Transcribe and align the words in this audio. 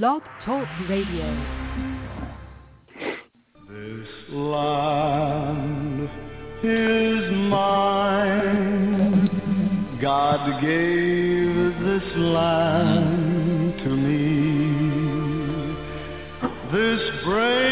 Blog 0.00 0.22
Talk 0.46 0.68
Radio. 0.88 1.28
This 3.68 4.08
land 4.30 6.08
is 6.64 7.30
mine. 7.50 9.28
God 10.00 10.62
gave 10.62 11.78
this 11.84 12.08
land 12.16 13.74
to 13.84 13.90
me. 13.90 14.24
This 16.72 17.02
brave 17.26 17.71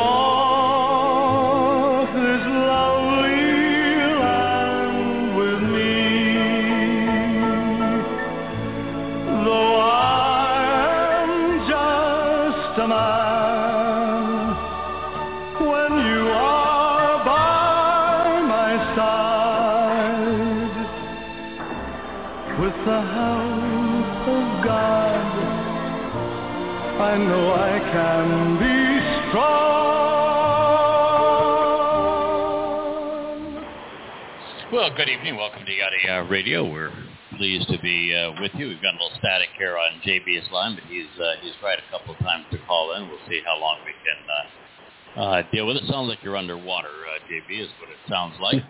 Well, 34.91 35.05
good 35.05 35.09
evening. 35.09 35.37
Welcome 35.37 35.65
to 35.65 35.71
Yada 35.71 35.95
uh, 36.11 36.27
Radio. 36.27 36.69
We're 36.69 36.91
pleased 37.37 37.69
to 37.69 37.79
be 37.79 38.13
uh, 38.13 38.33
with 38.41 38.51
you. 38.55 38.67
We've 38.67 38.81
got 38.81 38.93
a 38.95 38.99
little 38.99 39.17
static 39.19 39.47
here 39.57 39.77
on 39.77 40.01
JB's 40.05 40.51
line, 40.51 40.75
but 40.75 40.83
he's 40.83 41.07
uh, 41.17 41.31
he's 41.41 41.53
tried 41.61 41.79
a 41.79 41.97
couple 41.97 42.13
of 42.13 42.19
times 42.19 42.43
to 42.51 42.57
call 42.67 42.93
in. 42.97 43.07
We'll 43.07 43.17
see 43.29 43.39
how 43.45 43.57
long 43.57 43.77
we 43.85 43.93
can 44.03 45.17
uh, 45.17 45.21
uh, 45.21 45.43
deal 45.49 45.65
with 45.65 45.77
it. 45.77 45.83
Sounds 45.89 46.09
like 46.09 46.17
you're 46.21 46.35
underwater, 46.35 46.89
uh, 46.89 47.23
JB, 47.31 47.63
is 47.63 47.69
what 47.79 47.89
it 47.89 47.95
sounds 48.09 48.33
like. 48.41 48.61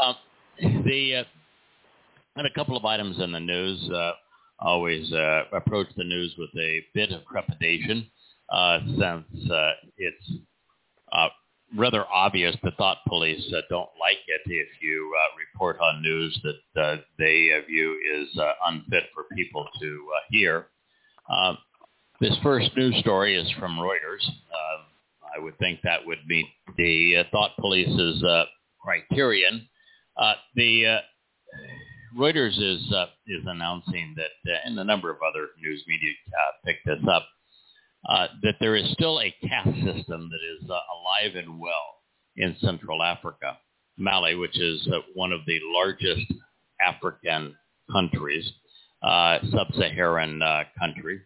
Um, 0.00 0.14
the 0.84 1.16
uh, 1.16 1.24
and 2.36 2.46
a 2.46 2.52
couple 2.54 2.76
of 2.76 2.84
items 2.84 3.18
in 3.18 3.32
the 3.32 3.40
news. 3.40 3.90
Uh, 3.90 4.12
always 4.60 5.12
uh, 5.12 5.46
approach 5.52 5.88
the 5.96 6.04
news 6.04 6.32
with 6.38 6.50
a 6.56 6.84
bit 6.94 7.10
of 7.10 7.26
trepidation, 7.26 8.06
uh, 8.52 8.78
since 8.86 9.50
uh, 9.50 9.70
it's 9.98 10.30
uh, 11.10 11.26
rather 11.74 12.04
obvious 12.12 12.56
the 12.62 12.70
thought 12.72 12.98
police 13.06 13.42
uh, 13.52 13.60
don't 13.68 13.90
like 13.98 14.18
it 14.28 14.40
if 14.46 14.68
you 14.80 15.14
uh, 15.18 15.36
report 15.38 15.78
on 15.80 16.02
news 16.02 16.38
that 16.42 16.80
uh, 16.80 16.96
they 17.18 17.50
view 17.66 17.98
is 18.14 18.38
uh, 18.38 18.52
unfit 18.66 19.04
for 19.14 19.24
people 19.34 19.66
to 19.80 19.86
uh, 20.14 20.20
hear. 20.30 20.66
Uh, 21.28 21.54
this 22.20 22.36
first 22.42 22.70
news 22.76 22.96
story 23.00 23.36
is 23.36 23.50
from 23.58 23.76
Reuters. 23.76 24.26
I 25.36 25.38
would 25.38 25.58
think 25.58 25.80
that 25.82 26.06
would 26.06 26.20
meet 26.26 26.46
the 26.78 27.22
thought 27.30 27.50
police's 27.58 28.24
criterion. 28.80 29.68
The 30.54 31.00
Reuters 32.16 32.58
is 32.58 32.80
is 33.26 33.44
announcing 33.46 34.14
that, 34.16 34.60
and 34.64 34.78
a 34.78 34.84
number 34.84 35.10
of 35.10 35.18
other 35.18 35.48
news 35.60 35.84
media 35.86 36.12
picked 36.64 36.86
this 36.86 37.06
up, 37.10 37.26
uh, 38.08 38.28
that 38.42 38.54
there 38.60 38.76
is 38.76 38.90
still 38.92 39.20
a 39.20 39.34
caste 39.46 39.76
system 39.84 40.30
that 40.30 40.64
is 40.64 40.70
uh, 40.70 40.74
alive 40.74 41.34
and 41.34 41.58
well 41.58 41.96
in 42.36 42.56
Central 42.60 43.02
Africa. 43.02 43.58
Mali, 43.98 44.34
which 44.34 44.58
is 44.60 44.86
uh, 44.92 44.98
one 45.14 45.32
of 45.32 45.40
the 45.46 45.58
largest 45.64 46.32
African 46.80 47.56
countries, 47.90 48.52
uh, 49.02 49.38
sub-Saharan 49.50 50.42
uh, 50.42 50.64
country, 50.78 51.20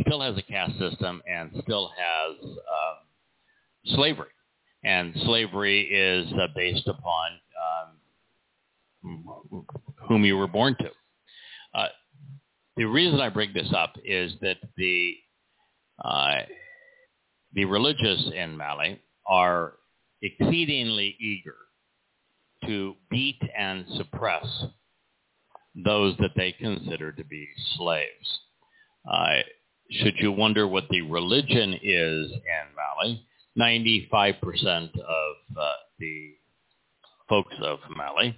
still 0.00 0.20
has 0.20 0.36
a 0.36 0.42
caste 0.42 0.78
system 0.78 1.22
and 1.30 1.50
still 1.62 1.90
has 1.96 2.36
um, 2.42 3.94
slavery. 3.96 4.30
And 4.84 5.14
slavery 5.24 5.82
is 5.82 6.32
based 6.54 6.88
upon 6.88 7.30
um, 9.04 9.24
whom 10.08 10.24
you 10.24 10.36
were 10.36 10.48
born 10.48 10.76
to. 10.80 10.90
The 12.76 12.84
reason 12.84 13.20
I 13.20 13.30
bring 13.30 13.54
this 13.54 13.72
up 13.74 13.94
is 14.04 14.32
that 14.42 14.58
the 14.76 15.14
uh, 16.04 16.36
the 17.52 17.64
religious 17.64 18.30
in 18.34 18.56
Mali 18.56 19.00
are 19.26 19.74
exceedingly 20.22 21.16
eager 21.20 21.56
to 22.66 22.94
beat 23.10 23.40
and 23.56 23.84
suppress 23.96 24.46
those 25.84 26.16
that 26.18 26.32
they 26.36 26.52
consider 26.52 27.12
to 27.12 27.24
be 27.24 27.46
slaves. 27.76 28.40
Uh, 29.10 29.42
should 29.90 30.14
you 30.18 30.32
wonder 30.32 30.66
what 30.66 30.84
the 30.90 31.02
religion 31.02 31.74
is 31.74 32.30
in 32.32 32.66
Mali, 32.74 33.26
95% 33.58 34.90
of 34.98 35.58
uh, 35.58 35.72
the 35.98 36.34
folks 37.28 37.54
of 37.62 37.78
Mali 37.96 38.36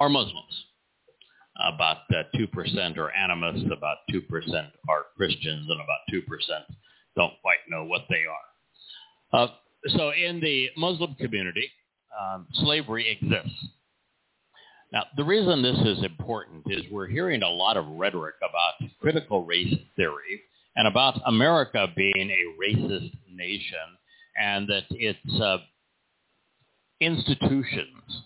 are 0.00 0.08
Muslims. 0.08 0.64
About 1.64 1.98
uh, 2.10 2.24
2% 2.34 2.98
are 2.98 3.10
animists, 3.16 3.66
about 3.74 3.98
2% 4.12 4.20
are 4.88 5.06
Christians, 5.16 5.66
and 5.68 5.80
about 5.80 6.00
2% 6.12 6.22
don't 7.16 7.32
quite 7.40 7.58
know 7.68 7.84
what 7.84 8.02
they 8.10 8.24
are. 8.26 9.42
Uh, 9.42 9.46
so 9.96 10.10
in 10.10 10.40
the 10.40 10.68
Muslim 10.76 11.14
community, 11.14 11.70
um, 12.20 12.46
slavery 12.54 13.08
exists. 13.08 13.68
Now, 14.92 15.04
the 15.16 15.24
reason 15.24 15.62
this 15.62 15.78
is 15.78 16.04
important 16.04 16.64
is 16.66 16.82
we're 16.90 17.08
hearing 17.08 17.42
a 17.42 17.48
lot 17.48 17.76
of 17.76 17.86
rhetoric 17.86 18.34
about 18.38 18.90
critical 19.00 19.44
race 19.44 19.74
theory 19.96 20.42
and 20.76 20.86
about 20.86 21.20
America 21.26 21.88
being 21.96 22.30
a 22.30 22.62
racist 22.62 23.12
nation 23.30 23.98
and 24.40 24.68
that 24.68 24.84
its 24.90 25.40
uh, 25.40 25.58
institutions 27.00 28.22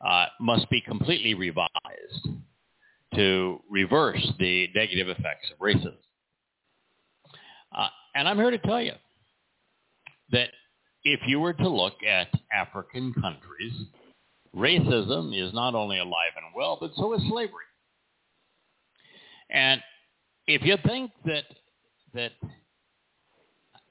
uh, 0.00 0.26
must 0.40 0.68
be 0.70 0.80
completely 0.80 1.34
revised 1.34 2.28
to 3.14 3.60
reverse 3.68 4.26
the 4.38 4.68
negative 4.74 5.08
effects 5.08 5.50
of 5.52 5.58
racism. 5.58 5.96
Uh, 7.76 7.88
and 8.14 8.28
I'm 8.28 8.36
here 8.36 8.50
to 8.50 8.58
tell 8.58 8.80
you 8.80 8.92
that 10.32 10.48
if 11.04 11.20
you 11.26 11.40
were 11.40 11.52
to 11.54 11.68
look 11.68 11.94
at 12.08 12.28
African 12.52 13.12
countries, 13.14 13.72
racism 14.54 15.36
is 15.36 15.52
not 15.54 15.74
only 15.74 15.98
alive 15.98 16.32
and 16.36 16.46
well, 16.54 16.78
but 16.80 16.90
so 16.96 17.12
is 17.14 17.22
slavery. 17.28 17.64
And 19.50 19.80
if 20.46 20.62
you 20.62 20.76
think 20.86 21.10
that 21.24 21.44
that 22.14 22.32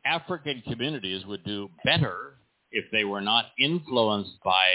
African 0.05 0.61
communities 0.67 1.25
would 1.25 1.43
do 1.43 1.69
better 1.83 2.35
if 2.71 2.85
they 2.91 3.03
were 3.03 3.21
not 3.21 3.45
influenced 3.57 4.41
by 4.43 4.65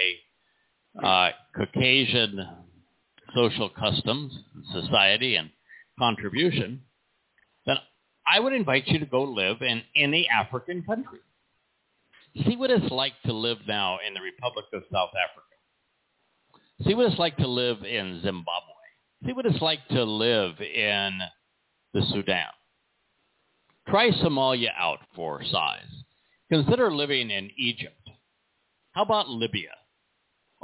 uh, 1.02 1.30
Caucasian 1.56 2.46
social 3.34 3.68
customs, 3.68 4.32
society, 4.72 5.36
and 5.36 5.50
contribution, 5.98 6.82
then 7.66 7.76
I 8.26 8.40
would 8.40 8.52
invite 8.52 8.86
you 8.86 8.98
to 9.00 9.06
go 9.06 9.22
live 9.22 9.60
in 9.60 9.82
any 9.96 10.28
African 10.28 10.82
country. 10.82 11.20
See 12.46 12.56
what 12.56 12.70
it's 12.70 12.90
like 12.90 13.12
to 13.26 13.32
live 13.32 13.58
now 13.66 13.98
in 14.06 14.14
the 14.14 14.20
Republic 14.20 14.66
of 14.72 14.82
South 14.92 15.10
Africa. 15.10 15.46
See 16.86 16.94
what 16.94 17.06
it's 17.06 17.18
like 17.18 17.36
to 17.36 17.46
live 17.46 17.84
in 17.84 18.20
Zimbabwe. 18.22 18.74
See 19.24 19.32
what 19.32 19.46
it's 19.46 19.62
like 19.62 19.86
to 19.88 20.04
live 20.04 20.60
in 20.60 21.18
the 21.92 22.02
Sudan. 22.12 22.46
Try 23.88 24.10
Somalia 24.10 24.70
out 24.76 24.98
for 25.14 25.42
size. 25.44 26.02
Consider 26.50 26.92
living 26.92 27.30
in 27.30 27.50
Egypt. 27.56 28.10
How 28.92 29.02
about 29.02 29.28
Libya? 29.28 29.70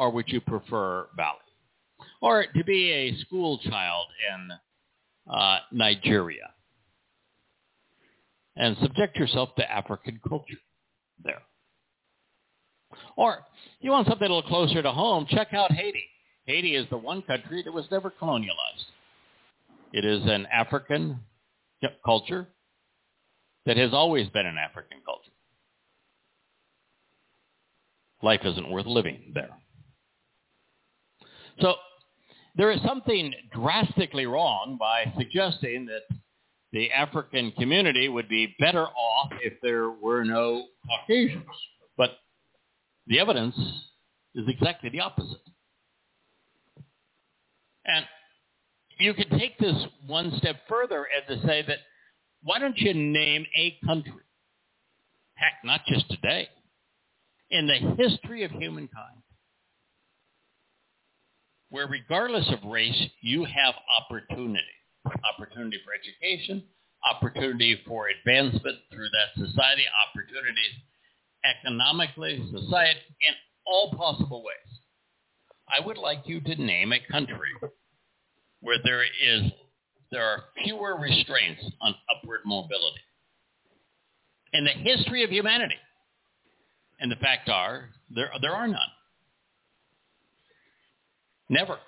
Or 0.00 0.10
would 0.10 0.28
you 0.28 0.40
prefer 0.40 1.06
Mali? 1.16 1.38
Or 2.20 2.44
to 2.44 2.64
be 2.64 2.90
a 2.90 3.16
school 3.18 3.58
child 3.58 4.06
in 4.34 4.50
uh, 5.32 5.58
Nigeria? 5.70 6.50
and 8.60 8.76
subject 8.82 9.16
yourself 9.16 9.54
to 9.56 9.70
African 9.70 10.20
culture 10.28 10.58
there. 11.24 11.42
Or 13.16 13.38
you 13.80 13.90
want 13.90 14.06
something 14.06 14.28
a 14.28 14.34
little 14.34 14.48
closer 14.48 14.82
to 14.82 14.92
home, 14.92 15.26
check 15.30 15.54
out 15.54 15.72
Haiti. 15.72 16.04
Haiti 16.46 16.74
is 16.74 16.86
the 16.90 16.98
one 16.98 17.22
country 17.22 17.62
that 17.64 17.72
was 17.72 17.86
never 17.90 18.10
colonialized. 18.10 18.84
It 19.92 20.04
is 20.04 20.22
an 20.24 20.46
African 20.52 21.20
culture 22.04 22.48
that 23.64 23.78
has 23.78 23.94
always 23.94 24.28
been 24.28 24.46
an 24.46 24.58
African 24.58 24.98
culture. 25.04 25.30
Life 28.22 28.40
isn't 28.44 28.70
worth 28.70 28.86
living 28.86 29.32
there. 29.34 29.56
So 31.60 31.74
there 32.56 32.70
is 32.70 32.80
something 32.86 33.32
drastically 33.52 34.26
wrong 34.26 34.76
by 34.78 35.12
suggesting 35.16 35.86
that 35.86 36.02
the 36.72 36.90
African 36.92 37.52
community 37.52 38.08
would 38.08 38.28
be 38.28 38.54
better 38.58 38.86
off 38.86 39.32
if 39.42 39.54
there 39.62 39.90
were 39.90 40.24
no 40.24 40.66
Caucasians. 40.86 41.44
But 41.96 42.10
the 43.06 43.18
evidence 43.18 43.56
is 44.34 44.46
exactly 44.48 44.90
the 44.90 45.00
opposite. 45.00 45.40
And 47.84 48.04
you 48.98 49.14
could 49.14 49.30
take 49.30 49.58
this 49.58 49.76
one 50.06 50.32
step 50.38 50.56
further 50.68 51.06
and 51.14 51.40
to 51.40 51.46
say 51.46 51.64
that 51.66 51.78
why 52.42 52.58
don't 52.58 52.78
you 52.78 52.94
name 52.94 53.46
a 53.56 53.76
country, 53.84 54.12
heck, 55.34 55.54
not 55.64 55.80
just 55.86 56.08
today, 56.10 56.48
in 57.50 57.66
the 57.66 58.02
history 58.02 58.44
of 58.44 58.50
humankind, 58.52 59.22
where 61.70 61.86
regardless 61.86 62.48
of 62.50 62.70
race, 62.70 63.08
you 63.20 63.44
have 63.44 63.74
opportunity. 64.00 64.60
Opportunity 65.34 65.78
for 65.84 65.92
education, 65.94 66.62
opportunity 67.10 67.80
for 67.86 68.08
advancement 68.08 68.78
through 68.92 69.08
that 69.08 69.46
society, 69.46 69.84
opportunities 70.08 70.74
economically, 71.44 72.44
society, 72.50 73.00
in 73.26 73.34
all 73.66 73.94
possible 73.96 74.42
ways. 74.44 74.78
I 75.68 75.84
would 75.84 75.96
like 75.96 76.22
you 76.26 76.40
to 76.40 76.54
name 76.56 76.92
a 76.92 77.00
country 77.10 77.48
where 78.60 78.78
there 78.84 79.02
is 79.02 79.50
there 80.10 80.24
are 80.24 80.44
fewer 80.64 80.98
restraints 80.98 81.64
on 81.80 81.94
upward 82.10 82.40
mobility 82.44 83.00
in 84.52 84.64
the 84.64 84.70
history 84.70 85.22
of 85.22 85.30
humanity. 85.30 85.76
And 86.98 87.10
the 87.10 87.16
fact 87.16 87.48
are, 87.48 87.90
there, 88.14 88.28
there 88.42 88.52
are 88.52 88.66
none. 88.66 88.80
Never. 91.50 91.78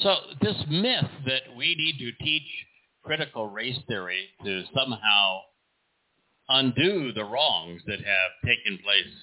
So 0.00 0.16
this 0.42 0.56
myth 0.68 1.04
that 1.24 1.42
we 1.56 1.76
need 1.76 1.98
to 2.00 2.24
teach 2.24 2.42
critical 3.04 3.48
race 3.48 3.78
theory 3.86 4.28
to 4.44 4.64
somehow 4.74 5.38
undo 6.48 7.12
the 7.12 7.24
wrongs 7.24 7.80
that 7.86 8.00
have 8.00 8.32
taken 8.44 8.78
place 8.82 9.14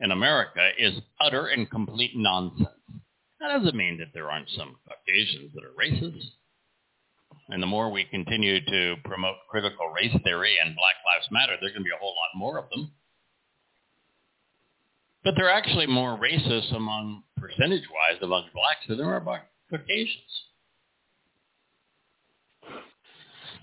in 0.00 0.10
America 0.10 0.68
is 0.78 0.92
utter 1.18 1.46
and 1.46 1.70
complete 1.70 2.12
nonsense. 2.14 2.68
That 3.40 3.48
doesn't 3.48 3.74
mean 3.74 3.96
that 3.98 4.08
there 4.12 4.30
aren't 4.30 4.50
some 4.50 4.76
Caucasians 4.86 5.52
that 5.54 5.64
are 5.64 5.72
racist. 5.82 6.28
And 7.48 7.62
the 7.62 7.66
more 7.66 7.90
we 7.90 8.04
continue 8.04 8.62
to 8.62 8.96
promote 9.02 9.36
critical 9.48 9.88
race 9.88 10.14
theory 10.24 10.56
and 10.62 10.76
Black 10.76 10.96
Lives 11.06 11.28
Matter, 11.30 11.56
there's 11.58 11.72
going 11.72 11.84
to 11.84 11.88
be 11.88 11.96
a 11.96 11.98
whole 11.98 12.14
lot 12.14 12.38
more 12.38 12.58
of 12.58 12.68
them. 12.68 12.90
But 15.26 15.34
they're 15.34 15.50
actually 15.50 15.88
more 15.88 16.16
racist 16.16 16.72
among 16.72 17.24
percentage-wise 17.36 18.22
among 18.22 18.44
blacks 18.54 18.86
than 18.86 18.96
there 18.96 19.08
are 19.08 19.16
among 19.16 19.40
Caucasians. 19.68 20.44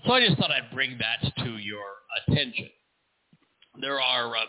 So 0.04 0.12
I 0.12 0.26
just 0.26 0.38
thought 0.38 0.50
I'd 0.50 0.70
bring 0.74 0.98
that 0.98 1.34
to 1.42 1.56
your 1.56 1.86
attention. 2.28 2.68
There 3.80 3.98
are 3.98 4.34
a 4.34 4.44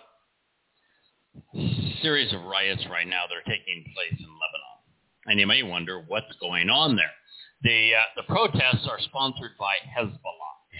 series 2.01 2.33
of 2.33 2.41
riots 2.41 2.85
right 2.91 3.07
now 3.07 3.23
that 3.29 3.33
are 3.33 3.49
taking 3.49 3.85
place 3.95 4.19
in 4.19 4.25
Lebanon. 4.25 4.77
And 5.27 5.39
you 5.39 5.47
may 5.47 5.63
wonder 5.63 6.03
what's 6.05 6.35
going 6.41 6.69
on 6.69 6.97
there. 6.97 7.13
The, 7.61 7.91
uh, 7.95 8.03
the 8.17 8.23
protests 8.23 8.89
are 8.89 8.99
sponsored 8.99 9.51
by 9.57 9.75
Hezbollah. 9.97 10.19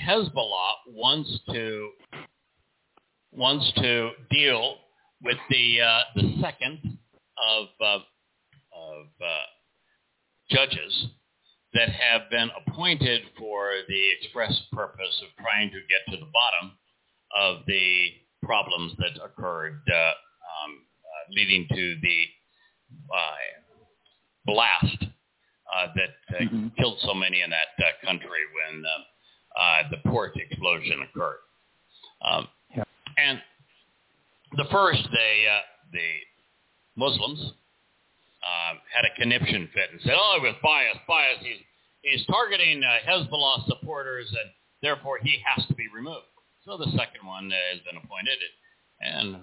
Hezbollah 0.06 0.72
wants 0.90 1.40
to 1.54 1.92
wants 3.32 3.72
to 3.78 4.12
deal 4.30 4.78
with 5.26 5.38
the 5.50 5.82
uh, 5.82 6.00
the 6.16 6.38
second 6.42 6.98
of 7.58 7.68
uh, 7.82 8.00
of 8.76 9.06
uh, 9.22 9.46
judges 10.50 11.08
that 11.74 11.90
have 11.90 12.30
been 12.30 12.50
appointed 12.66 13.24
for 13.38 13.72
the 13.90 14.04
express 14.20 14.54
purpose 14.72 15.22
of 15.24 15.44
trying 15.44 15.70
to 15.72 15.80
get 15.90 16.14
to 16.14 16.18
the 16.18 16.32
bottom 16.32 16.78
of 17.36 17.66
the 17.68 18.10
problems 18.44 18.94
that 18.98 19.12
occurred 19.24 19.82
uh, 19.92 19.98
um, 19.98 20.80
uh, 21.04 21.32
leading 21.32 21.68
to 21.70 21.96
the 22.02 22.24
uh, 23.14 23.36
blast 24.46 25.04
uh, 25.76 25.88
that 25.96 26.36
uh, 26.38 26.44
mm-hmm. 26.44 26.68
killed 26.78 26.98
so 27.02 27.14
many 27.14 27.42
in 27.42 27.50
that 27.50 27.74
uh, 27.80 28.06
country 28.06 28.30
when 28.54 28.84
uh, 28.86 29.62
uh, 29.62 29.90
the 29.90 30.10
port 30.10 30.38
explosion 30.38 31.06
occurred. 31.10 31.40
Um, 32.22 32.48
yeah. 32.76 32.84
And 33.18 33.42
the 34.56 34.66
first, 34.72 35.04
they, 35.12 35.46
uh, 35.50 35.62
the 35.92 36.10
Muslims 36.96 37.40
uh, 38.44 38.74
had 38.94 39.06
a 39.06 39.16
conniption 39.20 39.70
fit 39.74 39.92
and 39.92 40.02
said, 40.02 40.14
"Oh, 40.16 40.38
it 40.38 40.44
was 40.44 40.56
bias, 40.64 40.98
bias. 41.08 41.40
He's 41.42 41.62
he's 42.02 42.26
targeting 42.28 42.82
uh, 42.84 43.10
Hezbollah 43.10 43.68
supporters, 43.68 44.28
and 44.30 44.52
therefore 44.82 45.20
he 45.22 45.42
has 45.46 45.66
to 45.68 45.74
be 45.74 45.88
removed." 45.94 46.26
So 46.64 46.78
the 46.78 46.92
second 46.98 47.26
one 47.26 47.52
uh, 47.52 47.56
has 47.74 47.82
been 47.84 47.98
appointed, 47.98 48.40
and 49.02 49.38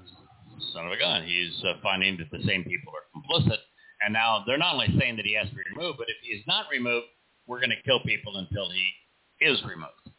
son 0.72 0.86
of 0.86 0.92
a 0.92 0.98
gun, 0.98 1.24
he's 1.24 1.62
uh, 1.64 1.74
finding 1.82 2.16
that 2.18 2.30
the 2.30 2.42
same 2.44 2.64
people 2.64 2.92
are 2.94 3.06
complicit 3.14 3.58
and 4.02 4.12
now 4.12 4.42
they're 4.46 4.58
not 4.58 4.74
only 4.74 4.88
saying 4.98 5.16
that 5.16 5.24
he 5.24 5.34
has 5.34 5.48
to 5.48 5.54
be 5.54 5.62
removed, 5.74 5.98
but 5.98 6.08
if 6.08 6.16
he 6.22 6.34
is 6.34 6.44
not 6.46 6.66
removed, 6.70 7.06
we're 7.46 7.60
going 7.60 7.70
to 7.70 7.82
kill 7.84 8.00
people 8.00 8.36
until 8.36 8.68
he 8.70 9.46
is 9.46 9.62
removed. 9.64 10.10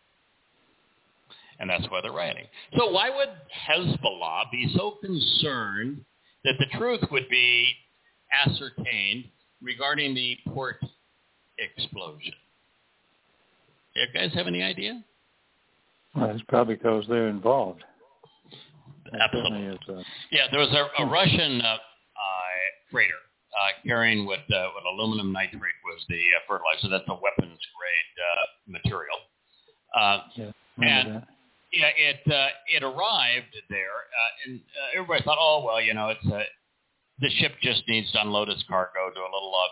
And 1.64 1.70
that's 1.70 1.90
why 1.90 2.02
they're 2.02 2.12
rioting. 2.12 2.44
So 2.78 2.92
why 2.92 3.10
would 3.10 3.30
Hezbollah 3.70 4.52
be 4.52 4.70
so 4.76 4.98
concerned 5.02 6.04
that 6.44 6.56
the 6.60 6.66
truth 6.78 7.00
would 7.10 7.30
be 7.30 7.70
ascertained 8.46 9.30
regarding 9.62 10.14
the 10.14 10.36
port 10.50 10.76
explosion? 11.58 12.34
You 13.96 14.08
guys 14.14 14.34
have 14.34 14.48
any 14.48 14.62
idea? 14.62 15.06
Well, 16.14 16.32
it's 16.32 16.44
probably 16.50 16.76
because 16.76 17.06
they're 17.08 17.30
involved. 17.30 17.86
Absolutely. 19.18 19.68
Is, 19.68 19.78
uh, 19.88 20.04
yeah, 20.34 20.48
there 20.52 20.60
was 20.60 20.70
a, 20.74 21.02
a 21.02 21.06
Russian 21.06 21.62
uh, 21.62 21.76
uh, 21.76 21.78
freighter 22.92 23.14
uh, 23.56 23.88
carrying 23.88 24.26
what 24.26 24.40
uh, 24.40 24.68
what 24.76 24.84
aluminum 24.94 25.32
nitrate 25.32 25.80
was 25.86 26.04
the 26.10 26.16
uh, 26.16 26.40
fertilizer. 26.46 26.90
That's 26.90 27.08
a 27.08 27.14
weapons 27.24 27.60
grade 27.72 28.12
uh, 28.20 28.46
material. 28.68 29.16
Uh, 29.96 30.20
yeah, 30.36 30.52
and 30.86 31.16
that. 31.16 31.28
Yeah, 31.74 31.90
it 31.98 32.32
uh, 32.32 32.48
it 32.76 32.84
arrived 32.84 33.56
there, 33.70 34.06
uh, 34.06 34.46
and 34.46 34.60
uh, 34.60 35.00
everybody 35.00 35.24
thought, 35.24 35.38
oh 35.40 35.64
well, 35.66 35.82
you 35.82 35.94
know, 35.94 36.10
it's 36.10 36.26
a 36.26 36.44
the 37.20 37.30
ship 37.40 37.54
just 37.62 37.84
needs 37.88 38.12
to 38.12 38.22
unload 38.22 38.50
its 38.50 38.64
cargo, 38.68 39.12
do 39.14 39.22
a 39.22 39.32
little 39.34 39.54
uh, 39.56 39.68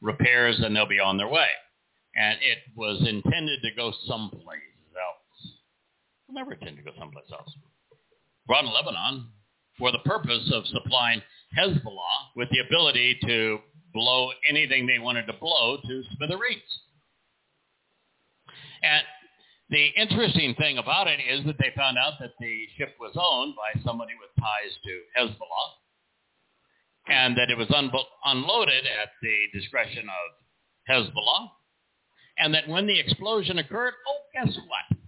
repairs, 0.00 0.60
and 0.60 0.74
they'll 0.74 0.86
be 0.86 1.00
on 1.00 1.16
their 1.16 1.28
way. 1.28 1.48
And 2.16 2.38
it 2.40 2.58
was 2.76 3.00
intended 3.00 3.60
to 3.62 3.70
go 3.76 3.92
someplace 4.06 4.60
else. 4.94 5.52
It 6.28 6.32
never 6.32 6.52
intended 6.52 6.84
to 6.84 6.90
go 6.90 6.96
someplace 6.98 7.26
else. 7.32 7.52
Brought 8.46 8.64
in 8.64 8.72
Lebanon 8.72 9.28
for 9.78 9.90
the 9.90 9.98
purpose 10.04 10.50
of 10.52 10.66
supplying 10.66 11.20
Hezbollah 11.58 12.34
with 12.36 12.48
the 12.50 12.60
ability 12.60 13.18
to 13.26 13.58
blow 13.92 14.30
anything 14.48 14.86
they 14.86 14.98
wanted 14.98 15.26
to 15.26 15.32
blow 15.34 15.78
to 15.84 16.02
smithereens. 16.16 16.62
And 18.82 19.02
the 19.74 20.00
interesting 20.00 20.54
thing 20.54 20.78
about 20.78 21.08
it 21.08 21.18
is 21.18 21.44
that 21.46 21.58
they 21.58 21.72
found 21.74 21.98
out 21.98 22.12
that 22.20 22.30
the 22.38 22.66
ship 22.78 22.94
was 23.00 23.10
owned 23.18 23.54
by 23.56 23.80
somebody 23.82 24.12
with 24.20 24.30
ties 24.38 24.70
to 24.84 25.00
Hezbollah 25.18 25.70
and 27.08 27.36
that 27.36 27.50
it 27.50 27.58
was 27.58 27.66
un- 27.74 27.90
unloaded 28.24 28.84
at 28.86 29.08
the 29.20 29.58
discretion 29.58 30.04
of 30.06 30.30
Hezbollah 30.88 31.48
and 32.38 32.54
that 32.54 32.68
when 32.68 32.86
the 32.86 33.00
explosion 33.00 33.58
occurred, 33.58 33.94
oh, 34.08 34.20
guess 34.32 34.56
what? 34.68 34.98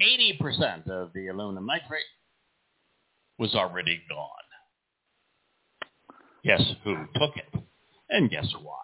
80% 0.00 0.88
of 0.88 1.12
the 1.14 1.26
aluminum 1.26 1.66
nitrate 1.66 2.02
was 3.40 3.56
already 3.56 4.02
gone. 4.08 4.28
Guess 6.44 6.62
who 6.84 6.94
took 7.16 7.36
it? 7.36 7.60
And 8.08 8.30
guess 8.30 8.46
why? 8.62 8.78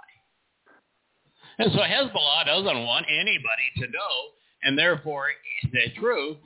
And 1.61 1.71
so 1.73 1.79
Hezbollah 1.79 2.47
doesn't 2.47 2.85
want 2.85 3.07
anybody 3.09 3.71
to 3.77 3.83
know, 3.83 4.38
and 4.63 4.79
therefore 4.79 5.27
the 5.73 6.01
truth, 6.01 6.39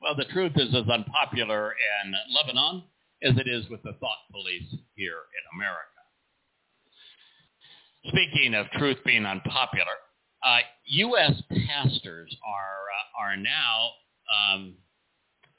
well, 0.00 0.14
the 0.16 0.24
truth 0.26 0.52
is 0.56 0.74
as 0.74 0.88
unpopular 0.88 1.74
in 2.04 2.14
Lebanon 2.34 2.84
as 3.22 3.36
it 3.38 3.48
is 3.48 3.68
with 3.70 3.82
the 3.82 3.92
thought 3.94 4.18
police 4.30 4.74
here 4.94 5.22
in 5.32 5.58
America. 5.58 5.82
Speaking 8.08 8.54
of 8.54 8.66
truth 8.78 8.98
being 9.04 9.26
unpopular, 9.26 9.96
uh, 10.44 10.58
U.S. 10.84 11.42
pastors 11.50 12.36
are 12.46 12.86
uh, 12.86 13.22
are 13.22 13.36
now. 13.36 13.90
Um, 14.30 14.74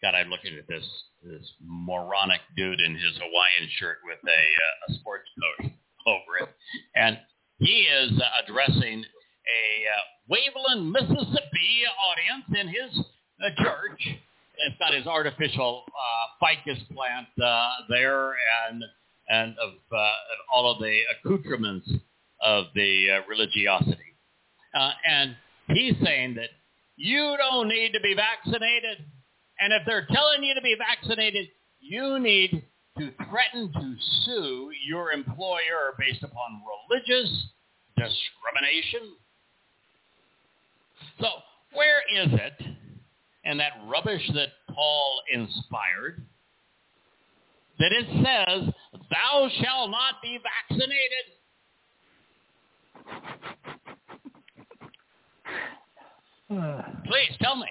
God, 0.02 0.16
I'm 0.16 0.30
looking 0.30 0.58
at 0.58 0.68
this 0.68 0.86
this 1.24 1.52
moronic 1.62 2.42
dude 2.56 2.80
in 2.80 2.94
his 2.94 3.18
Hawaiian 3.18 3.70
shirt 3.80 3.98
with 4.06 4.20
a, 4.24 4.30
uh, 4.30 4.92
a 4.92 4.94
sports 5.00 5.28
coat 5.42 5.72
over 6.08 6.46
it, 6.46 6.50
and 6.96 7.18
he 7.58 7.88
is 7.90 8.12
addressing 8.44 9.04
a 9.48 9.66
uh, 9.88 10.34
Waveland, 10.36 10.92
Mississippi 10.92 11.84
audience 12.04 12.46
in 12.60 12.68
his 12.68 13.06
uh, 13.44 13.64
church. 13.64 14.02
It's 14.60 14.78
got 14.80 14.94
his 14.94 15.08
artificial 15.08 15.84
uh, 15.88 16.46
ficus 16.46 16.80
plant 16.94 17.28
uh, 17.44 17.70
there, 17.90 18.32
and 18.68 18.84
and 19.30 19.56
of 19.60 19.74
uh, 19.92 20.12
all 20.54 20.72
of 20.72 20.80
the 20.80 21.00
accoutrements 21.14 21.90
of 22.42 22.66
the 22.76 23.08
uh, 23.12 23.28
religiosity. 23.30 23.98
Uh, 24.78 24.92
and 25.10 25.36
he's 25.70 25.96
saying 26.04 26.36
that 26.36 26.50
you 26.96 27.36
don't 27.38 27.68
need 27.68 27.92
to 27.94 28.00
be 28.02 28.16
vaccinated. 28.16 29.06
And 29.60 29.74
if 29.74 29.84
they're 29.86 30.08
telling 30.12 30.44
you 30.44 30.54
to 30.56 30.62
be 30.62 30.76
vaccinated, 30.78 31.48
you 31.80 32.20
need 32.20 32.64
to 32.98 33.12
threaten 33.30 33.72
to 33.74 33.96
sue 34.26 34.72
your 34.88 35.12
employer 35.12 35.94
based 36.00 36.24
upon 36.24 36.62
religious 36.90 37.30
discrimination. 37.96 39.16
So 41.20 41.28
where 41.74 42.02
is 42.16 42.30
it 42.34 42.68
and 43.44 43.60
that 43.60 43.74
rubbish 43.88 44.30
that 44.34 44.50
Paul 44.74 45.22
inspired 45.34 46.22
that 47.80 47.92
it 47.92 48.06
says, 48.08 48.74
thou 49.10 49.50
shalt 49.62 49.92
not 49.92 50.16
be 50.22 50.40
vaccinated? 50.70 51.26
Please 57.06 57.38
tell 57.42 57.56
me. 57.56 57.68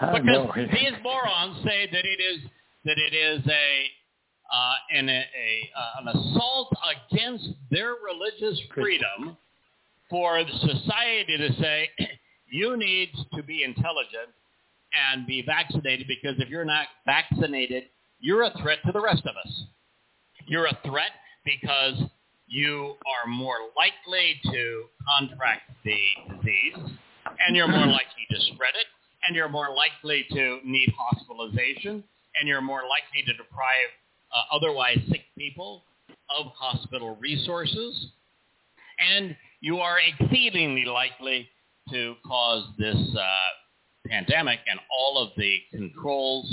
Because 0.00 0.68
these 0.72 0.92
morons 1.02 1.58
say 1.64 1.88
that 1.92 2.04
it 2.04 2.20
is 2.20 2.40
that 2.84 2.98
it 2.98 3.14
is 3.14 3.46
a 3.46 3.86
uh, 4.52 4.74
an, 4.98 5.08
a, 5.08 5.12
a 5.12 5.70
uh, 5.78 6.00
an 6.00 6.08
assault 6.08 6.74
against 7.10 7.50
their 7.70 7.94
religious 8.04 8.60
freedom 8.74 9.36
for 10.12 10.44
society 10.60 11.38
to 11.38 11.54
say 11.58 11.88
you 12.50 12.76
need 12.76 13.08
to 13.34 13.42
be 13.42 13.64
intelligent 13.64 14.28
and 15.10 15.26
be 15.26 15.42
vaccinated 15.42 16.06
because 16.06 16.38
if 16.38 16.50
you're 16.50 16.66
not 16.66 16.86
vaccinated, 17.06 17.84
you're 18.20 18.42
a 18.42 18.52
threat 18.62 18.78
to 18.84 18.92
the 18.92 19.00
rest 19.00 19.22
of 19.24 19.34
us. 19.42 19.64
You're 20.46 20.66
a 20.66 20.78
threat 20.84 21.12
because 21.46 21.94
you 22.46 22.94
are 23.08 23.30
more 23.30 23.56
likely 23.74 24.38
to 24.52 24.84
contract 25.08 25.62
the 25.82 25.98
disease, 26.28 26.92
and 27.46 27.56
you're 27.56 27.66
more 27.66 27.86
likely 27.86 28.26
to 28.30 28.36
spread 28.52 28.74
it, 28.78 28.86
and 29.26 29.34
you're 29.34 29.48
more 29.48 29.74
likely 29.74 30.26
to 30.30 30.58
need 30.62 30.92
hospitalization, 30.98 32.04
and 32.38 32.46
you're 32.46 32.60
more 32.60 32.82
likely 32.82 33.24
to 33.24 33.32
deprive 33.32 33.88
uh, 34.34 34.54
otherwise 34.54 34.98
sick 35.08 35.22
people 35.38 35.84
of 36.38 36.52
hospital 36.54 37.16
resources, 37.18 38.08
and 39.00 39.34
you 39.62 39.78
are 39.78 39.96
exceedingly 40.00 40.84
likely 40.84 41.48
to 41.90 42.14
cause 42.26 42.68
this 42.78 42.96
uh, 43.16 44.08
pandemic 44.08 44.58
and 44.68 44.78
all 44.90 45.22
of 45.22 45.30
the 45.36 45.58
controls 45.70 46.52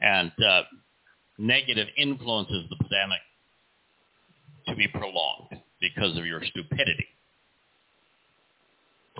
and 0.00 0.32
uh, 0.44 0.62
negative 1.38 1.86
influences 1.96 2.64
of 2.64 2.68
the 2.70 2.84
pandemic 2.84 3.20
to 4.66 4.74
be 4.74 4.88
prolonged 4.88 5.62
because 5.80 6.18
of 6.18 6.26
your 6.26 6.42
stupidity. 6.44 7.06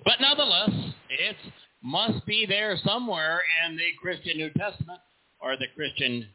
But 0.04 0.14
nonetheless, 0.20 0.70
it 1.08 1.36
must 1.82 2.26
be 2.26 2.44
there 2.44 2.76
somewhere 2.84 3.40
in 3.66 3.76
the 3.76 3.90
Christian 4.02 4.36
New 4.36 4.50
Testament, 4.50 5.00
or 5.40 5.56
the 5.56 5.66
Christian 5.76 6.26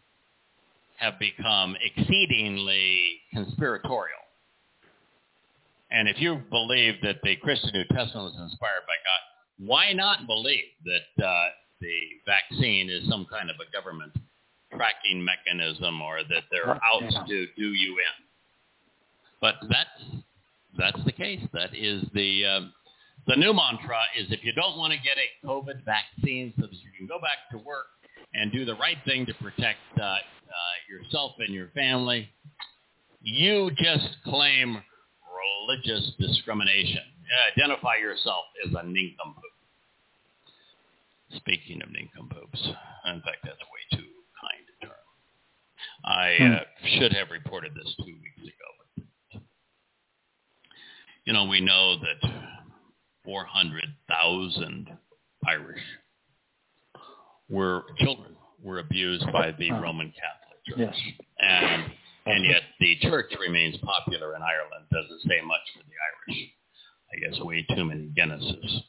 have 0.97 1.19
become 1.19 1.75
exceedingly 1.83 3.19
conspiratorial. 3.33 4.21
And 5.91 6.07
if 6.07 6.19
you 6.19 6.41
believe 6.49 6.95
that 7.03 7.17
the 7.23 7.35
Christian 7.37 7.71
New 7.73 7.83
Testament 7.83 8.33
was 8.33 8.39
inspired 8.39 8.87
by 8.87 8.95
God, 9.03 9.67
why 9.67 9.93
not 9.93 10.25
believe 10.25 10.63
that 10.85 11.23
uh, 11.25 11.49
the 11.81 11.99
vaccine 12.25 12.89
is 12.89 13.07
some 13.09 13.27
kind 13.29 13.49
of 13.49 13.57
a 13.57 13.71
government 13.71 14.13
tracking 14.73 15.23
mechanism 15.23 16.01
or 16.01 16.23
that 16.23 16.43
they're 16.49 16.69
out 16.69 17.27
to 17.27 17.45
do 17.57 17.73
you 17.73 17.91
in? 17.91 18.25
But 19.41 19.55
that's 19.69 20.23
that's 20.77 21.03
the 21.03 21.11
case. 21.11 21.41
That 21.51 21.75
is 21.75 22.03
the 22.13 22.45
uh, 22.45 22.61
the 23.27 23.35
new 23.35 23.53
mantra 23.53 23.99
is 24.17 24.31
if 24.31 24.43
you 24.43 24.53
don't 24.53 24.77
want 24.77 24.93
to 24.93 24.99
get 24.99 25.17
a 25.17 25.45
COVID 25.45 25.83
vaccine 25.83 26.53
so 26.55 26.63
that 26.67 26.73
you 26.73 26.89
can 26.97 27.05
go 27.05 27.19
back 27.19 27.49
to 27.51 27.57
work 27.57 27.87
and 28.33 28.51
do 28.51 28.63
the 28.63 28.75
right 28.75 28.97
thing 29.05 29.25
to 29.25 29.33
protect 29.35 29.79
uh, 29.99 30.03
uh, 30.03 30.17
yourself 30.89 31.33
and 31.39 31.53
your 31.53 31.67
family, 31.69 32.29
you 33.21 33.71
just 33.77 34.07
claim 34.23 34.81
religious 35.41 36.11
discrimination. 36.19 37.01
Identify 37.55 37.95
yourself 37.97 38.45
as 38.65 38.73
a 38.73 38.83
nincompoop. 38.83 39.55
Speaking 41.37 41.81
of 41.81 41.89
nincompoops, 41.91 42.61
in 43.05 43.21
fact, 43.21 43.39
that's 43.43 43.61
way 43.71 43.83
too 43.97 44.11
kind 44.35 44.65
a 44.67 44.85
term. 44.85 45.05
I 46.03 46.35
hmm. 46.37 46.53
uh, 46.53 46.99
should 46.99 47.13
have 47.13 47.31
reported 47.31 47.73
this 47.73 47.87
two 47.99 48.15
weeks 48.19 48.43
ago 48.43 48.71
you 51.25 51.33
know, 51.33 51.45
we 51.45 51.61
know 51.61 51.97
that 51.99 52.29
400,000 53.23 54.89
Irish 55.47 55.81
were 57.49 57.83
children 57.99 58.35
were 58.63 58.79
abused 58.79 59.25
by 59.31 59.51
the 59.57 59.71
Roman 59.71 60.11
Catholic 60.11 60.65
Church. 60.65 60.95
Yes. 60.95 61.15
And 61.39 61.91
and 62.25 62.43
mm-hmm. 62.43 62.51
yet 62.51 62.61
the 62.79 62.97
church 63.01 63.31
remains 63.39 63.77
popular 63.77 64.35
in 64.35 64.41
Ireland, 64.41 64.85
doesn't 64.91 65.21
say 65.21 65.41
much 65.45 65.65
for 65.73 65.83
the 65.83 66.33
Irish. 66.33 66.49
I 67.13 67.19
guess 67.19 67.39
way 67.43 67.65
too 67.75 67.85
many 67.85 68.09
Guinnesses. 68.17 68.83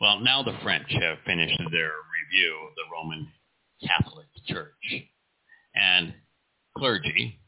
Well, 0.00 0.20
now 0.20 0.42
the 0.42 0.56
French 0.62 0.90
have 0.90 1.18
finished 1.24 1.60
their 1.70 1.90
review 1.90 2.56
of 2.68 2.74
the 2.74 2.84
Roman 2.92 3.28
Catholic 3.86 4.26
Church. 4.46 5.04
And 5.74 6.14
clergy, 6.76 7.38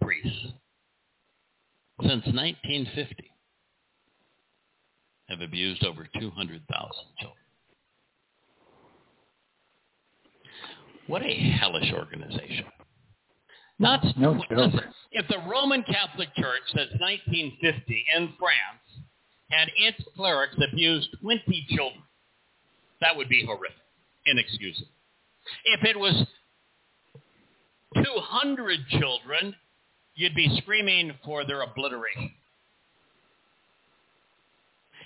priests, 0.00 0.52
since 2.00 2.26
1950 2.26 3.30
have 5.28 5.40
abused 5.40 5.84
over 5.84 6.06
200,000 6.18 6.90
children. 7.18 7.36
What 11.06 11.22
a 11.22 11.34
hellish 11.58 11.92
organization. 11.92 12.64
Not 13.80 14.04
no 14.18 14.32
listen, 14.50 14.82
if 15.10 15.26
the 15.28 15.38
Roman 15.50 15.82
Catholic 15.82 16.28
Church 16.36 16.60
since 16.66 16.90
1950 17.00 18.04
in 18.14 18.34
France 18.38 19.06
had 19.50 19.68
its 19.74 20.04
clerics 20.14 20.54
abuse 20.70 21.08
20 21.22 21.66
children, 21.70 22.02
that 23.00 23.16
would 23.16 23.30
be 23.30 23.42
horrific, 23.46 23.78
inexcusable. 24.26 24.86
If 25.64 25.82
it 25.84 25.98
was 25.98 26.26
200 27.96 28.80
children, 29.00 29.56
you'd 30.14 30.34
be 30.34 30.60
screaming 30.60 31.12
for 31.24 31.46
their 31.46 31.62
obliteration. 31.62 32.32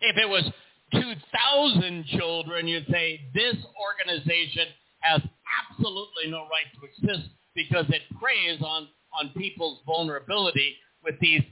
If 0.00 0.16
it 0.16 0.28
was 0.28 0.50
2,000 0.92 2.06
children, 2.06 2.66
you'd 2.66 2.88
say 2.90 3.20
this 3.32 3.54
organization 3.80 4.66
has 4.98 5.22
absolutely 5.70 6.28
no 6.28 6.40
right 6.40 6.66
to 6.74 7.06
exist 7.06 7.30
because 7.54 7.86
it 7.88 8.02
preys 8.20 8.60
on, 8.62 8.88
on 9.18 9.30
people's 9.36 9.80
vulnerability 9.86 10.76
with 11.02 11.14
these 11.20 11.42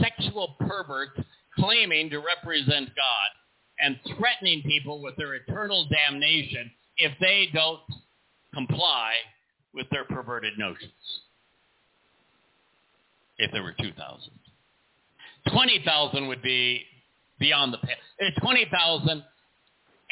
sexual 0.00 0.56
perverts 0.60 1.20
claiming 1.58 2.10
to 2.10 2.18
represent 2.18 2.88
God 2.88 3.30
and 3.80 3.98
threatening 4.16 4.62
people 4.62 5.02
with 5.02 5.16
their 5.16 5.34
eternal 5.34 5.86
damnation 5.88 6.70
if 6.96 7.12
they 7.20 7.48
don't 7.52 7.80
comply 8.54 9.12
with 9.74 9.86
their 9.90 10.04
perverted 10.04 10.58
notions. 10.58 10.92
If 13.38 13.50
there 13.52 13.62
were 13.62 13.74
2,000. 13.80 14.30
20,000 15.50 16.28
would 16.28 16.42
be 16.42 16.82
beyond 17.40 17.72
the 17.72 17.78
pale. 17.78 18.30
20,000 18.40 19.10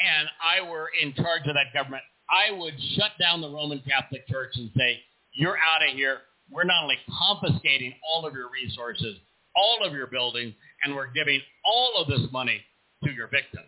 and 0.01 0.27
I 0.43 0.67
were 0.67 0.89
in 1.01 1.13
charge 1.13 1.43
of 1.47 1.53
that 1.53 1.73
government, 1.73 2.03
I 2.31 2.51
would 2.57 2.73
shut 2.95 3.11
down 3.19 3.41
the 3.41 3.49
Roman 3.49 3.81
Catholic 3.87 4.27
Church 4.27 4.51
and 4.55 4.71
say, 4.75 4.99
you're 5.33 5.57
out 5.57 5.87
of 5.87 5.95
here. 5.95 6.19
We're 6.49 6.63
not 6.63 6.83
only 6.83 6.97
confiscating 7.27 7.93
all 8.03 8.25
of 8.25 8.33
your 8.33 8.49
resources, 8.49 9.17
all 9.55 9.85
of 9.85 9.93
your 9.93 10.07
buildings, 10.07 10.53
and 10.83 10.95
we're 10.95 11.11
giving 11.11 11.41
all 11.65 12.01
of 12.01 12.07
this 12.07 12.31
money 12.31 12.61
to 13.03 13.11
your 13.11 13.27
victims. 13.27 13.67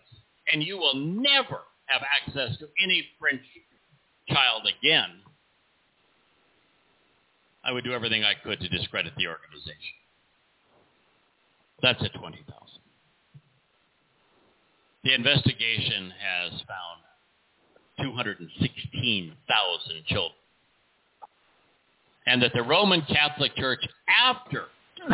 And 0.51 0.63
you 0.63 0.77
will 0.77 0.96
never 0.96 1.60
have 1.86 2.01
access 2.22 2.58
to 2.60 2.67
any 2.84 3.05
French 3.20 3.41
child 4.27 4.63
again. 4.79 5.10
I 7.65 7.72
would 7.72 7.84
do 7.84 7.93
everything 7.93 8.24
I 8.24 8.34
could 8.43 8.60
to 8.60 8.67
discredit 8.70 9.13
the 9.17 9.27
organization. 9.27 9.96
That's 11.82 12.03
at 12.03 12.13
20,000. 12.13 12.43
The 15.03 15.13
investigation 15.13 16.13
has 16.20 16.51
found 16.51 17.03
216,000 18.02 20.06
children. 20.06 20.32
And 22.26 22.42
that 22.42 22.54
the 22.54 22.64
Roman 22.64 23.02
Catholic 23.02 23.56
Church, 23.56 23.86
after 24.08 24.66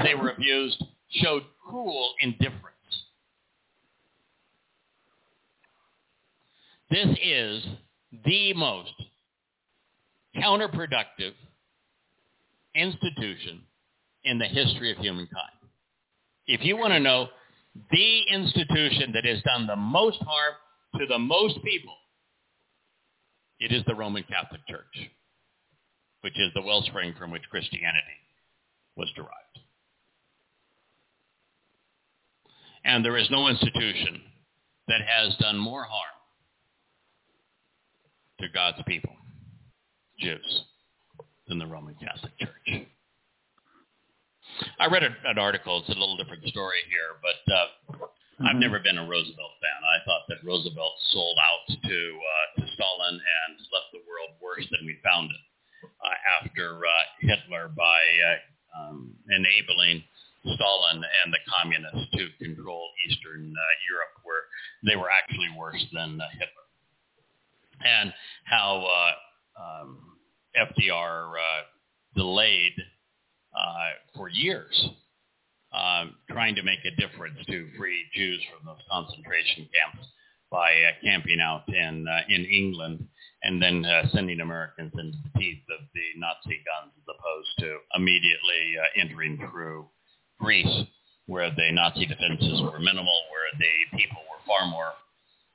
they 0.04 0.16
were 0.16 0.30
abused, 0.30 0.84
showed 1.10 1.44
cruel 1.68 2.14
indifference. 2.22 2.64
This 6.92 7.08
is 7.24 7.66
the 8.26 8.54
most 8.54 8.94
counterproductive 10.36 11.34
institution 12.76 13.62
in 14.24 14.40
the 14.40 14.46
history 14.46 14.92
of 14.92 14.98
humankind. 14.98 15.52
If 16.48 16.64
you 16.64 16.78
want 16.78 16.94
to 16.94 17.00
know 17.00 17.28
the 17.92 18.22
institution 18.34 19.12
that 19.14 19.26
has 19.26 19.42
done 19.44 19.68
the 19.68 19.76
most 19.76 20.18
harm 20.22 20.56
to 20.98 21.06
the 21.06 21.20
most 21.20 21.64
people, 21.64 21.94
it 23.60 23.72
is 23.72 23.84
the 23.86 23.96
Roman 23.96 24.24
Catholic 24.24 24.62
Church, 24.68 25.10
which 26.22 26.40
is 26.40 26.52
the 26.54 26.62
wellspring 26.62 27.14
from 27.18 27.32
which 27.32 27.44
Christianity 27.50 28.20
was 28.96 29.12
derived. 29.16 29.34
And 32.86 33.04
there 33.04 33.18
is 33.18 33.30
no 33.30 33.48
institution 33.48 34.22
that 34.88 35.02
has 35.02 35.36
done 35.38 35.58
more 35.58 35.84
harm 35.84 36.20
to 38.40 38.48
God's 38.50 38.82
people, 38.88 39.14
Jews, 40.20 40.64
than 41.48 41.60
the 41.60 41.68
Roman 41.68 41.96
Catholic 41.96 42.32
Church. 42.40 42.88
I 44.80 44.88
read 44.88 45.04
an 45.04 45.38
article. 45.38 45.80
It's 45.80 45.90
a 45.90 46.00
little 46.00 46.18
different 46.18 46.46
story 46.48 46.80
here, 46.90 47.20
but 47.22 47.54
uh, 47.54 48.08
mm-hmm. 48.40 48.48
I've 48.48 48.62
never 48.62 48.80
been 48.80 48.98
a 48.98 49.08
Roosevelt 49.08 49.60
fan. 49.60 49.80
I 49.84 50.00
thought 50.08 50.24
that 50.32 50.44
Roosevelt 50.44 50.96
sold 51.12 51.38
out 51.38 51.68
to 51.68 52.00
uh, 52.16 52.48
to 52.62 52.64
Stalin 52.74 53.20
and 53.20 53.54
left 53.76 53.92
the 53.92 54.04
world 54.08 54.40
worse 54.42 54.66
than 54.72 54.88
we 54.88 54.96
found 55.04 55.30
it 55.30 55.44
uh, 55.84 56.18
after 56.40 56.80
uh, 56.80 57.04
Hitler 57.20 57.70
by 57.76 58.00
uh, 58.24 58.80
um, 58.80 59.14
enabling 59.30 60.04
Stalin 60.44 61.04
and 61.04 61.34
the 61.34 61.44
communists 61.50 62.08
to 62.14 62.28
control 62.40 62.90
Eastern 63.08 63.52
uh, 63.52 63.76
Europe, 63.90 64.16
where 64.24 64.44
they 64.86 64.96
were 64.96 65.10
actually 65.12 65.50
worse 65.58 65.84
than 65.92 66.20
uh, 66.22 66.26
Hitler, 66.32 66.68
and 67.86 68.14
how 68.46 68.86
uh, 68.88 69.62
um, 69.62 70.00
FDR 70.56 71.32
uh, 71.32 71.64
delayed 72.16 72.74
uh, 73.54 73.90
for 74.16 74.30
years, 74.30 74.90
um, 75.74 76.16
trying 76.30 76.56
to 76.56 76.64
make 76.64 76.80
a 76.86 76.96
difference 77.00 77.38
to 77.48 77.70
free 77.78 78.06
Jews 78.14 78.42
from 78.50 78.66
those 78.66 78.84
concentration 78.92 79.68
camps 79.70 80.08
by 80.52 80.72
uh, 80.72 80.92
camping 81.04 81.40
out 81.40 81.64
in 81.68 82.08
uh, 82.08 82.22
in 82.28 82.46
England 82.46 83.06
and 83.44 83.62
then 83.62 83.86
uh, 83.86 84.04
sending 84.12 84.42
Americans 84.42 84.92
into 84.98 85.18
the 85.24 85.40
teeth 85.40 85.64
of 85.70 85.86
the 85.94 86.20
Nazi 86.20 86.60
guns 86.66 86.92
as 86.98 87.08
opposed 87.08 87.54
to 87.60 87.78
immediately 87.96 88.76
uh, 88.76 89.00
entering 89.00 89.38
through 89.38 89.88
Greece, 90.40 90.86
where 91.28 91.50
the 91.50 91.72
Nazi 91.72 92.06
defenses 92.06 92.62
were 92.62 92.80
minimal, 92.80 93.22
where 93.32 93.52
the 93.60 93.98
people 93.98 94.20
were 94.28 94.44
far 94.46 94.68
more 94.70 94.92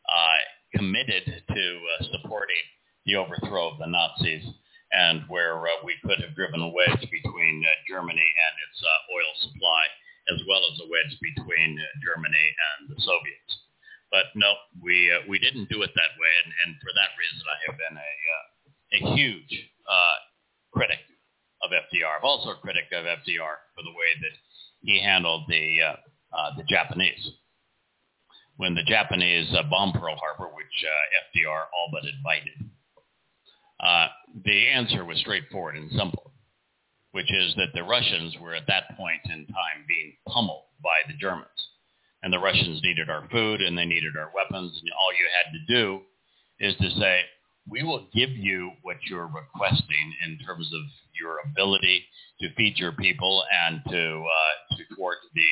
uh, 0.09 0.79
committed 0.79 1.25
to 1.49 1.65
uh, 2.01 2.05
supporting 2.13 2.65
the 3.07 3.17
overthrow 3.17 3.69
of 3.69 3.79
the 3.79 3.87
Nazis 3.87 4.45
and 4.95 5.23
where 5.29 5.59
uh, 5.67 5.83
we 5.85 5.95
could 6.07 6.23
have 6.23 6.35
driven 6.39 6.63
a 6.63 6.71
wedge 6.71 7.03
between 7.11 7.65
uh, 7.67 7.75
Germany 7.91 8.23
and 8.23 8.55
its 8.71 8.79
uh, 8.79 9.13
oil 9.13 9.33
supply, 9.43 9.83
as 10.33 10.41
well 10.49 10.63
as 10.65 10.77
a 10.81 10.89
wedge 10.89 11.15
between 11.21 11.77
uh, 11.77 11.85
Germany 12.01 12.47
and 12.73 12.89
the 12.89 12.99
Soviets. 13.03 13.53
But 14.11 14.31
no, 14.39 14.55
we 14.81 15.11
uh, 15.11 15.27
we 15.29 15.39
didn't 15.39 15.69
do 15.69 15.83
it 15.83 15.91
that 15.95 16.15
way, 16.17 16.33
and, 16.45 16.51
and 16.65 16.71
for 16.81 16.93
that 16.95 17.13
reason, 17.19 17.45
I 17.51 17.59
have 17.67 17.77
been 17.79 17.97
a 17.99 18.13
uh, 18.37 18.47
a 18.95 18.99
huge 19.17 19.53
uh, 19.91 20.17
critic 20.73 21.03
of 21.63 21.71
FDR. 21.71 22.19
I'm 22.19 22.25
also 22.25 22.51
a 22.51 22.63
critic 22.63 22.85
of 22.93 23.05
FDR 23.05 23.57
for 23.75 23.83
the 23.83 23.91
way 23.97 24.11
that 24.23 24.35
he 24.83 25.03
handled 25.03 25.45
the 25.49 25.79
uh, 25.83 25.97
uh, 26.37 26.51
the 26.57 26.65
Japanese. 26.65 27.31
When 28.57 28.75
the 28.75 28.85
Japanese 28.85 29.53
uh, 29.53 29.63
bombed 29.69 29.95
Pearl 29.95 30.17
Harbor, 30.17 30.55
which 30.55 30.85
uh, 30.87 31.39
FDR 31.39 31.65
all 31.75 31.89
but 31.91 32.05
invited, 32.05 32.71
uh, 33.81 34.09
the 34.45 34.69
answer 34.69 35.05
was 35.05 35.19
straightforward 35.19 35.77
and 35.77 35.91
simple, 35.91 36.31
which 37.15 37.33
is 37.33 37.55
that 37.55 37.71
the 37.75 37.85
Russians 37.85 38.35
were 38.41 38.55
at 38.55 38.67
that 38.67 38.97
point 38.97 39.21
in 39.27 39.47
time 39.47 39.87
being 39.87 40.17
pummeled 40.27 40.65
by 40.83 40.99
the 41.07 41.17
Germans. 41.17 41.47
And 42.25 42.33
the 42.33 42.41
Russians 42.41 42.81
needed 42.83 43.09
our 43.09 43.29
food 43.31 43.61
and 43.61 43.79
they 43.79 43.85
needed 43.85 44.17
our 44.19 44.33
weapons. 44.35 44.77
And 44.83 44.91
all 44.99 45.13
you 45.13 45.27
had 45.31 45.53
to 45.53 45.73
do 45.73 46.01
is 46.59 46.75
to 46.81 47.01
say, 47.01 47.21
we 47.71 47.85
will 47.85 48.09
give 48.13 48.31
you 48.31 48.73
what 48.83 48.97
you're 49.09 49.29
requesting 49.29 50.13
in 50.27 50.39
terms 50.45 50.69
of 50.75 50.81
your 51.21 51.37
ability 51.53 52.05
to 52.41 52.53
feed 52.57 52.79
your 52.79 52.93
people 52.93 53.45
and 53.65 53.81
to, 53.91 54.25
uh, 54.25 54.77
to 54.77 54.95
thwart 54.97 55.19
the 55.37 55.49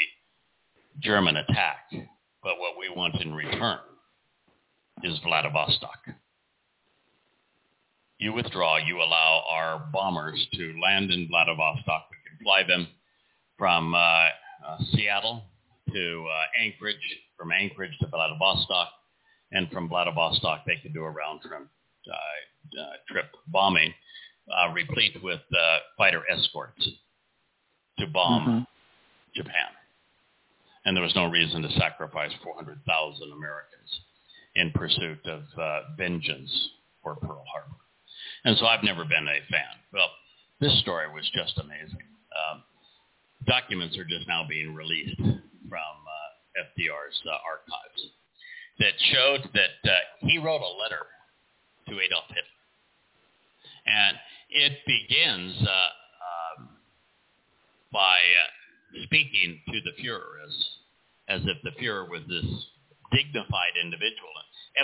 German 1.01 1.37
attack. 1.37 1.93
But 2.43 2.59
what 2.59 2.77
we 2.77 2.89
want 2.95 3.21
in 3.21 3.33
return 3.33 3.79
is 5.05 5.17
Vladivostok 5.23 6.09
you 8.23 8.33
withdraw, 8.33 8.77
you 8.77 8.99
allow 8.99 9.43
our 9.51 9.89
bombers 9.93 10.47
to 10.55 10.73
land 10.81 11.11
in 11.11 11.27
Vladivostok. 11.27 12.07
We 12.09 12.17
can 12.29 12.39
fly 12.45 12.63
them 12.63 12.87
from 13.59 13.95
uh, 13.95 13.99
uh, 13.99 14.79
Seattle 14.93 15.43
to 15.93 16.27
uh, 16.31 16.63
Anchorage, 16.65 16.97
from 17.37 17.51
Anchorage 17.51 17.99
to 18.01 18.07
Vladivostok, 18.07 18.91
and 19.51 19.69
from 19.71 19.89
Vladivostok 19.89 20.65
they 20.65 20.77
could 20.81 20.95
do 20.95 21.03
a 21.03 21.11
round 21.11 21.41
trip, 21.41 21.63
uh, 21.63 22.81
uh, 22.81 22.93
trip 23.11 23.27
bombing, 23.49 23.93
uh, 24.57 24.73
replete 24.73 25.21
with 25.21 25.41
fighter 25.99 26.23
escorts 26.31 26.89
to 27.99 28.07
bomb 28.07 28.43
mm-hmm. 28.43 28.63
Japan. 29.35 29.75
And 30.85 30.97
there 30.97 31.03
was 31.03 31.15
no 31.17 31.27
reason 31.27 31.61
to 31.63 31.73
sacrifice 31.73 32.31
400,000 32.45 33.33
Americans 33.33 34.01
in 34.55 34.71
pursuit 34.71 35.27
of 35.27 35.43
vengeance 35.97 36.69
for 37.03 37.17
Pearl 37.17 37.45
Harbor. 37.53 37.82
And 38.45 38.57
so 38.59 38.67
I've 38.67 38.83
never 38.83 39.05
been 39.05 39.27
a 39.29 39.41
fan. 39.51 39.75
Well, 39.93 40.11
this 40.61 40.79
story 40.81 41.07
was 41.13 41.29
just 41.35 41.59
amazing. 41.59 42.07
Um, 42.33 42.63
documents 43.47 43.97
are 43.99 44.05
just 44.05 44.27
now 44.27 44.45
being 44.49 44.75
released 44.75 45.17
from 45.19 45.97
uh, 46.07 46.63
FDR's 46.63 47.21
uh, 47.27 47.39
archives 47.47 48.03
that 48.79 48.95
showed 49.13 49.49
that 49.55 49.91
uh, 49.91 49.97
he 50.21 50.39
wrote 50.39 50.63
a 50.63 50.75
letter 50.83 51.07
to 51.89 52.01
Adolf 52.01 52.25
Hitler. 52.29 52.43
And 53.87 54.17
it 54.51 54.73
begins 54.87 55.63
uh, 55.63 56.61
um, 56.61 56.69
by 57.93 58.17
uh, 58.17 59.05
speaking 59.05 59.61
to 59.67 59.81
the 59.81 60.03
Fuhrer 60.03 60.43
as, 60.47 60.55
as 61.29 61.41
if 61.47 61.59
the 61.63 61.71
Fuhrer 61.83 62.09
was 62.09 62.23
this 62.29 62.47
dignified 63.13 63.75
individual. 63.83 64.31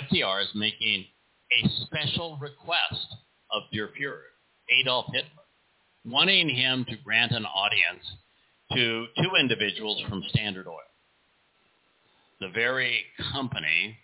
FDR 0.03 0.43
is 0.43 0.49
making 0.53 1.05
a 1.51 1.69
special 1.85 2.37
request 2.37 3.15
of 3.51 3.63
Der 3.73 3.87
Fuhrer, 3.87 4.21
Adolf 4.81 5.05
Hitler, 5.13 5.43
wanting 6.05 6.49
him 6.49 6.85
to 6.89 6.95
grant 7.03 7.31
an 7.31 7.45
audience 7.45 8.03
to 8.73 9.07
two 9.17 9.35
individuals 9.39 10.01
from 10.07 10.23
Standard 10.29 10.67
Oil, 10.67 10.77
the 12.39 12.49
very 12.49 13.03
company 13.33 13.97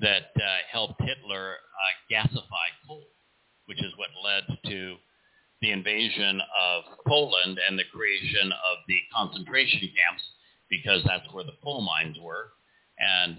that 0.00 0.30
uh, 0.36 0.40
helped 0.70 1.00
Hitler 1.00 1.54
uh, 1.54 2.14
gasify 2.14 2.68
coal, 2.86 3.04
which 3.66 3.78
is 3.78 3.92
what 3.96 4.08
led 4.24 4.58
to 4.70 4.96
the 5.60 5.70
invasion 5.70 6.40
of 6.60 6.82
Poland 7.06 7.58
and 7.68 7.78
the 7.78 7.84
creation 7.92 8.50
of 8.52 8.78
the 8.88 8.98
concentration 9.14 9.80
camps 9.80 10.22
because 10.68 11.04
that's 11.06 11.32
where 11.32 11.44
the 11.44 11.54
coal 11.62 11.82
mines 11.82 12.16
were. 12.20 12.52
And 12.98 13.36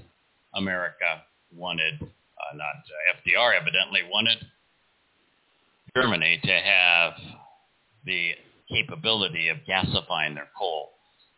America 0.56 1.24
wanted, 1.52 1.96
uh, 2.02 2.56
not 2.56 2.78
uh, 2.86 3.18
FDR 3.20 3.60
evidently, 3.60 4.02
wanted 4.10 4.38
Germany 5.96 6.40
to 6.44 6.52
have 6.52 7.14
the 8.06 8.32
capability 8.70 9.50
of 9.50 9.58
gasifying 9.70 10.36
their 10.36 10.50
coal, 10.58 10.90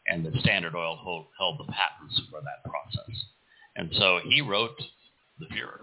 and 0.07 0.25
the 0.25 0.31
Standard 0.39 0.75
Oil 0.75 0.95
hold, 0.95 1.25
held 1.37 1.59
the 1.59 1.71
patents 1.71 2.21
for 2.29 2.39
that 2.41 2.69
process. 2.69 3.25
And 3.75 3.89
so 3.97 4.19
he 4.29 4.41
wrote 4.41 4.79
the 5.39 5.45
Fuhrer 5.47 5.81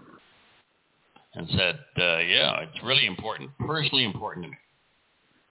and 1.35 1.47
said, 1.49 1.79
uh, 1.97 2.19
yeah, 2.19 2.61
it's 2.61 2.83
really 2.83 3.05
important, 3.05 3.51
personally 3.59 4.05
important 4.05 4.45
to 4.45 4.51
me 4.51 4.57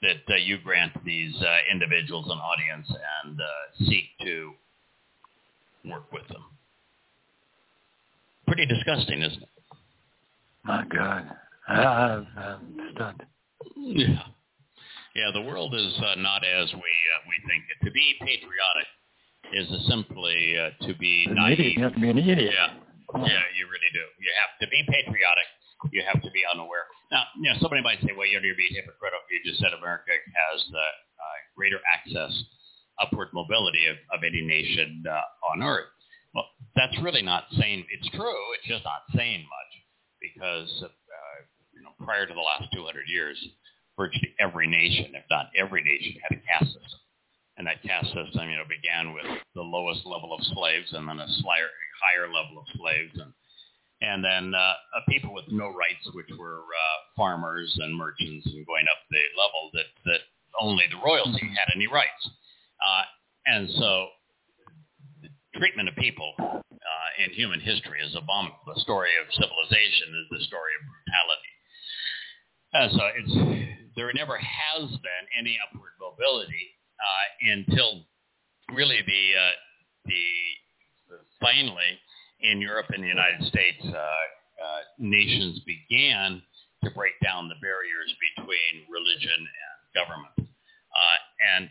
that 0.02 0.34
uh, 0.34 0.36
you 0.36 0.58
grant 0.58 0.92
these 1.04 1.34
uh, 1.40 1.56
individuals 1.70 2.26
an 2.26 2.38
audience 2.38 2.92
and 3.24 3.40
uh, 3.40 3.88
seek 3.88 4.04
to 4.22 4.52
work 5.84 6.12
with 6.12 6.26
them. 6.28 6.42
Pretty 8.46 8.66
disgusting, 8.66 9.22
isn't 9.22 9.42
it? 9.42 9.48
My 10.64 10.84
God. 10.92 11.30
I'm, 11.68 12.26
I'm 12.36 12.76
stunned. 12.94 13.22
Yeah. 13.76 14.22
Yeah, 15.14 15.28
the 15.34 15.42
world 15.42 15.74
is 15.74 15.92
uh, 16.00 16.16
not 16.16 16.40
as 16.44 16.72
we 16.72 16.80
uh, 16.80 17.20
we 17.28 17.36
think 17.44 17.64
it. 17.68 17.84
To 17.84 17.90
be 17.92 18.16
patriotic 18.20 18.88
is 19.52 19.68
simply 19.88 20.56
uh, 20.56 20.72
to 20.88 20.94
be 20.96 21.26
An 21.28 21.36
naive. 21.36 21.60
idiot. 21.60 21.72
You 21.76 21.84
have 21.84 21.92
to 21.94 22.00
be 22.00 22.08
an 22.08 22.16
idiot. 22.18 22.38
Yeah, 22.56 22.72
yeah, 23.20 23.44
you 23.52 23.68
really 23.68 23.92
do. 23.92 24.04
You 24.16 24.32
have 24.40 24.56
to 24.64 24.66
be 24.72 24.80
patriotic. 24.88 25.48
You 25.92 26.00
have 26.08 26.22
to 26.22 26.30
be 26.32 26.40
unaware. 26.48 26.88
Now, 27.10 27.24
you 27.36 27.50
know, 27.50 27.56
somebody 27.60 27.82
might 27.82 28.00
say, 28.00 28.16
well, 28.16 28.24
you're 28.24 28.40
being 28.40 28.72
hypocritical. 28.72 29.20
You 29.28 29.44
just 29.44 29.60
said 29.60 29.76
America 29.76 30.14
has 30.16 30.64
the 30.72 30.80
uh, 30.80 31.38
greater 31.58 31.82
access, 31.84 32.32
upward 33.02 33.28
mobility 33.34 33.84
of, 33.92 33.98
of 34.16 34.24
any 34.24 34.40
nation 34.40 35.04
uh, 35.04 35.20
on 35.52 35.60
earth. 35.62 35.92
Well, 36.32 36.48
that's 36.74 36.96
really 37.02 37.20
not 37.20 37.44
saying 37.60 37.84
it's 37.92 38.08
true. 38.16 38.40
It's 38.56 38.64
just 38.64 38.84
not 38.88 39.04
saying 39.12 39.44
much 39.44 39.72
because, 40.22 40.70
uh, 40.82 41.36
you 41.74 41.82
know, 41.82 41.90
prior 42.04 42.26
to 42.26 42.34
the 42.34 42.40
last 42.40 42.72
200 42.72 43.04
years, 43.08 43.36
virtually 43.98 44.34
every 44.40 44.66
nation, 44.66 45.12
if 45.14 45.24
not 45.30 45.50
every 45.58 45.82
nation, 45.82 46.20
had 46.22 46.38
a 46.38 46.42
caste 46.46 46.72
system. 46.72 47.00
And 47.58 47.66
that 47.66 47.82
caste 47.82 48.14
system, 48.14 48.48
you 48.48 48.56
know, 48.56 48.64
began 48.64 49.12
with 49.12 49.26
the 49.54 49.60
lowest 49.60 50.06
level 50.06 50.32
of 50.32 50.40
slaves 50.54 50.88
and 50.92 51.06
then 51.06 51.20
a 51.20 51.28
slight, 51.42 51.66
higher 52.00 52.26
level 52.26 52.58
of 52.58 52.66
slaves 52.78 53.12
and 53.18 53.32
and 54.02 54.24
then 54.24 54.52
uh, 54.52 54.72
people 55.08 55.32
with 55.32 55.44
no 55.48 55.66
rights, 55.66 56.10
which 56.12 56.26
were 56.36 56.58
uh, 56.58 56.98
farmers 57.16 57.72
and 57.80 57.96
merchants, 57.96 58.44
and 58.46 58.66
going 58.66 58.86
up 58.90 58.98
the 59.10 59.22
level 59.38 59.70
that 59.74 59.86
that 60.06 60.20
only 60.60 60.84
the 60.90 60.98
royalty 61.06 61.46
had 61.46 61.72
any 61.74 61.86
rights. 61.86 62.28
Uh, 62.84 63.02
and 63.46 63.68
so 63.78 64.08
the 65.22 65.28
treatment 65.58 65.88
of 65.88 65.94
people 65.94 66.34
in 67.18 67.30
human 67.32 67.60
history 67.60 68.00
is 68.00 68.14
abominable. 68.14 68.60
The 68.66 68.80
story 68.80 69.10
of 69.20 69.32
civilization 69.34 70.08
is 70.22 70.26
the 70.30 70.44
story 70.46 70.72
of 70.78 70.82
brutality. 70.88 71.52
Uh, 72.72 72.88
so 72.96 73.02
it's 73.18 73.34
there 73.96 74.10
never 74.14 74.38
has 74.38 74.88
been 74.88 75.24
any 75.38 75.58
upward 75.60 75.92
mobility 76.00 76.72
uh, 76.96 77.52
until 77.52 78.04
really 78.72 79.00
the 79.04 79.24
uh, 79.36 79.54
the 80.06 80.24
finally 81.40 81.98
in 82.42 82.60
Europe 82.60 82.86
and 82.90 83.02
the 83.02 83.08
United 83.08 83.42
States, 83.46 83.82
uh, 83.84 83.96
uh, 83.96 84.80
nations 84.98 85.60
began 85.66 86.42
to 86.84 86.90
break 86.90 87.14
down 87.22 87.48
the 87.48 87.54
barriers 87.60 88.10
between 88.36 88.86
religion 88.90 89.38
and 89.38 89.76
government. 89.94 90.34
Uh, 90.38 91.18
and 91.56 91.70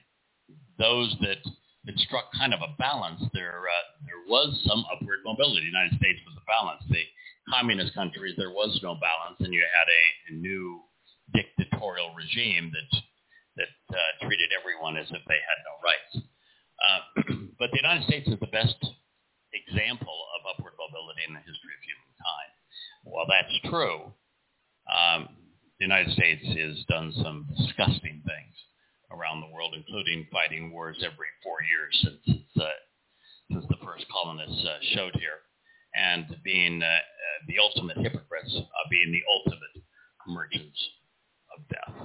those 0.79 1.15
that, 1.21 1.39
that 1.85 1.97
struck 2.05 2.29
kind 2.37 2.53
of 2.53 2.61
a 2.61 2.75
balance, 2.77 3.21
there, 3.33 3.65
uh, 3.65 3.85
there 4.05 4.21
was 4.29 4.53
some 4.67 4.85
upward 4.93 5.25
mobility. 5.25 5.65
The 5.65 5.73
United 5.73 5.97
States 5.97 6.21
was 6.29 6.37
a 6.37 6.45
balance. 6.45 6.83
The 6.89 7.05
communist 7.49 7.93
countries, 7.97 8.35
there 8.37 8.53
was 8.53 8.77
no 8.83 8.93
balance, 9.01 9.41
and 9.41 9.53
you 9.53 9.65
had 9.65 9.87
a, 9.89 10.03
a 10.29 10.31
new 10.37 10.81
dictatorial 11.33 12.13
regime 12.13 12.69
that, 12.69 12.91
that 13.57 13.73
uh, 13.97 14.11
treated 14.27 14.53
everyone 14.53 14.97
as 14.97 15.09
if 15.09 15.23
they 15.25 15.41
had 15.41 15.59
no 15.65 15.73
rights. 15.81 16.13
Uh, 16.77 17.01
but 17.59 17.73
the 17.73 17.81
United 17.81 18.05
States 18.05 18.29
is 18.29 18.37
the 18.39 18.53
best 18.53 18.77
example 19.53 20.17
of 20.37 20.53
upward 20.53 20.77
mobility 20.77 21.25
in 21.25 21.33
the 21.33 21.41
history 21.41 21.73
of 21.73 21.81
humankind. 21.81 22.51
While 23.09 23.25
that's 23.25 23.57
true, 23.65 24.13
um, 24.85 25.33
the 25.81 25.85
United 25.89 26.13
States 26.13 26.45
has 26.45 26.85
done 26.85 27.09
some 27.17 27.49
disgusting 27.57 28.21
things 28.21 28.55
around 29.13 29.41
the 29.41 29.53
world, 29.53 29.73
including 29.75 30.27
fighting 30.31 30.71
wars 30.71 30.97
every 31.03 31.27
four 31.43 31.57
years 31.63 31.93
since 32.03 32.37
uh, 32.57 32.67
since 33.51 33.65
the 33.67 33.79
first 33.83 34.05
colonists 34.11 34.65
uh, 34.65 34.79
showed 34.95 35.15
here, 35.15 35.43
and 35.95 36.25
being 36.43 36.81
uh, 36.81 36.87
uh, 36.87 37.37
the 37.47 37.59
ultimate 37.59 37.97
hypocrites, 37.97 38.55
uh, 38.55 38.85
being 38.89 39.11
the 39.11 39.23
ultimate 39.27 39.83
merchants 40.27 40.79
of 41.51 41.59
death. 41.67 41.95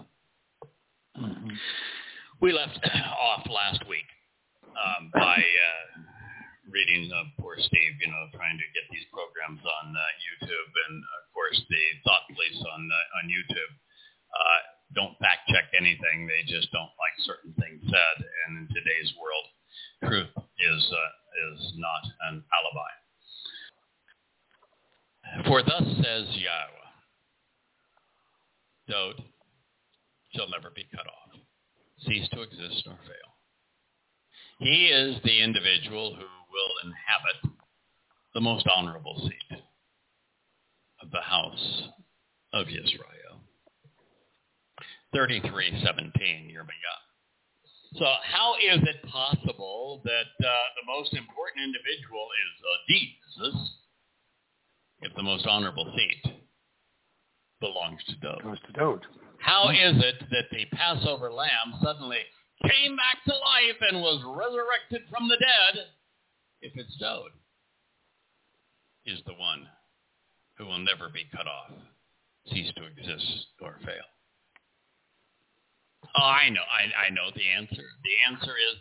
Mm-hmm. 1.16 1.54
We 2.40 2.52
left 2.52 2.78
off 3.20 3.46
last 3.48 3.86
week 3.88 4.08
um, 4.74 5.10
by 5.14 5.38
uh, 5.38 5.84
reading 6.68 7.08
uh, 7.14 7.30
poor 7.38 7.56
Steve, 7.58 7.94
you 8.02 8.10
know, 8.10 8.26
trying 8.34 8.58
to 8.58 8.68
get 8.74 8.84
these 8.90 9.06
programs 9.14 9.62
on 9.62 9.86
uh, 9.94 10.02
YouTube, 10.20 10.70
and 10.88 10.94
of 10.98 11.24
course 11.32 11.56
the 11.70 11.82
thought 12.04 12.26
police 12.28 12.60
on 12.60 12.82
on 13.22 13.24
YouTube 13.30 13.72
uh, 14.34 14.60
don't 14.94 15.18
fact 15.18 15.48
check 15.48 15.64
anything; 15.76 16.26
they 16.26 16.42
just 16.46 16.70
don't 16.72 16.92
like 16.98 17.16
certain 17.24 17.52
things 17.58 17.82
said. 17.84 18.16
And 18.46 18.58
in 18.58 18.68
today's 18.74 19.12
world, 19.20 19.46
truth 20.08 20.32
is 20.36 20.92
uh, 20.92 21.12
is 21.52 21.72
not 21.76 22.04
an 22.30 22.44
alibi. 22.52 22.92
For 25.46 25.62
thus 25.62 25.84
says 26.02 26.26
Yahweh, 26.36 26.86
Dowd 28.88 29.22
shall 30.34 30.48
never 30.48 30.70
be 30.70 30.86
cut 30.94 31.06
off, 31.06 31.40
cease 32.06 32.28
to 32.30 32.42
exist 32.42 32.82
nor 32.86 32.96
fail. 33.02 33.36
He 34.58 34.86
is 34.86 35.16
the 35.24 35.42
individual 35.42 36.14
who 36.14 36.22
will 36.22 36.74
inhabit 36.84 37.58
the 38.34 38.40
most 38.40 38.66
honorable 38.74 39.18
seat 39.20 39.58
of 41.02 41.10
the 41.10 41.20
house 41.20 41.88
of 42.52 42.68
Israel. 42.68 43.25
3317, 45.16 46.52
Yirmiyah. 46.52 47.00
So 47.96 48.04
how 48.20 48.52
is 48.60 48.84
it 48.84 49.00
possible 49.08 50.02
that 50.04 50.28
uh, 50.44 50.50
the 50.76 50.84
most 50.84 51.14
important 51.14 51.64
individual 51.64 52.28
is 52.44 52.54
uh, 52.60 52.76
Jesus 52.92 53.56
if 55.00 55.14
the 55.16 55.22
most 55.22 55.46
honorable 55.46 55.90
seat 55.96 56.36
belongs 57.60 58.04
to 58.08 58.16
Dowd? 58.20 58.42
Goes 58.42 58.60
to 58.66 58.72
Dowd. 58.72 59.06
How 59.38 59.70
is 59.70 59.96
it 59.96 60.20
that 60.28 60.52
the 60.52 60.66
Passover 60.76 61.32
lamb 61.32 61.80
suddenly 61.82 62.20
came 62.68 62.96
back 62.96 63.24
to 63.24 63.32
life 63.32 63.80
and 63.88 64.02
was 64.02 64.20
resurrected 64.20 65.08
from 65.08 65.28
the 65.28 65.40
dead 65.40 65.86
if 66.60 66.72
it's 66.76 66.96
Dowd, 67.00 67.32
is 69.06 69.20
the 69.24 69.32
one 69.32 69.66
who 70.58 70.66
will 70.66 70.78
never 70.78 71.08
be 71.08 71.24
cut 71.32 71.46
off, 71.46 71.72
cease 72.52 72.72
to 72.76 72.84
exist, 72.84 73.46
or 73.62 73.78
fail? 73.82 74.04
Oh, 76.18 76.24
I 76.24 76.48
know, 76.50 76.60
I, 76.60 77.06
I 77.06 77.10
know 77.10 77.30
the 77.34 77.42
answer. 77.56 77.82
The 78.04 78.32
answer 78.32 78.52
is 78.52 78.76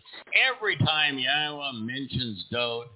every 0.54 0.76
time 0.78 1.18
Yahweh 1.18 1.72
mentions 1.80 2.46
Dowd, 2.50 2.86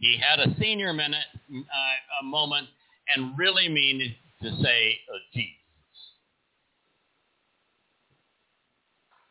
he 0.00 0.18
had 0.18 0.40
a 0.40 0.54
senior 0.60 0.92
minute, 0.92 1.24
uh, 1.52 2.22
a 2.22 2.24
moment, 2.24 2.68
and 3.14 3.36
really 3.38 3.68
mean 3.68 4.14
to 4.42 4.50
say 4.62 4.98
uh, 5.12 5.18
Jesus. 5.34 5.54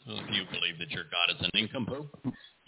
Well, 0.08 0.20
if 0.20 0.30
you 0.32 0.44
believe 0.52 0.78
that 0.80 0.92
your 0.92 1.04
God 1.04 1.36
is 1.36 1.42
an 1.42 1.50
nincompoop, 1.54 2.08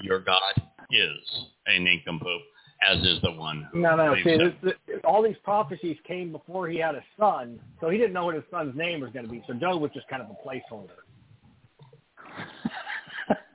your 0.02 0.19
God 0.19 0.54
is 0.91 1.45
a 1.67 1.80
nincompoop, 1.80 2.41
as 2.89 2.99
is 2.99 3.21
the 3.21 3.32
one 3.32 3.67
who 3.71 3.80
No, 3.80 3.95
no. 3.95 4.15
See, 4.23 4.38
this, 4.38 4.54
this, 4.62 4.73
all 5.04 5.21
these 5.23 5.38
prophecies 5.43 5.97
came 6.06 6.32
before 6.32 6.67
he 6.67 6.80
had 6.80 6.95
a 6.95 7.04
son, 7.17 7.60
so 7.80 7.89
he 7.89 7.97
didn't 7.97 8.13
know 8.13 8.25
what 8.25 8.36
his 8.36 8.43
son's 8.52 8.75
name 8.78 9.02
was 9.02 9.12
going 9.12 9.25
to 9.25 9.32
be. 9.32 9.43
So 9.47 9.54
Joe 9.54 9.78
was 9.78 9.91
just 9.93 10.08
kind 10.08 10.21
of 10.21 10.30
a 10.30 10.47
placeholder. 10.47 10.99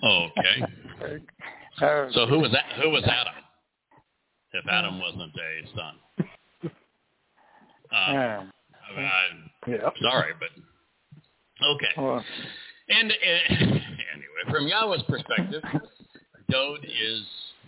Okay. 0.02 0.62
Uh, 1.02 2.08
So 2.12 2.26
who 2.26 2.38
was 2.38 2.52
that? 2.52 2.66
Who 2.80 2.90
was 2.90 3.02
Adam? 3.04 3.34
If 4.52 4.64
Adam 4.68 5.00
wasn't 5.00 5.32
a 5.34 5.66
son. 5.74 5.94
I'm 7.90 8.14
Yeah. 9.66 9.90
sorry, 10.00 10.32
but 10.38 10.50
okay. 11.66 11.88
well, 11.96 12.24
And 12.88 13.10
uh, 13.10 13.14
anyway, 13.50 14.44
from 14.50 14.66
Yahweh's 14.68 15.02
perspective, 15.08 15.62
Dowd 16.48 16.84
is, 16.84 17.22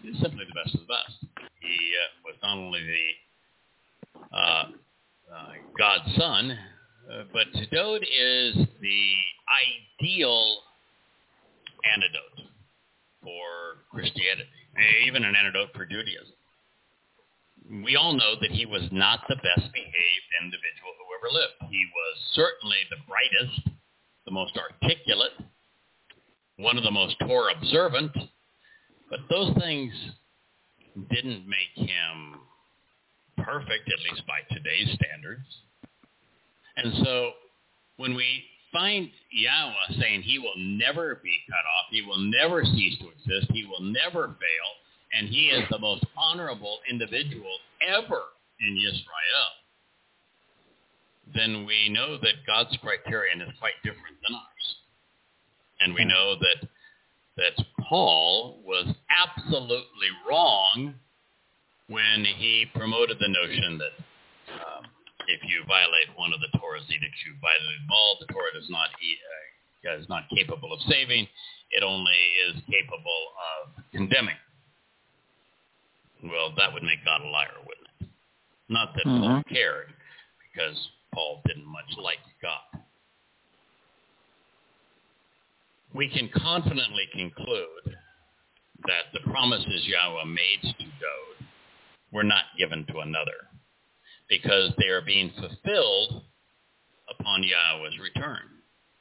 is 0.04 0.20
simply 0.20 0.44
the 0.46 0.54
best 0.54 0.74
of 0.74 0.80
the 0.82 0.86
best. 0.86 1.18
He 1.60 1.92
uh, 1.96 2.08
was 2.24 2.36
not 2.42 2.58
only 2.58 2.80
the 2.86 4.36
uh, 4.36 4.38
uh, 4.38 4.68
God's 5.78 6.14
son, 6.16 6.56
uh, 7.12 7.24
but 7.32 7.46
Dowd 7.72 8.02
is 8.02 8.54
the 8.80 9.12
ideal 10.00 10.58
antidote 11.94 12.50
for 13.22 13.86
Christianity, 13.90 14.48
even 15.06 15.24
an 15.24 15.34
antidote 15.34 15.70
for 15.74 15.86
Judaism. 15.86 16.34
We 17.84 17.96
all 17.96 18.12
know 18.12 18.34
that 18.40 18.50
he 18.50 18.66
was 18.66 18.86
not 18.92 19.20
the 19.28 19.36
best 19.36 19.72
behaved 19.72 20.30
individual 20.42 20.92
who 20.98 21.06
ever 21.18 21.32
lived. 21.32 21.72
He 21.72 21.84
was 21.90 22.16
certainly 22.34 22.78
the 22.90 23.02
brightest, 23.08 23.70
the 24.24 24.30
most 24.30 24.56
articulate, 24.56 25.32
one 26.58 26.78
of 26.78 26.84
the 26.84 26.90
most 26.90 27.16
Torah 27.20 27.54
observant, 27.56 28.12
but 29.10 29.20
those 29.28 29.54
things 29.58 29.92
didn't 31.10 31.46
make 31.46 31.74
him 31.74 32.40
perfect, 33.38 33.90
at 33.90 34.10
least 34.10 34.26
by 34.26 34.40
today's 34.54 34.94
standards. 34.94 35.46
And 36.76 37.04
so 37.04 37.32
when 37.96 38.14
we 38.14 38.44
find 38.72 39.08
Yahweh 39.30 40.00
saying 40.00 40.22
he 40.22 40.38
will 40.38 40.56
never 40.56 41.20
be 41.22 41.34
cut 41.48 41.64
off, 41.64 41.86
he 41.90 42.02
will 42.02 42.18
never 42.18 42.64
cease 42.64 42.98
to 42.98 43.08
exist, 43.08 43.50
he 43.52 43.64
will 43.64 43.82
never 43.82 44.28
fail, 44.28 44.68
and 45.12 45.28
he 45.28 45.46
is 45.46 45.64
the 45.70 45.78
most 45.78 46.04
honorable 46.16 46.78
individual 46.90 47.58
ever 47.86 48.22
in 48.60 48.76
Israel, 48.76 49.46
then 51.34 51.66
we 51.66 51.88
know 51.90 52.16
that 52.18 52.46
God's 52.46 52.76
criterion 52.78 53.40
is 53.40 53.52
quite 53.58 53.74
different 53.82 54.16
than 54.26 54.34
ours. 54.36 54.76
And 55.80 55.94
we 55.94 56.04
know 56.04 56.36
that 56.40 56.68
that 57.36 57.64
Paul 57.88 58.60
was 58.64 58.94
absolutely 59.10 60.08
wrong 60.28 60.94
when 61.88 62.24
he 62.24 62.64
promoted 62.74 63.18
the 63.18 63.28
notion 63.28 63.78
that 63.78 64.54
um, 64.54 64.84
if 65.28 65.42
you 65.44 65.62
violate 65.66 66.10
one 66.16 66.32
of 66.32 66.40
the 66.40 66.50
Torah's 66.58 66.86
edicts, 66.88 67.20
you 67.26 67.34
violate 67.40 67.80
them 67.82 67.92
all. 67.92 68.18
The 68.20 68.30
Torah 68.32 68.54
does 68.54 68.70
not 68.70 68.90
uh, 68.94 69.98
is 69.98 70.08
not 70.08 70.28
capable 70.34 70.72
of 70.72 70.80
saving; 70.88 71.26
it 71.70 71.82
only 71.82 72.20
is 72.50 72.62
capable 72.66 73.22
of 73.36 73.82
condemning. 73.92 74.38
Well, 76.24 76.52
that 76.56 76.72
would 76.72 76.82
make 76.82 77.04
God 77.04 77.20
a 77.22 77.28
liar, 77.28 77.60
wouldn't 77.66 77.86
it? 78.00 78.08
Not 78.68 78.94
that 78.94 79.06
mm-hmm. 79.06 79.22
Paul 79.22 79.42
cared, 79.48 79.92
because 80.42 80.76
Paul 81.14 81.42
didn't 81.46 81.66
much 81.66 81.90
like 82.02 82.18
God. 82.42 82.82
We 85.94 86.08
can 86.08 86.28
confidently 86.34 87.08
conclude 87.12 87.96
that 88.86 89.12
the 89.12 89.20
promises 89.30 89.86
Yahweh 89.86 90.24
made 90.24 90.60
to 90.62 90.84
Dowd 90.84 91.46
were 92.12 92.24
not 92.24 92.44
given 92.58 92.84
to 92.86 93.00
another 93.00 93.48
because 94.28 94.72
they 94.78 94.88
are 94.88 95.02
being 95.02 95.30
fulfilled 95.38 96.22
upon 97.08 97.42
Yahweh's 97.42 97.98
return. 97.98 98.42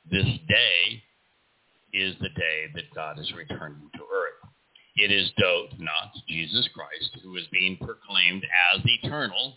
This 0.09 0.25
day 0.47 1.03
is 1.93 2.15
the 2.21 2.29
day 2.29 2.65
that 2.75 2.93
God 2.93 3.19
is 3.19 3.33
returning 3.35 3.89
to 3.95 4.01
earth. 4.01 4.51
It 4.97 5.11
is 5.11 5.31
Dowd, 5.37 5.79
not 5.79 6.13
Jesus 6.27 6.69
Christ, 6.73 7.17
who 7.23 7.35
is 7.35 7.45
being 7.51 7.77
proclaimed 7.77 8.45
as 8.73 8.81
eternal 8.85 9.55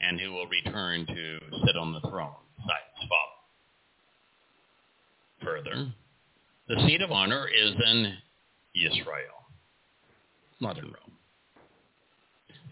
and 0.00 0.20
who 0.20 0.32
will 0.32 0.48
return 0.48 1.06
to 1.06 1.38
sit 1.64 1.76
on 1.76 1.92
the 1.92 2.00
throne 2.00 2.32
his 3.02 3.08
Father. 3.08 3.32
Further, 5.44 5.92
the 6.68 6.86
seat 6.86 7.02
of 7.02 7.10
honor 7.10 7.48
is 7.48 7.74
in 7.86 8.14
Israel, 8.74 9.46
not 10.60 10.78
in 10.78 10.84
Rome. 10.84 10.94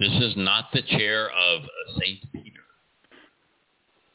This 0.00 0.16
is 0.22 0.32
not 0.34 0.64
the 0.72 0.80
chair 0.96 1.28
of 1.28 1.60
uh, 1.60 2.00
St. 2.00 2.32
Peter. 2.32 2.64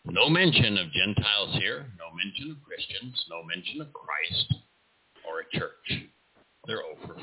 No 0.05 0.29
mention 0.29 0.79
of 0.79 0.91
Gentiles 0.91 1.55
here, 1.59 1.85
no 1.99 2.05
mention 2.11 2.49
of 2.49 2.57
Christians, 2.63 3.23
no 3.29 3.43
mention 3.43 3.81
of 3.81 3.93
Christ 3.93 4.55
or 5.29 5.41
a 5.41 5.59
church. 5.59 6.09
They're 6.65 6.81
over 6.81 7.13
4. 7.13 7.19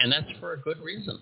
And 0.00 0.10
that's 0.10 0.26
for 0.40 0.54
a 0.54 0.60
good 0.60 0.78
reason. 0.78 1.20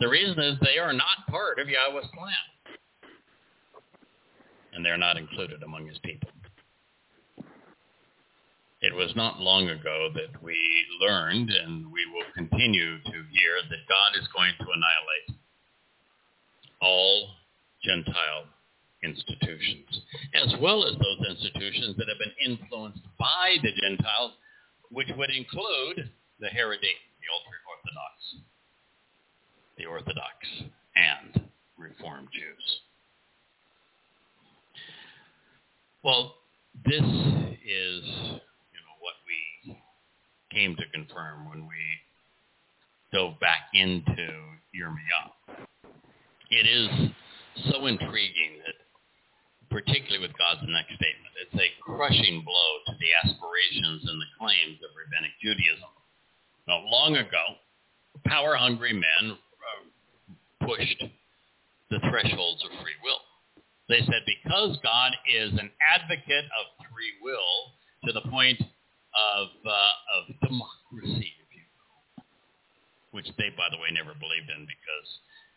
The 0.00 0.08
reason 0.08 0.42
is 0.42 0.56
they 0.60 0.78
are 0.78 0.94
not 0.94 1.26
part 1.28 1.58
of 1.58 1.68
Yahweh's 1.68 2.08
plan. 2.16 3.12
And 4.72 4.82
they're 4.82 4.96
not 4.96 5.18
included 5.18 5.62
among 5.62 5.86
his 5.86 5.98
people. 5.98 6.30
It 8.84 8.94
was 8.94 9.16
not 9.16 9.40
long 9.40 9.68
ago 9.70 10.10
that 10.14 10.42
we 10.42 10.56
learned, 11.00 11.48
and 11.50 11.90
we 11.90 12.04
will 12.12 12.26
continue 12.34 12.98
to 12.98 13.12
hear, 13.32 13.56
that 13.70 13.88
God 13.88 14.20
is 14.20 14.28
going 14.36 14.52
to 14.58 14.64
annihilate 14.64 15.40
all 16.82 17.30
Gentile 17.82 18.44
institutions, 19.02 20.02
as 20.34 20.54
well 20.60 20.84
as 20.84 20.92
those 20.98 21.28
institutions 21.30 21.96
that 21.96 22.08
have 22.08 22.18
been 22.18 22.36
influenced 22.44 23.00
by 23.18 23.56
the 23.62 23.72
Gentiles, 23.72 24.32
which 24.90 25.08
would 25.16 25.30
include 25.30 26.10
the 26.40 26.48
Haredim, 26.48 27.00
the 27.20 27.28
ultra-Orthodox, 27.32 28.36
the 29.78 29.86
Orthodox, 29.86 30.36
and 30.94 31.48
Reformed 31.78 32.28
Jews. 32.32 32.80
Well, 36.02 36.34
this 36.84 37.00
is, 37.00 38.04
you 38.04 38.80
know, 38.84 38.96
what 39.00 39.14
we 39.26 39.76
came 40.54 40.76
to 40.76 40.86
confirm 40.94 41.50
when 41.50 41.66
we 41.66 41.82
dove 43.12 43.38
back 43.40 43.68
into 43.74 44.30
Yirmiyahu. 44.70 45.66
It 46.50 46.66
is 46.70 47.10
so 47.70 47.86
intriguing 47.86 48.62
that, 48.64 48.78
particularly 49.70 50.22
with 50.22 50.38
God's 50.38 50.62
next 50.70 50.94
statement, 50.94 51.34
it's 51.42 51.58
a 51.58 51.74
crushing 51.82 52.42
blow 52.46 52.70
to 52.86 52.94
the 53.02 53.10
aspirations 53.26 54.06
and 54.06 54.20
the 54.22 54.30
claims 54.38 54.78
of 54.78 54.94
rabbinic 54.94 55.34
Judaism. 55.42 55.90
Now, 56.68 56.86
long 56.86 57.16
ago, 57.16 57.58
power-hungry 58.24 58.94
men 58.94 59.34
uh, 59.34 60.66
pushed 60.66 61.02
the 61.90 61.98
thresholds 62.10 62.62
of 62.64 62.70
free 62.80 62.98
will. 63.02 63.20
They 63.88 64.00
said 64.06 64.22
because 64.24 64.78
God 64.82 65.12
is 65.28 65.52
an 65.52 65.70
advocate 65.82 66.46
of 66.56 66.86
free 66.88 67.12
will 67.20 67.74
to 68.06 68.12
the 68.12 68.24
point 68.30 68.62
of, 69.14 69.48
uh, 69.64 70.18
of 70.18 70.22
democracy, 70.42 71.30
if 71.38 71.50
you 71.54 71.64
will, 71.70 72.24
which 73.12 73.28
they, 73.38 73.50
by 73.54 73.70
the 73.70 73.78
way, 73.78 73.90
never 73.94 74.14
believed 74.18 74.50
in 74.50 74.66
because 74.66 75.08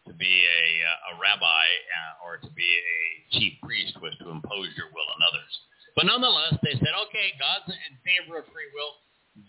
to 0.07 0.13
be 0.13 0.45
a, 0.45 0.65
uh, 0.85 1.11
a 1.11 1.21
rabbi 1.21 1.65
uh, 1.67 2.25
or 2.25 2.37
to 2.37 2.49
be 2.55 2.63
a 2.63 3.01
chief 3.37 3.53
priest 3.61 3.97
was 4.01 4.13
to 4.19 4.29
impose 4.29 4.69
your 4.77 4.87
will 4.95 5.09
on 5.11 5.19
others. 5.27 5.53
But 5.95 6.05
nonetheless, 6.05 6.55
they 6.63 6.73
said, 6.79 6.93
okay, 7.09 7.33
God's 7.41 7.73
in 7.73 7.97
favor 8.05 8.39
of 8.39 8.45
free 8.45 8.69
will. 8.73 8.93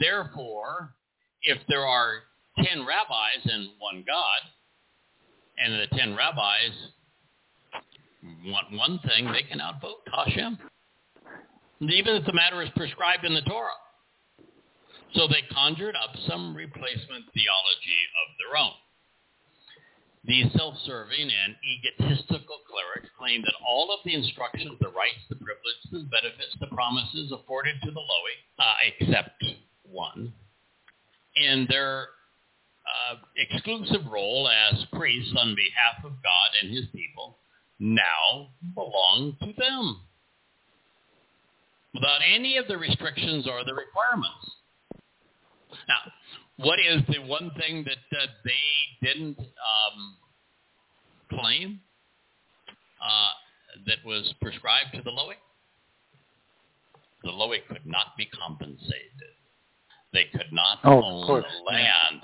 Therefore, 0.00 0.94
if 1.42 1.58
there 1.68 1.86
are 1.86 2.24
ten 2.56 2.84
rabbis 2.84 3.44
and 3.44 3.68
one 3.78 4.04
God, 4.06 4.40
and 5.58 5.74
the 5.74 5.86
ten 5.96 6.16
rabbis 6.16 6.74
want 8.46 8.72
one 8.72 8.98
thing, 9.06 9.30
they 9.30 9.42
can 9.42 9.60
outvote 9.60 10.02
Hashem. 10.12 10.58
Even 11.80 12.16
if 12.16 12.26
the 12.26 12.32
matter 12.32 12.62
is 12.62 12.68
prescribed 12.74 13.24
in 13.24 13.34
the 13.34 13.42
Torah. 13.42 13.78
So 15.14 15.26
they 15.26 15.42
conjured 15.52 15.96
up 15.96 16.14
some 16.28 16.54
replacement 16.54 17.24
theology 17.32 18.00
of 18.20 18.28
their 18.38 18.60
own. 18.60 18.76
These 20.24 20.52
self-serving 20.52 21.30
and 21.30 21.56
egotistical 21.64 22.58
clerics 22.68 23.08
claim 23.18 23.40
that 23.42 23.54
all 23.66 23.90
of 23.90 24.00
the 24.04 24.14
instructions, 24.14 24.72
the 24.80 24.88
rights, 24.88 25.24
the 25.30 25.36
privileges, 25.36 25.88
the 25.90 26.04
benefits, 26.10 26.54
the 26.60 26.66
promises 26.66 27.32
afforded 27.32 27.76
to 27.82 27.90
the 27.90 28.00
lowly, 28.00 28.36
uh, 28.58 28.74
except 29.00 29.42
one, 29.84 30.32
in 31.36 31.66
their 31.70 32.08
uh, 32.84 33.16
exclusive 33.36 34.06
role 34.10 34.48
as 34.48 34.84
priests 34.92 35.32
on 35.38 35.54
behalf 35.54 36.04
of 36.04 36.12
God 36.22 36.50
and 36.62 36.76
his 36.76 36.86
people 36.94 37.38
now 37.78 38.48
belong 38.74 39.36
to 39.40 39.52
them 39.56 40.00
without 41.94 42.20
any 42.28 42.56
of 42.56 42.66
the 42.68 42.76
restrictions 42.76 43.46
or 43.46 43.64
the 43.64 43.74
requirements. 43.74 44.57
Now, 45.88 46.12
what 46.56 46.78
is 46.78 47.02
the 47.08 47.20
one 47.26 47.50
thing 47.58 47.84
that 47.84 48.18
uh, 48.18 48.26
they 48.44 49.06
didn't 49.06 49.38
um, 49.38 50.16
claim 51.30 51.80
uh, 53.02 53.30
that 53.86 53.98
was 54.04 54.32
prescribed 54.40 54.94
to 54.94 55.02
the 55.02 55.10
Lowy? 55.10 55.34
The 57.24 57.30
Lowy 57.30 57.58
could 57.68 57.86
not 57.86 58.16
be 58.16 58.26
compensated. 58.26 59.34
They 60.12 60.24
could 60.32 60.52
not 60.52 60.78
oh, 60.84 61.02
own 61.02 61.26
the 61.42 61.70
land 61.70 62.22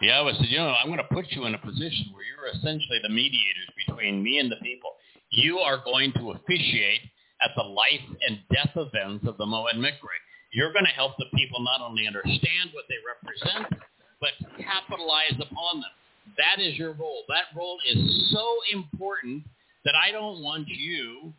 yeah, 0.00 0.22
I 0.22 0.32
said, 0.32 0.46
you 0.48 0.58
know, 0.58 0.74
I'm 0.80 0.86
going 0.86 0.98
to 0.98 1.14
put 1.14 1.26
you 1.30 1.46
in 1.46 1.54
a 1.54 1.58
position 1.58 2.12
where 2.12 2.22
you're 2.22 2.46
essentially 2.54 3.00
the 3.02 3.08
mediators 3.08 3.68
between 3.86 4.22
me 4.22 4.38
and 4.38 4.50
the 4.50 4.56
people. 4.62 4.90
You 5.30 5.58
are 5.58 5.82
going 5.84 6.12
to 6.14 6.30
officiate 6.32 7.00
at 7.42 7.50
the 7.56 7.62
life 7.62 8.06
and 8.28 8.38
death 8.52 8.70
events 8.76 9.26
of 9.26 9.36
the 9.38 9.44
Moed 9.44 9.74
Mikre. 9.76 10.18
You're 10.52 10.72
going 10.72 10.86
to 10.86 10.92
help 10.92 11.16
the 11.18 11.26
people 11.34 11.60
not 11.60 11.80
only 11.80 12.06
understand 12.06 12.70
what 12.72 12.84
they 12.88 12.96
represent, 13.04 13.82
but 14.20 14.32
capitalize 14.58 15.34
upon 15.34 15.80
them. 15.80 15.94
That 16.36 16.62
is 16.62 16.76
your 16.76 16.92
role. 16.92 17.24
That 17.28 17.56
role 17.56 17.78
is 17.88 18.30
so 18.32 18.46
important 18.72 19.44
that 19.84 19.94
I 19.94 20.10
don't 20.12 20.42
want 20.42 20.68
you 20.68 21.32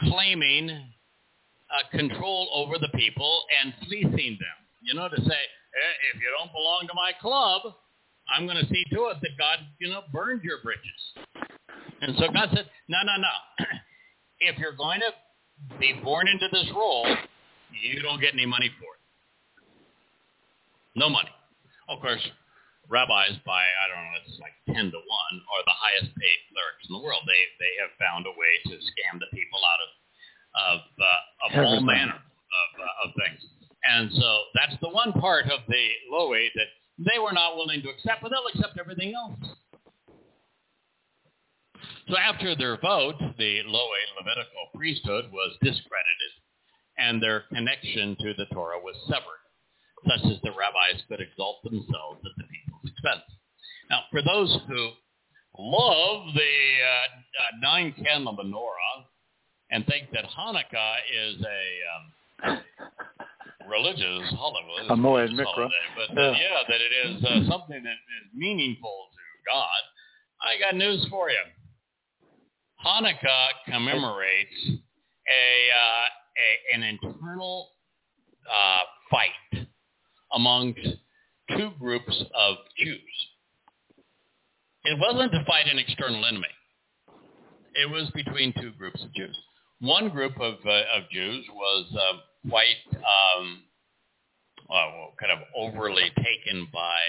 claiming 0.00 0.70
uh, 0.70 1.96
control 1.96 2.48
over 2.54 2.78
the 2.78 2.88
people 2.96 3.44
and 3.62 3.74
fleecing 3.86 4.38
them. 4.40 4.58
You 4.82 4.94
know, 4.94 5.08
to 5.08 5.16
say, 5.16 5.40
if 6.14 6.20
you 6.20 6.28
don't 6.38 6.52
belong 6.52 6.86
to 6.88 6.94
my 6.94 7.12
club, 7.20 7.74
I'm 8.34 8.46
going 8.46 8.58
to 8.58 8.66
see 8.66 8.84
to 8.92 9.06
it 9.06 9.18
that 9.22 9.38
God, 9.38 9.58
you 9.78 9.88
know, 9.88 10.02
burns 10.12 10.42
your 10.42 10.58
bridges. 10.62 11.26
And 12.00 12.16
so 12.18 12.26
God 12.32 12.50
said, 12.54 12.66
no, 12.88 12.98
no, 13.04 13.16
no. 13.18 13.66
if 14.40 14.58
you're 14.58 14.76
going 14.76 15.00
to 15.00 15.78
be 15.78 16.00
born 16.02 16.28
into 16.28 16.46
this 16.52 16.66
role, 16.74 17.06
you 17.82 18.02
don't 18.02 18.20
get 18.20 18.34
any 18.34 18.46
money 18.46 18.70
for 18.78 18.94
it. 18.94 19.02
No 20.94 21.08
money. 21.08 21.30
Of 21.88 22.00
course, 22.00 22.22
rabbis 22.88 23.36
by, 23.44 23.60
I 23.60 23.84
don't 23.90 23.98
know, 23.98 24.16
it's 24.24 24.38
like 24.38 24.54
10 24.70 24.92
to 24.92 25.00
1, 25.00 25.02
are 25.02 25.64
the 25.66 25.76
highest 25.76 26.14
paid 26.16 26.38
clerics 26.52 26.86
in 26.88 26.94
the 26.94 27.02
world. 27.02 27.26
They 27.26 27.42
they 27.58 27.72
have 27.82 27.92
found 27.98 28.26
a 28.26 28.34
way 28.34 28.52
to 28.70 28.74
scam 28.78 29.18
the 29.18 29.30
people 29.34 29.60
out 29.64 29.80
of 29.82 29.90
of, 30.54 30.80
uh, 31.02 31.50
of 31.50 31.66
all 31.66 31.80
manner 31.80 32.14
of, 32.14 32.70
uh, 32.78 33.04
of 33.04 33.14
things. 33.18 33.42
And 33.82 34.10
so 34.12 34.44
that's 34.54 34.78
the 34.80 34.88
one 34.88 35.12
part 35.12 35.46
of 35.46 35.60
the 35.68 35.86
Lowy 36.12 36.48
that 36.54 36.70
they 36.98 37.18
were 37.18 37.32
not 37.32 37.56
willing 37.56 37.82
to 37.82 37.88
accept, 37.90 38.22
but 38.22 38.30
they'll 38.30 38.46
accept 38.54 38.78
everything 38.78 39.14
else. 39.14 39.34
So 42.08 42.16
after 42.16 42.54
their 42.54 42.78
vote, 42.78 43.16
the 43.36 43.60
Lowy 43.66 44.04
Levitical 44.16 44.70
priesthood 44.74 45.26
was 45.32 45.56
discredited 45.60 46.32
and 46.98 47.22
their 47.22 47.44
connection 47.52 48.16
to 48.20 48.34
the 48.36 48.46
Torah 48.52 48.78
was 48.78 48.96
severed, 49.08 49.42
such 50.06 50.30
as 50.32 50.40
the 50.42 50.50
rabbis 50.50 51.02
could 51.08 51.20
exalt 51.20 51.62
themselves 51.64 52.20
at 52.24 52.32
the 52.36 52.44
people's 52.44 52.92
expense. 52.92 53.22
Now, 53.90 54.00
for 54.10 54.22
those 54.22 54.56
who 54.68 54.90
love 55.58 56.34
the 56.34 56.40
uh, 56.40 57.06
uh, 57.14 57.56
nine 57.62 57.94
candle 58.04 58.36
menorah 58.36 59.04
and 59.70 59.86
think 59.86 60.10
that 60.12 60.24
Hanukkah 60.24 60.96
is 61.12 61.42
a 61.42 62.50
um, 62.50 62.58
religious 63.68 64.28
holiday, 64.36 64.88
A 64.88 64.96
Moed 64.96 65.30
Mikra. 65.30 65.68
but 65.96 66.08
Yeah. 66.10 66.14
that, 66.14 66.36
yeah, 66.40 66.62
that 66.68 66.80
it 66.80 66.92
is 66.92 67.24
uh, 67.24 67.50
something 67.50 67.82
that 67.82 67.92
is 67.92 68.30
meaningful 68.34 69.08
to 69.12 69.52
God. 69.52 69.80
I 70.42 70.58
got 70.58 70.76
news 70.76 71.06
for 71.10 71.30
you. 71.30 71.38
Hanukkah 72.84 73.48
commemorates 73.66 74.68
a, 74.68 75.70
uh, 75.72 76.08
a 76.36 76.76
an 76.76 76.82
internal 76.82 77.70
uh, 78.48 78.82
fight 79.10 79.66
among 80.34 80.74
two 81.56 81.70
groups 81.78 82.24
of 82.34 82.56
Jews. 82.76 82.98
It 84.84 84.98
wasn't 84.98 85.32
to 85.32 85.44
fight 85.46 85.66
an 85.70 85.78
external 85.78 86.24
enemy. 86.24 86.48
It 87.74 87.90
was 87.90 88.10
between 88.14 88.52
two 88.60 88.72
groups 88.72 89.02
of 89.02 89.12
Jews. 89.14 89.36
One 89.80 90.08
group 90.10 90.38
of 90.40 90.54
uh, 90.64 90.82
of 90.96 91.10
Jews 91.10 91.44
was 91.52 91.86
uh, 91.94 92.48
quite 92.48 92.96
um, 92.96 93.62
well, 94.68 95.12
kind 95.20 95.32
of 95.32 95.38
overly 95.56 96.10
taken 96.16 96.68
by 96.72 97.00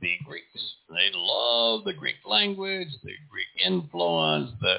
the 0.00 0.14
Greeks. 0.26 0.74
They 0.88 1.10
loved 1.14 1.86
the 1.86 1.92
Greek 1.92 2.16
language, 2.24 2.88
the 3.02 3.12
Greek 3.30 3.66
influence, 3.66 4.50
the 4.60 4.76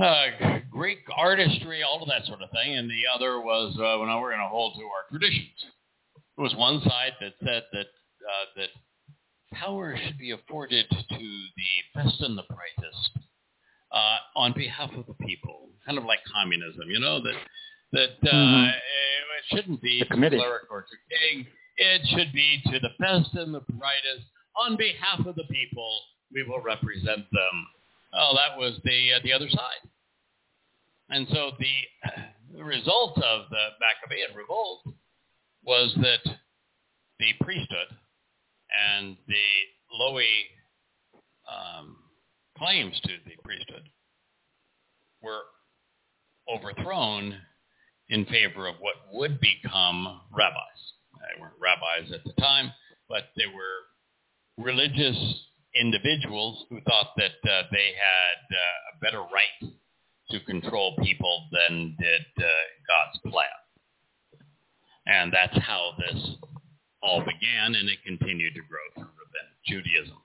uh, 0.00 0.58
Greek 0.70 0.98
artistry, 1.16 1.82
all 1.82 2.02
of 2.02 2.08
that 2.08 2.26
sort 2.26 2.42
of 2.42 2.50
thing. 2.50 2.76
And 2.76 2.90
the 2.90 3.02
other 3.14 3.40
was, 3.40 3.74
uh, 3.76 3.98
well, 3.98 4.06
no, 4.06 4.20
we're 4.20 4.30
going 4.30 4.40
to 4.42 4.48
hold 4.48 4.74
to 4.78 4.84
our 4.84 5.08
traditions. 5.10 5.56
There 6.36 6.42
was 6.44 6.54
one 6.56 6.80
side 6.82 7.12
that 7.20 7.32
said 7.40 7.64
that 7.72 7.86
uh, 7.86 8.44
that 8.56 8.68
power 9.52 9.96
should 10.04 10.18
be 10.18 10.30
afforded 10.32 10.86
to 10.90 11.18
the 11.18 11.72
best 11.94 12.20
and 12.20 12.36
the 12.38 12.44
brightest 12.48 13.10
uh, 13.92 14.16
on 14.36 14.52
behalf 14.52 14.90
of 14.96 15.06
the 15.06 15.14
people, 15.24 15.70
kind 15.86 15.98
of 15.98 16.04
like 16.04 16.20
communism, 16.32 16.88
you 16.90 17.00
know, 17.00 17.20
that 17.22 17.34
that 17.92 18.28
uh, 18.28 18.34
Mhm. 18.34 18.68
it 18.68 19.44
shouldn't 19.56 19.80
be 19.80 20.00
The 20.00 20.14
to 20.14 20.30
cleric 20.36 20.70
or 20.70 20.82
to 20.82 20.96
king. 21.18 21.46
It 21.78 22.06
should 22.08 22.32
be 22.32 22.60
to 22.70 22.78
the 22.80 22.90
best 22.98 23.32
and 23.34 23.54
the 23.54 23.60
brightest 23.60 24.26
on 24.56 24.76
behalf 24.76 25.24
of 25.26 25.34
the 25.36 25.44
people. 25.44 26.02
We 26.30 26.42
will 26.42 26.60
represent 26.60 27.24
them. 27.32 27.66
Oh, 28.12 28.34
that 28.34 28.58
was 28.58 28.78
the 28.84 29.14
uh, 29.16 29.20
the 29.22 29.32
other 29.32 29.48
side. 29.48 29.88
And 31.10 31.26
so 31.32 31.52
the, 31.58 32.62
result 32.62 33.18
of 33.18 33.48
the 33.50 33.68
Maccabean 33.80 34.36
revolt 34.36 34.82
was 35.64 35.94
that 36.02 36.20
the 37.18 37.32
priesthood 37.40 37.88
and 38.70 39.16
the 39.26 39.34
Lowy 40.00 40.24
um, 41.48 41.96
claims 42.56 42.98
to 43.04 43.12
the 43.24 43.42
priesthood 43.42 43.88
were 45.22 45.42
overthrown 46.52 47.34
in 48.10 48.24
favor 48.26 48.66
of 48.66 48.76
what 48.80 48.96
would 49.12 49.40
become 49.40 50.20
rabbis. 50.32 50.92
They 51.14 51.40
weren't 51.40 51.54
rabbis 51.60 52.12
at 52.12 52.24
the 52.24 52.40
time, 52.40 52.72
but 53.08 53.24
they 53.36 53.46
were 53.46 54.64
religious 54.64 55.16
individuals 55.80 56.64
who 56.68 56.80
thought 56.82 57.12
that 57.16 57.38
uh, 57.48 57.62
they 57.70 57.92
had 57.94 58.40
uh, 58.50 58.96
a 58.96 59.00
better 59.00 59.20
right 59.20 59.72
to 60.30 60.40
control 60.44 60.94
people 61.02 61.48
than 61.52 61.96
did 61.98 62.26
uh, 62.38 62.48
God's 62.86 63.32
plan. 63.32 63.46
And 65.06 65.32
that's 65.32 65.56
how 65.64 65.92
this 65.98 66.36
all 67.02 67.20
began, 67.20 67.74
and 67.74 67.88
it 67.88 67.98
continued 68.04 68.54
to 68.54 68.60
grow 68.68 68.84
through 68.94 69.14
rabbinic 69.16 69.58
Judaism. 69.66 70.18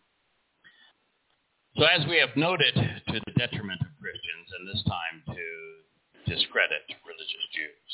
So 1.77 1.85
as 1.85 2.05
we 2.07 2.17
have 2.17 2.35
noted, 2.35 2.75
to 2.75 3.21
the 3.25 3.33
detriment 3.37 3.81
of 3.81 3.87
Christians, 3.99 4.47
and 4.59 4.67
this 4.67 4.83
time 4.83 5.35
to 5.35 6.33
discredit 6.35 6.81
religious 7.05 7.45
Jews. 7.53 7.91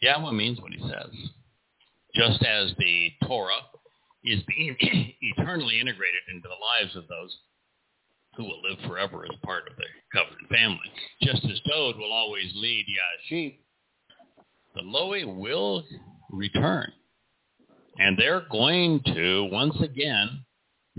Yahweh 0.00 0.32
means 0.32 0.60
what 0.60 0.72
he 0.72 0.80
says. 0.80 1.12
Just 2.14 2.42
as 2.42 2.72
the 2.78 3.10
Torah 3.26 3.60
is 4.28 4.42
being 4.46 4.76
eternally 5.20 5.80
integrated 5.80 6.20
into 6.32 6.48
the 6.48 6.54
lives 6.54 6.94
of 6.96 7.08
those 7.08 7.36
who 8.36 8.44
will 8.44 8.62
live 8.62 8.78
forever 8.86 9.24
as 9.24 9.36
part 9.42 9.68
of 9.68 9.76
the 9.76 9.84
covenant 10.12 10.48
family, 10.48 10.92
just 11.22 11.44
as 11.44 11.60
Dowd 11.68 11.96
will 11.98 12.12
always 12.12 12.52
lead 12.54 12.86
Yashib, 12.86 13.58
the 14.74 14.82
Lowy 14.82 15.24
will 15.24 15.84
return. 16.30 16.92
And 17.98 18.16
they're 18.16 18.46
going 18.50 19.00
to, 19.06 19.48
once 19.50 19.74
again, 19.82 20.44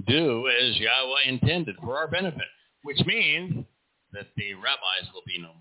do 0.05 0.49
as 0.49 0.77
Yahweh 0.77 1.27
intended 1.27 1.75
for 1.81 1.97
our 1.97 2.07
benefit, 2.09 2.47
which 2.83 2.99
means 3.05 3.63
that 4.11 4.27
the 4.35 4.53
rabbis 4.55 5.09
will 5.13 5.23
be 5.25 5.39
no 5.39 5.47
more. 5.47 5.55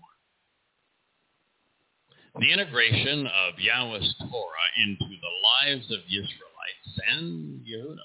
The 2.41 2.51
integration 2.51 3.25
of 3.27 3.57
Yahweh's 3.57 4.15
Torah 4.19 4.69
into 4.83 5.05
the 5.05 5.33
lives 5.43 5.85
of 5.91 5.99
Israelites 6.07 6.48
and 7.11 7.61
Yehuda 7.65 7.97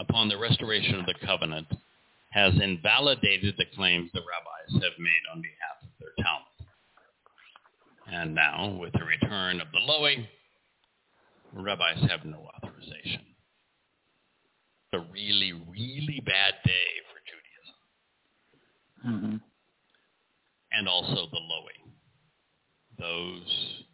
upon 0.00 0.28
the 0.28 0.36
restoration 0.36 0.96
of 0.96 1.06
the 1.06 1.14
covenant 1.24 1.66
has 2.30 2.52
invalidated 2.60 3.54
the 3.56 3.64
claims 3.74 4.10
the 4.12 4.20
rabbis 4.20 4.82
have 4.84 4.98
made 4.98 5.24
on 5.34 5.40
behalf 5.40 5.82
of 5.82 5.88
their 5.98 6.24
Talmud. 6.24 6.46
And 8.12 8.34
now, 8.34 8.78
with 8.78 8.92
the 8.92 9.04
return 9.04 9.60
of 9.60 9.68
the 9.72 9.80
Lowy, 9.90 10.26
rabbis 11.52 12.08
have 12.10 12.24
no 12.24 12.48
authorization. 12.56 13.22
It's 14.92 15.02
a 15.02 15.12
really, 15.12 15.52
really 15.52 16.22
bad 16.24 16.54
day 16.64 16.88
for 17.10 17.18
Judaism 19.02 19.30
hmm 19.30 19.36
and 20.72 20.88
also 20.88 21.14
the 21.14 21.38
Lowy. 21.38 21.92
Those 22.98 23.84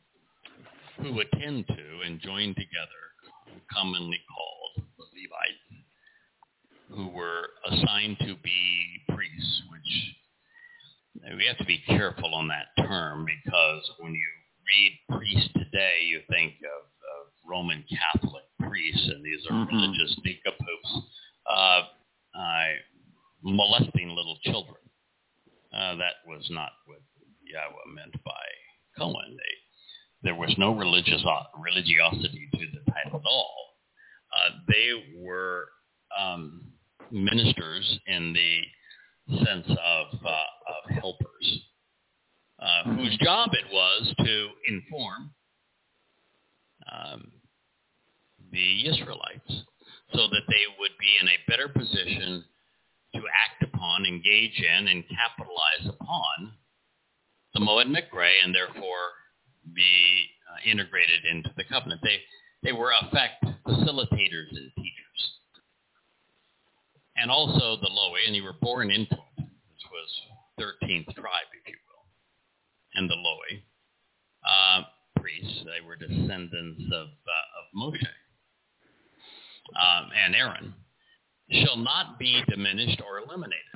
who 1.01 1.21
attend 1.21 1.67
to 1.69 2.01
and 2.07 2.21
join 2.21 2.55
together, 2.55 3.03
commonly 3.73 4.21
called 4.29 4.87
the 4.99 5.05
Levites, 5.05 5.85
who 6.91 7.09
were 7.09 7.49
assigned 7.71 8.19
to 8.21 8.35
be 8.43 8.85
priests, 9.15 9.63
which 9.71 11.37
we 11.37 11.47
have 11.47 11.59
to 11.59 11.65
be 11.65 11.79
careful 11.87 12.35
on 12.35 12.49
that 12.49 12.69
term 12.85 13.25
because 13.25 13.91
when 14.01 14.13
you 14.13 14.27
read 14.67 15.19
priest 15.19 15.51
today, 15.55 16.01
you 16.07 16.21
think 16.31 16.55
of, 16.63 16.85
of 16.85 17.33
Roman 17.49 17.85
Catholic 17.89 18.45
priests, 18.61 19.09
and 19.09 19.25
these 19.25 19.45
are 19.47 19.53
Mhm. 19.53 19.69
religious 19.73 20.19
nincompoops 20.25 20.91
uh, 21.47 21.83
uh, 22.35 22.69
molesting 23.43 24.11
little 24.15 24.39
children. 24.45 24.77
Uh, 25.73 25.97
that 25.97 26.17
was 26.27 26.49
not 26.51 26.73
what 26.87 27.01
Yahweh 27.45 27.93
meant 27.95 28.15
by 28.25 28.47
Cohen. 28.97 29.37
They, 29.37 29.55
there 30.23 30.35
was 30.35 30.55
no 30.59 30.75
religious 30.75 31.25
religiosity 31.59 32.49
to 32.55 32.59
the 32.59 32.93
title 32.93 33.21
at 33.21 33.27
all. 33.27 33.57
Uh, 34.37 34.51
they 34.69 35.21
were 35.21 35.67
um, 36.19 36.63
ministers 37.11 37.99
in 38.07 38.33
the 38.33 39.37
sense 39.45 39.67
of, 39.69 40.07
uh, 40.25 40.29
of 40.29 40.97
helpers, 41.01 41.61
uh, 42.61 42.95
whose 42.95 43.17
job 43.19 43.51
it 43.53 43.73
was 43.73 44.15
to 44.19 44.49
inform 44.69 45.31
um, 46.93 47.33
the 48.53 48.89
Israelites 48.89 49.65
so 50.13 50.29
that 50.29 50.43
they 50.49 50.65
would 50.79 50.93
be 51.01 51.13
in 51.21 51.29
a 51.29 51.51
better 51.51 51.69
position 51.69 52.45
to 53.15 53.21
act 53.21 53.63
upon, 53.63 54.07
engage 54.07 54.61
in, 54.79 54.89
and 54.89 55.05
capitalize 55.09 55.95
upon 56.01 56.53
the 57.55 57.61
Moed 57.61 57.87
Mikre 57.87 58.31
and 58.45 58.55
therefore 58.55 59.13
be 59.75 60.27
uh, 60.51 60.71
integrated 60.71 61.25
into 61.31 61.51
the 61.57 61.65
covenant. 61.65 62.01
They, 62.03 62.19
they 62.63 62.73
were, 62.73 62.93
effect, 63.03 63.45
facilitators 63.67 64.51
and 64.51 64.71
teachers. 64.77 65.21
And 67.17 67.31
also 67.31 67.77
the 67.81 67.91
Lowy, 67.91 68.27
and 68.27 68.35
you 68.35 68.43
were 68.43 68.57
born 68.61 68.91
into 68.91 69.15
it, 69.15 69.45
which 69.45 69.87
was 69.91 70.09
13th 70.83 71.15
tribe, 71.15 71.51
if 71.53 71.69
you 71.69 71.77
will, 71.87 72.05
and 72.95 73.09
the 73.09 73.15
Lowy 73.15 73.63
uh, 74.47 74.83
priests. 75.21 75.65
They 75.65 75.87
were 75.87 75.97
descendants 75.97 76.83
of, 76.93 77.07
uh, 77.07 77.59
of 77.59 77.65
Moshe 77.77 78.07
um, 79.77 80.11
and 80.25 80.35
Aaron, 80.35 80.75
shall 81.51 81.77
not 81.77 82.19
be 82.19 82.43
diminished 82.49 83.01
or 83.07 83.19
eliminated, 83.19 83.72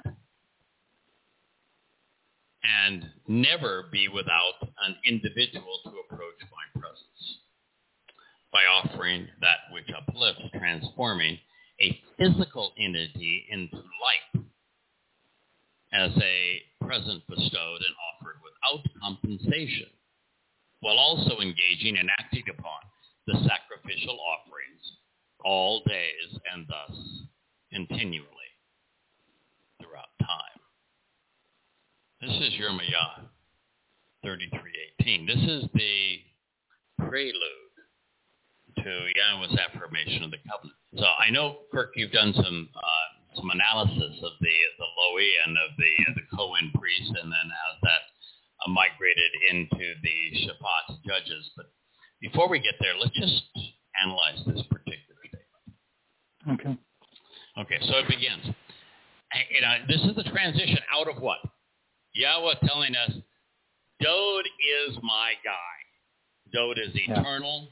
and 2.66 3.10
never 3.28 3.84
be 3.92 4.08
without 4.08 4.68
an 4.86 4.96
individual 5.06 5.80
to 5.84 5.90
approach 6.04 6.40
my 6.50 6.80
presence 6.80 7.38
by 8.52 8.62
offering 8.64 9.28
that 9.40 9.58
which 9.72 9.88
uplifts, 9.96 10.42
transforming 10.58 11.38
a 11.80 12.00
physical 12.18 12.72
entity 12.78 13.46
into 13.50 13.76
light 13.76 14.44
as 15.92 16.10
a 16.22 16.62
present 16.84 17.22
bestowed 17.28 17.80
and 17.82 17.94
offered 18.14 18.36
without 18.42 18.84
compensation, 19.00 19.86
while 20.80 20.96
also 20.96 21.40
engaging 21.40 21.96
and 21.98 22.10
acting 22.18 22.44
upon 22.50 22.80
the 23.26 23.34
sacrificial 23.48 24.18
offerings 24.20 24.92
all 25.44 25.82
days 25.86 26.38
and 26.52 26.66
thus 26.68 26.96
continually 27.72 28.28
throughout 29.80 30.08
time. 30.20 30.60
This 32.26 32.42
is 32.42 32.58
Jeremiah 32.58 33.22
33:18. 34.24 35.26
This 35.28 35.38
is 35.38 35.70
the 35.74 36.18
prelude 36.98 37.76
to 38.82 39.12
Yahweh's 39.14 39.56
affirmation 39.56 40.24
of 40.24 40.32
the 40.32 40.42
covenant. 40.42 40.74
So 40.98 41.06
I 41.06 41.30
know, 41.30 41.58
Kirk, 41.70 41.92
you've 41.94 42.10
done 42.10 42.34
some 42.34 42.68
uh, 42.74 43.36
some 43.36 43.48
analysis 43.50 44.18
of 44.24 44.32
the 44.40 44.56
the 44.76 44.88
Lowy 44.98 45.30
and 45.46 45.56
of 45.56 45.70
the 45.78 45.94
the 46.16 46.26
Cohen 46.36 46.72
priest, 46.74 47.14
and 47.14 47.30
then 47.30 47.46
as 47.46 47.80
that 47.82 48.02
uh, 48.66 48.70
migrated 48.72 49.30
into 49.52 49.94
the 50.02 50.18
Shaphat 50.42 50.98
judges. 51.06 51.48
But 51.56 51.66
before 52.20 52.48
we 52.48 52.58
get 52.58 52.74
there, 52.80 52.94
let's 52.98 53.14
just 53.14 53.44
analyze 54.02 54.42
this 54.46 54.66
particular 54.66 55.22
statement. 55.30 56.58
Okay. 56.58 56.76
Okay, 57.56 57.86
so 57.86 57.98
it 57.98 58.08
begins. 58.08 58.50
You 59.50 59.60
know, 59.60 59.76
this 59.86 60.02
is 60.02 60.16
the 60.16 60.24
transition 60.24 60.78
out 60.92 61.06
of 61.06 61.22
what? 61.22 61.38
Yahweh 62.16 62.54
telling 62.66 62.94
us, 62.96 63.12
Dowd 64.02 64.42
is 64.88 64.96
my 65.02 65.32
guy. 65.44 66.52
Dowd 66.52 66.78
is 66.78 66.94
Yeah. 66.94 67.20
eternal. 67.20 67.68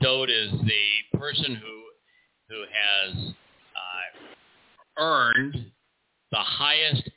Dowd 0.00 0.30
is 0.30 0.50
the 0.62 1.18
person 1.18 1.54
who 1.54 1.76
who 2.48 2.64
has 2.72 3.16
uh, 3.76 4.18
earned 4.98 5.70
the 6.32 6.38
highest 6.38 7.08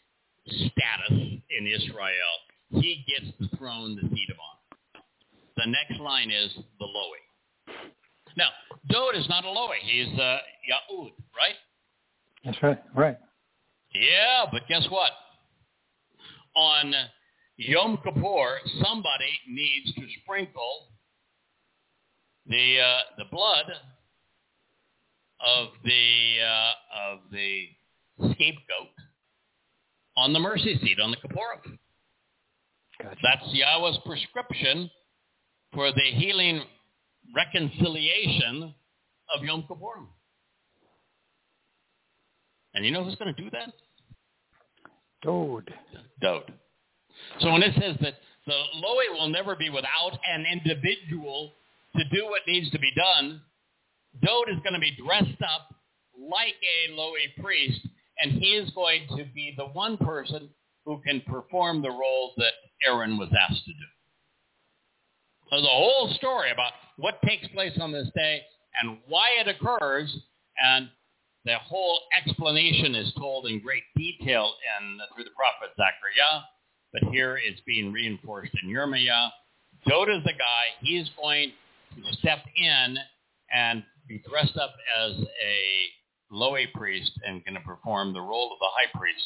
status 0.46 1.12
in 1.50 1.66
Israel. 1.68 2.34
He 2.70 3.04
gets 3.08 3.36
the 3.40 3.48
throne, 3.58 3.96
the 3.96 4.08
seat 4.16 4.30
of 4.30 4.38
honor. 4.40 5.04
The 5.58 5.66
next 5.72 6.00
line 6.00 6.30
is 6.30 6.54
the 6.78 6.86
Lowy. 6.86 7.74
Now, 8.38 8.50
Dowd 8.90 9.16
is 9.16 9.28
not 9.28 9.44
a 9.44 9.48
Lowy. 9.48 9.78
He's 9.82 10.08
uh, 10.20 10.40
Yahud, 10.70 11.14
right? 11.36 11.56
That's 12.46 12.62
right. 12.62 12.80
Right. 12.96 13.18
Yeah, 13.94 14.46
but 14.52 14.68
guess 14.68 14.86
what? 14.90 15.12
On 16.56 16.94
Yom 17.58 17.98
Kippur, 18.04 18.60
somebody 18.84 19.40
needs 19.48 19.94
to 19.96 20.02
sprinkle 20.22 20.90
the 22.46 22.80
uh, 22.80 23.00
the 23.18 23.26
blood 23.32 23.66
of 25.40 25.70
the 25.84 26.36
uh, 26.46 27.12
of 27.12 27.20
the 27.32 27.68
scapegoat 28.34 28.94
on 30.16 30.34
the 30.34 30.40
mercy 30.40 30.80
seat 30.84 31.00
on 31.00 31.12
the 31.12 31.18
Kippurim. 31.18 31.78
Gotcha. 33.02 33.18
That's 33.24 33.54
Yahweh's 33.54 33.98
prescription 34.06 34.90
for 35.74 35.92
the 35.92 36.12
healing 36.14 36.62
reconciliation 37.36 38.74
of 39.36 39.44
Yom 39.44 39.64
Kippurim. 39.70 40.08
And 42.76 42.86
you 42.86 42.92
know 42.92 43.04
who's 43.04 43.16
going 43.16 43.34
to 43.34 43.42
do 43.42 43.50
that? 43.52 43.74
Dowd. 45.24 45.74
Dowd. 46.22 46.54
So 47.40 47.52
when 47.52 47.64
it 47.64 47.74
says 47.76 47.96
that 48.02 48.16
the 48.46 48.60
Lowy 48.76 49.18
will 49.18 49.30
never 49.30 49.56
be 49.56 49.70
without 49.70 50.18
an 50.30 50.46
individual 50.52 51.54
to 51.96 52.04
do 52.10 52.26
what 52.26 52.42
needs 52.48 52.70
to 52.72 52.80
be 52.80 52.92
done, 52.96 53.42
Dowd 54.22 54.50
is 54.50 54.58
going 54.64 54.74
to 54.74 54.80
be 54.80 54.96
dressed 55.04 55.42
up 55.42 55.74
like 56.18 56.56
a 56.62 56.92
Lowy 56.92 57.42
priest, 57.42 57.80
and 58.22 58.34
he 58.34 58.50
is 58.50 58.70
going 58.72 59.08
to 59.18 59.26
be 59.34 59.54
the 59.58 59.66
one 59.68 59.98
person 59.98 60.50
who 60.86 61.02
can 61.06 61.22
perform 61.22 61.82
the 61.82 61.90
role 61.90 62.34
that 62.38 62.54
Aaron 62.86 63.18
was 63.18 63.30
asked 63.50 63.66
to 63.66 63.72
do. 63.72 63.88
So 65.50 65.62
the 65.62 65.68
whole 65.68 66.14
story 66.18 66.52
about 66.52 66.74
what 66.98 67.22
takes 67.26 67.48
place 67.50 67.78
on 67.80 67.92
this 67.92 68.10
day 68.16 68.42
and 68.82 68.98
why 69.08 69.30
it 69.40 69.48
occurs, 69.48 70.16
and 70.64 70.90
the 71.46 71.58
whole 71.58 72.00
explanation 72.18 72.96
is 72.96 73.14
told 73.18 73.48
in 73.48 73.60
great 73.60 73.84
detail 73.96 74.54
in, 74.80 74.98
through 75.14 75.26
the 75.26 75.32
prophet 75.36 75.76
Zechariah, 75.76 76.42
but 76.94 77.04
here 77.12 77.38
it's 77.38 77.62
being 77.66 77.92
reinforced 77.92 78.52
in 78.64 78.70
Yirma'yah. 78.70 79.30
Dowd 79.88 80.10
is 80.10 80.24
the 80.24 80.32
guy. 80.32 80.66
He's 80.80 81.10
going 81.20 81.52
to 81.96 82.16
step 82.18 82.40
in 82.56 82.98
and 83.54 83.84
be 84.08 84.24
dressed 84.28 84.58
up 84.58 84.74
as 85.02 85.12
a 85.12 86.34
Lowy 86.34 86.72
priest 86.74 87.12
and 87.26 87.44
going 87.46 87.56
to 87.56 87.62
perform 87.62 88.14
the 88.14 88.22
role 88.22 88.52
of 88.52 88.60
the 88.60 88.70
high 88.72 88.98
priest 88.98 89.26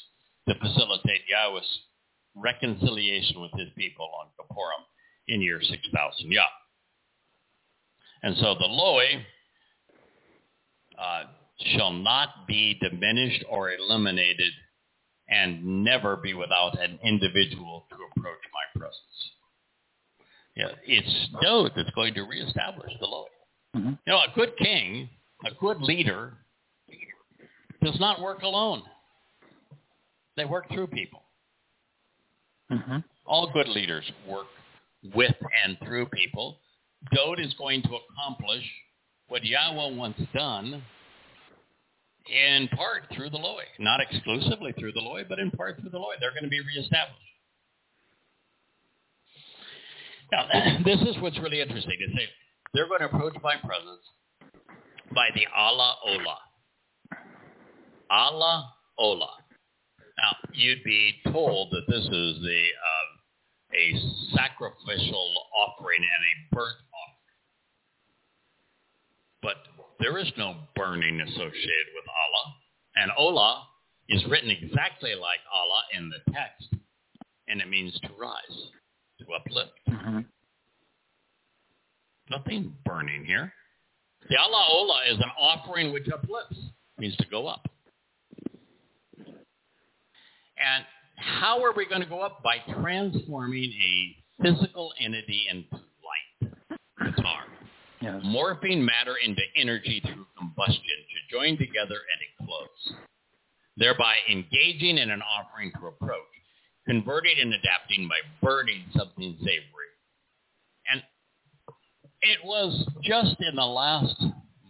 to 0.50 0.56
facilitate 0.56 1.22
Yahweh's 1.32 1.80
reconciliation 2.36 3.42
with 3.42 3.52
his 3.58 3.70
people 3.78 4.10
on 4.20 4.28
Kippurim 4.40 4.84
in 5.28 5.42
year 5.42 5.62
6000 5.62 6.32
Yah. 6.32 6.42
And 8.24 8.36
so 8.38 8.56
the 8.56 8.66
Lowy 8.66 9.22
uh, 10.98 11.24
shall 11.60 11.92
not 11.92 12.48
be 12.48 12.78
diminished 12.82 13.44
or 13.50 13.72
eliminated 13.72 14.52
and 15.30 15.84
never 15.84 16.16
be 16.16 16.34
without 16.34 16.80
an 16.80 17.00
individual 17.04 17.86
to 17.90 17.96
approach 17.96 18.40
my 18.54 18.80
presence. 18.80 19.32
Yeah, 20.56 20.70
it's 20.86 21.30
Dowd 21.42 21.72
that's 21.76 21.90
going 21.92 22.14
to 22.16 22.24
reestablish 22.24 22.92
the 23.00 23.06
Lowy. 23.06 23.26
hmm 23.74 23.90
You 24.06 24.14
know, 24.14 24.20
a 24.20 24.34
good 24.36 24.56
king, 24.58 25.10
a 25.46 25.54
good 25.60 25.82
leader, 25.82 26.34
does 27.84 28.00
not 28.00 28.22
work 28.22 28.42
alone. 28.42 28.84
They 30.36 30.46
work 30.46 30.70
through 30.72 30.88
people. 30.88 31.24
hmm 32.72 32.98
All 33.26 33.52
good 33.52 33.68
leaders 33.68 34.10
work 34.28 34.48
with 35.14 35.36
and 35.66 35.78
through 35.84 36.08
people. 36.08 36.60
Dowd 37.14 37.40
is 37.40 37.54
going 37.58 37.82
to 37.84 37.90
accomplish 37.90 38.64
what 39.28 39.44
Yahweh 39.44 39.96
wants 39.96 40.22
done 40.34 40.82
in 42.30 42.68
part 42.70 43.04
through 43.16 43.30
the 43.30 43.38
Lowy. 43.38 43.68
Not 43.80 44.00
exclusively 44.02 44.74
through 44.80 44.94
the 44.94 45.02
Lowy, 45.02 45.28
but 45.28 45.40
in 45.40 45.52
part 45.52 45.80
through 45.80 45.90
the 45.90 45.98
Lowy. 45.98 46.20
They're 46.20 46.32
going 46.32 46.44
to 46.44 46.50
be 46.50 46.60
reestablished. 46.60 47.22
Now, 50.32 50.48
this 50.86 51.02
is 51.02 51.22
what's 51.22 51.40
really 51.40 51.62
interesting. 51.62 51.98
Is 52.00 52.14
they, 52.16 52.28
they're 52.74 52.88
going 52.88 53.02
to 53.02 53.06
approach 53.08 53.36
my 53.44 53.56
presence 53.56 54.04
by 55.14 55.30
the 55.36 55.46
Allah 55.56 55.96
Ola. 56.06 56.38
Allah 58.10 58.74
Ola. 58.98 59.32
Now, 60.18 60.36
you'd 60.54 60.84
be 60.84 61.14
told 61.32 61.72
that 61.72 61.84
this 61.88 62.04
is 62.04 62.42
the 62.42 62.64
uh, 62.74 63.08
a 63.74 63.86
sacrificial 64.36 65.34
offering 65.56 66.00
and 66.00 66.24
a 66.26 66.56
burnt 66.56 66.78
offering. 66.94 67.36
But 69.42 69.58
there 70.00 70.18
is 70.18 70.32
no 70.38 70.56
burning 70.76 71.22
associated 71.22 71.88
with 71.96 72.06
Allah. 72.08 72.56
And 72.96 73.12
Ola 73.18 73.68
is 74.10 74.24
written 74.30 74.50
exactly 74.50 75.14
like 75.16 75.40
Allah 75.54 75.82
in 75.98 76.10
the 76.10 76.34
text, 76.34 76.74
and 77.48 77.62
it 77.62 77.70
means 77.70 77.98
to 78.02 78.10
rise, 78.20 78.70
to 79.20 79.26
uplift. 79.34 79.72
hmm 79.88 80.20
Nothing 82.30 82.76
burning 82.84 83.24
here. 83.24 83.54
The 84.30 84.36
Allah 84.38 84.68
Ola 84.70 85.02
is 85.10 85.18
an 85.18 85.32
offering 85.40 85.94
which 85.94 86.10
uplifts, 86.10 86.58
means 86.98 87.16
to 87.18 87.26
go 87.32 87.48
up. 87.48 87.70
And 89.18 90.84
how 91.16 91.64
are 91.64 91.72
we 91.74 91.86
going 91.86 92.02
to 92.02 92.08
go 92.08 92.22
up? 92.22 92.44
By 92.44 92.58
transforming 92.82 93.72
a 93.72 94.44
physical 94.44 94.92
entity 95.00 95.46
into 95.50 95.76
light. 96.42 96.52
Qatar. 97.02 97.57
Yes. 98.02 98.22
Morphing 98.26 98.86
matter 98.86 99.16
into 99.24 99.42
energy 99.56 100.02
through 100.06 100.26
combustion 100.38 100.82
to 100.82 101.36
join 101.36 101.58
together 101.58 101.96
and 101.96 102.22
enclose. 102.40 103.02
Thereby 103.76 104.16
engaging 104.30 104.98
in 104.98 105.10
an 105.10 105.22
offering 105.22 105.72
to 105.80 105.88
approach, 105.88 106.22
converting 106.86 107.40
and 107.40 107.54
adapting 107.54 108.08
by 108.08 108.18
burning 108.42 108.84
something 108.96 109.36
savory. 109.40 109.92
And 110.92 111.02
it 112.22 112.40
was 112.44 112.88
just 113.04 113.36
in 113.40 113.56
the 113.56 113.66
last 113.66 114.16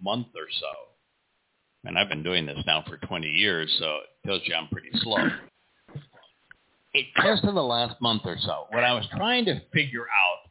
month 0.02 0.28
or 0.36 0.48
so, 0.60 0.72
and 1.84 1.98
I've 1.98 2.10
been 2.10 2.24
doing 2.24 2.46
this 2.46 2.60
now 2.66 2.84
for 2.88 2.98
20 2.98 3.28
years, 3.28 3.74
so 3.80 3.98
it 3.98 4.28
tells 4.28 4.42
you 4.46 4.56
I'm 4.56 4.68
pretty 4.68 4.90
slow. 4.94 5.30
It 6.94 7.06
just 7.24 7.44
in 7.44 7.56
the 7.56 7.64
last 7.64 8.02
month 8.02 8.24
or 8.26 8.38
so, 8.40 8.68
when 8.72 8.84
I 8.84 8.94
was 8.94 9.06
trying 9.16 9.46
to 9.46 9.62
figure 9.74 10.04
out 10.04 10.47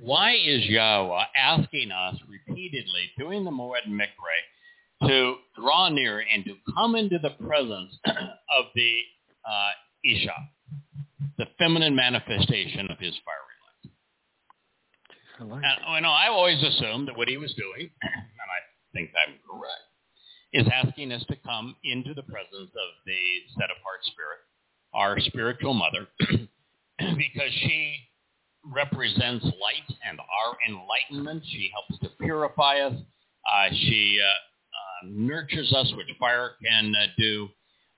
why 0.00 0.34
is 0.34 0.64
Yahweh 0.66 1.24
asking 1.36 1.90
us 1.90 2.16
repeatedly 2.28 3.10
during 3.16 3.44
the 3.44 3.50
Moed 3.50 3.88
Mikre 3.88 5.08
to 5.08 5.36
draw 5.58 5.88
near 5.88 6.20
and 6.32 6.44
to 6.44 6.54
come 6.74 6.94
into 6.94 7.18
the 7.18 7.30
presence 7.30 7.96
of 8.06 8.66
the 8.74 8.92
uh, 9.44 9.70
Isha, 10.04 10.34
the 11.38 11.46
feminine 11.58 11.96
manifestation 11.96 12.90
of 12.90 12.98
his 12.98 13.14
fiery 13.24 13.56
light? 13.64 13.92
I 15.40 15.44
like 15.44 15.64
And 15.64 15.94
you 15.96 16.00
know, 16.02 16.10
I 16.10 16.28
always 16.28 16.62
assumed 16.62 17.08
that 17.08 17.16
what 17.16 17.28
he 17.28 17.36
was 17.36 17.54
doing, 17.54 17.90
and 18.02 18.12
I 18.12 18.60
think 18.92 19.10
I'm 19.26 19.34
correct, 19.48 19.86
is 20.52 20.66
asking 20.72 21.12
us 21.12 21.24
to 21.28 21.36
come 21.36 21.74
into 21.84 22.12
the 22.14 22.22
presence 22.22 22.70
of 22.70 22.90
the 23.06 23.18
set 23.58 23.70
apart 23.70 24.00
spirit, 24.02 24.40
our 24.94 25.18
spiritual 25.20 25.74
mother, 25.74 26.06
because 26.98 27.52
she 27.52 27.96
represents 28.72 29.44
light 29.44 29.96
and 30.08 30.18
our 30.20 30.56
enlightenment. 30.68 31.42
She 31.46 31.70
helps 31.72 32.00
to 32.02 32.10
purify 32.20 32.80
us. 32.80 32.94
Uh, 32.94 33.68
she 33.70 34.18
uh, 34.22 34.26
uh, 34.26 35.08
nurtures 35.08 35.72
us, 35.72 35.92
which 35.96 36.06
fire 36.18 36.52
can 36.64 36.92
uh, 36.94 37.06
do. 37.16 37.48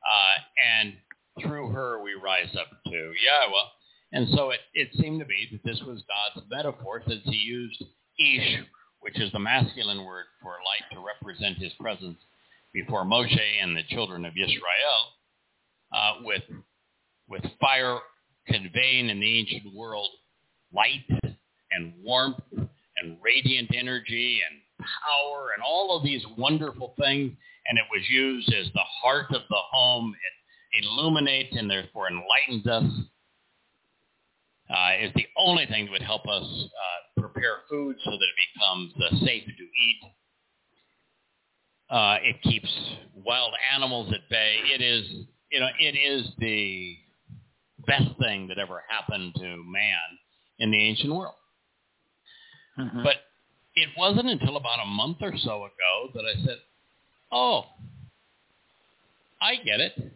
Uh, 0.04 0.82
and 0.82 0.94
through 1.42 1.70
her, 1.70 2.02
we 2.02 2.14
rise 2.14 2.54
up 2.58 2.68
to 2.84 2.90
Yahweh. 2.90 3.68
And 4.12 4.28
so 4.34 4.50
it, 4.50 4.60
it 4.74 4.88
seemed 4.94 5.20
to 5.20 5.26
be 5.26 5.48
that 5.52 5.64
this 5.64 5.80
was 5.86 6.02
God's 6.34 6.46
metaphor 6.50 7.02
since 7.06 7.22
he 7.24 7.36
used 7.36 7.82
Ish, 8.18 8.60
which 9.00 9.20
is 9.20 9.30
the 9.32 9.38
masculine 9.38 10.04
word 10.04 10.24
for 10.42 10.52
light, 10.52 10.92
to 10.92 11.04
represent 11.04 11.58
his 11.58 11.72
presence 11.80 12.18
before 12.72 13.04
Moshe 13.04 13.38
and 13.62 13.76
the 13.76 13.82
children 13.90 14.24
of 14.24 14.32
Israel, 14.32 14.98
uh, 15.92 16.12
with, 16.24 16.42
with 17.28 17.42
fire 17.60 17.98
conveying 18.46 19.08
in 19.08 19.20
the 19.20 19.38
ancient 19.38 19.74
world 19.74 20.08
light 20.74 21.04
and 21.72 21.92
warmth 22.02 22.40
and 22.52 23.16
radiant 23.22 23.70
energy 23.74 24.40
and 24.48 24.60
power 24.78 25.50
and 25.54 25.62
all 25.62 25.96
of 25.96 26.04
these 26.04 26.24
wonderful 26.36 26.94
things. 26.98 27.32
And 27.66 27.78
it 27.78 27.84
was 27.90 28.02
used 28.08 28.52
as 28.54 28.66
the 28.72 28.84
heart 29.02 29.26
of 29.30 29.42
the 29.48 29.60
home. 29.70 30.14
It 30.72 30.84
illuminates 30.84 31.56
and 31.56 31.70
therefore 31.70 32.08
enlightens 32.08 32.66
us. 32.66 32.84
Uh, 34.70 34.90
is 35.00 35.10
the 35.14 35.26
only 35.38 35.64
thing 35.66 35.86
that 35.86 35.92
would 35.92 36.02
help 36.02 36.26
us 36.28 36.44
uh, 36.44 37.20
prepare 37.22 37.60
food 37.70 37.96
so 38.04 38.10
that 38.10 38.16
it 38.16 38.48
becomes 38.54 38.92
uh, 38.96 39.24
safe 39.24 39.44
to 39.44 39.50
eat. 39.50 40.00
Uh, 41.88 42.16
it 42.22 42.42
keeps 42.42 42.68
wild 43.14 43.54
animals 43.74 44.12
at 44.12 44.28
bay. 44.28 44.56
It 44.74 44.82
is, 44.82 45.08
you 45.50 45.58
know, 45.60 45.68
it 45.80 45.96
is 45.96 46.28
the 46.38 46.96
best 47.86 48.10
thing 48.20 48.46
that 48.48 48.58
ever 48.58 48.82
happened 48.88 49.34
to 49.36 49.42
man 49.42 50.18
in 50.58 50.70
the 50.70 50.78
ancient 50.78 51.14
world. 51.14 51.34
Mhm. 52.76 53.02
But 53.02 53.16
it 53.74 53.88
wasn't 53.96 54.28
until 54.28 54.56
about 54.56 54.80
a 54.80 54.86
month 54.86 55.18
or 55.20 55.36
so 55.38 55.64
ago 55.64 56.10
that 56.14 56.24
I 56.24 56.44
said, 56.44 56.58
oh, 57.30 57.66
I 59.40 59.56
get 59.56 59.80
it. 59.80 60.12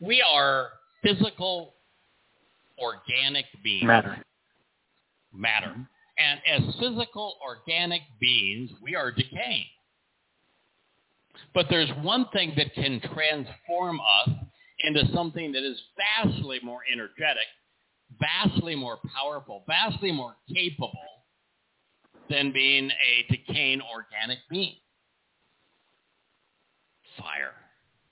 We 0.00 0.22
are 0.22 0.70
physical, 1.02 1.74
organic 2.78 3.46
beings. 3.62 3.84
matter. 3.84 4.24
Matter. 5.32 5.74
And 6.18 6.40
as 6.46 6.76
physical, 6.76 7.38
organic 7.42 8.02
beings, 8.20 8.70
we 8.82 8.94
are 8.94 9.12
decaying. 9.12 9.66
But 11.54 11.68
there's 11.70 11.90
one 12.02 12.26
thing 12.32 12.54
that 12.56 12.74
can 12.74 13.00
transform 13.14 14.00
us 14.00 14.30
into 14.80 15.06
something 15.12 15.52
that 15.52 15.62
is 15.62 15.80
vastly 15.96 16.60
more 16.62 16.80
energetic, 16.92 17.46
vastly 18.18 18.74
more 18.74 18.98
powerful, 19.14 19.64
vastly 19.66 20.12
more 20.12 20.36
capable 20.54 20.92
than 22.28 22.52
being 22.52 22.90
a 22.90 23.32
decaying 23.32 23.80
organic 23.80 24.38
being. 24.50 24.76
Fire. 27.18 27.52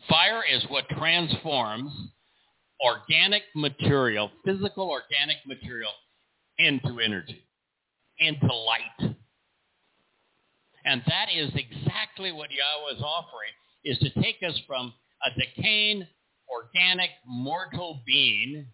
Fire 0.09 0.42
is 0.53 0.64
what 0.68 0.88
transforms 0.88 1.92
organic 2.84 3.42
material, 3.55 4.30
physical 4.44 4.90
organic 4.90 5.38
material, 5.47 5.90
into 6.59 7.01
energy, 7.01 7.42
into 8.18 8.47
light. 8.47 9.14
And 10.84 11.03
that 11.07 11.28
is 11.34 11.51
exactly 11.55 12.32
what 12.32 12.51
Yahweh 12.51 12.97
is 12.97 13.03
offering, 13.03 13.53
is 13.84 13.99
to 13.99 14.22
take 14.22 14.36
us 14.47 14.59
from 14.66 14.92
a 15.24 15.30
decaying, 15.38 16.07
organic, 16.49 17.11
mortal 17.26 18.03
being 18.07 18.66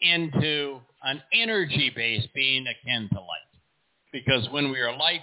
into 0.00 0.80
an 1.02 1.22
energy-based 1.32 2.28
being 2.34 2.66
akin 2.66 3.08
to 3.12 3.20
light. 3.20 3.48
Because 4.12 4.48
when 4.50 4.70
we 4.70 4.80
are 4.80 4.96
light, 4.96 5.22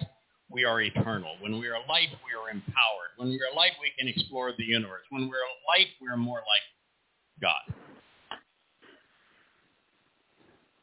we 0.49 0.63
are 0.63 0.81
eternal. 0.81 1.35
When 1.39 1.59
we 1.59 1.67
are 1.67 1.79
light, 1.89 2.09
we 2.23 2.33
are 2.39 2.49
empowered. 2.51 3.11
When 3.17 3.29
we 3.29 3.35
are 3.41 3.55
light, 3.55 3.71
we 3.81 3.91
can 3.97 4.07
explore 4.07 4.53
the 4.57 4.63
universe. 4.63 5.03
When 5.09 5.23
we 5.23 5.29
are 5.29 5.51
light, 5.67 5.87
we 6.01 6.07
are 6.09 6.17
more 6.17 6.37
like 6.37 7.41
God. 7.41 7.75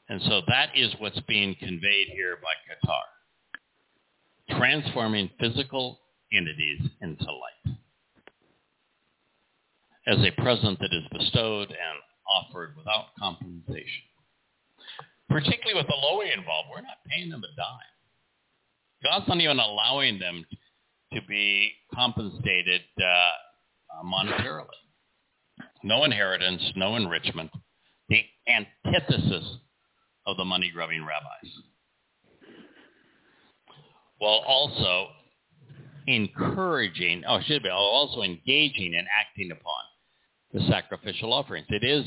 And 0.08 0.20
so 0.22 0.42
that 0.48 0.70
is 0.76 0.94
what's 0.98 1.20
being 1.20 1.54
conveyed 1.58 2.08
here 2.08 2.36
by 2.42 2.54
Qatar. 2.68 4.58
Transforming 4.58 5.30
physical 5.40 6.00
entities 6.32 6.80
into 7.00 7.24
light. 7.24 7.76
As 10.06 10.18
a 10.18 10.42
present 10.42 10.80
that 10.80 10.92
is 10.92 11.04
bestowed 11.12 11.68
and 11.68 11.98
offered 12.36 12.74
without 12.76 13.06
compensation. 13.18 14.02
Particularly 15.28 15.74
with 15.74 15.86
the 15.86 15.96
Lowy 16.04 16.36
involved, 16.36 16.68
we're 16.70 16.82
not 16.82 16.98
paying 17.08 17.30
them 17.30 17.42
a 17.42 17.56
dime. 17.56 17.92
God's 19.02 19.28
not 19.28 19.40
even 19.40 19.58
allowing 19.58 20.18
them 20.18 20.44
to 21.12 21.20
be 21.28 21.72
compensated 21.94 22.82
uh, 22.98 24.04
monetarily. 24.04 24.66
No 25.82 26.04
inheritance, 26.04 26.62
no 26.76 26.96
enrichment. 26.96 27.50
The 28.08 28.22
antithesis 28.48 29.56
of 30.26 30.36
the 30.36 30.44
money-grubbing 30.44 31.04
rabbis. 31.04 31.52
While 34.18 34.44
also 34.46 35.08
encouraging, 36.06 37.24
oh, 37.26 37.40
should 37.46 37.62
be, 37.62 37.70
also 37.70 38.22
engaging 38.22 38.94
and 38.96 39.06
acting 39.18 39.50
upon 39.50 39.82
the 40.52 40.60
sacrificial 40.70 41.32
offerings. 41.32 41.66
It 41.70 41.84
is 41.84 42.04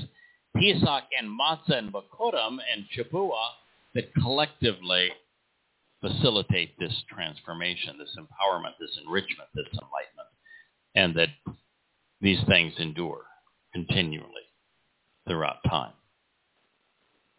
Pesach 0.55 1.03
and 1.19 1.27
Matzah 1.29 1.77
and 1.77 1.93
Bakorim 1.93 2.57
and 2.73 2.85
Shabuah 2.95 3.49
that 3.93 4.13
collectively 4.15 5.09
facilitate 6.01 6.77
this 6.79 6.93
transformation, 7.09 7.97
this 7.97 8.15
empowerment, 8.19 8.73
this 8.79 8.97
enrichment, 9.03 9.49
this 9.55 9.65
enlightenment, 9.73 10.29
and 10.95 11.15
that 11.15 11.29
these 12.21 12.39
things 12.47 12.73
endure 12.79 13.21
continually 13.73 14.29
throughout 15.27 15.57
time. 15.69 15.93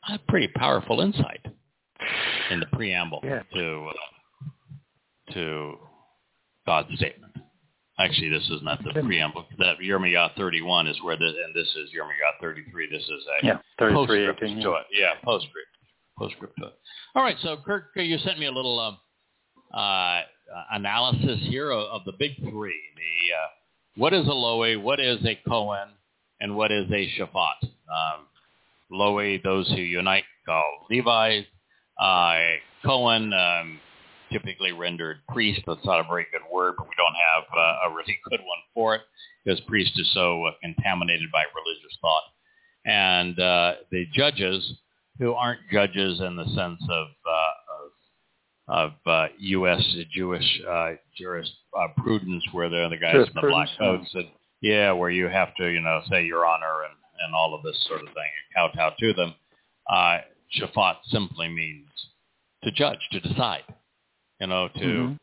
A 0.09 0.19
pretty 0.29 0.49
powerful 0.49 1.01
insight 1.01 1.45
in 2.51 2.61
the 2.61 2.67
preamble 2.67 3.21
Yeah. 3.25 3.43
to 3.55 3.89
uh, 3.89 5.33
to 5.33 5.75
God's 6.65 6.95
statement. 6.97 7.33
Actually, 7.99 8.29
this 8.29 8.49
is 8.51 8.61
not 8.63 8.83
the 8.85 8.91
Okay. 8.91 9.01
preamble. 9.03 9.47
That 9.59 9.79
Yirma'yah 9.79 10.35
31 10.37 10.87
is 10.87 11.01
where 11.03 11.17
the, 11.17 11.27
and 11.45 11.55
this 11.55 11.69
is 11.77 11.91
Yirma'yah 11.93 12.39
33. 12.41 12.89
This 12.91 13.03
is 13.03 13.27
a 13.43 13.47
Yeah, 13.47 13.59
33, 13.79 14.27
postscript 14.27 14.43
18. 14.43 14.61
to 14.63 14.73
it. 14.75 14.87
Yeah, 14.93 15.15
postscript. 15.23 15.69
Postscript 16.19 16.59
to 16.59 16.67
it. 16.67 16.79
All 17.15 17.23
right, 17.23 17.37
so 17.39 17.57
Kirk, 17.65 17.93
you 17.97 18.19
sent 18.19 18.39
me 18.39 18.47
a 18.47 18.53
little 18.53 18.79
um, 18.79 18.99
uh, 19.73 20.23
analysis 20.73 21.41
here 21.43 21.71
of, 21.71 21.87
of 21.89 22.05
the 22.05 22.13
big 22.13 22.37
three. 22.37 22.81
The 22.97 23.35
uh, 23.35 23.47
what 23.97 24.13
is 24.13 24.27
a 24.27 24.31
Lowy, 24.31 24.81
what 24.81 25.01
is 25.01 25.25
a 25.25 25.35
Cohen, 25.49 25.89
and 26.41 26.55
what 26.55 26.71
is 26.71 26.91
a 26.91 27.11
Shaphat. 27.19 27.63
Um, 27.65 28.27
Lowy, 28.93 29.43
those 29.43 29.69
who 29.71 29.77
unite 29.81 30.25
call 30.45 30.87
Levi's. 30.91 31.45
Uh, 31.99 32.39
Cohen, 32.85 33.33
um, 33.33 33.81
typically 34.33 34.73
rendered 34.73 35.19
priest. 35.29 35.61
That's 35.67 35.85
not 35.85 36.01
a 36.01 36.09
very 36.09 36.27
good 36.33 36.43
word, 36.53 36.75
but 36.79 36.89
we 36.89 36.95
don't 36.97 37.15
have 37.33 37.45
uh, 37.57 37.91
a 37.91 37.95
really 37.95 38.19
good 38.29 38.41
one 38.41 38.59
for 38.75 38.95
it 38.95 39.03
because 39.45 39.61
priest 39.63 39.93
is 39.97 40.11
so 40.15 40.45
uh, 40.45 40.53
contaminated 40.63 41.31
by 41.33 41.45
religious 41.55 41.97
thought. 42.01 42.23
And 42.85 43.39
uh, 43.39 43.73
the 43.91 44.07
judges, 44.13 44.75
who 45.19 45.33
aren't 45.33 45.61
judges 45.73 46.21
in 46.21 46.37
the 46.37 46.45
sense 46.45 46.83
of 46.89 47.07
uh, 47.27 48.69
of, 48.69 48.93
of 48.93 48.93
uh, 49.07 49.27
U.S. 49.39 49.83
Jewish 50.13 50.61
uh, 50.69 50.93
jurisprudence, 51.17 52.45
where 52.53 52.69
they're 52.69 52.89
the 52.89 52.97
guys 52.97 53.15
in 53.15 53.33
the 53.35 53.49
black 53.49 53.69
coats, 53.79 54.11
and 54.15 54.29
yeah, 54.61 54.93
where 54.93 55.11
you 55.11 55.27
have 55.27 55.55
to, 55.57 55.67
you 55.67 55.81
know, 55.81 56.01
say 56.11 56.25
your 56.25 56.47
honor 56.47 56.85
and 56.85 56.95
and 57.25 57.35
all 57.35 57.55
of 57.55 57.63
this 57.63 57.83
sort 57.89 58.01
of 58.03 58.09
thing, 58.09 58.17
and 58.17 58.73
kowtow 58.75 58.95
to 58.99 59.13
them. 59.15 59.35
Uh, 59.91 60.19
Shafat 60.61 60.97
simply 61.09 61.49
means 61.49 61.89
to 62.63 62.71
judge, 62.71 62.99
to 63.13 63.21
decide 63.21 63.63
you 64.41 64.47
know, 64.47 64.69
to 64.69 64.81
Mhm. 64.81 65.19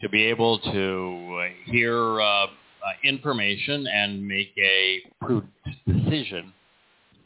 to 0.00 0.08
be 0.08 0.24
able 0.26 0.58
to 0.60 1.40
uh, 1.40 1.48
hear 1.70 2.20
uh, 2.20 2.24
uh, 2.24 2.48
information 3.02 3.86
and 3.88 4.24
make 4.26 4.52
a 4.58 5.00
prudent 5.20 5.52
decision 5.86 6.52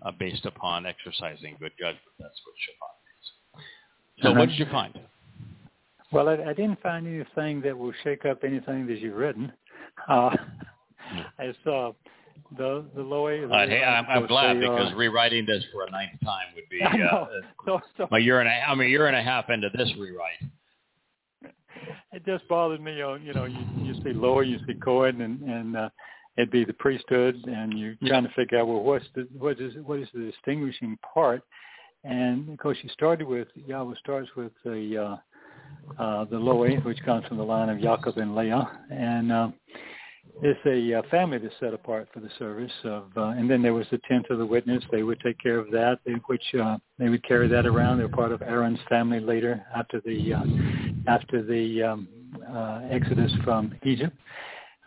uh, 0.03 0.11
based 0.13 0.47
upon 0.47 0.87
exercising 0.87 1.55
good 1.61 1.73
judgment. 1.79 2.01
That's 2.19 2.41
what 2.47 2.55
Shaphat 2.65 2.95
means. 3.05 3.65
So, 4.23 4.31
Uh-huh. 4.31 4.39
what 4.41 4.49
did 4.49 4.59
you 4.59 4.67
find? 4.67 4.99
Well, 6.13 6.29
I, 6.29 6.35
I 6.35 6.53
didn't 6.55 6.81
find 6.81 7.07
anything 7.07 7.61
that 7.63 7.77
will 7.77 7.93
shake 8.03 8.25
up 8.25 8.43
anything 8.45 8.87
that 8.87 8.99
you've 8.99 9.17
written. 9.17 9.53
Uh, 10.09 10.35
I 11.39 11.55
saw 11.65 11.93
the 12.57 12.85
the 12.95 13.03
Lowy. 13.03 13.45
Uh, 13.51 13.67
hey, 13.67 13.83
I'm, 13.85 14.07
I'm 14.09 14.27
glad 14.27 14.61
because 14.61 14.93
rewriting 14.95 15.45
this 15.47 15.65
for 15.73 15.85
a 15.85 15.91
ninth 15.91 16.19
time 16.25 16.47
would 16.55 16.69
be 16.71 16.83
I 16.85 16.97
know. 16.97 17.29
uh, 17.31 17.41
So, 17.67 17.81
so 17.99 18.09
a 18.13 18.19
year 18.19 18.41
and 18.41 18.49
a, 18.49 18.53
I'm 18.69 18.81
a 18.81 18.85
year 18.85 19.07
and 19.09 19.17
a 19.17 19.23
half 19.23 19.51
into 19.51 19.69
this 19.75 19.93
rewrite. 19.99 20.41
it 22.13 22.25
just 22.25 22.47
bothered 22.49 22.81
me. 22.81 22.97
You 22.97 23.33
know, 23.35 23.45
you 23.45 23.65
you 23.77 23.95
see 23.95 24.11
Lowy, 24.11 24.49
you 24.49 24.59
see 24.67 24.75
Cohen, 24.75 25.21
and 25.21 25.43
and 25.43 25.77
uh, 25.77 25.89
it'd 26.37 26.51
be 26.51 26.65
the 26.65 26.73
priesthood, 26.75 27.37
and 27.47 27.79
you're 27.79 27.97
trying 28.07 28.25
to 28.25 28.33
figure 28.35 28.59
out 28.59 28.69
well, 28.69 28.83
what's 28.83 29.07
the 29.15 29.29
what 29.39 29.61
is 29.61 29.75
what 29.85 29.99
is 29.99 30.09
the 30.15 30.31
distinguishing 30.31 30.99
part? 31.15 31.43
And 32.05 32.49
of 32.49 32.59
course, 32.59 32.79
you 32.83 32.89
started 32.91 33.27
with 33.27 33.49
Yahweh 33.55 33.95
starts 34.01 34.29
with 34.37 34.53
the 34.65 35.19
uh, 35.99 36.03
uh, 36.03 36.25
the 36.25 36.37
Lowy, 36.37 36.85
which 36.85 37.03
comes 37.05 37.27
from 37.27 37.37
the 37.37 37.45
line 37.45 37.69
of 37.69 37.81
Jacob 37.81 38.17
and 38.19 38.35
Leah, 38.35 38.71
and 38.91 39.33
uh, 39.33 39.49
it's 40.43 40.61
a 40.67 40.99
uh, 40.99 41.03
family 41.11 41.39
that's 41.39 41.55
set 41.61 41.73
apart 41.73 42.09
for 42.13 42.21
the 42.21 42.31
service 42.39 42.73
of, 42.85 43.05
uh, 43.17 43.29
and 43.29 43.49
then 43.49 43.63
there 43.63 43.75
was 43.75 43.87
the 43.91 44.01
tent 44.09 44.27
of 44.31 44.39
the 44.39 44.47
witness. 44.47 44.83
They 44.91 45.03
would 45.03 45.21
take 45.21 45.39
care 45.39 45.59
of 45.59 45.71
that, 45.71 45.99
which 46.27 46.43
uh, 46.61 46.79
they 46.99 47.09
would 47.09 47.23
carry 47.27 47.49
that 47.49 47.67
around. 47.67 47.99
They 47.99 48.05
were 48.05 48.09
part 48.09 48.33
of 48.33 48.43
Aaron's 48.43 48.81
family 48.89 49.21
later 49.21 49.65
after 49.75 50.01
the 50.01 50.35
uh, 50.35 50.45
after 51.07 51.43
the 51.43 51.83
um, 51.83 52.09
uh, 52.53 52.83
exodus 52.91 53.33
from 53.45 53.75
Egypt. 53.85 54.17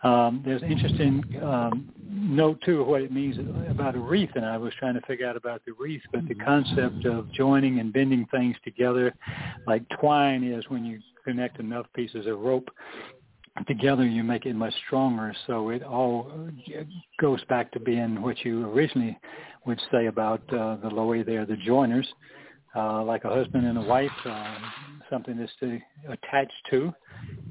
Um, 0.02 0.42
there's 0.44 0.62
an 0.62 0.70
interesting 0.70 1.24
um, 1.42 1.90
note 2.06 2.60
too 2.64 2.82
of 2.82 2.86
what 2.86 3.00
it 3.00 3.10
means 3.10 3.38
about 3.70 3.94
a 3.94 3.98
wreath, 3.98 4.30
and 4.34 4.44
I 4.44 4.58
was 4.58 4.72
trying 4.78 4.94
to 4.94 5.00
figure 5.02 5.26
out 5.26 5.36
about 5.36 5.62
the 5.64 5.72
wreath, 5.72 6.02
but 6.12 6.28
the 6.28 6.34
concept 6.34 7.06
of 7.06 7.32
joining 7.32 7.80
and 7.80 7.92
bending 7.92 8.26
things 8.26 8.56
together, 8.62 9.14
like 9.66 9.82
twine 9.98 10.44
is 10.44 10.64
when 10.68 10.84
you 10.84 11.00
connect 11.24 11.58
enough 11.58 11.86
pieces 11.94 12.26
of 12.26 12.38
rope 12.38 12.68
together 13.66 14.06
you 14.06 14.22
make 14.22 14.46
it 14.46 14.54
much 14.54 14.74
stronger. 14.86 15.34
So 15.46 15.70
it 15.70 15.82
all 15.82 16.30
goes 17.20 17.42
back 17.44 17.72
to 17.72 17.80
being 17.80 18.22
what 18.22 18.44
you 18.44 18.68
originally 18.70 19.18
would 19.66 19.80
say 19.90 20.06
about 20.06 20.40
uh, 20.52 20.76
the 20.76 20.90
Lowy 20.90 21.24
there 21.24 21.46
the 21.46 21.56
joiners. 21.56 22.06
Uh, 22.74 23.02
like 23.02 23.24
a 23.24 23.30
husband 23.30 23.66
and 23.66 23.78
a 23.78 23.80
wife 23.80 24.10
uh, 24.26 24.58
something 25.10 25.38
that's 25.38 25.52
to 25.60 25.80
attach 26.10 26.52
to. 26.70 26.92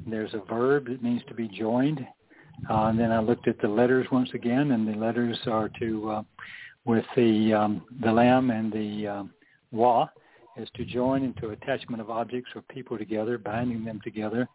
There's 0.06 0.32
a 0.36 0.42
verb 0.48 0.86
that 0.86 1.02
means 1.02 1.24
to 1.30 1.34
be 1.34 1.48
joined. 1.48 2.06
Uh, 2.70 2.86
and 2.86 3.00
then 3.00 3.12
I 3.12 3.20
looked 3.20 3.48
at 3.48 3.60
the 3.60 3.68
letters 3.68 4.06
once 4.12 4.30
again 4.36 4.72
and 4.72 4.88
the 4.88 4.98
letters 4.98 5.38
are 5.48 5.70
to 5.80 6.10
uh, 6.12 6.24
with 6.86 7.06
the 7.16 7.54
um, 7.54 7.84
the 8.02 8.12
lamb 8.12 8.52
and 8.52 8.72
the 8.72 9.08
um, 9.08 9.34
wa 9.72 10.08
is 10.58 10.70
to 10.76 10.86
join 10.86 11.24
into 11.24 11.50
attachment 11.50 12.02
of 12.02 12.10
objects 12.10 12.52
or 12.56 12.62
people 12.64 12.98
together, 12.98 13.38
binding 13.38 13.84
them 13.84 14.00
together. 14.04 14.48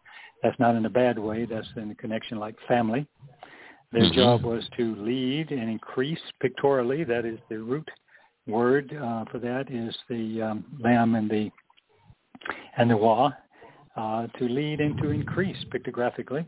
That's 0.43 0.59
not 0.59 0.75
in 0.75 0.85
a 0.85 0.89
bad 0.89 1.19
way. 1.19 1.45
That's 1.45 1.67
in 1.75 1.91
a 1.91 1.95
connection 1.95 2.39
like 2.39 2.55
family. 2.67 3.07
Their 3.91 4.03
mm-hmm. 4.03 4.15
job 4.15 4.43
was 4.43 4.63
to 4.77 4.95
lead 4.95 5.51
and 5.51 5.69
increase 5.69 6.19
pictorially. 6.39 7.03
That 7.03 7.25
is 7.25 7.39
the 7.49 7.59
root 7.59 7.89
word 8.47 8.91
uh, 8.93 9.25
for 9.31 9.39
that 9.39 9.69
is 9.69 9.95
the 10.09 10.41
um, 10.41 10.65
lamb 10.79 11.15
and 11.15 11.29
the 11.29 11.51
and 12.77 12.89
the 12.89 12.97
wa. 12.97 13.31
Uh, 13.97 14.25
to 14.39 14.45
lead 14.45 14.79
and 14.79 14.97
to 14.99 15.09
increase 15.09 15.57
pictographically. 15.69 16.45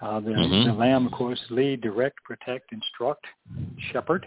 Uh, 0.00 0.18
the, 0.18 0.30
mm-hmm. 0.30 0.70
the 0.70 0.74
lamb, 0.74 1.04
of 1.04 1.12
course, 1.12 1.38
lead, 1.50 1.82
direct, 1.82 2.16
protect, 2.24 2.72
instruct, 2.72 3.22
shepherd. 3.92 4.26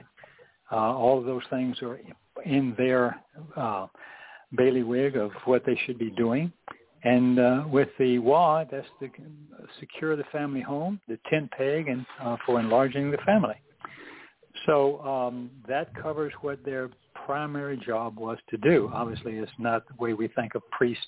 Uh, 0.72 0.76
all 0.76 1.18
of 1.18 1.26
those 1.26 1.42
things 1.50 1.76
are 1.82 2.00
in 2.46 2.76
their 2.78 3.20
uh, 3.58 3.88
bailiwick 4.56 5.16
of 5.16 5.32
what 5.46 5.66
they 5.66 5.80
should 5.86 5.98
be 5.98 6.10
doing. 6.12 6.52
And 7.04 7.38
uh, 7.38 7.64
with 7.70 7.90
the 8.00 8.20
wa, 8.20 8.64
that's 8.70 8.88
to 9.02 9.10
secure 9.80 10.16
the 10.16 10.24
family 10.32 10.62
home, 10.62 11.02
the 11.08 11.20
tent 11.30 11.52
peg, 11.52 11.90
and 11.90 12.06
uh, 12.22 12.38
for 12.46 12.60
enlarging 12.60 13.12
the 13.12 13.18
family. 13.26 13.56
So 14.66 15.02
um, 15.02 15.50
that 15.68 15.94
covers 16.02 16.32
what 16.42 16.64
their 16.64 16.90
primary 17.26 17.78
job 17.78 18.18
was 18.18 18.38
to 18.50 18.58
do. 18.58 18.90
Obviously, 18.94 19.34
it's 19.34 19.52
not 19.58 19.86
the 19.88 19.96
way 20.02 20.14
we 20.14 20.30
think 20.30 20.56
of 20.56 20.62
priest, 20.72 21.06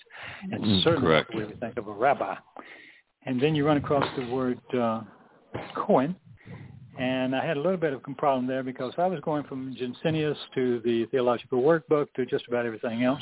and 0.52 0.64
mm, 0.64 0.84
certainly 0.84 1.08
correct. 1.08 1.30
not 1.30 1.40
the 1.40 1.46
way 1.46 1.54
we 1.54 1.60
think 1.60 1.78
of 1.78 1.88
a 1.88 1.94
rabbi. 1.94 2.36
And 3.26 3.42
then 3.42 3.56
you 3.56 3.66
run 3.66 3.78
across 3.78 4.06
the 4.18 4.30
word 4.30 4.60
uh, 4.78 5.02
Cohen, 5.76 6.16
and 6.98 7.36
I 7.36 7.46
had 7.46 7.58
a 7.58 7.60
little 7.60 7.78
bit 7.78 7.94
of 7.94 8.02
a 8.08 8.14
problem 8.14 8.48
there 8.48 8.64
because 8.64 8.94
I 8.98 9.08
was 9.08 9.20
going 9.22 9.44
from 9.44 9.76
Gesenius 9.76 10.38
to 10.56 10.80
the 10.86 11.06
Theological 11.08 11.62
Workbook 11.62 12.08
to 12.16 12.26
just 12.26 12.48
about 12.48 12.66
everything 12.66 13.04
else 13.04 13.22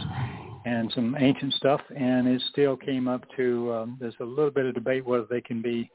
and 0.66 0.92
some 0.94 1.16
ancient 1.20 1.54
stuff, 1.54 1.82
and 1.96 2.28
it 2.28 2.42
still 2.52 2.78
came 2.78 3.08
up 3.08 3.24
to 3.36 3.74
um, 3.74 3.98
there's 4.00 4.16
a 4.20 4.26
little 4.26 4.52
bit 4.52 4.66
of 4.66 4.74
debate 4.74 5.06
whether 5.06 5.26
they 5.30 5.42
can 5.42 5.62
be 5.62 5.90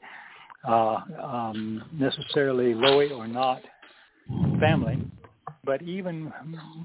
uh, 0.67 0.99
um, 1.23 1.83
necessarily 1.93 2.73
Lowy 2.73 3.11
or 3.11 3.27
not 3.27 3.61
family. 4.59 4.99
But 5.63 5.81
even 5.81 6.33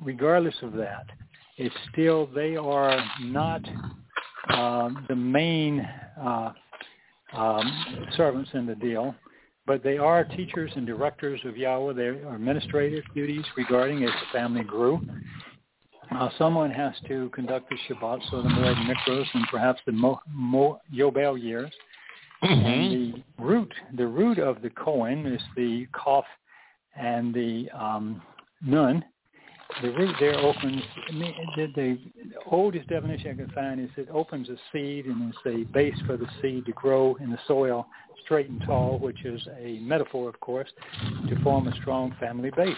regardless 0.03 0.55
of 0.63 0.73
that, 0.75 1.07
it's 1.57 1.75
still 1.93 2.27
they 2.27 2.57
are 2.57 3.05
not 3.23 3.63
uh, 4.49 4.91
the 5.09 5.17
main 5.17 5.81
uh, 6.21 6.53
um, 7.33 8.07
servants 8.17 8.51
in 8.55 8.67
the 8.67 8.77
deal 8.77 9.15
but 9.67 9.83
they 9.83 9.99
are 9.99 10.25
teachers 10.25 10.71
and 10.77 10.87
directors 10.87 11.41
of 11.45 11.57
Yahweh. 11.57 11.95
They 11.95 12.07
are 12.07 12.35
administrative 12.35 13.05
duties 13.15 13.45
regarding 13.57 14.05
as 14.05 14.11
the 14.11 14.39
family 14.39 14.65
grew. 14.65 15.01
Uh, 16.11 16.29
someone 16.39 16.71
has 16.71 16.93
to 17.09 17.31
conduct 17.31 17.71
the 17.71 17.77
Shabbat, 17.89 18.21
so 18.31 18.43
the 18.43 18.49
Moed 18.49 18.77
Mikros, 18.87 19.27
and 19.33 19.45
perhaps 19.51 19.81
the 19.87 19.93
Mo, 19.93 20.21
Mo, 20.29 20.79
Yobel 20.95 21.41
years. 21.43 21.73
Mm-hmm. 22.43 22.67
And 22.67 22.93
the 22.93 23.43
root, 23.43 23.73
the 23.97 24.07
root 24.07 24.39
of 24.39 24.61
the 24.61 24.71
Cohen 24.71 25.27
is 25.27 25.41
the 25.57 25.87
Kof 25.95 26.25
and 26.95 27.33
the 27.33 27.69
um, 27.75 28.21
Nun, 28.63 29.05
the 29.83 29.91
root 29.91 30.15
there 30.21 30.39
opens, 30.39 30.83
the, 31.11 31.73
the 31.75 31.99
oldest 32.47 32.89
definition 32.89 33.31
I 33.31 33.35
can 33.35 33.51
find 33.55 33.81
is 33.81 33.91
it 33.97 34.09
opens 34.11 34.49
a 34.49 34.57
seed 34.73 35.07
and 35.07 35.31
is 35.33 35.41
a 35.47 35.65
base 35.73 35.97
for 36.07 36.17
the 36.17 36.27
seed 36.41 36.67
to 36.67 36.73
grow 36.73 37.17
in 37.17 37.31
the 37.31 37.39
soil 37.47 37.87
straight 38.25 38.49
and 38.49 38.63
tall, 38.63 38.99
which 38.99 39.25
is 39.25 39.47
a 39.61 39.79
metaphor, 39.81 40.29
of 40.29 40.39
course, 40.41 40.69
to 41.29 41.43
form 41.43 41.69
a 41.69 41.77
strong 41.77 42.15
family 42.21 42.51
base. 42.57 42.77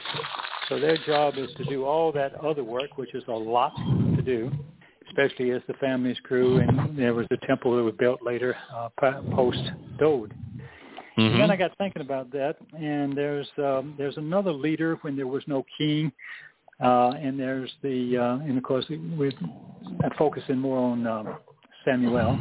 So 0.69 0.81
their 0.81 0.97
job 1.07 1.35
is 1.37 1.51
to 1.59 1.65
do 1.65 1.85
all 1.85 2.11
that 2.13 2.35
other 2.37 2.65
work, 2.65 2.97
which 2.97 3.15
is 3.15 3.23
a 3.29 3.33
lot 3.33 3.73
to 4.17 4.23
do, 4.23 4.51
especially 5.09 5.53
as 5.53 5.63
the 5.69 5.75
families 5.75 6.17
grew 6.23 6.59
and 6.59 6.99
there 6.99 7.15
was 7.15 7.27
a 7.31 7.47
temple 7.47 7.77
that 7.77 7.83
was 7.83 7.95
built 7.99 8.23
later 8.23 8.57
uh, 8.75 8.89
post-Dowd. 8.99 10.35
Mm-hmm. 11.19 11.39
Then 11.39 11.51
I 11.51 11.57
got 11.57 11.77
thinking 11.79 12.03
about 12.03 12.31
that, 12.33 12.57
and 12.79 13.17
there's 13.17 13.49
um, 13.57 13.95
there's 13.97 14.19
another 14.19 14.53
leader 14.53 14.99
when 15.01 15.17
there 15.17 15.27
was 15.27 15.43
no 15.47 15.65
king 15.79 16.13
uh, 16.83 17.11
and 17.19 17.39
there's 17.39 17.73
the, 17.83 18.19
uh, 18.19 18.45
and 18.45 18.59
of 18.59 18.65
course, 18.65 18.85
we're 19.17 19.33
focusing 20.19 20.59
more 20.59 20.79
on 20.79 21.07
um, 21.07 21.37
Samuel. 21.85 22.39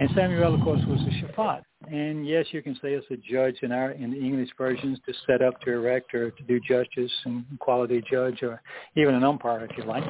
And 0.00 0.08
Samuel, 0.14 0.54
of 0.54 0.60
course, 0.60 0.80
was 0.86 1.00
a 1.00 1.24
Shaphat. 1.24 1.62
And 1.90 2.26
yes, 2.26 2.46
you 2.52 2.62
can 2.62 2.74
say 2.76 2.92
it's 2.92 3.06
a 3.10 3.16
judge 3.16 3.56
in 3.62 3.72
our 3.72 3.92
in 3.92 4.10
the 4.10 4.18
English 4.18 4.50
versions 4.58 4.98
to 5.06 5.14
set 5.26 5.42
up, 5.42 5.60
to 5.62 5.72
erect, 5.72 6.14
or 6.14 6.30
to 6.30 6.42
do 6.44 6.60
justice 6.60 7.10
and 7.24 7.44
quality 7.60 8.02
judge, 8.10 8.42
or 8.42 8.60
even 8.96 9.14
an 9.14 9.24
umpire, 9.24 9.66
if 9.68 9.76
you 9.76 9.84
like. 9.84 10.04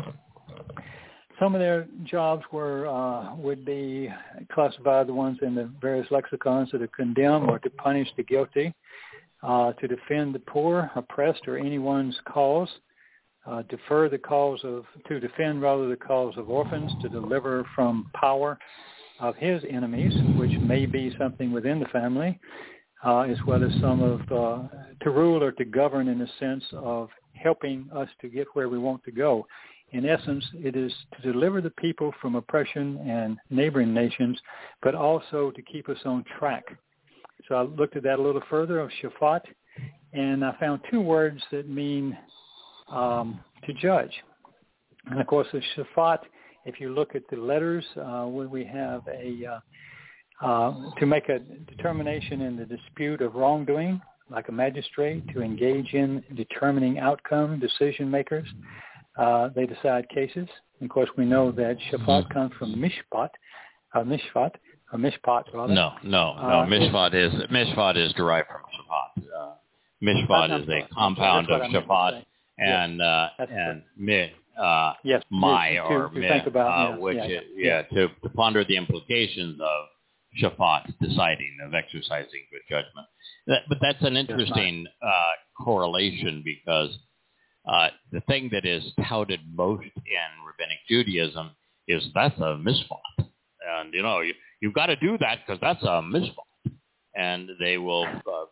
Some 1.39 1.55
of 1.55 1.61
their 1.61 1.87
jobs 2.05 2.43
were 2.53 2.87
uh, 2.87 3.35
would 3.37 3.65
be 3.65 4.11
classified 4.53 5.07
the 5.07 5.15
ones 5.15 5.39
in 5.41 5.55
the 5.55 5.71
various 5.81 6.11
lexicons 6.11 6.71
that 6.73 6.79
to 6.79 6.89
condemn 6.89 7.49
or 7.49 7.59
to 7.61 7.71
punish 7.71 8.09
the 8.17 8.25
guilty, 8.25 8.75
uh, 9.43 9.73
to 9.75 9.87
defend 9.87 10.35
the 10.35 10.41
poor, 10.41 10.91
oppressed, 10.97 11.47
or 11.47 11.57
anyone's 11.57 12.19
cause, 12.27 12.69
uh, 13.49 13.63
defer 13.69 14.09
the 14.09 14.19
cause 14.19 14.61
of, 14.63 14.85
to 15.09 15.21
defend 15.21 15.63
rather 15.63 15.89
the 15.89 15.97
cause 15.97 16.35
of 16.37 16.51
orphans, 16.51 16.93
to 17.03 17.09
deliver 17.09 17.67
from 17.75 18.11
power 18.15 18.59
of 19.21 19.35
his 19.37 19.63
enemies, 19.69 20.13
which 20.37 20.53
may 20.61 20.87
be 20.87 21.15
something 21.19 21.51
within 21.51 21.81
the 21.81 21.87
family, 21.87 22.39
uh, 23.05 23.21
as 23.21 23.39
well 23.47 23.65
as 23.65 23.73
some 23.81 24.03
of, 24.03 24.21
uh, 24.33 24.69
to 25.03 25.11
rule 25.11 25.43
or 25.43 25.53
to 25.53 25.65
govern 25.65 26.09
in 26.09 26.19
the 26.19 26.29
sense 26.39 26.65
of 26.73 27.09
helping 27.33 27.89
us 27.95 28.09
to 28.21 28.29
get 28.29 28.47
where 28.55 28.69
we 28.69 28.79
want 28.79 29.03
to 29.05 29.11
go. 29.11 29.47
In 29.93 30.05
essence, 30.05 30.45
it 30.55 30.77
is 30.77 30.93
to 31.17 31.33
deliver 31.33 31.61
the 31.63 31.71
people 31.71 32.13
from 32.21 32.35
oppression 32.35 32.99
and 33.09 33.39
neighboring 33.49 33.95
nations, 33.95 34.39
but 34.83 34.95
also 34.95 35.51
to 35.53 35.63
keep 35.63 35.89
us 35.89 35.99
on 36.05 36.25
track. 36.39 36.65
So 37.49 37.55
I 37.55 37.63
looked 37.63 37.97
at 37.97 38.03
that 38.03 38.19
a 38.19 38.23
little 38.23 38.43
further 38.51 38.81
of 38.81 38.91
Shaphat, 39.03 39.41
and 40.13 40.45
I 40.45 40.55
found 40.61 40.81
two 40.91 41.01
words 41.01 41.41
that 41.51 41.69
mean 41.69 42.17
um, 42.91 43.41
to 43.67 43.73
judge. 43.75 44.13
And 45.11 45.21
of 45.21 45.27
course, 45.27 45.49
the 45.53 45.63
Shaphat, 45.77 46.19
if 46.65 46.81
you 46.81 46.93
look 46.93 47.15
at 47.15 47.23
the 47.31 47.37
letters, 47.37 47.85
uh, 47.97 48.25
when 48.25 48.51
we 48.51 48.65
have 48.65 49.03
a 49.09 49.47
uh, 49.47 49.61
uh, 50.41 50.73
to 50.99 51.07
make 51.07 51.29
a 51.29 51.39
determination 51.39 52.43
in 52.43 52.57
the 52.57 52.65
dispute 52.65 53.21
of 53.21 53.35
wrongdoing, 53.35 54.01
like 54.31 54.49
a 54.49 54.53
magistrate, 54.53 55.27
to 55.35 55.43
engage 55.43 55.95
in 55.95 56.23
determining 56.37 56.99
outcome, 56.99 57.59
decision 57.59 58.11
makers. 58.11 58.47
Uh, 59.17 59.49
they 59.57 59.67
decide 59.67 60.09
cases. 60.11 60.49
And 60.81 60.89
of 60.89 60.91
course, 60.91 61.11
we 61.17 61.25
know 61.25 61.51
that 61.53 61.77
Shaphat 61.91 62.07
mm-hmm. 62.07 62.33
comes 62.33 62.53
from 62.57 62.75
Mishpat, 62.77 63.31
uh, 63.95 64.05
Mishpat, 64.05 64.53
or 64.93 64.99
Mishpat 64.99 65.53
rather. 65.53 65.75
No, 65.75 65.95
no, 66.05 66.35
no. 66.35 66.41
Uh, 66.41 66.67
Mishpat 66.67 67.15
is 67.15 67.33
Mishpat 67.51 67.97
is 67.97 68.13
derived 68.13 68.47
from 68.49 68.61
Shaphat. 68.63 69.25
Uh, 69.37 69.55
Mishpat 70.03 70.63
is 70.63 70.69
a 70.69 70.95
compound 70.95 71.51
of 71.51 71.63
Shaphat 71.63 72.23
and 72.59 73.01
uh, 73.03 73.29
and 73.39 73.83
me, 73.97 74.33
uh, 74.61 74.93
yes, 75.05 75.23
my 75.31 75.75
to, 75.75 75.79
or 75.81 76.09
to 76.09 76.19
me, 76.19 76.29
think 76.29 76.47
about, 76.47 76.67
uh, 76.67 76.91
yeah, 76.91 76.99
which 76.99 77.17
yeah, 77.17 77.25
is, 77.25 77.43
yeah, 77.57 77.67
yeah, 77.67 77.83
to, 77.83 78.09
to 78.23 78.29
ponder 78.31 78.65
the 78.65 78.77
implications 78.77 79.61
of 79.61 79.87
shafat, 80.43 80.93
deciding, 81.01 81.57
of 81.65 81.75
exercising 81.75 82.43
good 82.51 82.63
judgment. 82.69 83.07
That, 83.47 83.63
but 83.69 83.79
that's 83.81 84.03
an 84.03 84.17
interesting 84.17 84.87
uh, 85.03 85.65
correlation 85.65 86.43
because 86.45 86.99
uh, 87.67 87.89
the 88.13 88.21
thing 88.23 88.51
that 88.53 88.67
is 88.67 88.83
touted 89.09 89.41
most 89.55 89.85
in 89.85 90.45
rabbinic 90.47 90.79
Judaism 90.89 91.51
is 91.87 92.03
that's 92.15 92.39
a 92.39 92.57
misfot. 92.57 93.01
And, 93.19 93.93
you 93.93 94.03
know, 94.03 94.21
you, 94.21 94.35
you've 94.61 94.75
got 94.75 94.87
to 94.87 94.97
do 94.97 95.17
that 95.19 95.41
because 95.47 95.61
that's 95.61 95.83
a 95.83 96.03
misfot. 96.03 96.45
And 97.15 97.49
they 97.59 97.79
will 97.79 98.07
uh, 98.07 98.45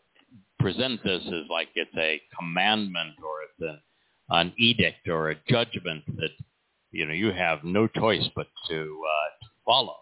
present 0.58 1.02
this 1.04 1.22
as 1.26 1.48
like 1.50 1.68
it's 1.74 1.96
a 1.96 2.20
commandment 2.38 3.14
or 3.22 3.42
it's 3.42 3.60
an, 3.60 3.80
an 4.30 4.52
edict 4.58 5.08
or 5.08 5.30
a 5.30 5.36
judgment 5.48 6.04
that, 6.16 6.30
you 6.90 7.06
know, 7.06 7.14
you 7.14 7.32
have 7.32 7.64
no 7.64 7.86
choice 7.86 8.28
but 8.34 8.46
to, 8.68 8.74
uh, 8.74 9.44
to 9.44 9.50
follow. 9.64 9.96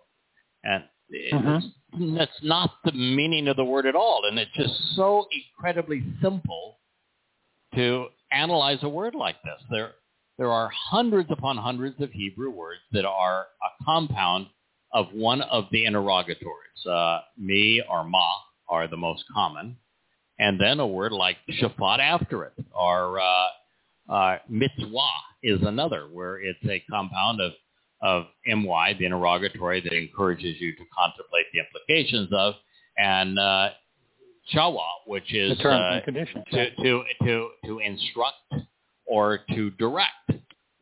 And 0.63 0.85
mm-hmm. 1.33 2.17
that's 2.17 2.39
not 2.43 2.71
the 2.85 2.93
meaning 2.93 3.49
of 3.49 3.57
the 3.57 3.65
word 3.65 3.87
at 3.87 3.95
all. 3.95 4.23
And 4.29 4.39
it's 4.39 4.51
just 4.57 4.75
so 4.97 5.27
incredibly 5.31 6.05
simple 6.23 6.79
to 7.75 8.07
analyze 8.33 8.79
a 8.83 8.89
word 8.89 9.15
like 9.15 9.37
this. 9.43 9.61
There, 9.71 9.93
there 10.39 10.51
are 10.51 10.71
hundreds 10.73 11.31
upon 11.31 11.57
hundreds 11.57 12.01
of 12.01 12.11
Hebrew 12.11 12.51
words 12.51 12.81
that 12.93 13.05
are 13.05 13.43
a 13.43 13.85
compound 13.85 14.47
of 14.93 15.07
one 15.13 15.43
of 15.43 15.65
the 15.73 15.85
interrogatories. 15.85 16.87
Uh, 16.89 17.21
me 17.37 17.83
or 17.91 18.05
ma 18.05 18.33
are 18.69 18.89
the 18.89 18.97
most 18.97 19.25
common. 19.33 19.77
And 20.39 20.61
then 20.61 20.81
a 20.81 20.87
word 20.87 21.13
like 21.13 21.37
shafat 21.61 22.01
after 22.01 22.45
it, 22.45 22.55
or 22.73 23.21
uh, 23.21 23.47
uh, 24.09 24.37
mitzvah 24.49 24.99
is 25.43 25.61
another, 25.63 26.09
where 26.13 26.41
it's 26.41 26.65
a 26.65 26.83
compound 26.91 27.41
of, 27.41 27.53
of 28.03 28.27
my, 28.47 28.95
the 28.99 29.07
interrogatory 29.07 29.81
that 29.81 29.93
encourages 29.93 30.61
you 30.61 30.73
to 30.73 30.83
contemplate 30.97 31.47
the 31.53 31.61
implications 31.61 32.29
of, 32.33 32.55
and 32.99 33.39
uh, 33.39 33.71
shawa, 34.55 34.87
which 35.07 35.33
is 35.35 35.59
uh, 35.61 36.01
to, 36.07 36.71
to, 36.83 37.03
to, 37.23 37.49
to 37.65 37.79
instruct 37.79 38.55
or 39.07 39.41
to 39.55 39.71
direct, 39.73 40.33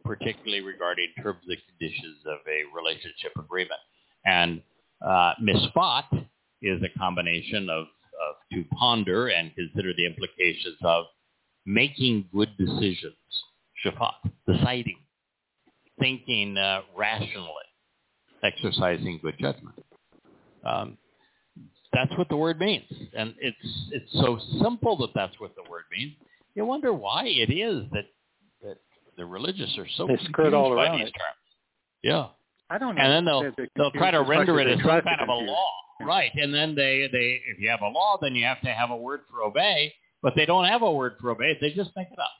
particularly 0.05 0.61
regarding 0.61 1.09
terms 1.23 1.41
and 1.49 1.59
conditions 1.69 2.19
of 2.27 2.39
a 2.49 2.77
relationship 2.77 3.33
agreement. 3.39 3.81
And 4.25 4.63
uh, 5.05 5.35
misfat 5.43 6.27
is 6.61 6.81
a 6.83 6.99
combination 6.99 7.69
of, 7.71 7.83
of 7.83 8.37
to 8.53 8.65
ponder 8.77 9.29
and 9.29 9.53
consider 9.55 9.93
the 9.97 10.07
implications 10.07 10.77
of 10.85 11.07
making 11.67 12.27
good 12.35 12.51
decisions, 12.59 13.15
shafat, 13.85 14.15
deciding, 14.47 14.99
thinking 15.99 16.57
uh, 16.57 16.81
rationally, 16.97 17.49
exercising 18.43 19.19
good 19.23 19.35
judgment. 19.39 19.75
Um, 20.65 20.99
that's 21.93 22.17
what 22.17 22.29
the 22.29 22.37
word 22.37 22.59
means, 22.59 22.85
and 23.17 23.35
it's 23.39 23.57
it's 23.91 24.13
so 24.13 24.39
simple 24.63 24.97
that 24.99 25.11
that's 25.15 25.39
what 25.39 25.55
the 25.55 25.71
word 25.71 25.83
means. 25.93 26.13
You 26.55 26.65
wonder 26.65 26.93
why 26.93 27.25
it 27.27 27.53
is 27.53 27.85
that 27.93 28.07
that 28.63 28.79
the 29.17 29.27
religious 29.27 29.77
are 29.79 29.87
so 29.97 30.07
they 30.07 30.19
skirt 30.25 30.55
all 30.55 30.75
by 30.75 30.97
these 30.97 31.09
it. 31.09 31.13
terms. 31.13 31.43
Yeah, 32.03 32.27
I 32.71 32.79
don't 32.79 32.95
know. 32.95 33.03
and 33.03 33.13
then 33.13 33.25
they'll 33.27 33.67
they'll 33.77 33.91
try 33.91 34.11
to 34.11 34.23
render 34.23 34.59
it 34.61 34.69
as 34.69 34.79
some 34.79 35.03
kind 35.03 35.21
of 35.21 35.29
a 35.29 35.33
law, 35.33 35.67
right? 36.01 36.31
And 36.35 36.53
then 36.55 36.75
they 36.75 37.09
they 37.13 37.43
if 37.47 37.61
you 37.61 37.69
have 37.69 37.83
a 37.83 37.89
law, 37.89 38.17
then 38.21 38.35
you 38.35 38.45
have 38.47 38.61
to 38.63 38.69
have 38.69 38.91
a 38.91 38.97
word 38.97 39.21
for 39.31 39.43
obey, 39.43 39.93
but 40.23 40.35
they 40.37 40.47
don't 40.47 40.65
have 40.65 40.83
a 40.83 40.91
word 40.91 41.15
for 41.21 41.31
obey. 41.31 41.59
They 41.61 41.73
just 41.73 41.91
make 41.97 42.09
it 42.11 42.19
up. 42.19 42.31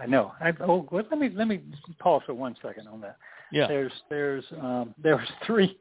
I 0.00 0.06
know. 0.06 0.32
I, 0.40 0.52
oh, 0.60 0.86
well, 0.90 1.04
let 1.10 1.18
me 1.18 1.30
let 1.34 1.48
me 1.48 1.60
pause 1.98 2.22
for 2.26 2.34
one 2.34 2.54
second 2.62 2.86
on 2.88 3.00
that. 3.00 3.16
Yeah. 3.50 3.66
There's 3.66 3.92
there's 4.10 4.44
um, 4.60 4.94
there 5.02 5.16
was 5.16 5.26
three. 5.46 5.78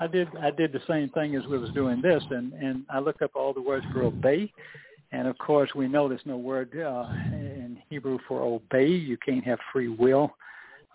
I 0.00 0.06
did 0.06 0.28
I 0.40 0.50
did 0.50 0.72
the 0.72 0.82
same 0.88 1.08
thing 1.10 1.36
as 1.36 1.44
we 1.46 1.58
was 1.58 1.70
doing 1.70 2.02
this, 2.02 2.22
and 2.30 2.52
and 2.54 2.84
I 2.90 2.98
looked 2.98 3.22
up 3.22 3.30
all 3.34 3.52
the 3.52 3.62
words 3.62 3.86
for 3.92 4.02
obey, 4.02 4.52
and 5.12 5.28
of 5.28 5.38
course 5.38 5.70
we 5.74 5.86
know 5.86 6.08
there's 6.08 6.20
no 6.24 6.36
word 6.36 6.76
uh, 6.76 7.06
in 7.32 7.78
Hebrew 7.88 8.18
for 8.26 8.42
obey. 8.42 8.88
You 8.88 9.16
can't 9.24 9.44
have 9.44 9.58
free 9.72 9.88
will 9.88 10.34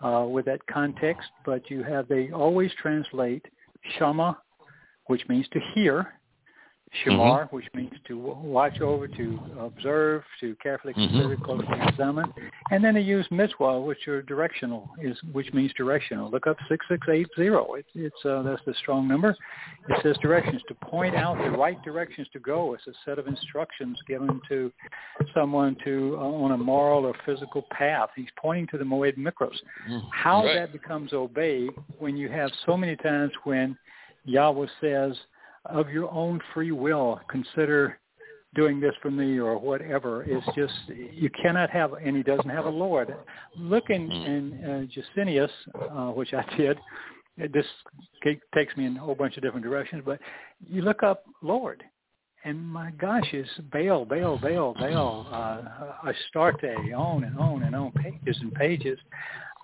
uh, 0.02 0.26
with 0.28 0.44
that 0.44 0.60
context, 0.66 1.28
but 1.44 1.70
you 1.70 1.82
have 1.82 2.06
they 2.08 2.30
always 2.30 2.70
translate 2.80 3.44
shama, 3.98 4.38
which 5.06 5.26
means 5.28 5.46
to 5.52 5.60
hear, 5.74 6.14
shamar, 7.04 7.48
which 7.52 7.66
means 7.74 7.92
to 8.08 8.18
watch 8.18 8.80
over, 8.80 9.06
to 9.06 9.38
observe, 9.60 10.22
to 10.40 10.56
carefully 10.62 10.92
consider, 10.94 11.36
closely 11.36 11.66
examine, 11.86 12.32
and 12.72 12.82
then 12.82 12.94
they 12.94 13.00
use 13.00 13.26
mitzvah, 13.30 13.80
which 13.80 14.08
are 14.08 14.22
directional, 14.22 14.88
is 15.00 15.16
which 15.32 15.52
means 15.52 15.72
directional. 15.76 16.30
Look 16.30 16.46
up 16.46 16.56
six 16.68 16.84
six 16.88 17.06
eight 17.08 17.28
zero. 17.36 17.74
It's 17.74 17.88
it's 17.94 18.24
uh, 18.24 18.42
that's 18.42 18.62
the 18.66 18.74
strong 18.74 19.06
number. 19.06 19.36
It 19.88 20.00
says 20.02 20.16
directions 20.20 20.62
to 20.68 20.74
point 20.74 21.14
out 21.14 21.38
the 21.38 21.50
right 21.50 21.80
directions 21.82 22.26
to 22.32 22.40
go. 22.40 22.74
It's 22.74 22.86
a 22.86 22.92
set 23.04 23.18
of 23.18 23.26
instructions 23.28 23.96
given 24.08 24.40
to 24.48 24.72
someone 25.34 25.76
to 25.84 26.16
uh, 26.18 26.24
on 26.24 26.52
a 26.52 26.58
moral 26.58 27.04
or 27.06 27.14
physical 27.24 27.66
path. 27.70 28.10
He's 28.16 28.28
pointing 28.36 28.66
to 28.68 28.78
the 28.78 28.84
Moed 28.84 29.16
Mikros. 29.16 29.56
How 30.10 30.44
Right. 30.44 30.54
that 30.54 30.72
becomes 30.72 31.12
obey 31.12 31.68
when 31.98 32.16
you 32.16 32.28
have 32.28 32.50
so 32.66 32.76
many 32.76 32.96
times 32.96 33.30
when 33.44 33.76
Yahweh 34.24 34.66
says, 34.80 35.16
of 35.66 35.90
your 35.90 36.10
own 36.10 36.40
free 36.54 36.72
will, 36.72 37.20
consider 37.28 37.98
doing 38.54 38.80
this 38.80 38.94
for 39.00 39.10
me 39.10 39.38
or 39.38 39.58
whatever. 39.58 40.24
It's 40.24 40.46
just, 40.56 40.72
you 40.88 41.30
cannot 41.40 41.70
have, 41.70 41.92
and 41.92 42.16
he 42.16 42.22
doesn't 42.22 42.50
have 42.50 42.64
a 42.64 42.70
Lord. 42.70 43.14
Look 43.56 43.84
in, 43.90 44.10
in 44.10 44.64
uh, 44.64 45.20
Gesenius, 45.20 45.50
uh, 45.90 46.12
which 46.12 46.34
I 46.34 46.44
did. 46.56 46.78
This 47.52 47.66
takes 48.52 48.76
me 48.76 48.86
in 48.86 48.96
a 48.96 49.00
whole 49.00 49.14
bunch 49.14 49.36
of 49.36 49.42
different 49.42 49.64
directions, 49.64 50.02
but 50.04 50.18
you 50.68 50.82
look 50.82 51.02
up 51.02 51.24
Lord. 51.42 51.82
And 52.44 52.58
my 52.60 52.90
gosh, 52.92 53.28
it's 53.32 53.50
Baal, 53.70 54.04
Baal, 54.04 54.38
Baal, 54.38 54.74
Baal, 54.74 55.26
uh, 55.30 56.08
Astarte, 56.10 56.94
on 56.96 57.24
and 57.24 57.38
on 57.38 57.62
and 57.62 57.76
on, 57.76 57.92
pages 57.92 58.38
and 58.40 58.52
pages. 58.54 58.98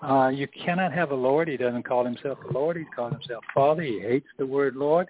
Uh, 0.01 0.29
you 0.29 0.47
cannot 0.63 0.93
have 0.93 1.11
a 1.11 1.15
Lord. 1.15 1.47
He 1.47 1.57
doesn't 1.57 1.87
call 1.87 2.05
himself 2.05 2.37
a 2.47 2.53
Lord. 2.53 2.77
He 2.77 2.85
calls 2.95 3.13
himself 3.13 3.43
Father. 3.53 3.81
He 3.81 3.99
hates 3.99 4.27
the 4.37 4.45
word 4.45 4.75
Lord. 4.75 5.09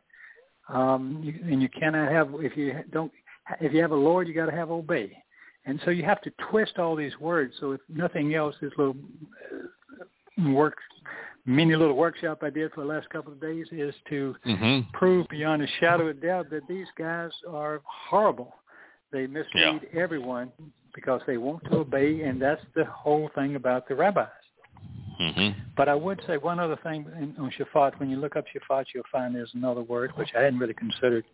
Um, 0.70 1.22
you, 1.24 1.40
and 1.52 1.62
you 1.62 1.70
cannot 1.70 2.12
have 2.12 2.30
if 2.40 2.58
you 2.58 2.84
don't 2.92 3.12
if 3.62 3.74
you 3.74 3.82
have 3.82 3.92
a 3.92 3.96
Lord, 3.96 4.28
you 4.28 4.34
got 4.34 4.48
to 4.48 4.52
have 4.52 4.72
obey. 4.72 5.24
And 5.66 5.80
so 5.84 5.92
you 5.92 6.04
have 6.04 6.22
to 6.22 6.32
twist 6.50 6.78
all 6.78 6.96
these 6.96 7.18
words. 7.20 7.54
So 7.60 7.72
if 7.74 7.82
nothing 7.90 8.36
else, 8.36 8.56
this 8.62 8.72
little 8.78 8.96
uh, 9.54 10.50
work, 10.50 10.76
mini 11.46 11.76
little 11.76 11.96
workshop 11.96 12.40
I 12.42 12.50
did 12.50 12.72
for 12.74 12.82
the 12.82 12.88
last 12.88 13.10
couple 13.10 13.34
of 13.34 13.42
days 13.42 13.68
is 13.72 13.94
to 14.10 14.36
Mm-hmm. 14.46 14.90
prove 14.94 15.28
beyond 15.30 15.62
a 15.64 15.68
shadow 15.80 16.08
of 16.08 16.22
doubt 16.22 16.50
that 16.52 16.68
these 16.68 16.88
guys 16.98 17.32
are 17.50 17.82
horrible. 17.86 18.56
They 19.12 19.28
mislead 19.28 19.88
everyone 19.94 20.52
because 20.94 21.22
they 21.28 21.38
want 21.38 21.64
to 21.66 21.78
obey, 21.78 22.22
and 22.22 22.42
that's 22.42 22.62
the 22.76 22.86
whole 22.86 23.30
thing 23.36 23.56
about 23.56 23.88
the 23.88 23.96
rabbis. 23.96 24.28
Mm-hmm. 25.20 25.60
But 25.76 25.90
I 25.90 25.96
would 25.96 26.22
say 26.28 26.38
one 26.38 26.60
other 26.60 26.78
thing 26.84 27.06
in, 27.20 27.36
on 27.40 27.52
Shaphat. 27.58 28.00
When 28.00 28.10
you 28.10 28.18
look 28.18 28.36
up 28.36 28.46
Shafat, 28.46 28.86
you'll 28.94 29.04
find 29.12 29.34
there's 29.34 29.52
another 29.54 29.82
word 29.82 30.12
which 30.16 30.30
I 30.38 30.44
hadn't 30.44 30.60
really 30.60 30.76
considered 30.76 31.26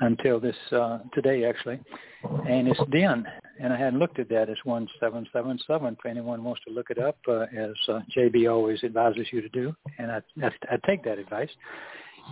until 0.00 0.40
this 0.40 0.56
uh, 0.72 0.98
today, 1.14 1.44
actually, 1.44 1.78
and 2.48 2.66
it's 2.66 2.80
din. 2.90 3.24
And 3.60 3.72
I 3.72 3.78
hadn't 3.78 3.98
looked 3.98 4.18
at 4.18 4.28
that 4.30 4.48
as 4.48 4.56
one 4.64 4.88
seven 4.98 5.26
seven 5.32 5.58
seven. 5.66 5.96
If 5.98 6.10
anyone 6.10 6.42
wants 6.42 6.62
to 6.66 6.72
look 6.72 6.90
it 6.90 6.98
up, 6.98 7.18
uh, 7.28 7.40
as 7.56 7.74
uh, 7.88 8.00
JB 8.16 8.50
always 8.50 8.82
advises 8.82 9.26
you 9.30 9.42
to 9.42 9.48
do, 9.50 9.74
and 9.98 10.10
I, 10.10 10.22
I, 10.42 10.50
I 10.72 10.78
take 10.86 11.04
that 11.04 11.18
advice. 11.18 11.50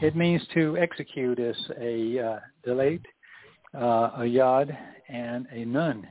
It 0.00 0.16
means 0.16 0.42
to 0.54 0.76
execute 0.78 1.38
as 1.38 1.56
a 1.80 2.18
uh, 2.18 2.38
delayed, 2.64 3.06
uh, 3.74 4.10
a 4.18 4.24
yod, 4.24 4.76
and 5.08 5.46
a 5.52 5.64
nun. 5.64 6.06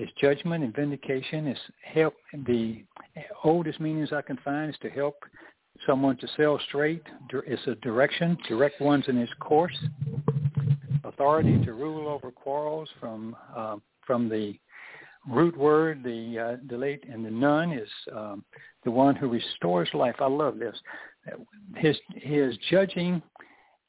It's 0.00 0.10
judgment 0.18 0.64
and 0.64 0.74
vindication. 0.74 1.46
It's 1.46 1.60
help. 1.82 2.14
The 2.46 2.82
oldest 3.44 3.80
meanings 3.80 4.14
I 4.14 4.22
can 4.22 4.38
find 4.38 4.70
is 4.70 4.76
to 4.80 4.88
help 4.88 5.16
someone 5.86 6.16
to 6.16 6.28
sail 6.38 6.58
straight. 6.68 7.02
It's 7.46 7.66
a 7.66 7.74
direction, 7.76 8.38
direct 8.48 8.80
ones 8.80 9.04
in 9.08 9.16
his 9.18 9.28
course. 9.40 9.76
Authority 11.04 11.62
to 11.66 11.74
rule 11.74 12.08
over 12.08 12.30
quarrels 12.30 12.88
from 12.98 13.36
uh, 13.54 13.76
from 14.06 14.30
the 14.30 14.58
root 15.28 15.54
word, 15.58 16.02
the 16.02 16.38
uh, 16.38 16.76
and 17.12 17.26
the 17.26 17.30
nun 17.30 17.70
is 17.72 17.88
um, 18.16 18.42
the 18.84 18.90
one 18.90 19.14
who 19.14 19.28
restores 19.28 19.90
life. 19.92 20.16
I 20.18 20.28
love 20.28 20.58
this. 20.58 20.76
His 21.76 21.98
his 22.14 22.56
judging, 22.70 23.20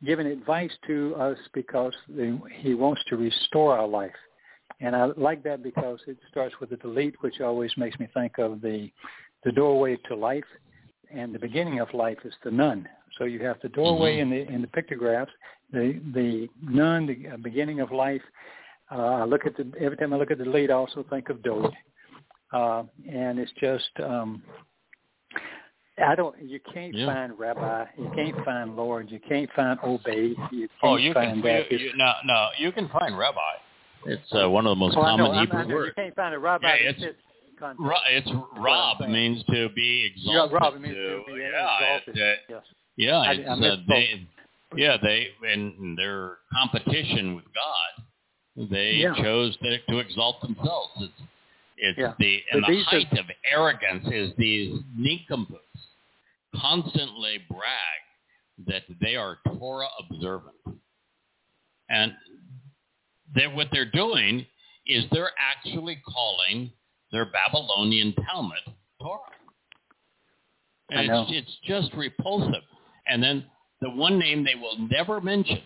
giving 0.04 0.28
advice 0.28 0.74
to 0.88 1.16
us 1.16 1.38
because 1.54 1.94
he 2.60 2.74
wants 2.74 3.02
to 3.08 3.16
restore 3.16 3.78
our 3.78 3.88
life. 3.88 4.12
And 4.82 4.96
I 4.96 5.06
like 5.16 5.44
that 5.44 5.62
because 5.62 6.00
it 6.08 6.18
starts 6.30 6.56
with 6.60 6.72
the 6.72 6.76
dalet, 6.78 7.14
which 7.22 7.40
always 7.40 7.72
makes 7.78 8.00
me 8.00 8.08
think 8.14 8.38
of 8.40 8.62
the 8.62 8.90
the 9.44 9.52
doorway 9.52 9.98
to 10.08 10.16
life, 10.16 10.44
and 11.14 11.34
the 11.34 11.40
beginning 11.40 11.80
of 11.80 11.92
life 11.94 12.18
is 12.26 12.34
the 12.44 12.52
nun. 12.52 12.88
So 13.18 13.26
you 13.26 13.40
have 13.44 13.58
the 13.62 13.70
doorway 13.70 14.20
in 14.20 14.30
the 14.30 14.48
in 14.48 14.62
the 14.62 14.68
pictographs, 14.68 15.32
the 15.72 16.00
the 16.14 16.48
nun, 16.64 17.06
the 17.08 17.38
beginning 17.38 17.80
of 17.80 17.92
life. 17.92 18.22
Uh, 18.92 19.22
I 19.22 19.24
look 19.26 19.46
at 19.46 19.56
the 19.56 19.72
every 19.80 19.98
time 19.98 20.14
I 20.14 20.18
look 20.18 20.32
at 20.32 20.38
the 20.40 20.44
dalet, 20.46 20.70
I 20.70 20.74
also 20.74 21.06
think 21.10 21.30
of 21.30 21.44
Dowd, 21.44 21.72
uh, 22.52 22.84
and 23.08 23.40
it's 23.40 23.52
just 23.60 23.90
um, 24.04 24.42
I 26.04 26.16
don't. 26.16 26.36
You 26.42 26.60
can't 26.74 26.94
Yeah. 26.94 27.06
find 27.06 27.38
rabbi. 27.38 27.86
You 27.98 28.10
can't 28.16 28.44
find 28.44 28.76
lord. 28.76 29.12
You 29.12 29.20
can't 29.20 29.50
find 29.54 29.80
obey. 29.84 30.36
You 30.52 30.68
can't 30.68 30.72
Oh, 30.84 30.96
you 30.96 31.14
find 31.14 31.34
can. 31.34 31.42
that. 31.42 31.72
You, 31.72 31.78
you, 31.78 31.96
no, 31.96 32.14
no, 32.26 32.50
you 32.58 32.72
can 32.72 32.88
find 32.90 33.18
rabbi. 33.18 33.54
It's 34.06 34.34
uh, 34.34 34.50
one 34.50 34.66
of 34.66 34.72
the 34.72 34.76
most 34.76 34.96
oh, 34.98 35.02
know, 35.02 35.18
common 35.28 35.40
Hebrew 35.40 35.66
know. 35.68 35.86
You 35.86 35.92
can't 35.94 36.16
find 36.16 36.34
a 36.36 36.40
rabbi 36.40 36.68
Yeah, 36.68 36.90
it's-. 36.90 37.16
Ra- 37.78 38.00
it's 38.10 38.30
Rob 38.58 39.02
means 39.08 39.44
to 39.54 39.70
be 39.70 40.12
Yeah, 40.16 40.46
exalted. 40.46 40.54
Rob 40.62 40.74
means 40.82 40.96
to, 40.96 41.18
to 41.18 41.24
be 41.28 41.40
yeah, 41.42 41.78
exalted. 41.78 42.18
it, 42.18 42.40
uh, 42.56 42.60
yeah, 42.98 43.18
I- 43.18 43.32
it's, 43.34 43.48
I 43.50 43.54
uh, 43.68 43.76
they, 43.88 44.28
yeah, 44.76 44.98
they 45.02 45.28
in 45.54 45.96
their 45.96 46.38
competition 46.52 47.36
with 47.36 47.46
God, 47.54 48.68
they 48.72 48.94
Yeah. 48.94 49.14
chose 49.16 49.56
to, 49.58 49.78
to 49.90 50.00
exalt 50.00 50.42
themselves. 50.42 50.92
It's 51.02 51.14
it's 51.78 51.98
Yeah. 52.00 52.14
the 52.18 52.42
and 52.52 52.62
But 52.62 52.68
the 52.68 52.74
these 52.78 52.86
are- 52.88 52.90
height 52.90 53.20
of 53.20 53.26
arrogance 53.52 54.08
is 54.12 54.32
these 54.38 54.80
nincompoops 54.98 55.60
constantly 56.56 57.40
brag 57.50 58.66
that 58.68 58.84
they 59.00 59.16
are 59.16 59.38
Torah 59.58 59.88
observant, 60.00 60.56
and 61.90 62.14
they 63.36 63.48
what 63.48 63.68
they're 63.72 63.90
doing 63.92 64.46
is 64.86 65.06
they're 65.12 65.32
actually 65.40 66.02
calling 66.06 66.72
their 67.12 67.26
Babylonian 67.26 68.14
Talmud 68.30 68.58
Torah. 69.02 69.20
And. 70.90 71.10
It's, 71.10 71.32
it's 71.32 71.58
just 71.64 71.94
repulsive. 71.96 72.64
And 73.08 73.22
then 73.22 73.46
the 73.82 73.90
one 73.90 74.20
name 74.20 74.44
they 74.44 74.56
will 74.56 74.78
never 74.90 75.22
mention, 75.22 75.60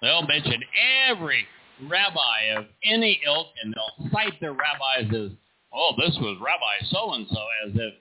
they'll 0.00 0.26
mention 0.26 0.62
every 1.08 1.46
rabbi 1.88 2.56
of 2.56 2.66
any 2.84 3.20
ilk, 3.26 3.48
and 3.62 3.74
they'll 3.74 4.10
cite 4.10 4.40
their 4.40 4.52
rabbis 4.52 5.12
as, 5.14 5.30
oh, 5.72 5.92
this 5.98 6.16
was 6.20 6.38
Rabbi 6.40 6.90
so-and-so, 6.90 7.46
as 7.66 7.72
if 7.74 7.94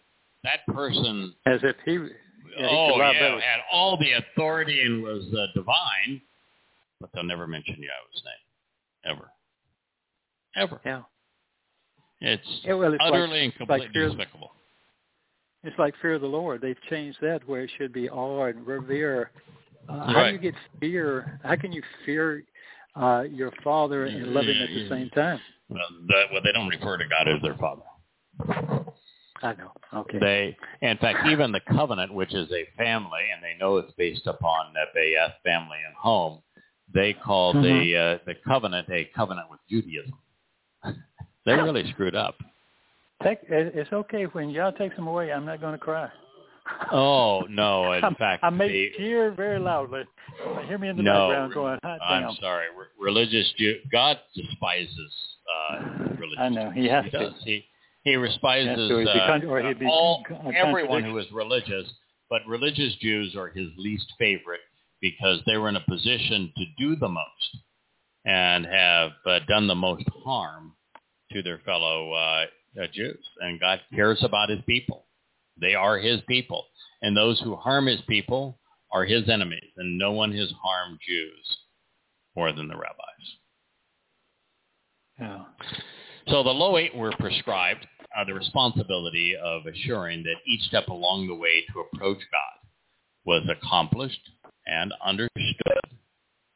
that 0.43 0.73
person, 0.73 1.33
As 1.45 1.59
if 1.63 1.75
he. 1.85 1.93
Yeah, 1.93 2.07
he 2.57 2.65
oh, 2.71 2.95
yeah, 2.97 3.13
better. 3.13 3.41
had 3.41 3.59
all 3.71 3.97
the 3.97 4.13
authority 4.13 4.81
and 4.81 5.03
was 5.03 5.25
uh, 5.33 5.47
divine, 5.53 6.21
but 7.01 7.09
they'll 7.13 7.23
never 7.23 7.47
mention 7.47 7.75
Yahweh's 7.75 8.23
name, 8.23 8.44
ever. 9.05 9.29
Ever. 10.55 10.79
Yeah. 10.85 11.01
It's 12.21 12.61
Yeah, 12.63 12.73
well, 12.75 12.93
it's 12.93 13.01
like- 13.01 13.13
utterly 13.13 13.43
and 13.45 13.55
completely 13.55 13.89
fear- 13.89 14.07
despicable. 14.07 14.51
It's 15.63 15.77
like 15.79 15.95
fear 15.97 16.13
of 16.13 16.21
the 16.21 16.27
Lord. 16.27 16.61
They've 16.61 16.79
changed 16.89 17.19
that 17.21 17.45
where 17.47 17.63
it 17.63 17.71
should 17.77 17.91
be 17.91 18.07
awe 18.09 18.45
and 18.45 18.65
revere. 18.67 19.31
Uh, 19.89 20.05
How 20.13 20.25
do 20.27 20.31
you 20.33 20.37
get 20.37 20.53
fear? 20.79 21.39
How 21.43 21.55
can 21.55 21.71
you 21.71 21.81
fear 22.05 22.43
uh, 22.95 23.23
your 23.29 23.51
Father 23.63 24.05
and 24.05 24.27
love 24.33 24.45
Him 24.45 24.61
at 24.61 24.67
the 24.69 24.73
Yeah, 24.81 24.89
same 24.89 25.09
time? 25.09 25.39
Well, 25.69 25.81
the, 26.07 26.23
well, 26.31 26.41
they 26.43 26.51
don't 26.51 26.67
refer 26.69 26.97
to 26.97 27.03
God 27.07 27.27
as 27.27 27.41
their 27.41 27.55
father. 27.55 27.81
I 29.41 29.53
know. 29.55 29.71
Okay. 29.93 30.19
They, 30.19 30.57
in 30.81 30.97
fact, 30.97 31.27
even 31.27 31.51
the 31.51 31.59
covenant, 31.61 32.13
which 32.13 32.33
is 32.33 32.49
a 32.51 32.65
family, 32.77 33.21
and 33.33 33.43
they 33.43 33.55
know 33.59 33.77
it's 33.77 33.91
based 33.93 34.27
upon 34.27 34.67
uh, 34.77 34.85
Bayeth 34.97 35.33
family 35.43 35.77
and 35.85 35.95
home, 35.95 36.41
they 36.93 37.13
called 37.13 37.55
the 37.57 37.59
Mm-hmm. 37.59 38.21
uh, 38.21 38.33
the 38.33 38.35
covenant 38.47 38.87
a 38.89 39.05
covenant 39.15 39.49
with 39.49 39.59
Judaism. 39.69 40.13
They're 41.45 41.63
really 41.63 41.89
screwed 41.91 42.15
up. 42.15 42.35
Take, 43.23 43.39
it's 43.49 43.91
okay 43.93 44.23
when 44.25 44.49
y'all 44.49 44.71
takes 44.73 44.95
them 44.95 45.07
away. 45.07 45.31
I'm 45.31 45.45
not 45.45 45.61
going 45.61 45.73
to 45.73 45.77
cry. 45.77 46.09
Oh 46.91 47.41
no! 47.49 47.91
In 47.93 48.03
I'm- 48.03 48.15
fact, 48.15 48.43
I 48.43 48.49
may 48.49 48.67
the, 48.67 48.91
cheer 48.97 49.31
very 49.31 49.59
loudly. 49.59 50.03
Hear 50.67 50.77
me 50.77 50.89
in 50.89 50.97
the 50.97 51.03
No, 51.03 51.29
background 51.29 51.53
going, 51.53 51.79
hot 51.83 52.01
I'm 52.01 52.35
sorry. 52.41 52.65
Re- 52.77 52.85
religious 52.99 53.51
Jew, 53.57 53.75
God 53.91 54.19
despises 54.35 55.13
uh, 55.71 55.79
religious. 56.19 56.37
I 56.39 56.49
know 56.49 56.71
he 56.71 56.87
has 56.87 57.05
He 57.05 57.11
to. 57.11 57.19
does. 57.19 57.33
He 57.43 57.65
he 58.03 58.15
despises 58.15 58.67
Yes, 58.77 58.91
or 58.91 58.99
he'd 58.99 59.05
be 59.05 59.19
uh, 59.19 59.27
con- 59.27 59.45
or 59.45 59.61
he'd 59.61 59.79
be 59.79 59.85
all 59.85 60.23
everyone 60.55 61.03
who 61.03 61.17
is 61.19 61.25
religious, 61.31 61.87
but 62.29 62.41
religious 62.47 62.95
Jews 62.99 63.35
are 63.35 63.47
his 63.49 63.67
least 63.77 64.11
favorite 64.19 64.61
because 65.05 65.39
they 65.45 65.57
were 65.57 65.69
in 65.69 65.75
a 65.75 65.85
position 65.87 66.51
to 66.57 66.65
do 66.79 66.95
the 66.95 67.07
most 67.07 67.57
and 68.25 68.65
have 68.65 69.11
uh, 69.27 69.39
done 69.47 69.67
the 69.67 69.75
most 69.75 70.05
harm 70.23 70.73
to 71.31 71.43
their 71.43 71.59
fellow 71.59 72.11
uh, 72.13 72.45
uh, 72.81 72.87
Jews. 72.91 73.23
And 73.39 73.59
God 73.59 73.81
cares 73.93 74.23
about 74.23 74.49
his 74.49 74.61
people. 74.65 75.05
They 75.61 75.75
are 75.75 75.97
his 75.99 76.21
people, 76.27 76.65
and 77.01 77.15
those 77.15 77.39
who 77.39 77.55
harm 77.55 77.85
his 77.85 78.01
people 78.09 78.59
are 78.91 79.05
his 79.05 79.29
enemies. 79.29 79.71
And 79.77 79.97
no 79.97 80.11
one 80.11 80.33
has 80.33 80.51
harmed 80.61 80.99
Jews 81.07 81.57
more 82.35 82.51
than 82.51 82.67
the 82.67 82.75
rabbis. 82.75 83.05
Yeah. 85.19 85.43
So 86.27 86.43
the 86.43 86.49
low 86.49 86.77
eight 86.77 86.95
were 86.95 87.13
prescribed 87.19 87.87
uh, 88.17 88.25
the 88.25 88.33
responsibility 88.33 89.35
of 89.41 89.61
assuring 89.65 90.23
that 90.23 90.35
each 90.47 90.61
step 90.63 90.87
along 90.87 91.27
the 91.27 91.35
way 91.35 91.63
to 91.71 91.85
approach 91.93 92.17
God 92.17 92.67
was 93.25 93.47
accomplished 93.49 94.29
and 94.67 94.93
understood 95.03 95.79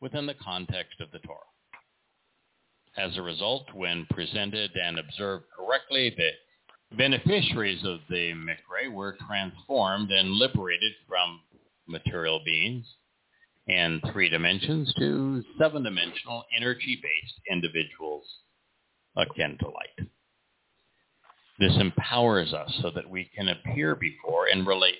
within 0.02 0.26
the 0.26 0.36
context 0.36 1.00
of 1.02 1.12
the 1.12 1.20
Torah. 1.20 1.40
As 2.98 3.18
a 3.18 3.22
result, 3.22 3.66
when 3.74 4.08
presented 4.10 4.72
and 4.76 5.00
observed 5.00 5.46
correctly, 5.56 6.14
the 6.18 6.96
beneficiaries 6.96 7.84
of 7.86 8.00
the 8.10 8.34
Mikre 8.34 8.92
were 8.92 9.18
transformed 9.28 10.12
and 10.12 10.32
liberated 10.32 10.94
from 11.08 11.42
material 11.88 12.42
beings 12.44 12.86
in 13.68 14.02
three 14.12 14.30
dimensions 14.30 14.94
to 14.98 15.44
seven-dimensional 15.60 16.44
energy-based 16.58 17.42
individuals 17.52 18.26
akin 19.16 19.58
to 19.60 19.68
light. 19.68 20.10
This 21.60 21.78
empowers 21.78 22.54
us 22.54 22.74
so 22.82 22.90
that 22.92 23.10
we 23.10 23.30
can 23.36 23.50
appear 23.50 23.96
before 23.96 24.48
and 24.48 24.66
relate 24.66 24.96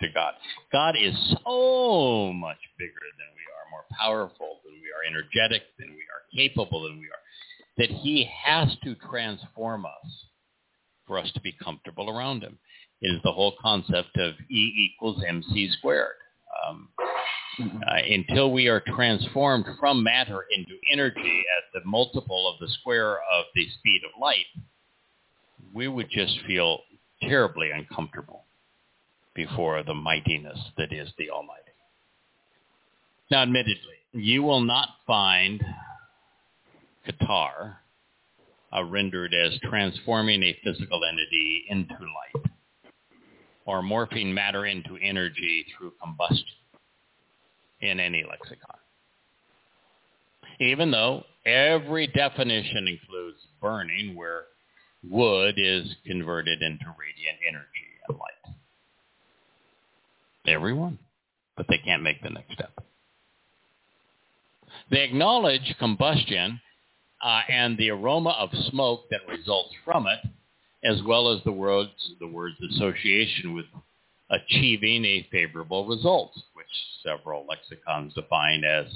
to 0.00 0.08
God. 0.08 0.34
God 0.72 0.96
is 0.96 1.14
so 1.44 2.32
much 2.32 2.58
bigger 2.78 2.92
than 3.18 3.28
we 3.34 3.44
are, 3.46 3.70
more 3.70 3.84
powerful 3.98 4.60
than 4.64 4.74
we 4.74 4.88
are, 4.88 5.08
energetic 5.08 5.62
than 5.78 5.88
we 5.90 6.02
are, 6.02 6.48
capable 6.48 6.84
than 6.84 6.98
we 6.98 7.06
are, 7.06 7.78
that 7.78 7.90
he 7.90 8.28
has 8.44 8.68
to 8.84 8.94
transform 9.10 9.86
us 9.86 10.24
for 11.06 11.18
us 11.18 11.30
to 11.32 11.40
be 11.40 11.54
comfortable 11.62 12.08
around 12.10 12.42
him. 12.42 12.58
It 13.00 13.08
is 13.08 13.22
the 13.24 13.32
whole 13.32 13.54
concept 13.60 14.16
of 14.16 14.34
E 14.50 14.90
equals 14.92 15.22
mc 15.26 15.70
squared. 15.78 16.16
Um, 16.68 16.88
uh, 17.60 17.96
until 18.08 18.52
we 18.52 18.68
are 18.68 18.80
transformed 18.80 19.66
from 19.78 20.02
matter 20.02 20.44
into 20.56 20.72
energy 20.92 21.44
at 21.56 21.72
the 21.74 21.86
multiple 21.88 22.48
of 22.48 22.58
the 22.60 22.72
square 22.80 23.14
of 23.14 23.44
the 23.54 23.66
speed 23.78 24.02
of 24.04 24.20
light, 24.20 24.46
we 25.74 25.88
would 25.88 26.08
just 26.10 26.38
feel 26.46 26.80
terribly 27.22 27.70
uncomfortable 27.70 28.44
before 29.34 29.82
the 29.82 29.94
mightiness 29.94 30.58
that 30.76 30.92
is 30.92 31.10
the 31.18 31.30
Almighty. 31.30 31.60
Now, 33.30 33.42
admittedly, 33.42 33.76
you 34.12 34.42
will 34.42 34.60
not 34.60 34.88
find 35.06 35.62
Qatar 37.08 37.76
uh, 38.76 38.84
rendered 38.84 39.34
as 39.34 39.58
transforming 39.62 40.42
a 40.42 40.58
physical 40.64 41.00
entity 41.04 41.64
into 41.68 41.94
light 41.94 42.50
or 43.66 43.82
morphing 43.82 44.32
matter 44.32 44.66
into 44.66 44.96
energy 45.00 45.66
through 45.76 45.92
combustion 46.02 46.44
in 47.80 48.00
any 48.00 48.24
lexicon. 48.28 48.76
Even 50.60 50.90
though 50.90 51.24
every 51.46 52.06
definition 52.08 52.88
includes 52.88 53.38
burning 53.60 54.14
where 54.16 54.44
wood 55.08 55.54
is 55.56 55.94
converted 56.06 56.60
into 56.62 56.84
radiant 56.98 57.38
energy. 57.48 57.79
Everyone. 60.46 60.98
But 61.56 61.66
they 61.68 61.78
can't 61.78 62.02
make 62.02 62.22
the 62.22 62.30
next 62.30 62.52
step. 62.54 62.72
They 64.90 65.02
acknowledge 65.02 65.74
combustion 65.78 66.60
uh, 67.22 67.40
and 67.48 67.76
the 67.76 67.90
aroma 67.90 68.30
of 68.30 68.50
smoke 68.70 69.02
that 69.10 69.28
results 69.28 69.70
from 69.84 70.06
it, 70.06 70.20
as 70.84 71.02
well 71.06 71.30
as 71.30 71.42
the 71.44 71.52
words, 71.52 71.90
the 72.18 72.26
word's 72.26 72.60
association 72.74 73.54
with 73.54 73.66
achieving 74.30 75.04
a 75.04 75.28
favorable 75.30 75.86
result, 75.86 76.32
which 76.54 76.66
several 77.04 77.46
lexicons 77.46 78.14
define 78.14 78.64
as 78.64 78.86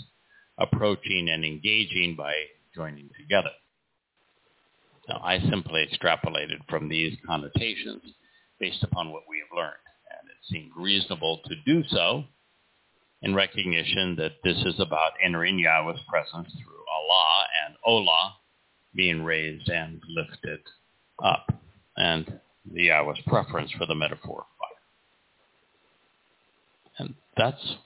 approaching 0.59 1.29
and 1.29 1.45
engaging 1.45 2.15
by 2.17 2.33
joining 2.75 3.11
together. 3.19 3.51
Now, 5.09 5.21
I 5.23 5.39
simply 5.51 5.87
extrapolated 5.87 6.61
from 6.69 6.89
these 6.89 7.17
connotations 7.27 8.03
based 8.59 8.83
upon 8.83 9.11
what 9.11 9.25
we 9.29 9.39
have 9.39 9.57
learned, 9.57 9.75
seemed 10.51 10.71
reasonable 10.77 11.41
to 11.47 11.55
do 11.65 11.83
so 11.89 12.25
in 13.23 13.35
recognition 13.35 14.17
that 14.17 14.33
this 14.45 14.59
is 14.65 14.79
about 14.79 15.13
entering 15.23 15.59
Yahweh's 15.59 16.01
presence 16.09 16.53
through 16.53 16.85
Allah 16.95 17.45
and 17.67 17.77
Olah 17.87 18.33
being 18.95 19.25
raised 19.25 19.69
and 19.69 20.01
lifted 20.09 20.61
up, 21.23 21.53
and 21.97 22.41
the 22.73 22.85
Yahweh's 22.85 23.21
preference 23.27 23.71
for 23.73 23.87
the 23.87 23.95
metaphor 23.95 24.41
of 24.41 24.47
fire. 24.59 24.79
And 26.99 27.15
that's 27.37 27.77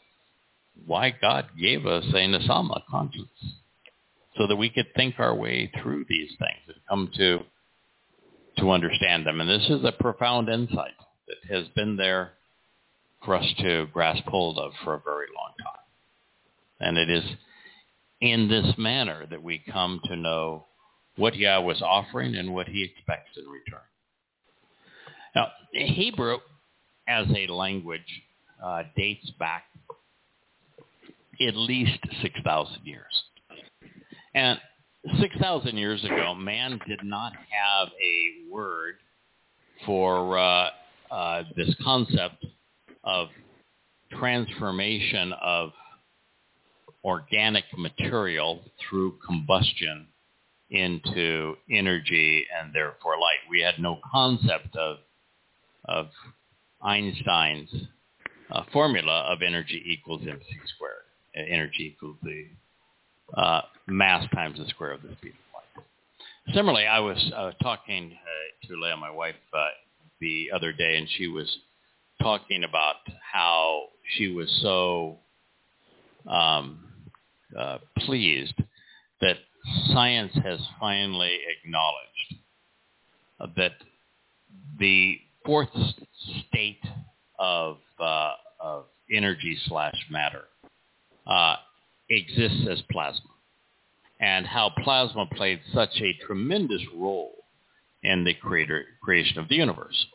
why 0.87 1.11
God 1.11 1.47
gave 1.59 1.87
us 1.87 2.05
a 2.09 2.27
Nasama 2.27 2.83
conscience, 2.91 3.29
so 4.37 4.47
that 4.47 4.57
we 4.57 4.71
could 4.71 4.93
think 4.95 5.19
our 5.19 5.35
way 5.35 5.71
through 5.83 6.05
these 6.09 6.31
things 6.39 6.63
and 6.67 6.77
come 6.89 7.11
to 7.17 7.45
to 8.59 8.71
understand 8.71 9.25
them. 9.25 9.41
And 9.41 9.49
this 9.49 9.71
is 9.71 9.85
a 9.85 9.93
profound 9.93 10.49
insight 10.49 10.95
that 11.29 11.55
has 11.55 11.69
been 11.69 11.97
there 11.97 12.33
for 13.25 13.35
us 13.35 13.47
to 13.59 13.87
grasp 13.93 14.25
hold 14.25 14.59
of 14.59 14.73
for 14.85 14.95
a 14.95 15.01
very 15.01 15.27
long 15.35 15.53
time. 15.63 15.79
And 16.81 16.97
it 16.97 17.11
is 17.11 17.25
in 18.21 18.49
this 18.49 18.75
manner 18.77 19.27
that 19.31 19.43
we 19.43 19.63
come 19.71 20.01
to 20.05 20.17
know 20.17 20.67
what 21.17 21.37
Yahweh 21.37 21.65
was 21.65 21.83
offering 21.83 22.37
and 22.37 22.55
what 22.55 22.69
he 22.69 22.85
expects 22.85 23.37
in 23.37 23.45
return. 23.49 23.81
Now, 25.35 25.49
Hebrew 25.73 26.39
as 27.09 27.27
a 27.35 27.53
language 27.53 28.23
uh, 28.63 28.85
dates 28.97 29.31
back 29.39 29.65
at 31.47 31.57
least 31.57 31.99
6,000 32.23 32.85
years. 32.85 33.23
And 34.35 34.59
6,000 35.21 35.77
years 35.77 36.05
ago, 36.05 36.35
man 36.35 36.81
did 36.87 37.01
not 37.05 37.33
have 37.33 37.89
a 38.03 38.51
word 38.53 38.97
for 39.87 40.39
uh, 40.39 40.71
uh, 41.11 41.45
this 41.57 41.75
concept 41.83 42.45
of 43.09 43.29
transformation 44.13 45.33
of 45.43 45.71
organic 47.05 47.65
material 47.77 48.61
through 48.79 49.19
combustion 49.27 50.07
into 50.71 51.55
energy 51.71 52.47
and 52.61 52.75
therefore 52.75 53.19
light. 53.19 53.39
We 53.51 53.63
had 53.63 53.79
no 53.79 53.99
concept 54.13 54.77
of 54.77 54.99
of 55.87 56.09
Einstein's 56.83 57.71
uh, 58.53 58.63
formula 58.73 59.23
of 59.33 59.41
energy 59.41 59.83
equals 59.87 60.21
mc 60.23 60.45
squared. 60.75 61.05
Uh, 61.37 61.41
energy 61.49 61.95
equals 61.95 62.17
the 62.23 62.47
uh, 63.41 63.63
mass 63.87 64.29
times 64.35 64.59
the 64.59 64.67
square 64.69 64.93
of 64.93 65.03
the 65.03 65.15
speed 65.17 65.33
of 65.33 65.55
light. 65.55 66.55
Similarly, 66.55 66.87
I 66.87 67.01
was 67.01 67.33
uh, 67.35 67.53
talking 67.63 68.13
uh, 68.13 68.67
to 68.67 68.81
Leah, 68.81 68.97
my 68.97 69.11
wife, 69.11 69.35
uh, 69.55 69.69
the 70.21 70.51
other 70.55 70.73
day, 70.73 70.99
and 70.99 71.09
she 71.17 71.27
was 71.27 71.59
talking 72.23 72.65
about 72.65 72.97
how 73.33 73.85
she 74.17 74.29
was 74.29 74.49
so 74.63 75.19
um, 76.29 76.85
uh, 77.59 77.79
pleased 77.99 78.55
that 79.21 79.37
science 79.93 80.33
has 80.45 80.61
finally 80.79 81.39
acknowledged 81.65 83.55
that 83.57 83.73
the 84.79 85.19
fourth 85.45 85.69
state 86.49 86.83
of, 87.39 87.79
uh, 88.01 88.33
of 88.61 88.85
energy 89.13 89.57
slash 89.67 89.95
matter 90.11 90.45
uh, 91.27 91.57
exists 92.11 92.67
as 92.71 92.83
plasma. 92.91 93.31
And 94.21 94.47
how 94.47 94.71
plasma 94.83 95.27
played 95.27 95.61
such 95.73 96.01
a 96.01 96.27
tremendous 96.27 96.83
role 96.97 97.35
in 98.03 98.25
the 98.25 98.35
creator, 98.35 98.85
creation 99.03 99.39
of 99.39 99.49
the 99.49 99.55
universe 99.55 100.07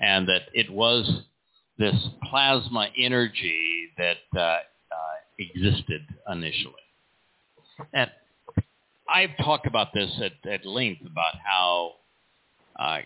and 0.00 0.28
that 0.28 0.42
it 0.52 0.70
was 0.70 1.22
this 1.78 1.94
plasma 2.30 2.88
energy 2.98 3.88
that 3.98 4.16
uh, 4.34 4.40
uh, 4.40 4.58
existed 5.38 6.02
initially. 6.30 6.74
And 7.92 8.10
I've 9.08 9.36
talked 9.38 9.66
about 9.66 9.88
this 9.94 10.10
at, 10.22 10.50
at 10.50 10.66
length 10.66 11.02
about 11.02 11.34
how 11.44 11.92
uh, 12.78 12.98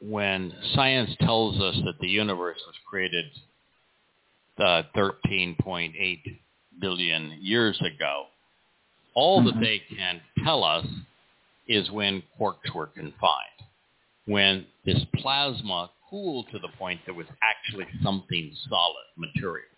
when 0.00 0.52
science 0.74 1.10
tells 1.20 1.60
us 1.60 1.76
that 1.84 1.98
the 2.00 2.08
universe 2.08 2.58
was 2.66 2.76
created 2.88 3.26
uh, 4.58 4.82
13.8 4.96 6.38
billion 6.80 7.38
years 7.40 7.80
ago, 7.80 8.24
all 9.14 9.40
mm-hmm. 9.40 9.58
that 9.58 9.64
they 9.64 9.82
can 9.96 10.20
tell 10.44 10.64
us 10.64 10.86
is 11.68 11.90
when 11.90 12.22
quarks 12.38 12.74
were 12.74 12.86
confined, 12.86 13.14
when 14.26 14.66
this 14.84 15.04
plasma 15.16 15.90
cooled 16.08 16.46
to 16.52 16.58
the 16.58 16.68
point 16.78 17.00
that 17.06 17.14
was 17.14 17.26
actually 17.42 17.86
something 18.02 18.52
solid 18.68 19.06
material. 19.16 19.68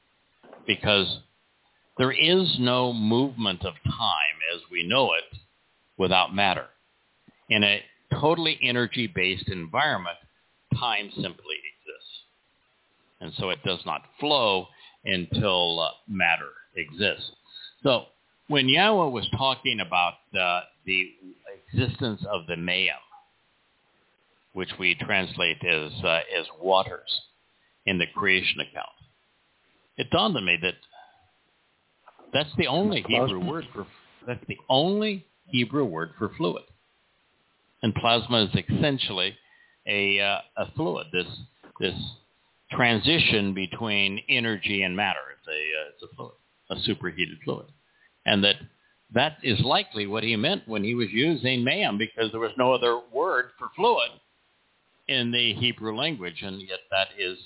Because 0.67 1.21
there 1.99 2.13
is 2.13 2.57
no 2.59 2.93
movement 2.93 3.65
of 3.65 3.75
time 3.85 4.39
as 4.55 4.61
we 4.71 4.87
know 4.87 5.13
it 5.13 5.39
without 5.97 6.35
matter. 6.35 6.67
In 7.49 7.63
a 7.63 7.83
totally 8.21 8.59
energy-based 8.63 9.49
environment, 9.49 10.17
time 10.79 11.11
simply 11.15 11.25
exists. 11.25 12.15
And 13.21 13.33
so 13.39 13.51
it 13.51 13.63
does 13.65 13.81
not 13.87 14.03
flow 14.19 14.67
until 15.05 15.81
uh, 15.81 15.91
matter 16.09 16.51
exists. 16.77 17.31
So 17.83 18.07
when 18.49 18.69
Yahweh 18.69 19.11
was 19.11 19.29
talking 19.37 19.81
about 19.81 20.15
uh, 20.39 20.61
the 20.87 21.11
existence 21.73 22.25
of 22.31 22.47
the 22.47 22.55
Mayim, 22.55 22.91
which 24.55 24.71
we 24.79 24.95
translate 24.95 25.63
as, 25.65 25.93
uh, 26.03 26.21
as 26.39 26.47
waters 26.61 27.21
in 27.87 27.99
the 27.99 28.07
creation 28.15 28.61
account, 28.61 28.89
it 29.99 30.09
dawned 30.11 30.37
on 30.37 30.45
me 30.45 30.59
that 30.63 30.75
that's 32.33 32.51
the 32.57 32.67
only 32.67 33.05
Hebrew 33.07 33.45
word 33.45 33.67
for 33.73 33.87
that's 34.27 34.45
the 34.49 34.59
only 34.69 35.27
Hebrew 35.47 35.85
word 35.85 36.11
for 36.19 36.31
fluid 36.37 36.65
and 37.85 37.95
plasma 37.95 38.45
is 38.45 38.65
essentially 38.67 39.37
a, 39.87 40.19
uh, 40.19 40.39
a 40.57 40.73
fluid. 40.75 41.07
This 41.13 41.27
this 41.79 41.95
transition 42.73 43.53
between 43.53 44.21
energy 44.31 44.83
and 44.83 44.97
matter. 44.97 45.21
It's 45.39 45.47
a 45.47 45.51
uh, 45.51 45.91
it's 45.93 46.03
a 46.03 46.17
fluid, 46.17 46.33
a 46.71 46.77
superheated 46.81 47.37
fluid, 47.45 47.67
and 48.25 48.43
that 48.43 48.57
that 49.13 49.37
is 49.43 49.61
likely 49.61 50.07
what 50.07 50.25
he 50.25 50.35
meant 50.35 50.67
when 50.67 50.83
he 50.83 50.95
was 50.95 51.09
using 51.11 51.63
mayim 51.63 51.99
because 51.99 52.31
there 52.33 52.41
was 52.41 52.53
no 52.57 52.73
other 52.73 53.01
word 53.13 53.51
for 53.59 53.69
fluid 53.77 54.09
in 55.09 55.31
the 55.31 55.55
Hebrew 55.55 55.97
language, 55.97 56.43
and 56.43 56.61
yet 56.61 56.81
that 56.91 57.09
is 57.19 57.39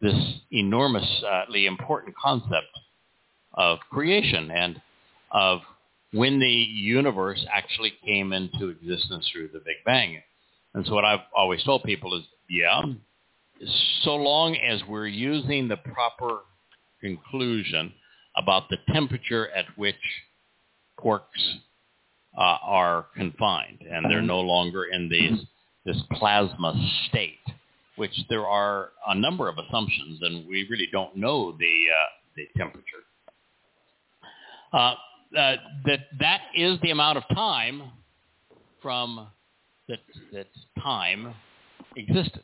this 0.00 0.14
enormously 0.50 1.66
important 1.66 2.14
concept 2.16 2.78
of 3.54 3.78
creation 3.90 4.50
and 4.50 4.80
of 5.30 5.60
when 6.12 6.38
the 6.38 6.46
universe 6.46 7.44
actually 7.52 7.92
came 8.04 8.32
into 8.32 8.68
existence 8.68 9.28
through 9.32 9.48
the 9.48 9.58
Big 9.58 9.76
Bang. 9.84 10.22
And 10.74 10.86
so 10.86 10.94
what 10.94 11.04
I've 11.04 11.20
always 11.34 11.62
told 11.64 11.82
people 11.82 12.16
is, 12.16 12.24
yeah, 12.48 12.82
so 14.02 14.14
long 14.14 14.56
as 14.56 14.80
we're 14.88 15.06
using 15.08 15.68
the 15.68 15.78
proper 15.78 16.40
conclusion 17.00 17.92
about 18.36 18.68
the 18.68 18.76
temperature 18.92 19.48
at 19.50 19.64
which 19.76 19.96
quarks 20.98 21.22
uh, 22.36 22.58
are 22.62 23.06
confined, 23.16 23.80
and 23.90 24.10
they're 24.10 24.22
no 24.22 24.40
longer 24.40 24.84
in 24.84 25.08
these, 25.08 25.40
this 25.86 25.96
plasma 26.12 26.74
state, 27.08 27.38
which 27.96 28.14
there 28.28 28.46
are 28.46 28.90
a 29.08 29.14
number 29.14 29.48
of 29.48 29.56
assumptions, 29.56 30.18
and 30.20 30.46
we 30.46 30.66
really 30.68 30.88
don't 30.92 31.16
know 31.16 31.52
the, 31.52 31.86
uh, 31.90 32.06
the 32.36 32.46
temperature. 32.58 33.04
Uh, 34.72 34.94
uh, 35.36 35.56
that 35.84 36.00
that 36.20 36.40
is 36.54 36.78
the 36.82 36.90
amount 36.90 37.18
of 37.18 37.24
time 37.34 37.90
from 38.80 39.26
that 39.88 39.98
that 40.32 40.46
time 40.82 41.34
existed. 41.96 42.42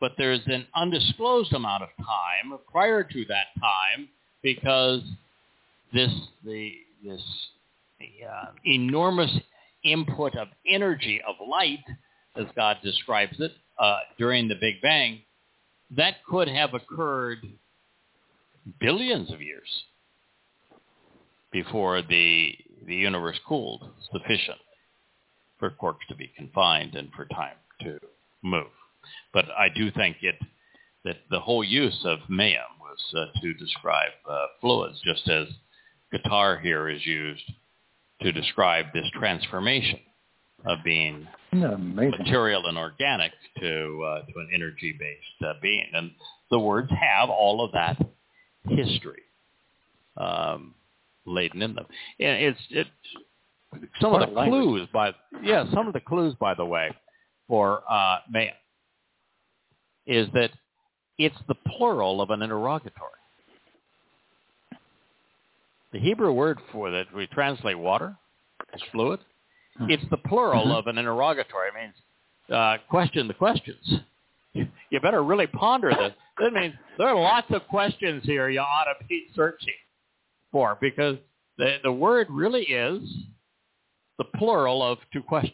But 0.00 0.12
there's 0.18 0.40
an 0.46 0.66
undisclosed 0.74 1.52
amount 1.52 1.82
of 1.82 1.90
time 1.98 2.58
prior 2.70 3.04
to 3.04 3.24
that 3.26 3.46
time 3.60 4.08
because 4.42 5.02
this 5.92 6.10
the 6.44 6.72
this 7.04 7.22
the, 7.98 8.26
uh, 8.26 8.52
enormous 8.64 9.30
input 9.84 10.34
of 10.36 10.48
energy 10.66 11.20
of 11.26 11.36
light, 11.46 11.84
as 12.36 12.46
God 12.56 12.78
describes 12.82 13.38
it, 13.38 13.52
uh, 13.78 13.98
during 14.18 14.48
the 14.48 14.56
Big 14.60 14.80
Bang, 14.82 15.20
that 15.96 16.24
could 16.28 16.48
have 16.48 16.74
occurred 16.74 17.38
billions 18.78 19.32
of 19.32 19.40
years 19.40 19.68
before 21.50 22.02
the 22.02 22.54
the 22.86 22.94
universe 22.94 23.38
cooled 23.46 23.90
sufficiently 24.12 24.64
for 25.58 25.70
quarks 25.70 26.06
to 26.08 26.14
be 26.14 26.32
confined 26.36 26.94
and 26.94 27.10
for 27.12 27.26
time 27.26 27.56
to 27.80 27.98
move. 28.42 28.70
But 29.32 29.46
I 29.56 29.68
do 29.68 29.90
think 29.90 30.16
it 30.22 30.36
that 31.04 31.18
the 31.30 31.40
whole 31.40 31.64
use 31.64 31.98
of 32.04 32.18
mayim 32.30 32.78
was 32.80 32.98
uh, 33.14 33.40
to 33.40 33.54
describe 33.54 34.12
uh, 34.28 34.46
fluids, 34.60 35.00
just 35.04 35.28
as 35.28 35.48
qatar 36.12 36.60
here 36.60 36.88
is 36.88 37.04
used 37.06 37.42
to 38.22 38.32
describe 38.32 38.86
this 38.92 39.08
transformation 39.14 40.00
of 40.66 40.78
being 40.84 41.26
material 41.52 42.66
and 42.66 42.78
organic 42.78 43.32
to 43.58 44.02
uh, 44.02 44.26
to 44.26 44.38
an 44.38 44.48
energy-based 44.54 45.44
uh, 45.44 45.54
being. 45.60 45.86
And 45.94 46.10
the 46.50 46.58
words 46.58 46.90
have 46.90 47.28
all 47.30 47.64
of 47.64 47.72
that 47.72 47.96
history. 48.68 49.22
Um, 50.16 50.74
laden 51.26 51.62
in 51.62 51.74
them. 51.74 51.86
And 52.18 52.42
it's 52.42 52.60
it 52.70 52.86
some 54.00 54.14
of 54.14 54.20
the 54.20 54.34
language. 54.34 54.62
clues 54.62 54.88
by 54.92 55.12
yeah 55.42 55.64
some 55.72 55.86
of 55.86 55.92
the 55.92 56.00
clues 56.00 56.34
by 56.40 56.54
the 56.54 56.64
way 56.64 56.90
for 57.46 57.82
uh, 57.88 58.18
man 58.30 58.52
is 60.06 60.28
that 60.34 60.50
it's 61.18 61.36
the 61.46 61.54
plural 61.54 62.20
of 62.20 62.30
an 62.30 62.42
interrogatory. 62.42 63.10
The 65.92 65.98
Hebrew 65.98 66.32
word 66.32 66.58
for 66.72 66.90
that 66.90 67.06
we 67.14 67.26
translate 67.28 67.78
water 67.78 68.16
as 68.72 68.80
fluid. 68.92 69.20
It's 69.88 70.02
the 70.10 70.16
plural 70.16 70.64
mm-hmm. 70.64 70.72
of 70.72 70.86
an 70.86 70.98
interrogatory. 70.98 71.68
It 71.68 71.74
means 71.80 71.94
uh, 72.52 72.76
question 72.88 73.28
the 73.28 73.34
questions. 73.34 74.00
you 74.52 75.00
better 75.00 75.22
really 75.22 75.46
ponder 75.46 75.90
this. 75.90 76.12
That 76.38 76.52
means 76.52 76.74
there 76.98 77.08
are 77.08 77.20
lots 77.20 77.46
of 77.50 77.66
questions 77.68 78.22
here 78.24 78.48
you 78.48 78.60
ought 78.60 78.84
to 78.84 79.06
be 79.08 79.26
searching 79.34 79.74
for 80.50 80.76
because 80.80 81.16
the, 81.58 81.76
the 81.84 81.92
word 81.92 82.26
really 82.30 82.62
is 82.62 83.02
the 84.18 84.24
plural 84.36 84.82
of 84.82 84.98
to 85.12 85.22
question, 85.22 85.52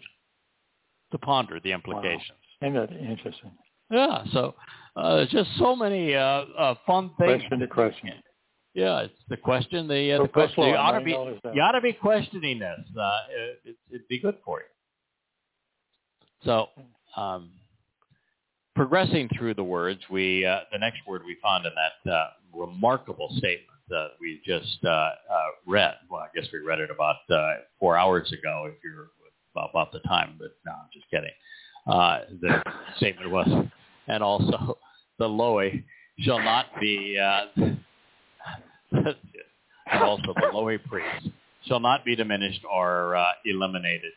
to 1.12 1.18
ponder 1.18 1.60
the 1.62 1.72
implications. 1.72 2.38
Wow. 2.62 2.68
Isn't 2.68 2.74
that 2.74 2.92
interesting? 2.92 3.52
Yeah, 3.90 4.24
so 4.32 4.54
uh, 4.96 5.16
there's 5.16 5.30
just 5.30 5.50
so 5.58 5.76
many 5.76 6.14
uh, 6.14 6.20
uh, 6.58 6.74
fun 6.86 7.10
things. 7.18 7.42
Question 7.42 7.60
to 7.60 7.66
question. 7.66 8.12
Yeah, 8.77 9.01
it's 9.01 9.14
the 9.31 9.39
question. 9.39 9.89
The, 9.89 10.12
uh, 10.12 10.22
the 10.22 10.29
question. 10.29 10.64
You 10.64 10.74
ought 10.74 10.99
to 10.99 11.05
be 11.05 11.12
you 11.12 11.62
ought 11.62 11.72
to 11.72 11.81
be 11.81 11.95
questioning 11.95 12.59
this. 12.59 12.79
Uh, 12.95 13.18
it, 13.64 13.77
it'd 13.91 14.09
be 14.09 14.18
good 14.18 14.37
for 14.45 14.61
you. 14.61 14.66
So, 16.45 16.68
um, 17.16 17.51
progressing 18.74 19.31
through 19.37 19.55
the 19.55 19.64
words, 19.64 20.01
we 20.11 20.45
uh, 20.45 20.61
the 20.70 20.79
next 20.79 20.99
word 21.07 21.22
we 21.24 21.39
found 21.43 21.64
in 21.64 21.72
that 21.74 22.12
uh, 22.12 22.27
remarkable 22.53 23.29
statement 23.39 23.79
that 23.89 24.09
we 24.20 24.43
just 24.45 24.79
uh, 24.85 24.89
uh, 24.89 25.12
read. 25.66 25.95
Well, 26.11 26.20
I 26.20 26.29
guess 26.39 26.47
we 26.53 26.59
read 26.59 26.81
it 26.81 26.91
about 26.91 27.16
uh, 27.31 27.61
four 27.81 27.97
hours 27.97 28.31
ago, 28.31 28.68
if 28.68 28.74
you're 28.85 29.09
about, 29.55 29.91
the 29.93 30.01
time. 30.01 30.35
But 30.39 30.51
no, 30.66 30.72
I'm 30.72 30.89
just 30.93 31.09
kidding. 31.11 31.31
Uh, 31.87 32.18
the 32.43 32.62
statement 32.99 33.31
was, 33.31 33.49
and 34.09 34.22
also 34.22 34.77
the 35.18 35.24
Lowy 35.24 35.85
shall 36.18 36.41
not 36.41 36.66
be, 36.81 37.18
uh, 37.18 37.47
and 38.93 40.03
also 40.03 40.34
the 40.34 40.51
lowly 40.53 40.78
priest 40.78 41.28
shall 41.66 41.80
not 41.80 42.05
be 42.05 42.16
diminished 42.16 42.62
or 42.70 43.16
uh, 43.16 43.26
eliminated, 43.45 44.12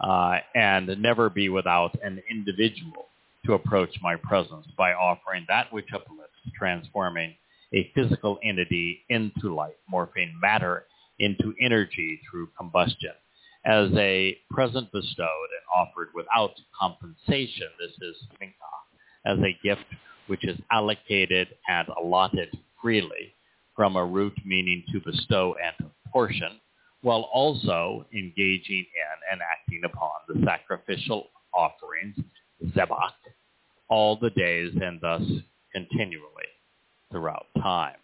uh, 0.00 0.38
and 0.54 0.88
never 1.00 1.30
be 1.30 1.48
without 1.48 1.96
an 2.02 2.20
individual 2.30 3.06
to 3.46 3.54
approach 3.54 3.90
my 4.02 4.16
presence 4.16 4.66
by 4.76 4.92
offering 4.92 5.44
that 5.48 5.72
which 5.72 5.86
uplifts, 5.94 6.34
transforming 6.56 7.34
a 7.72 7.90
physical 7.94 8.38
entity 8.42 9.00
into 9.08 9.54
light, 9.54 9.76
morphing 9.92 10.32
matter 10.40 10.84
into 11.18 11.54
energy 11.60 12.20
through 12.30 12.48
combustion. 12.56 13.12
As 13.64 13.90
a 13.96 14.36
present 14.50 14.90
bestowed 14.92 15.26
and 15.26 15.64
offered 15.74 16.08
without 16.14 16.52
compensation, 16.78 17.66
this 17.78 17.92
is 18.00 18.16
minka, 18.40 18.54
as 19.26 19.38
a 19.38 19.58
gift 19.62 19.84
which 20.26 20.44
is 20.44 20.58
allocated 20.70 21.48
and 21.68 21.88
allotted 22.00 22.56
freely 22.80 23.34
from 23.78 23.94
a 23.94 24.04
root 24.04 24.36
meaning 24.44 24.82
to 24.90 25.00
bestow 25.00 25.54
and 25.64 25.72
to 25.78 25.94
portion, 26.12 26.60
while 27.02 27.30
also 27.32 28.04
engaging 28.12 28.84
in 28.84 29.30
and 29.30 29.40
acting 29.40 29.82
upon 29.84 30.10
the 30.26 30.44
sacrificial 30.44 31.28
offerings, 31.54 32.16
zebach, 32.74 33.12
all 33.88 34.18
the 34.18 34.30
days 34.30 34.72
and 34.82 35.00
thus 35.00 35.22
continually 35.72 36.48
throughout 37.12 37.46
time. 37.62 37.94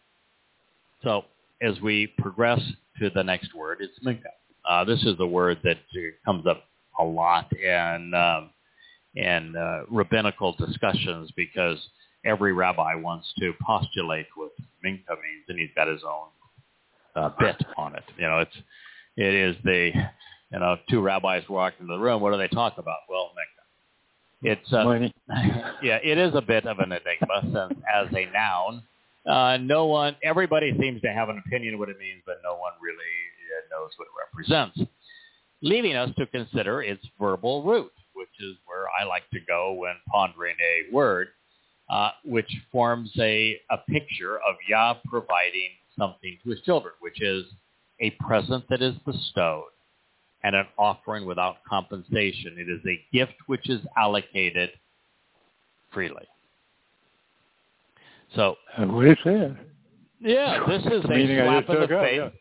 So 1.02 1.24
as 1.60 1.80
we 1.80 2.06
progress 2.18 2.60
to 3.00 3.10
the 3.10 3.24
next 3.24 3.52
word, 3.52 3.78
it's 3.80 3.98
minka. 4.00 4.28
Uh, 4.64 4.84
this 4.84 5.02
is 5.02 5.18
the 5.18 5.26
word 5.26 5.58
that 5.64 5.78
comes 6.24 6.46
up 6.46 6.62
a 7.00 7.04
lot 7.04 7.52
in 7.52 8.14
um, 8.14 8.50
in 9.16 9.56
uh, 9.56 9.82
rabbinical 9.90 10.54
discussions 10.54 11.32
because 11.36 11.78
every 12.24 12.52
rabbi 12.52 12.94
wants 12.94 13.26
to 13.38 13.52
postulate 13.64 14.26
what 14.36 14.50
minka 14.82 15.12
means, 15.12 15.44
and 15.48 15.58
he's 15.58 15.70
got 15.74 15.88
his 15.88 16.02
own 16.04 16.28
uh, 17.16 17.30
bit 17.38 17.56
on 17.76 17.94
it. 17.94 18.04
You 18.18 18.26
know, 18.26 18.40
it's 18.40 18.56
it 19.16 19.34
is 19.34 19.56
the 19.64 19.90
you 20.52 20.58
know 20.58 20.76
two 20.90 21.00
rabbis 21.00 21.42
walk 21.48 21.74
into 21.80 21.92
the 21.92 22.00
room. 22.00 22.20
What 22.20 22.32
do 22.32 22.38
they 22.38 22.48
talk 22.48 22.74
about? 22.78 22.98
Well, 23.08 23.30
minka. 23.34 24.60
It's 24.60 24.72
uh, 24.72 24.84
yeah, 25.82 25.98
it 26.02 26.18
is 26.18 26.34
a 26.34 26.42
bit 26.42 26.66
of 26.66 26.78
an 26.78 26.92
enigma 26.92 27.40
since 27.42 27.80
as 27.92 28.08
a 28.14 28.30
noun, 28.32 28.82
uh, 29.26 29.56
no 29.58 29.86
one, 29.86 30.16
everybody 30.22 30.76
seems 30.78 31.00
to 31.00 31.08
have 31.08 31.28
an 31.28 31.42
opinion 31.46 31.74
of 31.74 31.80
what 31.80 31.88
it 31.88 31.98
means, 31.98 32.22
but 32.26 32.40
no 32.44 32.56
one 32.56 32.72
really 32.80 32.94
uh, 33.56 33.80
knows 33.80 33.90
what 33.96 34.06
it 34.06 34.12
represents. 34.20 34.92
Leaving 35.62 35.96
us 35.96 36.10
to 36.18 36.26
consider 36.26 36.82
its 36.82 37.02
verbal 37.18 37.62
root, 37.62 37.92
which 38.14 38.28
is 38.40 38.56
where 38.66 38.84
I 39.00 39.04
like 39.04 39.28
to 39.32 39.40
go 39.46 39.72
when 39.72 39.94
pondering 40.12 40.56
a 40.60 40.94
word, 40.94 41.28
uh, 41.88 42.10
which 42.24 42.50
forms 42.72 43.10
a, 43.18 43.58
a 43.70 43.78
picture 43.88 44.36
of 44.36 44.56
Yah 44.68 44.94
providing 45.06 45.70
something 45.98 46.38
to 46.42 46.50
his 46.50 46.60
children, 46.60 46.94
which 47.00 47.20
is 47.20 47.44
a 48.00 48.10
present 48.26 48.64
that 48.70 48.82
is 48.82 48.94
bestowed 49.04 49.64
and 50.42 50.54
an 50.54 50.66
offering 50.78 51.26
without 51.26 51.56
compensation. 51.68 52.56
It 52.58 52.68
is 52.68 52.80
a 52.86 53.00
gift 53.16 53.34
which 53.46 53.68
is 53.68 53.80
allocated 53.96 54.70
freely. 55.92 56.26
So, 58.34 58.56
what 58.78 59.06
it 59.06 59.18
says. 59.22 59.52
yeah, 60.20 60.64
this 60.66 60.82
is 60.82 61.04
a 61.04 61.34
slap 61.44 61.68
in 61.68 61.80
the 61.80 61.86
face, 61.88 62.32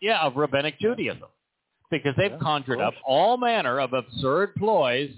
yeah. 0.00 0.20
of 0.22 0.36
rabbinic 0.36 0.78
Judaism, 0.78 1.28
because 1.90 2.14
they've 2.16 2.30
Yeah, 2.30 2.38
conjured 2.40 2.80
up 2.80 2.94
all 3.04 3.36
manner 3.36 3.80
of 3.80 3.92
absurd 3.92 4.54
ploys 4.54 5.10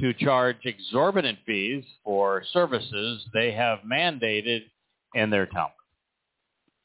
to 0.00 0.12
charge 0.14 0.56
exorbitant 0.64 1.38
fees 1.46 1.84
for 2.04 2.42
services 2.52 3.24
they 3.32 3.52
have 3.52 3.80
mandated 3.80 4.62
in 5.14 5.30
their 5.30 5.46
Talmud. 5.46 5.72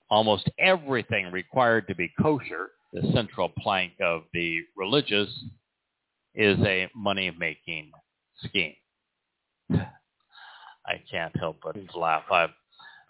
Almost 0.10 0.50
everything 0.60 1.32
required 1.32 1.88
to 1.88 1.96
be 1.96 2.12
kosher, 2.22 2.72
the 2.94 3.12
central 3.14 3.50
plank 3.50 3.94
of 4.02 4.24
the 4.34 4.60
religious, 4.76 5.30
is 6.36 6.58
a 6.60 6.90
money-making 6.96 7.92
scheme. 8.44 8.76
I 9.72 11.02
can't 11.12 11.36
help 11.38 11.58
but 11.64 11.76
laugh. 11.96 12.24
I 12.32 12.48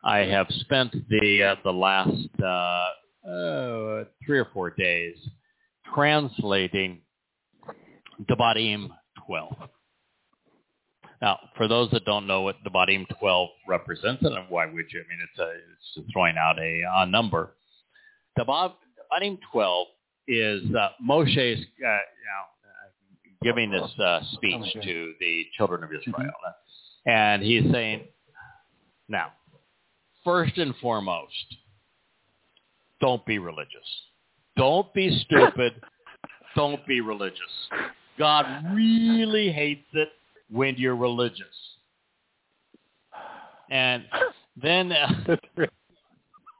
I 0.03 0.19
have 0.19 0.47
spent 0.61 0.95
the 1.09 1.43
uh, 1.43 1.55
the 1.63 1.71
last 1.71 2.29
uh, 2.41 3.29
uh, 3.29 4.03
three 4.25 4.39
or 4.39 4.47
four 4.53 4.69
days 4.71 5.15
translating 5.93 7.01
Devarim 8.29 8.89
12. 9.25 9.53
Now, 11.21 11.39
for 11.55 11.67
those 11.67 11.89
that 11.91 12.05
don't 12.05 12.27
know 12.27 12.41
what 12.41 12.57
the 12.63 12.69
Devarim 12.69 13.05
12 13.19 13.49
represents, 13.67 14.23
and 14.23 14.35
why 14.49 14.65
would 14.65 14.85
you? 14.91 15.01
I 15.01 15.09
mean, 15.09 15.19
it's 15.21 15.39
a, 15.39 15.49
it's 15.49 15.95
just 15.95 16.13
throwing 16.13 16.35
out 16.37 16.59
a, 16.59 16.83
a 16.97 17.05
number. 17.07 17.55
Devarim 18.37 19.39
12 19.51 19.87
is 20.27 20.63
uh, 20.75 20.89
Moshe's, 21.01 21.59
uh, 21.59 21.87
you 21.87 21.87
know, 21.87 22.45
giving 23.41 23.71
this 23.71 23.89
uh, 23.99 24.19
speech 24.33 24.73
to 24.83 25.13
the 25.19 25.45
children 25.55 25.83
of 25.83 25.89
Israel. 25.91 26.31
And 27.05 27.41
he's 27.41 27.63
saying, 27.71 28.01
now, 29.07 29.31
first 30.23 30.57
and 30.57 30.75
foremost, 30.81 31.31
don't 32.99 33.25
be 33.25 33.39
religious. 33.39 33.71
Don't 34.57 34.93
be 34.93 35.23
stupid. 35.25 35.73
don't 36.55 36.85
be 36.87 37.01
religious. 37.01 37.39
God 38.17 38.45
really 38.73 39.51
hates 39.51 39.87
it 39.93 40.09
when 40.49 40.75
you're 40.77 40.95
religious. 40.95 41.45
And 43.69 44.05
then, 44.61 44.91
uh, 44.91 45.35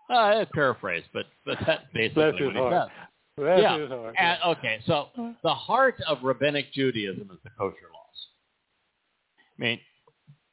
uh, 0.10 0.14
I 0.14 0.46
paraphrase, 0.54 1.04
but 1.14 1.26
but 1.46 1.58
that's 1.66 1.84
basically 1.94 2.48
what 2.48 2.56
he 2.56 2.60
says. 2.60 2.88
Yeah. 3.40 4.12
And, 4.18 4.40
okay, 4.48 4.80
so 4.86 5.10
the 5.44 5.54
heart 5.54 5.96
of 6.08 6.24
rabbinic 6.24 6.74
Judaism 6.74 7.30
is 7.32 7.38
the 7.44 7.52
kosher 7.52 7.76
laws. 7.94 8.28
I 9.58 9.62
mean, 9.62 9.80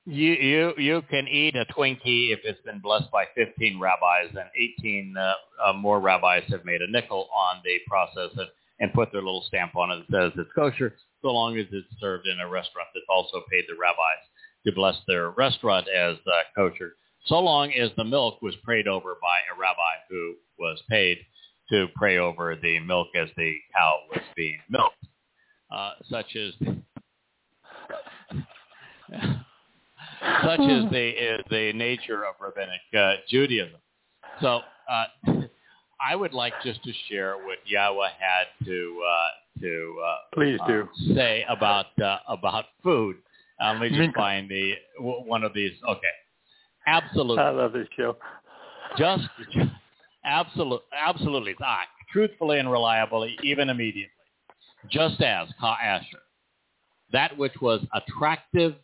you 0.07 0.33
you 0.33 0.73
you 0.77 1.03
can 1.09 1.27
eat 1.29 1.57
a 1.57 1.65
Twinkie 1.73 2.33
if 2.33 2.41
it's 2.45 2.61
been 2.61 2.81
blessed 2.81 3.11
by 3.11 3.25
15 3.35 3.81
rabbis, 3.81 4.29
and 4.31 4.51
18 4.57 5.15
uh, 5.17 5.33
uh, 5.65 5.73
more 5.73 6.01
rabbis 6.01 6.43
have 6.49 6.65
made 6.65 6.83
a 6.83 6.91
nickel 6.91 7.29
on 7.35 7.63
the 7.65 7.79
process 7.89 8.31
and, 8.37 8.49
and 8.81 8.93
put 8.93 9.13
their 9.13 9.23
little 9.23 9.45
stamp 9.47 9.77
on 9.77 9.91
it 9.91 10.05
that 10.09 10.33
says 10.33 10.33
it's 10.37 10.53
kosher, 10.55 10.97
so 11.23 11.29
long 11.29 11.57
as 11.59 11.67
it's 11.73 11.87
served 12.01 12.27
in 12.27 12.41
a 12.41 12.49
restaurant 12.49 12.89
that's 12.95 13.07
also 13.09 13.43
paid 13.51 13.65
the 13.69 13.75
rabbis 13.81 14.23
to 14.67 14.73
bless 14.73 14.97
their 15.07 15.31
restaurant 15.31 15.87
as 15.89 16.17
uh, 16.27 16.43
kosher, 16.57 16.97
so 17.27 17.39
long 17.39 17.73
as 17.73 17.91
the 17.97 18.05
milk 18.05 18.43
was 18.43 18.55
prayed 18.63 18.89
over 18.89 19.17
by 19.21 19.39
a 19.55 19.59
rabbi 19.59 19.95
who 20.11 20.35
was 20.59 20.81
paid 20.91 21.19
to 21.71 21.87
pray 21.95 22.19
over 22.19 22.57
the 22.57 22.79
milk 22.81 23.09
as 23.17 23.29
the 23.37 23.55
cow 23.75 23.99
was 24.11 24.23
being 24.37 24.59
milked, 24.69 25.07
uh, 25.71 25.93
such 26.11 26.37
as 26.37 26.53
such 30.45 30.61
is 30.61 30.91
the 30.91 31.09
is 31.09 31.41
the 31.51 31.73
nature 31.75 32.25
of 32.25 32.35
rabbinic 32.41 32.81
uh, 32.99 33.15
Judaism. 33.29 33.81
So 34.41 34.61
uh, 34.91 35.05
I 36.05 36.17
would 36.17 36.35
like 36.35 36.53
just 36.63 36.83
to 36.85 36.93
share 37.09 37.37
what 37.37 37.59
Yahweh 37.67 38.09
had 38.19 38.67
to 38.67 39.03
uh, 39.09 39.61
to 39.61 39.97
uh, 40.05 40.17
Please 40.35 40.61
uh, 40.63 40.67
do. 40.67 40.89
say 41.15 41.45
about 41.49 41.87
uh, 42.03 42.19
about 42.29 42.67
food. 42.83 43.17
Uh, 43.63 43.73
let 43.73 43.81
me 43.81 43.89
just 44.05 44.15
find 44.17 44.49
the 44.49 44.75
w- 44.99 45.25
one 45.25 45.45
of 45.45 45.55
these. 45.55 45.73
Okay, 45.89 46.07
absolutely 46.87 47.43
I 47.43 47.51
love 47.51 47.73
this 47.73 47.89
show. 47.97 48.17
just 48.99 49.29
absolute, 50.25 50.83
absolutely, 50.93 51.55
ah, 51.63 51.81
truthfully 52.13 52.59
and 52.59 52.71
reliably, 52.71 53.37
even 53.43 53.71
immediately, 53.71 54.11
just 54.91 55.21
as 55.23 55.49
ka 55.61 55.77
asher, 55.83 56.23
that 57.13 57.37
which 57.37 57.55
was 57.61 57.81
attractive 57.95 58.75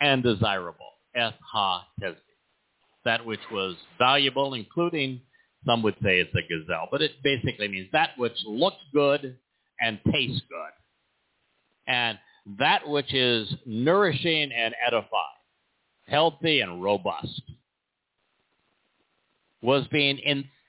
and 0.00 0.22
desirable. 0.22 0.92
Es 1.14 1.34
ha 1.40 1.86
tesbi. 2.00 2.16
That 3.04 3.24
which 3.24 3.40
was 3.52 3.76
valuable, 3.98 4.54
including 4.54 5.20
some 5.64 5.82
would 5.82 5.96
say 6.02 6.20
it's 6.20 6.34
a 6.34 6.42
gazelle, 6.42 6.88
but 6.90 7.02
it 7.02 7.12
basically 7.22 7.68
means 7.68 7.88
that 7.92 8.10
which 8.16 8.36
looks 8.46 8.76
good 8.92 9.36
and 9.80 10.00
tastes 10.12 10.42
good. 10.48 10.72
And 11.92 12.18
that 12.58 12.88
which 12.88 13.12
is 13.12 13.52
nourishing 13.64 14.52
and 14.52 14.74
edifying, 14.86 15.10
healthy 16.06 16.60
and 16.60 16.82
robust, 16.82 17.42
was 19.62 19.86
being 19.88 20.18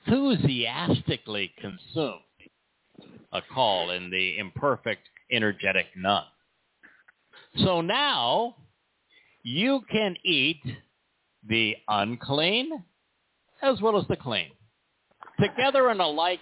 enthusiastically 0.08 1.54
consumed. 1.60 2.22
A 3.34 3.42
call 3.54 3.92
in 3.92 4.10
the 4.10 4.38
imperfect, 4.40 5.02
energetic 5.32 5.88
nun. 5.96 6.24
So 7.64 7.82
now 7.82 8.56
you 9.44 9.82
can 9.92 10.16
eat 10.24 10.62
the 11.48 11.76
unclean 11.88 12.84
as 13.62 13.82
well 13.82 14.00
as 14.00 14.08
the 14.08 14.16
clean, 14.16 14.52
together 15.40 15.90
and 15.90 16.02
alike 16.02 16.40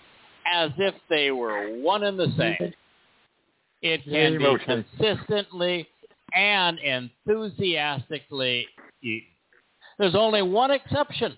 as 0.52 0.72
if 0.78 0.94
they 1.10 1.32
were 1.32 1.80
one 1.82 2.04
and 2.04 2.20
the 2.20 2.28
same. 2.38 2.56
Mm-hmm. 2.60 2.66
It 3.82 4.04
can 4.06 4.38
be 4.38 4.58
consistently 4.66 5.88
and 6.34 6.80
enthusiastically 6.80 8.68
eaten. 9.02 9.28
There's 9.98 10.16
only 10.16 10.42
one 10.42 10.72
exception. 10.72 11.38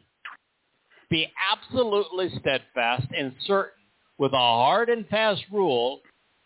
Be 1.09 1.31
absolutely 1.53 2.29
steadfast 2.39 3.07
and 3.17 3.33
certain 3.45 3.71
with 4.17 4.33
a 4.33 4.37
hard 4.37 4.89
and 4.89 5.07
fast 5.07 5.43
rule 5.51 6.01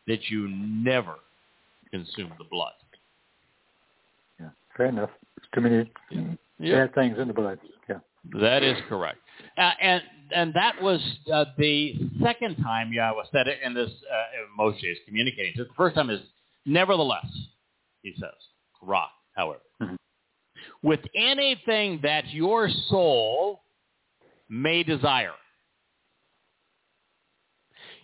that 0.07 0.29
you 0.29 0.47
never 0.49 1.15
consume 1.89 2.31
the 2.38 2.45
blood. 2.49 2.73
Yeah, 4.39 4.49
fair 4.75 4.88
enough. 4.88 5.09
Too 5.53 5.61
many 5.61 5.91
yeah. 6.59 6.85
bad 6.85 6.95
things 6.95 7.17
in 7.19 7.27
the 7.27 7.33
blood. 7.33 7.59
That 8.39 8.64
is 8.64 8.77
correct. 8.88 9.19
Uh, 9.57 9.72
and 9.81 10.02
and 10.34 10.53
that 10.53 10.81
was 10.81 11.02
uh, 11.34 11.45
the 11.57 11.95
second 12.22 12.56
time 12.57 12.93
Yahweh 12.93 13.23
said 13.31 13.48
it 13.48 13.60
in 13.64 13.73
this. 13.73 13.89
Uh, 13.89 14.61
Moshe 14.61 14.84
is 14.84 14.98
communicating. 15.06 15.53
So 15.56 15.64
the 15.64 15.73
first 15.76 15.95
time 15.95 16.10
is 16.10 16.22
nevertheless, 16.65 17.26
he 18.02 18.14
says, 18.15 18.34
rock. 18.81 19.11
However, 19.34 19.61
mm-hmm. 19.81 19.95
with 20.84 20.99
anything 21.15 21.99
that 22.03 22.30
your 22.30 22.69
soul 22.89 23.64
may 24.49 24.84
desire, 24.84 25.34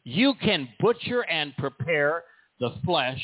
you 0.03 0.33
can 0.41 0.69
butcher 0.79 1.21
and 1.21 1.55
prepare 1.57 2.23
the 2.59 2.73
flesh 2.85 3.21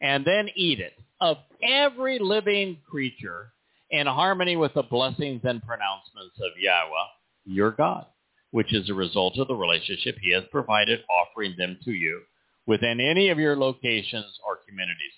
and 0.00 0.24
then 0.24 0.48
eat 0.54 0.80
it 0.80 0.92
of 1.20 1.38
every 1.62 2.18
living 2.18 2.78
creature 2.88 3.52
in 3.90 4.06
harmony 4.06 4.56
with 4.56 4.74
the 4.74 4.82
blessings 4.82 5.40
and 5.44 5.62
pronouncements 5.62 6.36
of 6.38 6.58
Yahweh, 6.58 7.08
your 7.44 7.70
God, 7.70 8.06
which 8.50 8.74
is 8.74 8.88
a 8.90 8.94
result 8.94 9.38
of 9.38 9.48
the 9.48 9.54
relationship 9.54 10.16
he 10.20 10.32
has 10.32 10.44
provided, 10.50 11.00
offering 11.08 11.54
them 11.56 11.78
to 11.84 11.92
you 11.92 12.22
within 12.66 13.00
any 13.00 13.30
of 13.30 13.38
your 13.38 13.56
locations 13.56 14.38
or 14.46 14.58
communities. 14.68 15.12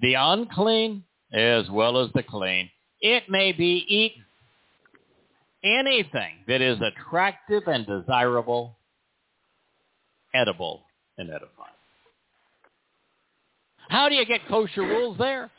The 0.00 0.14
unclean 0.14 1.04
as 1.32 1.68
well 1.70 2.02
as 2.02 2.10
the 2.14 2.22
clean, 2.22 2.70
it 3.00 3.24
may 3.28 3.52
be 3.52 3.84
eaten. 3.88 4.24
Anything 5.62 6.38
that 6.46 6.60
is 6.60 6.78
attractive 6.80 7.64
and 7.66 7.86
desirable 7.86 8.78
edible 10.34 10.84
and 11.16 11.30
edifying. 11.30 11.72
How 13.88 14.08
do 14.08 14.14
you 14.14 14.24
get 14.26 14.46
kosher 14.48 14.82
rules 14.82 15.18
there? 15.18 15.50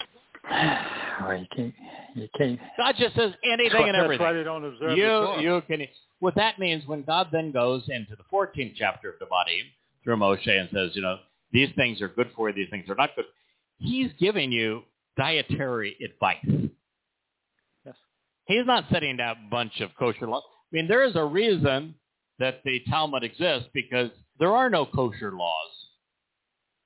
Well, 1.21 1.38
you 1.38 1.47
can't. 1.53 1.73
You 2.15 2.27
can't. 2.38 2.59
God 2.77 2.95
just 2.97 3.15
says 3.15 3.34
anything 3.43 3.88
and 3.88 3.95
everything. 3.97 4.19
That's 4.19 4.31
why 4.31 4.34
they 4.34 4.43
don't 4.43 4.63
observe 4.63 4.97
you, 4.97 5.03
the 5.03 5.38
you 5.41 5.61
can. 5.67 5.85
What 6.19 6.35
that 6.35 6.59
means 6.59 6.85
when 6.85 7.03
God 7.03 7.27
then 7.31 7.51
goes 7.51 7.84
into 7.89 8.15
the 8.15 8.23
14th 8.31 8.73
chapter 8.77 9.09
of 9.09 9.19
the 9.19 9.26
Devarim 9.26 9.63
through 10.03 10.15
Moshe 10.17 10.47
and 10.47 10.69
says, 10.73 10.91
you 10.93 11.01
know, 11.01 11.17
these 11.51 11.69
things 11.76 12.01
are 12.01 12.07
good 12.07 12.30
for 12.35 12.49
you, 12.49 12.55
these 12.55 12.69
things 12.69 12.89
are 12.89 12.95
not 12.95 13.15
good. 13.15 13.26
He's 13.80 14.11
giving 14.19 14.51
you 14.51 14.84
dietary 15.17 15.97
advice. 16.03 16.71
Yes. 17.85 17.95
He's 18.45 18.65
not 18.65 18.85
setting 18.91 19.17
down 19.17 19.35
a 19.45 19.49
bunch 19.49 19.81
of 19.81 19.89
kosher 19.97 20.27
laws. 20.27 20.43
I 20.71 20.76
mean, 20.76 20.88
there 20.88 21.03
is 21.03 21.15
a 21.15 21.23
reason 21.23 21.95
that 22.39 22.61
the 22.63 22.80
Talmud 22.89 23.23
exists 23.23 23.69
because 23.73 24.09
there 24.39 24.55
are 24.55 24.69
no 24.69 24.85
kosher 24.85 25.31
laws 25.31 25.71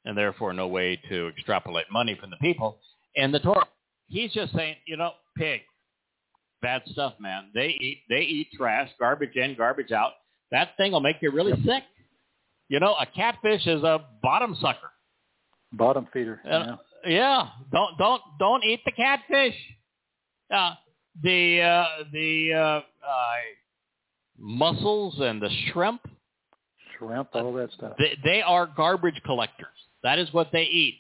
and 0.06 0.18
therefore 0.18 0.54
no 0.54 0.68
way 0.68 1.00
to 1.10 1.28
extrapolate 1.28 1.86
money 1.92 2.18
from 2.20 2.30
the 2.30 2.38
people 2.38 2.80
in 3.16 3.32
the 3.32 3.40
Torah. 3.40 3.68
He's 4.08 4.32
just 4.32 4.54
saying, 4.54 4.76
you 4.86 4.98
know, 4.98 5.12
pig, 5.38 5.62
bad 6.62 6.82
stuff, 6.88 7.14
man. 7.20 7.50
They 7.54 7.76
eat 7.80 8.00
they 8.10 8.22
eat 8.22 8.50
trash, 8.58 8.90
garbage 9.00 9.36
in, 9.36 9.56
garbage 9.56 9.92
out. 9.92 10.12
That 10.52 10.78
thing 10.78 10.92
will 10.92 11.00
make 11.00 11.18
you 11.22 11.32
really 11.32 11.54
sick. 11.64 11.84
You 12.70 12.80
know, 12.80 12.96
a 13.00 13.06
catfish 13.06 13.66
is 13.68 13.84
a 13.84 14.06
bottom 14.22 14.56
sucker. 14.60 14.92
Bottom 15.74 16.08
feeder. 16.14 16.42
Uh, 16.46 16.78
yeah. 17.06 17.10
yeah. 17.12 17.48
Don't 17.72 17.98
don't 17.98 18.22
don't 18.40 18.64
eat 18.64 18.82
the 18.86 18.92
catfish. 18.92 19.56
Uh, 20.54 20.74
the 21.22 21.62
uh, 21.62 22.04
the 22.12 22.54
uh, 22.54 22.58
uh, 22.58 22.82
mussels 24.38 25.16
and 25.20 25.42
the 25.42 25.50
shrimp. 25.72 26.02
Shrimp, 26.98 27.30
all 27.34 27.54
that 27.54 27.72
stuff. 27.74 27.94
They, 27.98 28.18
they 28.24 28.42
are 28.42 28.68
garbage 28.68 29.20
collectors. 29.26 29.68
That 30.04 30.20
is 30.20 30.32
what 30.32 30.50
they 30.52 30.64
eat. 30.64 31.00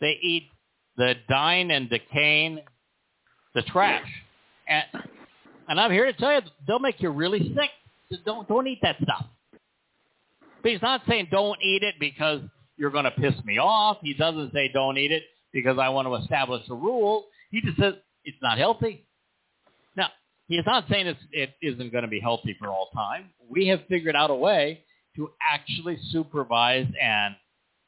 They 0.00 0.18
eat 0.22 0.48
the 0.96 1.14
dying 1.28 1.70
and 1.70 1.88
decaying, 1.90 2.60
the 3.54 3.62
trash. 3.62 4.06
And, 4.68 4.84
and 5.68 5.80
I'm 5.80 5.90
here 5.90 6.06
to 6.06 6.12
tell 6.12 6.32
you, 6.32 6.40
they'll 6.66 6.78
make 6.78 7.00
you 7.00 7.10
really 7.10 7.52
sick. 7.54 7.70
So 8.10 8.18
don't 8.24 8.48
don't 8.48 8.66
eat 8.66 8.78
that 8.82 8.96
stuff. 9.02 9.26
But 10.62 10.72
he's 10.72 10.82
not 10.82 11.02
saying 11.08 11.28
don't 11.30 11.60
eat 11.62 11.82
it 11.82 11.96
because 11.98 12.40
you're 12.76 12.90
going 12.90 13.04
to 13.04 13.10
piss 13.10 13.34
me 13.44 13.58
off. 13.58 13.98
He 14.02 14.14
doesn't 14.14 14.52
say 14.52 14.70
don't 14.72 14.98
eat 14.98 15.12
it 15.12 15.24
because 15.52 15.78
I 15.78 15.88
want 15.88 16.06
to 16.08 16.14
establish 16.14 16.62
a 16.70 16.74
rule. 16.74 17.24
He 17.50 17.60
just 17.60 17.78
says 17.78 17.94
it's 18.24 18.36
not 18.42 18.58
healthy. 18.58 19.06
Now, 19.96 20.08
he's 20.48 20.66
not 20.66 20.84
saying 20.90 21.06
it's, 21.06 21.20
it 21.32 21.54
isn't 21.62 21.92
going 21.92 22.02
to 22.02 22.08
be 22.08 22.20
healthy 22.20 22.56
for 22.58 22.68
all 22.68 22.90
time. 22.94 23.30
We 23.48 23.68
have 23.68 23.80
figured 23.88 24.14
out 24.16 24.30
a 24.30 24.34
way 24.34 24.84
to 25.16 25.30
actually 25.40 25.98
supervise 26.10 26.86
and 27.00 27.34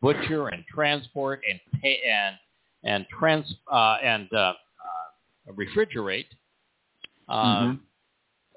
butcher 0.01 0.49
and 0.49 0.65
transport 0.73 1.43
and 1.49 1.61
pay, 1.81 2.01
and 2.09 2.37
and 2.85 3.07
trans 3.19 3.53
uh, 3.71 3.97
and 4.03 4.29
uh, 4.33 4.37
uh, 4.39 5.53
refrigerate 5.53 6.27
um, 7.29 7.39
mm-hmm. 7.39 7.75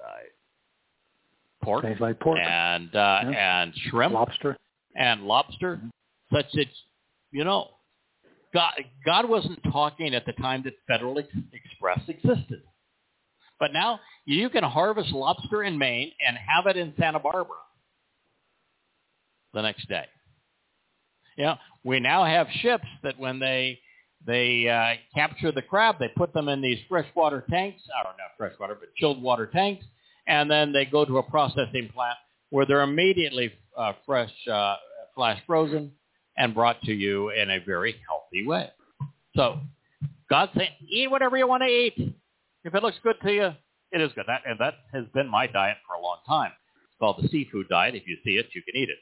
Uh, 0.02 1.64
pork, 1.64 1.84
Things 1.84 2.00
like 2.00 2.18
pork 2.18 2.38
and 2.38 2.94
uh, 2.94 3.20
yeah. 3.24 3.62
and 3.62 3.72
shrimp, 3.90 4.14
lobster, 4.14 4.56
and 4.96 5.22
lobster, 5.22 5.76
mm-hmm. 5.76 6.36
such 6.36 6.46
that 6.54 6.66
you 7.30 7.44
know 7.44 7.68
God 8.52 8.72
God 9.04 9.28
wasn't 9.28 9.60
talking 9.70 10.14
at 10.14 10.26
the 10.26 10.32
time 10.32 10.62
that 10.64 10.74
Federal 10.88 11.18
Ex- 11.18 11.28
Express 11.52 12.00
existed. 12.08 12.62
But 13.60 13.72
now 13.72 14.00
you 14.24 14.48
can 14.50 14.64
harvest 14.64 15.12
lobster 15.12 15.62
in 15.62 15.78
Maine 15.78 16.10
and 16.26 16.36
have 16.36 16.66
it 16.66 16.76
in 16.76 16.92
Santa 16.98 17.20
Barbara 17.20 17.56
the 19.54 19.62
next 19.62 19.88
day. 19.88 20.06
You 21.36 21.44
know, 21.44 21.56
we 21.84 22.00
now 22.00 22.24
have 22.24 22.48
ships 22.60 22.86
that 23.02 23.18
when 23.18 23.38
they 23.38 23.78
they 24.26 24.68
uh, 24.68 24.94
capture 25.14 25.52
the 25.52 25.62
crab, 25.62 25.96
they 25.98 26.08
put 26.16 26.32
them 26.32 26.48
in 26.48 26.60
these 26.60 26.78
freshwater 26.88 27.44
tanks. 27.50 27.82
I 27.98 28.04
don't 28.04 28.16
know 28.16 28.24
freshwater, 28.36 28.74
but 28.74 28.94
chilled 28.96 29.22
water 29.22 29.46
tanks, 29.46 29.84
and 30.26 30.50
then 30.50 30.72
they 30.72 30.84
go 30.84 31.04
to 31.04 31.18
a 31.18 31.22
processing 31.22 31.88
plant 31.94 32.16
where 32.50 32.66
they're 32.66 32.82
immediately 32.82 33.52
uh, 33.76 33.92
fresh, 34.06 34.32
uh, 34.50 34.76
flash 35.14 35.40
frozen, 35.46 35.92
and 36.36 36.54
brought 36.54 36.80
to 36.82 36.92
you 36.92 37.30
in 37.30 37.50
a 37.50 37.58
very 37.64 37.96
healthy 38.08 38.46
way. 38.46 38.70
So 39.34 39.58
God 40.30 40.50
said, 40.54 40.68
eat 40.88 41.10
whatever 41.10 41.36
you 41.36 41.46
want 41.46 41.62
to 41.62 41.68
eat. 41.68 41.94
If 42.64 42.74
it 42.74 42.82
looks 42.82 42.98
good 43.02 43.16
to 43.22 43.32
you, 43.32 43.50
it 43.90 44.00
is 44.00 44.10
good. 44.14 44.24
That, 44.26 44.42
and 44.46 44.58
that 44.60 44.74
has 44.92 45.04
been 45.14 45.28
my 45.28 45.46
diet 45.46 45.76
for 45.86 45.94
a 45.94 46.00
long 46.02 46.18
time. 46.26 46.52
It's 46.88 46.98
called 46.98 47.22
the 47.22 47.28
seafood 47.28 47.68
diet. 47.68 47.94
If 47.94 48.06
you 48.06 48.16
see 48.24 48.32
it, 48.32 48.46
you 48.54 48.62
can 48.62 48.76
eat 48.76 48.88
it. 48.88 48.98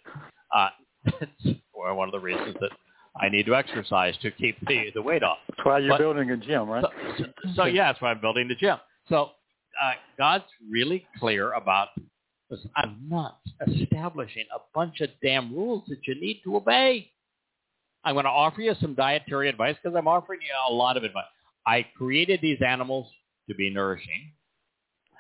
Uh, 0.55 0.69
it's 1.45 1.61
one 1.73 2.09
of 2.09 2.13
the 2.13 2.19
reasons 2.19 2.57
that 2.61 2.71
I 3.19 3.29
need 3.29 3.47
to 3.47 3.55
exercise 3.55 4.15
to 4.23 4.31
keep 4.31 4.57
the, 4.67 4.87
the 4.95 5.03
weight 5.03 5.23
off. 5.23 5.39
That's 5.49 5.65
why 5.65 5.79
you're 5.79 5.91
but, 5.91 5.99
building 5.99 6.31
a 6.31 6.37
gym, 6.37 6.69
right? 6.69 6.85
So, 7.19 7.25
so, 7.57 7.65
yeah, 7.65 7.93
that's 7.93 8.03
why 8.03 8.11
I'm 8.11 8.21
building 8.21 8.49
the 8.49 8.55
gym. 8.55 8.77
So 9.09 9.31
uh, 9.83 9.93
God's 10.19 10.45
really 10.71 11.07
clear 11.19 11.53
about 11.53 11.89
this. 12.49 12.61
I'm 12.77 12.99
not 13.09 13.39
establishing 13.67 14.45
a 14.55 14.61
bunch 14.75 15.01
of 15.01 15.11
damn 15.23 15.55
rules 15.55 15.85
that 15.89 15.99
you 16.07 16.15
need 16.21 16.41
to 16.45 16.57
obey. 16.57 17.11
I'm 18.05 18.15
going 18.15 18.25
to 18.25 18.31
offer 18.31 18.61
you 18.61 18.75
some 18.81 18.95
dietary 18.95 19.49
advice 19.49 19.77
because 19.83 19.97
I'm 19.97 20.09
offering 20.09 20.41
you 20.43 20.53
a 20.69 20.73
lot 20.73 20.97
of 20.97 21.05
advice. 21.05 21.25
I 21.67 21.87
created 21.97 22.41
these 22.41 22.59
animals 22.67 23.07
to 23.49 23.55
be 23.55 23.69
nourishing, 23.71 24.33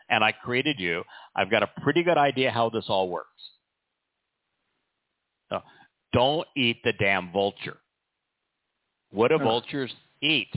and 0.09 0.25
I 0.25 0.33
created 0.33 0.77
you. 0.79 1.05
I've 1.37 1.51
got 1.51 1.62
a 1.62 1.71
pretty 1.83 2.03
good 2.03 2.17
idea 2.17 2.51
how 2.51 2.71
this 2.71 2.87
all 2.89 3.09
works. 3.09 3.29
So 5.51 5.61
don't 6.12 6.47
eat 6.57 6.82
the 6.85 6.93
damn 6.95 7.32
vulture. 7.32 7.77
What 9.11 9.28
do 9.28 9.39
vultures 9.39 9.93
eat? 10.23 10.49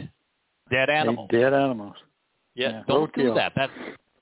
dead 0.73 0.89
animals. 0.89 1.29
Eat 1.31 1.37
dead 1.37 1.53
animals. 1.53 1.95
Yeah, 2.55 2.69
Yeah, 2.69 2.81
don't 2.87 3.13
do 3.15 3.33
that. 3.33 3.53
That's 3.55 3.71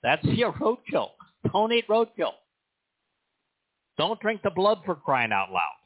that's 0.03 0.24
your 0.26 0.53
roadkill. 0.53 1.10
Don't 1.52 1.72
eat 1.72 1.88
roadkill. 1.88 2.34
Don't 3.98 4.20
drink 4.20 4.41
the 4.44 4.49
blood 4.49 4.80
for 4.86 4.95
crying 4.95 5.32
out 5.32 5.52
loud, 5.52 5.78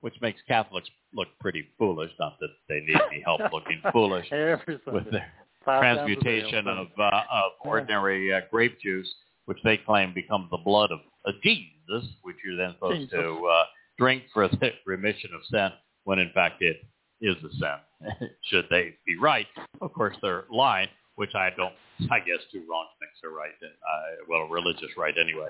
which 0.00 0.14
makes 0.20 0.40
Catholics 0.46 0.88
look 1.12 1.28
pretty 1.40 1.66
foolish. 1.78 2.10
Not 2.20 2.38
that 2.40 2.50
they 2.68 2.80
need 2.80 3.00
any 3.10 3.22
help 3.22 3.40
looking 3.52 3.80
foolish 3.92 4.26
with 4.30 5.10
their 5.10 5.32
Five 5.64 5.82
times 5.82 5.98
a 5.98 6.14
day 6.14 6.40
transmutation 6.40 6.68
of 6.68 6.86
uh, 6.98 7.22
of 7.32 7.52
ordinary 7.60 8.32
uh, 8.32 8.40
grape 8.50 8.80
juice, 8.80 9.12
which 9.46 9.58
they 9.64 9.76
claim 9.76 10.14
becomes 10.14 10.50
the 10.50 10.58
blood 10.58 10.90
of 10.92 11.00
Jesus, 11.42 12.04
which 12.22 12.36
you're 12.44 12.56
then 12.56 12.74
supposed 12.74 13.00
Jesus. 13.00 13.12
to 13.12 13.46
uh, 13.46 13.64
drink 13.98 14.24
for 14.32 14.48
the 14.48 14.70
remission 14.86 15.30
of 15.34 15.40
sin, 15.50 15.70
when 16.04 16.18
in 16.18 16.30
fact 16.34 16.62
it 16.62 16.76
is 17.20 17.36
a 17.44 17.50
sin. 17.54 18.28
Should 18.50 18.66
they 18.70 18.94
be 19.06 19.16
right? 19.20 19.46
Of 19.80 19.92
course, 19.92 20.16
they're 20.22 20.44
lying, 20.50 20.88
which 21.16 21.34
I 21.34 21.50
don't. 21.56 21.74
I 22.10 22.20
guess 22.20 22.38
two 22.52 22.64
wrong 22.70 22.86
things 23.00 23.18
are 23.24 23.36
right. 23.36 23.50
Uh, 23.60 24.24
well, 24.28 24.48
religious 24.48 24.90
right 24.96 25.14
anyway. 25.18 25.48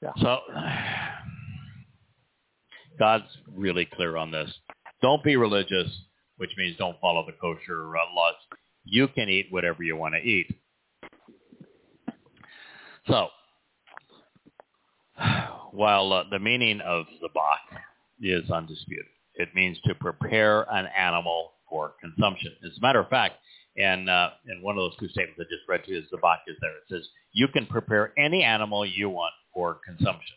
Yeah. 0.00 0.12
So 0.22 0.38
God's 2.98 3.24
really 3.54 3.84
clear 3.84 4.16
on 4.16 4.30
this. 4.30 4.50
Don't 5.02 5.22
be 5.22 5.36
religious, 5.36 5.88
which 6.38 6.50
means 6.56 6.76
don't 6.76 6.98
follow 7.00 7.24
the 7.26 7.32
kosher 7.32 7.96
uh, 7.96 8.00
laws. 8.14 8.34
You 8.84 9.08
can 9.08 9.28
eat 9.28 9.46
whatever 9.50 9.82
you 9.82 9.96
want 9.96 10.14
to 10.14 10.20
eat. 10.20 10.46
So, 13.06 13.28
while 15.72 16.12
uh, 16.12 16.24
the 16.30 16.38
meaning 16.38 16.80
of 16.80 17.06
zabak 17.22 17.80
is 18.20 18.50
undisputed, 18.50 19.06
it 19.34 19.48
means 19.54 19.78
to 19.84 19.94
prepare 19.94 20.62
an 20.72 20.86
animal 20.96 21.52
for 21.68 21.94
consumption. 22.00 22.52
As 22.64 22.76
a 22.76 22.80
matter 22.80 23.00
of 23.00 23.08
fact, 23.08 23.34
and 23.76 24.10
uh, 24.10 24.30
in 24.48 24.62
one 24.62 24.76
of 24.76 24.82
those 24.82 24.96
two 24.98 25.08
statements 25.08 25.40
I 25.40 25.44
just 25.44 25.68
read 25.68 25.84
to 25.84 25.92
you, 25.92 26.02
zabak 26.12 26.38
is 26.48 26.56
there. 26.60 26.70
It 26.70 26.84
says 26.90 27.08
you 27.32 27.48
can 27.48 27.66
prepare 27.66 28.12
any 28.18 28.42
animal 28.42 28.84
you 28.84 29.08
want 29.08 29.32
for 29.54 29.80
consumption. 29.86 30.36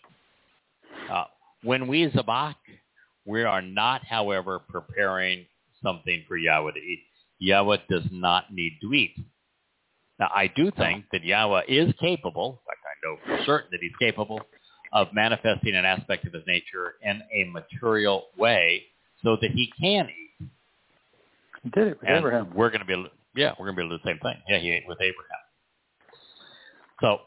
Uh, 1.12 1.26
when 1.64 1.88
we 1.88 2.10
zabak, 2.10 2.56
we 3.26 3.44
are 3.44 3.62
not, 3.62 4.06
however, 4.06 4.60
preparing 4.60 5.46
something 5.84 6.24
for 6.28 6.38
Yahweh 6.38 6.72
to 6.72 6.80
eat. 6.80 7.04
Yahweh 7.40 7.78
does 7.90 8.04
not 8.12 8.54
need 8.54 8.78
to 8.82 8.94
eat. 8.94 9.16
Now, 10.20 10.30
I 10.36 10.48
do 10.48 10.72
think 10.78 11.06
that 11.12 11.24
Yahweh 11.24 11.64
is 11.68 11.94
capable, 12.00 12.62
in 12.62 12.68
fact, 12.68 12.82
I 12.86 12.96
know 13.04 13.38
for 13.38 13.46
certain 13.46 13.70
that 13.72 13.80
he's 13.82 13.96
capable 14.00 14.40
of 14.94 15.08
manifesting 15.14 15.76
an 15.76 15.86
aspect 15.86 16.26
of 16.26 16.34
his 16.34 16.44
nature 16.48 16.96
in 17.02 17.22
a 17.34 17.46
material 17.52 18.26
way 18.38 18.84
so 19.24 19.38
that 19.42 19.52
he 19.52 19.72
can 19.80 20.10
eat. 20.10 20.48
He 21.64 21.70
did 21.70 21.88
it 21.88 22.00
with 22.00 22.10
And 22.10 22.18
Abraham. 22.18 22.52
we're 22.56 22.70
going 22.70 22.82
to 22.82 22.86
be, 22.86 23.06
yeah, 23.36 23.54
we're 23.60 23.66
going 23.66 23.76
to 23.76 23.82
be 23.82 23.86
able 23.86 23.98
to 23.98 24.04
do 24.04 24.04
the 24.04 24.10
same 24.10 24.20
thing. 24.20 24.42
Yeah, 24.50 24.60
he 24.60 24.72
ate 24.72 24.84
with 24.88 24.98
Abraham. 25.00 25.38
So, 27.00 27.22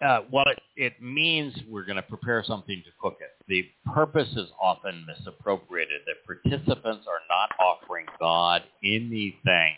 uh, 0.00 0.20
what 0.30 0.46
it, 0.46 0.58
it 0.76 1.02
means, 1.02 1.54
we're 1.68 1.84
going 1.84 1.96
to 1.96 2.02
prepare 2.02 2.44
something 2.46 2.82
to 2.84 2.90
cook 3.00 3.18
it. 3.20 3.30
The 3.48 3.68
purpose 3.92 4.28
is 4.36 4.48
often 4.60 5.04
misappropriated. 5.06 6.02
That 6.06 6.24
participants 6.24 7.06
are 7.08 7.20
not 7.28 7.50
offering 7.58 8.06
God 8.20 8.62
anything, 8.84 9.74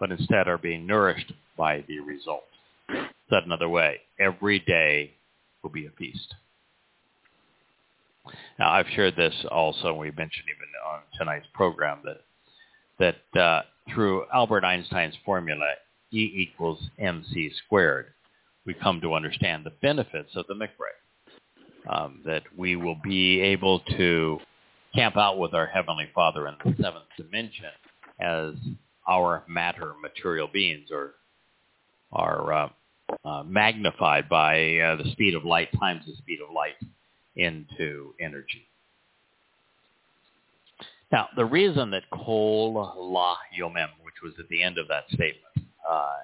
but 0.00 0.10
instead 0.10 0.48
are 0.48 0.58
being 0.58 0.84
nourished 0.84 1.32
by 1.56 1.84
the 1.86 2.00
result. 2.00 2.42
Said 2.88 3.44
another 3.44 3.68
way, 3.68 4.00
every 4.18 4.58
day 4.60 5.12
will 5.62 5.70
be 5.70 5.86
a 5.86 5.90
feast. 5.90 6.34
Now, 8.58 8.70
I've 8.70 8.86
shared 8.94 9.16
this 9.16 9.34
also. 9.50 9.94
We 9.94 10.10
mentioned 10.10 10.46
even 10.48 10.68
on 10.92 11.00
tonight's 11.18 11.46
program 11.54 11.98
that 12.04 12.20
that 12.98 13.40
uh, 13.40 13.62
through 13.92 14.26
Albert 14.32 14.64
Einstein's 14.64 15.14
formula, 15.24 15.66
E 16.12 16.30
equals 16.34 16.82
mc 16.98 17.50
squared, 17.64 18.06
we 18.66 18.74
come 18.74 19.00
to 19.00 19.14
understand 19.14 19.64
the 19.64 19.72
benefits 19.82 20.36
of 20.36 20.46
the 20.46 20.54
mikveh. 20.54 21.88
Um, 21.88 22.20
that 22.26 22.42
we 22.56 22.76
will 22.76 22.98
be 23.02 23.40
able 23.40 23.80
to 23.96 24.38
camp 24.94 25.16
out 25.16 25.38
with 25.38 25.54
our 25.54 25.66
Heavenly 25.66 26.10
Father 26.14 26.46
in 26.46 26.54
the 26.62 26.82
seventh 26.82 27.06
dimension 27.16 27.70
as 28.20 28.52
our 29.08 29.44
matter 29.48 29.94
material 30.00 30.46
beings 30.46 30.90
or 30.92 31.14
our 32.12 32.52
uh, 32.52 32.68
uh, 33.24 33.42
magnified 33.46 34.28
by 34.28 34.78
uh, 34.78 34.96
the 34.96 35.10
speed 35.12 35.34
of 35.34 35.44
light 35.44 35.68
times 35.78 36.02
the 36.06 36.14
speed 36.16 36.38
of 36.46 36.52
light 36.54 36.76
into 37.36 38.14
energy. 38.20 38.66
Now, 41.12 41.28
the 41.36 41.44
reason 41.44 41.90
that 41.90 42.04
kol 42.10 42.74
la 42.96 43.36
yomem, 43.58 43.88
which 44.04 44.14
was 44.22 44.32
at 44.38 44.48
the 44.48 44.62
end 44.62 44.78
of 44.78 44.86
that 44.88 45.04
statement, 45.08 45.68
uh, 45.88 46.16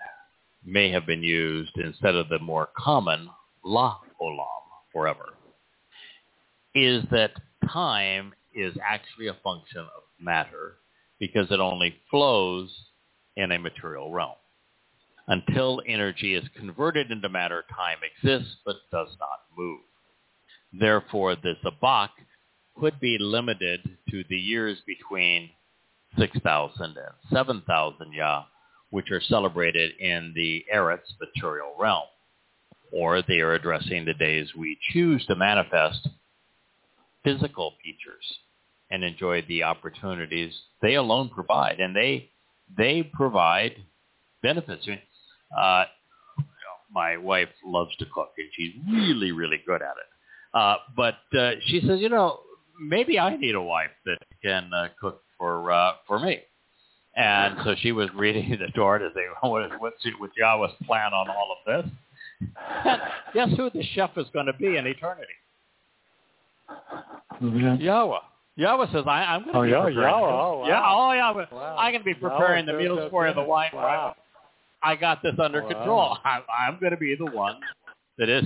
may 0.64 0.90
have 0.90 1.06
been 1.06 1.22
used 1.22 1.76
instead 1.76 2.14
of 2.14 2.28
the 2.28 2.38
more 2.38 2.68
common 2.76 3.28
la 3.64 3.98
olam, 4.20 4.46
forever, 4.92 5.34
is 6.74 7.04
that 7.10 7.32
time 7.72 8.32
is 8.54 8.74
actually 8.84 9.26
a 9.26 9.36
function 9.42 9.80
of 9.80 10.02
matter 10.20 10.76
because 11.18 11.50
it 11.50 11.60
only 11.60 11.96
flows 12.10 12.70
in 13.36 13.52
a 13.52 13.58
material 13.58 14.12
realm. 14.12 14.36
Until 15.28 15.82
energy 15.86 16.34
is 16.34 16.44
converted 16.56 17.10
into 17.10 17.28
matter, 17.28 17.64
time 17.74 17.98
exists 18.04 18.56
but 18.64 18.76
does 18.92 19.08
not 19.18 19.40
move. 19.56 19.80
Therefore, 20.72 21.34
the 21.34 21.54
zabak 21.64 22.10
could 22.78 23.00
be 23.00 23.18
limited 23.18 23.80
to 24.10 24.24
the 24.28 24.36
years 24.36 24.78
between 24.86 25.50
6,000 26.18 26.80
and 26.80 26.96
7,000 27.32 28.12
ya, 28.12 28.44
which 28.90 29.10
are 29.10 29.20
celebrated 29.20 29.92
in 29.98 30.32
the 30.34 30.64
Eretz 30.72 31.12
material 31.20 31.74
realm. 31.78 32.06
Or 32.92 33.22
they 33.22 33.40
are 33.40 33.54
addressing 33.54 34.04
the 34.04 34.14
days 34.14 34.54
we 34.56 34.78
choose 34.92 35.26
to 35.26 35.34
manifest 35.34 36.08
physical 37.24 37.74
features 37.82 38.38
and 38.90 39.02
enjoy 39.02 39.42
the 39.42 39.64
opportunities 39.64 40.54
they 40.80 40.94
alone 40.94 41.30
provide. 41.30 41.80
And 41.80 41.96
they 41.96 42.30
they 42.76 43.02
provide 43.02 43.74
benefits. 44.42 44.86
Uh, 45.56 45.84
my 46.92 47.16
wife 47.16 47.48
loves 47.64 47.94
to 47.96 48.06
cook, 48.14 48.30
and 48.38 48.48
she's 48.54 48.72
really, 48.90 49.32
really 49.32 49.60
good 49.66 49.82
at 49.82 49.90
it. 49.96 50.08
Uh, 50.54 50.76
but 50.96 51.16
uh, 51.38 51.52
she 51.66 51.80
says, 51.86 52.00
you 52.00 52.08
know, 52.08 52.40
maybe 52.80 53.18
I 53.18 53.36
need 53.36 53.54
a 53.54 53.60
wife 53.62 53.90
that 54.06 54.18
can 54.42 54.70
uh, 54.72 54.88
cook 55.00 55.22
for 55.38 55.70
uh, 55.70 55.92
for 56.06 56.18
me. 56.18 56.40
And 57.16 57.56
so 57.64 57.74
she 57.80 57.92
was 57.92 58.08
reading 58.14 58.50
the 58.58 58.68
Torah 58.74 58.98
to 58.98 59.10
say, 59.14 59.22
what 59.42 59.64
is 59.64 59.72
what's 59.78 59.96
what's 60.18 60.34
Yahweh's 60.36 60.72
plan 60.86 61.12
on 61.12 61.28
all 61.28 61.56
of 61.58 61.84
this? 61.84 61.92
And 62.84 63.00
guess 63.34 63.48
who 63.56 63.70
the 63.70 63.82
chef 63.94 64.10
is 64.16 64.26
going 64.32 64.46
to 64.46 64.52
be 64.54 64.76
in 64.76 64.86
eternity? 64.86 65.32
Yeah. 67.40 67.76
Yahweh. 67.76 68.18
Yahweh 68.56 68.86
says, 68.92 69.04
I, 69.06 69.22
I'm 69.24 69.44
going 69.44 69.52
to 69.54 69.58
Oh, 69.58 69.62
be 69.64 69.70
Yah- 69.70 69.82
preparing 69.84 70.08
Yahweh, 70.08 70.26
the- 70.26 70.32
oh, 70.34 70.58
wow. 70.60 70.66
Yeah, 70.66 70.82
oh, 70.86 71.12
Yahweh. 71.12 71.46
Wow. 71.52 71.76
I'm 71.78 71.92
going 71.92 72.00
to 72.00 72.04
be 72.04 72.20
Yahweh 72.20 72.62
the 72.66 72.72
meals 72.72 73.10
for 73.10 73.28
you, 73.28 73.34
the 73.34 73.42
wine. 73.42 73.70
Wow. 73.74 74.16
I 74.82 74.96
got 74.96 75.22
this 75.22 75.34
under 75.42 75.62
Wow. 75.62 75.68
control. 75.68 76.18
I, 76.24 76.42
I'm 76.66 76.78
going 76.80 76.92
to 76.92 76.96
be 76.98 77.14
the 77.16 77.26
one 77.26 77.56
that 78.18 78.28
is 78.28 78.44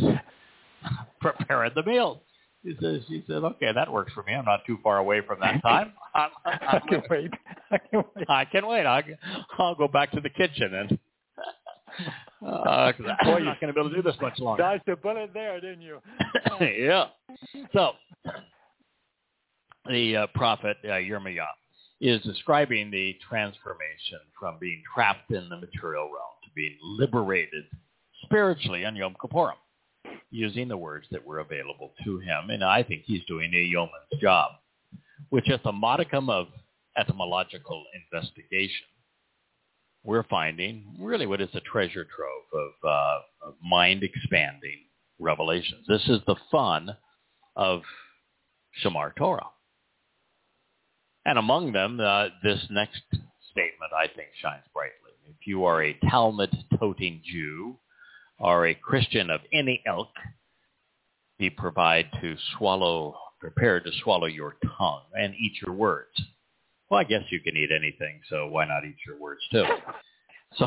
preparing 1.21 1.73
the 1.75 1.83
meals. 1.85 2.19
He 2.63 2.75
says, 2.81 3.03
she 3.09 3.25
said, 3.27 3.43
okay, 3.43 3.73
that 3.73 3.91
works 3.91 4.13
for 4.13 4.23
me. 4.23 4.35
I'm 4.35 4.45
not 4.45 4.61
too 4.67 4.79
far 4.83 4.99
away 4.99 5.23
from 5.27 5.41
that 5.41 5.63
time. 5.63 5.93
I'm, 6.15 6.31
I 6.45 6.59
I'm, 6.67 6.89
can 6.89 7.03
wait. 7.11 7.31
I 7.71 7.79
can 7.79 8.05
wait. 8.17 8.27
I 8.29 8.45
can 8.45 8.67
wait. 8.67 8.87
I'll, 8.87 9.03
I'll 9.59 9.75
go 9.75 9.89
back 9.89 10.11
to 10.13 10.21
the 10.21 10.31
kitchen 10.31 10.75
and 10.75 10.99
uh, 12.47 12.93
'cause 12.93 13.07
Boy, 13.25 13.39
I'm 13.39 13.45
not 13.47 13.61
going 13.61 13.69
to 13.69 13.73
be 13.73 13.81
able 13.81 13.91
to 13.91 13.97
do 13.97 14.03
this 14.03 14.17
much 14.21 14.39
longer. 14.39 14.63
Dodged 14.63 14.89
a 14.89 14.97
bullet 14.97 15.31
there, 15.33 15.61
didn't 15.61 15.83
you? 15.83 16.01
yeah. 16.61 17.07
So 17.73 17.93
the 19.89 20.17
uh, 20.17 20.27
prophet 20.35 20.77
uh, 20.85 20.89
Yirma'yah 20.89 21.47
is 22.01 22.23
describing 22.23 22.91
the 22.91 23.17
transformation 23.29 24.19
from 24.39 24.57
being 24.59 24.83
trapped 24.95 25.31
in 25.31 25.49
the 25.49 25.57
material 25.57 26.05
realm 26.05 26.35
to 26.43 26.51
being 26.55 26.77
liberated 26.83 27.65
spiritually 28.23 28.85
on 28.85 28.97
Yom 28.97 29.15
Kippurim, 29.23 29.53
using 30.31 30.69
the 30.69 30.77
words 30.77 31.07
that 31.11 31.25
were 31.25 31.41
available 31.41 31.93
to 32.05 32.19
him. 32.19 32.51
And 32.51 32.65
I 32.65 32.83
think 32.83 33.03
he's 33.05 33.25
doing 33.27 33.53
a 33.55 33.59
yeoman's 33.59 34.21
job, 34.21 34.53
which 35.29 35.51
is 35.51 35.61
a 35.65 35.73
modicum 35.73 36.31
of 36.31 36.49
etymological 36.97 37.85
investigation. 37.95 38.87
We're 40.03 40.25
finding 40.25 40.85
really 40.99 41.27
what 41.27 41.43
is 41.43 41.51
a 41.55 41.61
treasure 41.61 42.07
trove 42.07 42.45
of, 42.55 42.89
uh, 42.89 43.49
of 43.49 43.55
mind-expanding 43.63 44.87
revelations. 45.19 45.85
This 45.87 46.09
is 46.09 46.21
the 46.27 46.37
fun 46.51 46.97
of 47.57 47.83
Shamar 48.83 49.15
Torah. 49.15 49.47
And 51.31 51.39
among 51.39 51.71
them, 51.71 52.01
uh, 52.01 52.25
this 52.43 52.59
next 52.71 53.03
statement, 53.53 53.93
I 53.97 54.09
think, 54.09 54.31
shines 54.43 54.65
brightly. 54.75 55.13
If 55.29 55.47
you 55.47 55.65
are 55.65 55.81
a 55.81 55.97
Talmud-toting 56.11 57.23
Jew 57.25 57.77
or 58.41 58.67
a 58.67 58.75
Christian 58.75 59.31
of 59.31 59.41
any 59.53 59.81
ilk, 59.87 60.11
be 61.39 61.49
provide 61.49 62.07
to 62.21 62.35
swallow, 62.59 63.15
prepared 63.39 63.85
to 63.85 63.93
swallow 64.03 64.27
your 64.27 64.57
tongue 64.77 65.05
and 65.15 65.33
eat 65.37 65.53
your 65.65 65.73
words. 65.73 66.21
Well, 66.91 66.99
I 66.99 67.05
guess 67.05 67.23
you 67.31 67.39
can 67.39 67.57
eat 67.57 67.71
anything, 67.71 68.23
so 68.29 68.49
why 68.49 68.65
not 68.65 68.85
eat 68.85 68.97
your 69.07 69.21
words 69.21 69.43
too? 69.53 69.67
So, 70.57 70.67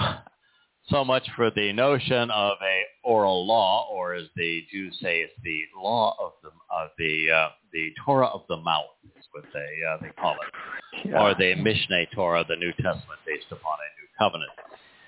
so 0.88 1.04
much 1.04 1.28
for 1.36 1.52
the 1.52 1.74
notion 1.74 2.32
of 2.32 2.54
a 2.62 2.84
oral 3.04 3.46
law, 3.46 3.90
or 3.92 4.14
as 4.14 4.28
the 4.38 4.64
Jews 4.72 4.98
say, 5.02 5.20
it's 5.20 5.34
the 5.44 5.64
law 5.76 6.16
of 6.22 6.32
the 6.42 6.52
of 6.74 6.92
the 6.98 7.32
uh, 7.32 7.50
the 7.74 7.92
Torah 8.06 8.28
of 8.28 8.44
the 8.48 8.58
mouth, 8.58 8.86
is 9.18 9.26
what 9.32 9.44
they 9.54 9.60
uh, 9.90 9.98
they 10.02 10.10
call 10.20 10.34
it, 10.34 11.08
Yeah. 11.10 11.22
or 11.22 11.34
the 11.36 11.56
Mishneh 11.56 12.06
Torah, 12.14 12.46
the 12.48 12.56
New 12.56 12.72
Testament 12.74 13.20
based 13.26 13.48
upon 13.52 13.78
a 13.80 13.90
new 14.00 14.08
covenant. 14.18 14.52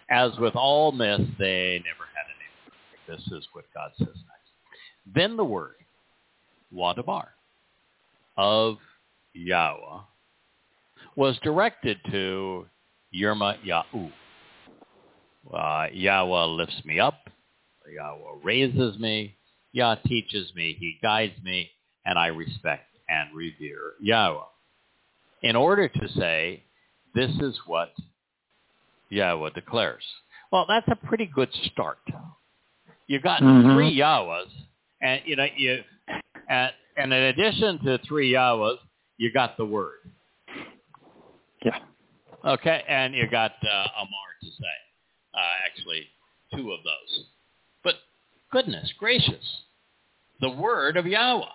As 0.09 0.37
with 0.39 0.55
all 0.55 0.91
myths, 0.91 1.23
they 1.39 1.81
never 1.85 2.05
had 2.13 2.25
any. 2.35 3.17
This 3.17 3.25
is 3.31 3.47
what 3.53 3.65
God 3.73 3.91
says 3.97 4.07
next. 4.07 5.13
Then 5.13 5.37
the 5.37 5.45
word 5.45 5.75
Wadabar 6.73 7.27
of 8.37 8.77
Yahweh 9.33 10.01
was 11.15 11.37
directed 11.43 11.97
to 12.11 12.65
Yerma 13.15 13.57
Yahu. 13.65 14.11
Uh, 15.53 15.87
Yahweh 15.93 16.45
lifts 16.45 16.81
me 16.85 16.99
up. 16.99 17.29
Yahweh 17.93 18.39
raises 18.43 18.97
me. 18.99 19.35
Yah 19.71 19.95
teaches 20.07 20.51
me. 20.55 20.75
He 20.79 20.97
guides 21.01 21.35
me. 21.43 21.69
And 22.05 22.19
I 22.19 22.27
respect 22.27 22.95
and 23.09 23.35
revere 23.35 23.93
Yahweh. 23.99 24.41
In 25.41 25.55
order 25.55 25.87
to 25.87 26.07
say, 26.09 26.63
this 27.13 27.31
is 27.39 27.57
what 27.65 27.91
Yahweh 29.09 29.51
declares. 29.53 30.03
Well, 30.51 30.65
that's 30.67 30.87
a 30.87 30.95
pretty 31.07 31.25
good 31.25 31.49
start. 31.71 31.99
You've 33.07 33.23
got 33.23 33.41
Mhm. 33.41 33.73
three 33.75 33.95
Yahwehs, 33.95 34.51
and 35.01 35.21
you 35.25 35.35
know 35.35 35.47
you, 35.55 35.83
and, 36.49 36.73
and 36.97 37.13
in 37.13 37.23
addition 37.23 37.79
to 37.85 37.97
three 37.99 38.31
Yahwehs, 38.31 38.79
you 39.17 39.31
got 39.31 39.57
the 39.57 39.65
word. 39.65 40.11
Yeah. 41.63 41.79
Okay, 42.43 42.83
and 42.87 43.13
you 43.13 43.27
got 43.27 43.53
uh, 43.63 43.87
Amar 43.97 44.35
to 44.41 44.47
say. 44.47 44.75
Uh, 45.33 45.39
actually, 45.65 46.07
two 46.53 46.71
of 46.71 46.83
those. 46.83 47.25
But 47.83 47.95
goodness 48.51 48.91
gracious, 48.97 49.63
the 50.41 50.49
word 50.49 50.97
of 50.97 51.05
Yahweh 51.05 51.45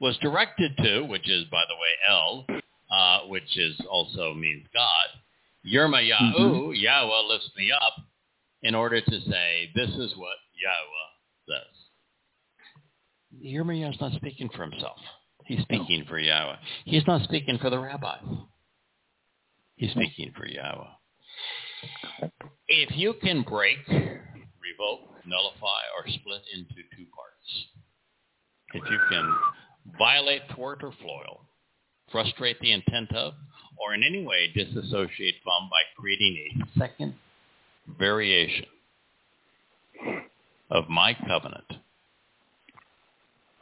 was 0.00 0.16
directed 0.18 0.76
to, 0.78 1.02
which 1.02 1.28
is, 1.28 1.44
by 1.50 1.62
the 1.68 1.74
way, 1.74 1.90
El, 2.08 2.46
uh, 2.90 3.20
which 3.28 3.56
is 3.56 3.80
also 3.90 4.34
means 4.34 4.66
God. 4.74 5.06
Yerma 5.66 6.06
Yahu, 6.08 6.72
Yahweh 6.74 7.28
lifts 7.28 7.50
me 7.56 7.70
up 7.72 7.94
in 8.62 8.74
order 8.74 9.00
to 9.00 9.20
say, 9.30 9.70
this 9.74 9.90
is 9.90 10.14
what 10.16 10.36
Yahweh 10.60 11.08
says. 11.48 11.74
Yerma 13.42 13.78
Yahweh's 13.80 14.00
not 14.00 14.12
speaking 14.12 14.50
for 14.54 14.62
himself. 14.62 14.98
He's 15.46 15.60
speaking 15.62 16.04
for 16.08 16.18
Yahweh. 16.18 16.56
He's 16.84 17.06
not 17.06 17.22
speaking 17.24 17.58
for 17.58 17.70
the 17.70 17.78
rabbis. 17.78 18.22
He's 19.76 19.90
speaking 19.90 20.32
for 20.36 20.46
Yahweh. 20.46 20.90
If 22.68 22.96
you 22.96 23.14
can 23.22 23.42
break, 23.42 23.78
revoke, 23.88 25.10
nullify, 25.26 25.82
or 25.96 26.06
split 26.06 26.42
into 26.54 26.74
two 26.96 27.06
parts, 27.14 27.66
if 28.72 28.90
you 28.90 28.98
can 29.10 29.34
violate, 29.98 30.42
thwart, 30.54 30.82
or 30.82 30.92
foil, 31.02 31.40
frustrate 32.10 32.58
the 32.60 32.72
intent 32.72 33.12
of, 33.14 33.34
or 33.78 33.94
in 33.94 34.02
any 34.02 34.24
way 34.24 34.50
disassociate 34.54 35.34
from 35.42 35.68
by 35.70 35.80
creating 35.96 36.62
a 36.62 36.78
second 36.78 37.14
variation 37.98 38.66
of 40.70 40.88
my 40.88 41.14
covenant 41.26 41.64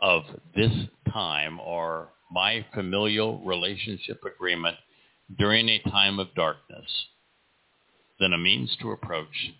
of 0.00 0.22
this 0.54 0.72
time 1.12 1.60
or 1.60 2.08
my 2.30 2.64
familial 2.74 3.38
relationship 3.44 4.20
agreement 4.24 4.76
during 5.38 5.68
a 5.68 5.82
time 5.90 6.18
of 6.18 6.34
darkness, 6.34 7.06
then 8.20 8.32
a 8.32 8.38
means 8.38 8.76
to 8.80 8.90
approach 8.90 9.52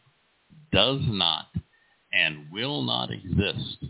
does 0.73 1.01
not 1.03 1.47
and 2.13 2.51
will 2.53 2.83
not 2.83 3.11
exist 3.11 3.85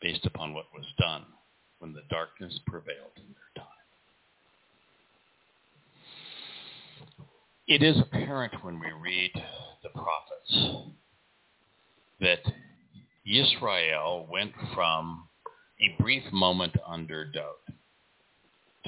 based 0.00 0.26
upon 0.26 0.54
what 0.54 0.66
was 0.74 0.86
done 0.98 1.24
when 1.78 1.92
the 1.92 2.02
darkness 2.10 2.58
prevailed 2.66 3.12
in 3.16 3.34
their 3.34 3.64
time. 3.64 3.66
It 7.66 7.82
is 7.82 7.98
apparent 7.98 8.52
when 8.62 8.78
we 8.78 8.86
read 9.02 9.32
the 9.82 9.88
prophets 9.90 10.94
that 12.20 12.40
Israel 13.26 14.26
went 14.30 14.52
from 14.74 15.28
a 15.80 16.00
brief 16.00 16.22
moment 16.32 16.74
under 16.86 17.24
Dowd 17.24 17.76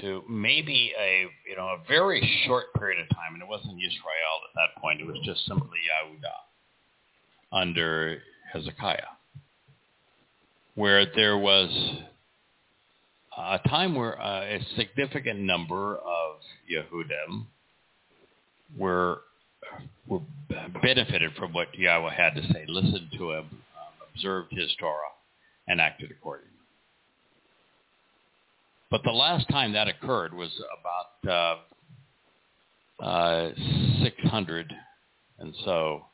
to 0.01 0.23
maybe 0.29 0.93
a 0.99 1.27
you 1.49 1.57
know 1.57 1.67
a 1.67 1.79
very 1.89 2.21
short 2.47 2.73
period 2.75 3.01
of 3.01 3.09
time, 3.11 3.35
and 3.35 3.43
it 3.43 3.49
wasn't 3.49 3.73
Israel 3.73 4.37
at 4.49 4.55
that 4.55 4.81
point; 4.81 5.01
it 5.01 5.07
was 5.07 5.19
just 5.25 5.45
simply 5.47 5.79
Yehuda 5.91 7.59
under 7.61 8.23
Hezekiah, 8.53 9.03
where 10.75 11.07
there 11.15 11.39
was 11.39 11.69
a 13.39 13.61
time 13.69 13.95
where 13.95 14.21
uh, 14.21 14.43
a 14.43 14.61
significant 14.77 15.41
number 15.41 15.97
of 15.97 16.37
Yehudim 16.71 17.47
were 18.77 19.21
were 20.07 20.21
benefited 20.83 21.33
from 21.39 21.53
what 21.53 21.69
Yahweh 21.75 22.15
had 22.15 22.35
to 22.35 22.43
say, 22.53 22.65
listened 22.67 23.11
to 23.19 23.33
him, 23.33 23.45
um, 23.45 24.09
observed 24.15 24.51
his 24.51 24.75
Torah, 24.81 25.13
and 25.67 25.81
acted 25.81 26.11
accordingly. 26.11 26.53
But 28.91 29.03
the 29.05 29.11
last 29.11 29.47
time 29.51 29.75
that 29.75 29.87
occurred 29.89 30.33
was 30.33 30.51
about 30.81 31.61
uh, 33.01 33.05
uh, 33.05 33.51
600 34.03 34.73
and 35.39 35.55
so 35.65 36.07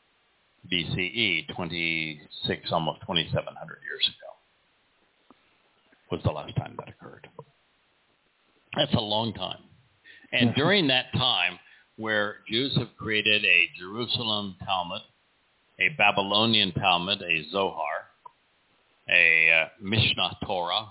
BCE, 0.71 1.47
26, 1.55 2.71
almost 2.71 3.01
2,700 3.01 3.77
years 3.83 4.09
ago, 4.09 4.31
was 6.11 6.21
the 6.23 6.31
last 6.31 6.55
time. 6.57 6.64
That's 8.75 8.93
a 8.93 8.99
long 8.99 9.33
time. 9.33 9.59
And 10.31 10.53
during 10.55 10.87
that 10.87 11.05
time, 11.13 11.59
where 11.97 12.37
Jews 12.49 12.75
have 12.77 12.89
created 12.97 13.45
a 13.45 13.69
Jerusalem 13.79 14.55
Talmud, 14.65 15.01
a 15.79 15.89
Babylonian 15.97 16.73
Talmud, 16.73 17.21
a 17.21 17.49
Zohar, 17.51 18.09
a 19.09 19.49
uh, 19.51 19.67
Mishnah 19.81 20.37
Torah, 20.45 20.87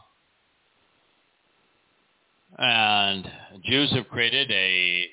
and 2.57 3.29
Jews 3.65 3.93
have 3.93 4.09
created 4.09 4.51
a 4.51 5.07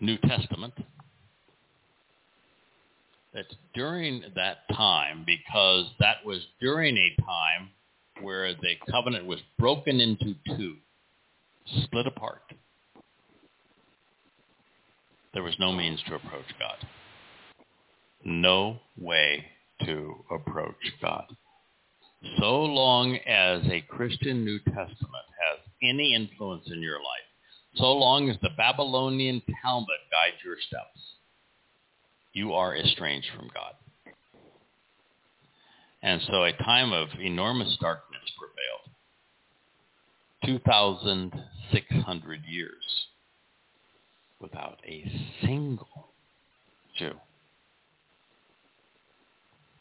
New 0.00 0.16
Testament. 0.18 0.74
That 3.34 3.46
during 3.74 4.22
that 4.34 4.58
time, 4.74 5.24
because 5.26 5.86
that 6.00 6.24
was 6.24 6.40
during 6.60 6.96
a 6.96 7.20
time 7.20 7.70
where 8.22 8.54
the 8.54 8.74
covenant 8.90 9.26
was 9.26 9.40
broken 9.58 10.00
into 10.00 10.34
two, 10.56 10.76
split 11.84 12.06
apart, 12.06 12.42
there 15.34 15.42
was 15.42 15.56
no 15.58 15.72
means 15.72 16.00
to 16.08 16.14
approach 16.14 16.46
God. 16.58 16.76
No 18.24 18.78
way 18.96 19.44
to 19.84 20.24
approach 20.30 20.74
God. 21.02 21.26
So 22.38 22.62
long 22.62 23.16
as 23.26 23.62
a 23.70 23.82
Christian 23.88 24.44
New 24.44 24.58
Testament 24.60 24.96
has 24.96 25.58
any 25.82 26.14
influence 26.14 26.64
in 26.72 26.80
your 26.80 26.98
life, 26.98 27.26
so 27.76 27.92
long 27.92 28.30
as 28.30 28.36
the 28.40 28.50
Babylonian 28.56 29.42
Talmud 29.62 29.88
guides 30.10 30.42
your 30.44 30.56
steps, 30.66 31.00
you 32.32 32.54
are 32.54 32.74
estranged 32.76 33.28
from 33.36 33.50
God. 33.52 33.74
And 36.02 36.20
so 36.26 36.44
a 36.44 36.52
time 36.52 36.92
of 36.92 37.08
enormous 37.20 37.76
darkness 37.80 38.22
prevailed. 38.38 38.85
2,600 40.44 42.44
years 42.46 43.06
without 44.40 44.78
a 44.86 45.10
single 45.42 46.08
Jew 46.98 47.12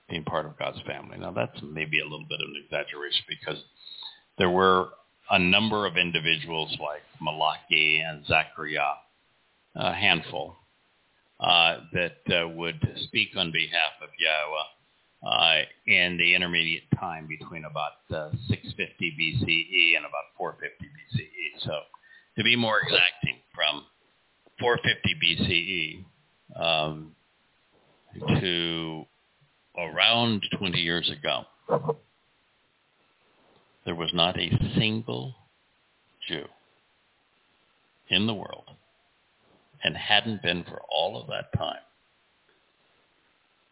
being 0.10 0.23
part 0.23 0.45
of 0.45 0.57
God's 0.57 0.80
family. 0.86 1.18
Now 1.18 1.32
that's 1.32 1.57
maybe 1.64 1.99
a 1.99 2.03
little 2.03 2.26
bit 2.30 2.40
of 2.41 2.49
an 2.49 2.61
exaggeration 2.64 3.23
because 3.27 3.57
there 4.38 4.49
were 4.49 4.90
a 5.32 5.40
number 5.40 5.86
of 5.86 5.98
individuals 5.98 6.76
like 6.80 7.02
Malachi 7.19 8.03
and 8.06 8.26
Zechariah, 8.26 8.95
a 9.76 9.94
handful, 9.94 10.56
uh, 11.40 11.77
that 11.94 12.18
uh, 12.30 12.48
would 12.49 12.80
speak 13.06 13.30
on 13.36 13.52
behalf 13.52 13.94
of 14.02 14.10
Yahweh 14.19 14.64
uh, 15.24 15.60
in 15.88 16.18
the 16.18 16.36
intermediate 16.36 16.84
time 17.00 17.28
between 17.28 17.66
about 17.66 17.94
uh, 18.14 18.32
650 18.48 19.14
BCE 19.20 19.98
and 19.98 20.06
about 20.06 20.34
450 20.38 20.86
BCE. 20.86 21.66
So 21.66 21.80
to 22.38 22.44
be 22.44 22.56
more 22.56 22.80
exacting, 22.80 23.38
from 23.54 23.84
450 24.60 26.06
BCE 26.58 26.62
um, 26.62 27.16
to 28.40 29.06
around 29.78 30.44
20 30.58 30.78
years 30.78 31.10
ago, 31.10 31.46
there 33.86 33.96
was 33.96 34.12
not 34.14 34.40
a 34.40 34.50
single 34.78 35.36
Jew 36.28 36.46
in 38.10 38.28
the 38.28 38.34
world 38.34 38.70
and 39.84 39.96
hadn't 39.96 40.42
been 40.42 40.64
for 40.64 40.82
all 40.90 41.22
of 41.22 41.28
that 41.28 41.58
time 41.58 41.82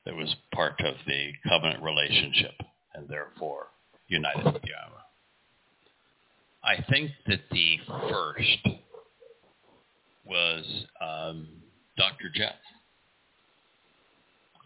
that 0.06 0.16
was 0.16 0.36
part 0.54 0.80
of 0.82 0.96
the 1.08 1.32
covenant 1.48 1.84
relationship 1.84 2.54
and 2.94 3.08
therefore 3.08 3.68
united 4.08 4.46
with 4.46 4.64
Yahweh. 4.64 5.04
I 6.64 6.84
think 6.90 7.12
that 7.28 7.42
the 7.52 7.78
first 7.88 8.68
was 10.26 10.86
um, 11.02 11.48
Dr. 11.98 12.30
Jeff. 12.34 12.56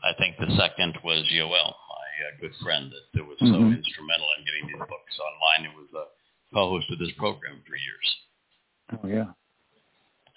I 0.03 0.13
think 0.19 0.37
the 0.37 0.55
second 0.57 0.97
was 1.03 1.25
Yoel, 1.33 1.49
my 1.49 2.07
uh, 2.21 2.39
good 2.39 2.53
friend 2.63 2.91
that, 3.13 3.23
was 3.25 3.37
mm-hmm. 3.41 3.51
so 3.51 3.59
instrumental 3.59 4.27
in 4.37 4.45
getting 4.45 4.67
these 4.67 4.87
books 4.87 5.17
online. 5.19 5.71
He 5.71 5.77
was 5.77 5.89
a 5.95 6.53
co-host 6.53 6.85
of 6.91 6.99
this 6.99 7.11
program 7.17 7.61
for 7.67 7.75
years. 7.75 8.15
Oh 8.93 9.07
yeah. 9.07 9.33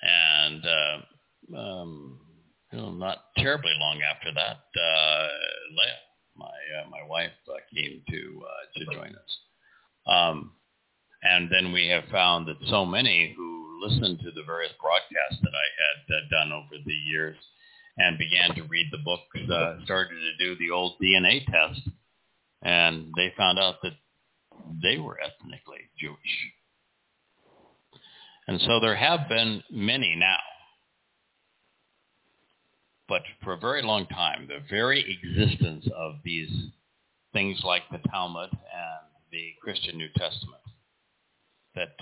And 0.03 0.65
uh, 0.65 1.59
um, 1.59 2.19
know, 2.79 2.93
not 2.93 3.25
terribly 3.37 3.73
long 3.79 4.01
after 4.03 4.33
that, 4.33 4.59
uh, 4.81 5.29
Leah, 5.71 6.01
my 6.37 6.47
uh, 6.47 6.89
my 6.91 7.03
wife, 7.09 7.33
uh, 7.49 7.55
came 7.75 8.03
to 8.09 8.43
uh, 8.45 8.79
to 8.79 8.85
join 8.95 9.15
us. 9.15 9.39
Um, 10.07 10.53
and 11.23 11.51
then 11.51 11.73
we 11.73 11.89
have 11.89 12.05
found 12.11 12.47
that 12.49 12.57
so 12.69 12.87
many 12.87 13.35
who 13.37 13.81
listened 13.85 14.21
to 14.21 14.31
the 14.31 14.43
various 14.47 14.73
broadcasts 14.81 15.43
that 15.43 15.53
I 15.53 15.69
had 15.83 16.17
uh, 16.17 16.29
done 16.31 16.53
over 16.53 16.83
the 16.85 16.93
years 16.93 17.37
and 17.99 18.19
began 18.19 18.55
to 18.55 18.63
read 18.63 18.87
the 18.91 18.99
books 19.05 19.51
uh, 19.53 19.85
started 19.85 20.15
to 20.15 20.45
do 20.45 20.57
the 20.57 20.71
old 20.71 20.95
DNA 21.03 21.45
test, 21.47 21.83
and 22.63 23.13
they 23.17 23.33
found 23.37 23.59
out 23.59 23.77
that 23.83 23.93
they 24.83 24.99
were 24.99 25.19
ethnically 25.21 25.81
Jewish. 25.99 26.17
And 28.47 28.61
so 28.63 28.81
there 28.81 28.97
have 28.97 29.29
been 29.29 29.63
many 29.71 30.17
now. 30.17 30.39
But 33.11 33.23
for 33.43 33.55
a 33.55 33.59
very 33.59 33.83
long 33.83 34.07
time, 34.07 34.47
the 34.47 34.61
very 34.71 35.19
existence 35.21 35.85
of 35.97 36.21
these 36.25 36.69
things 37.33 37.61
like 37.65 37.83
the 37.91 37.99
Talmud 38.09 38.51
and 38.53 39.07
the 39.33 39.51
Christian 39.61 39.99
New 39.99 40.07
Testament 40.17 40.63
that 41.75 41.97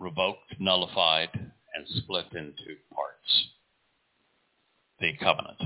revoked, 0.00 0.58
nullified, 0.58 1.28
and 1.34 1.86
split 1.88 2.24
into 2.32 2.78
parts 2.94 3.48
the 4.98 5.12
covenant. 5.22 5.60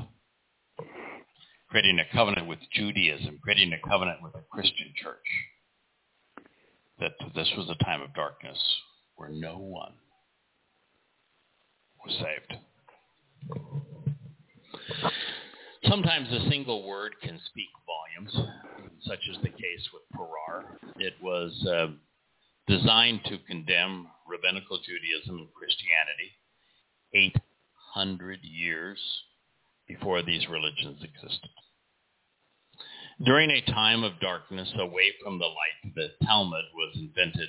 Creating 1.70 2.01
a 2.01 2.12
covenant 2.12 2.48
with 2.48 2.59
Judaism, 2.72 3.39
creating 3.40 3.72
a 3.72 3.89
covenant 3.89 4.24
with 4.24 4.35
a 4.35 4.43
Christian 4.51 4.93
church. 5.01 5.18
That 6.98 7.12
this 7.32 7.52
was 7.56 7.70
a 7.70 7.85
time 7.85 8.02
of 8.02 8.12
darkness 8.12 8.59
where 9.14 9.28
no 9.28 9.56
one 9.59 9.93
was 12.05 12.16
saved. 12.16 12.60
Sometimes 15.89 16.28
a 16.31 16.51
single 16.51 16.86
word 16.86 17.15
can 17.23 17.40
speak 17.47 17.69
volumes, 17.86 18.51
such 19.02 19.20
as 19.31 19.40
the 19.43 19.48
case 19.48 19.89
with 19.93 20.02
Perar. 20.12 20.78
It 20.97 21.15
was 21.23 21.66
uh, 21.66 21.89
designed 22.66 23.20
to 23.24 23.39
condemn 23.47 24.09
rabbinical 24.27 24.78
Judaism 24.78 25.39
and 25.39 25.55
Christianity 25.55 26.32
800 27.94 28.40
years 28.43 28.98
before 29.86 30.23
these 30.23 30.48
religions 30.48 31.02
existed. 31.02 31.51
During 33.24 33.51
a 33.51 33.73
time 33.73 34.05
of 34.05 34.20
darkness 34.20 34.73
away 34.78 35.12
from 35.23 35.39
the 35.39 35.47
light, 35.47 35.94
the 35.94 36.09
Talmud 36.24 36.65
was 36.74 36.97
invented 36.97 37.48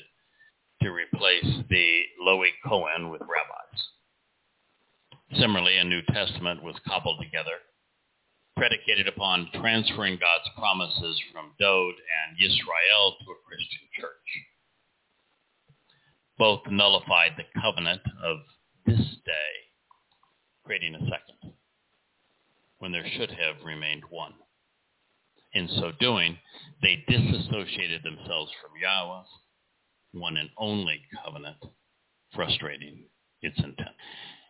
to 0.82 0.90
replace 0.90 1.64
the 1.70 2.02
Lowy 2.26 2.52
Cohen 2.66 3.10
with 3.10 3.22
rabbis. 3.22 3.84
Similarly, 5.38 5.78
a 5.78 5.84
New 5.84 6.02
Testament 6.12 6.64
was 6.64 6.76
cobbled 6.88 7.22
together, 7.22 7.60
predicated 8.56 9.08
upon 9.08 9.50
transferring 9.54 10.18
God's 10.18 10.50
promises 10.58 11.22
from 11.32 11.54
Dowd 11.60 11.94
and 12.00 12.38
Yisrael 12.38 13.18
to 13.20 13.32
a 13.32 13.44
Christian 13.48 13.88
church 14.00 14.50
both 16.40 16.62
nullified 16.72 17.34
the 17.38 17.62
covenant 17.62 18.02
of 18.24 18.38
this 18.86 18.98
day, 18.98 19.54
creating 20.64 20.96
a 20.96 21.00
second, 21.00 21.54
when 22.80 22.94
there 22.94 23.06
should 23.18 23.30
have 23.30 23.66
remained 23.66 24.04
one. 24.10 24.34
In 25.54 25.68
so 25.68 25.92
doing, 26.00 26.38
they 26.82 27.04
disassociated 27.08 28.04
themselves 28.04 28.52
from 28.62 28.72
Yahweh's 28.82 29.28
one 30.14 30.38
and 30.38 30.50
only 30.58 31.02
covenant, 31.24 31.58
frustrating 32.34 33.04
its 33.42 33.58
intent. 33.58 33.96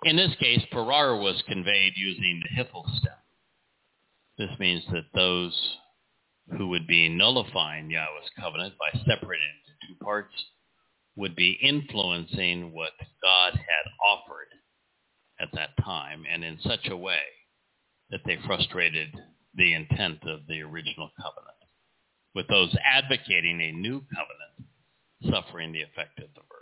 In 0.04 0.16
this 0.16 0.34
case, 0.40 0.64
Perar 0.72 1.20
was 1.20 1.44
conveyed 1.48 1.94
using 1.98 2.42
the 2.42 2.64
Hiphil 2.64 2.86
stem. 2.98 3.14
This 4.38 4.58
means 4.60 4.84
that 4.92 5.06
those 5.14 5.78
who 6.58 6.70
would 6.70 6.88
be 6.88 7.10
nullifying 7.10 7.90
Yahweh's 7.92 8.30
covenant 8.40 8.76
by 8.80 8.98
separating 9.00 9.48
it 9.50 9.72
into 9.72 9.94
two 9.94 10.04
parts 10.04 10.34
would 11.18 11.36
be 11.36 11.60
influencing 11.62 12.72
what 12.74 12.94
God 13.22 13.54
had 13.54 13.92
offered 14.04 14.48
at 15.42 15.50
that 15.54 15.72
time 15.84 16.24
and 16.32 16.44
in 16.44 16.58
such 16.62 16.88
a 16.88 16.98
way 16.98 17.22
that 18.10 18.22
they 18.26 18.38
frustrated 18.46 19.10
the 19.56 19.74
intent 19.74 20.20
of 20.24 20.48
the 20.48 20.62
original 20.62 21.12
covenant, 21.18 21.58
with 22.34 22.48
those 22.48 22.76
advocating 22.86 23.60
a 23.62 23.72
new 23.74 24.02
covenant 24.16 24.70
suffering 25.30 25.74
the 25.74 25.82
effect 25.82 26.20
of 26.20 26.30
the 26.36 26.42
verb. 26.42 26.59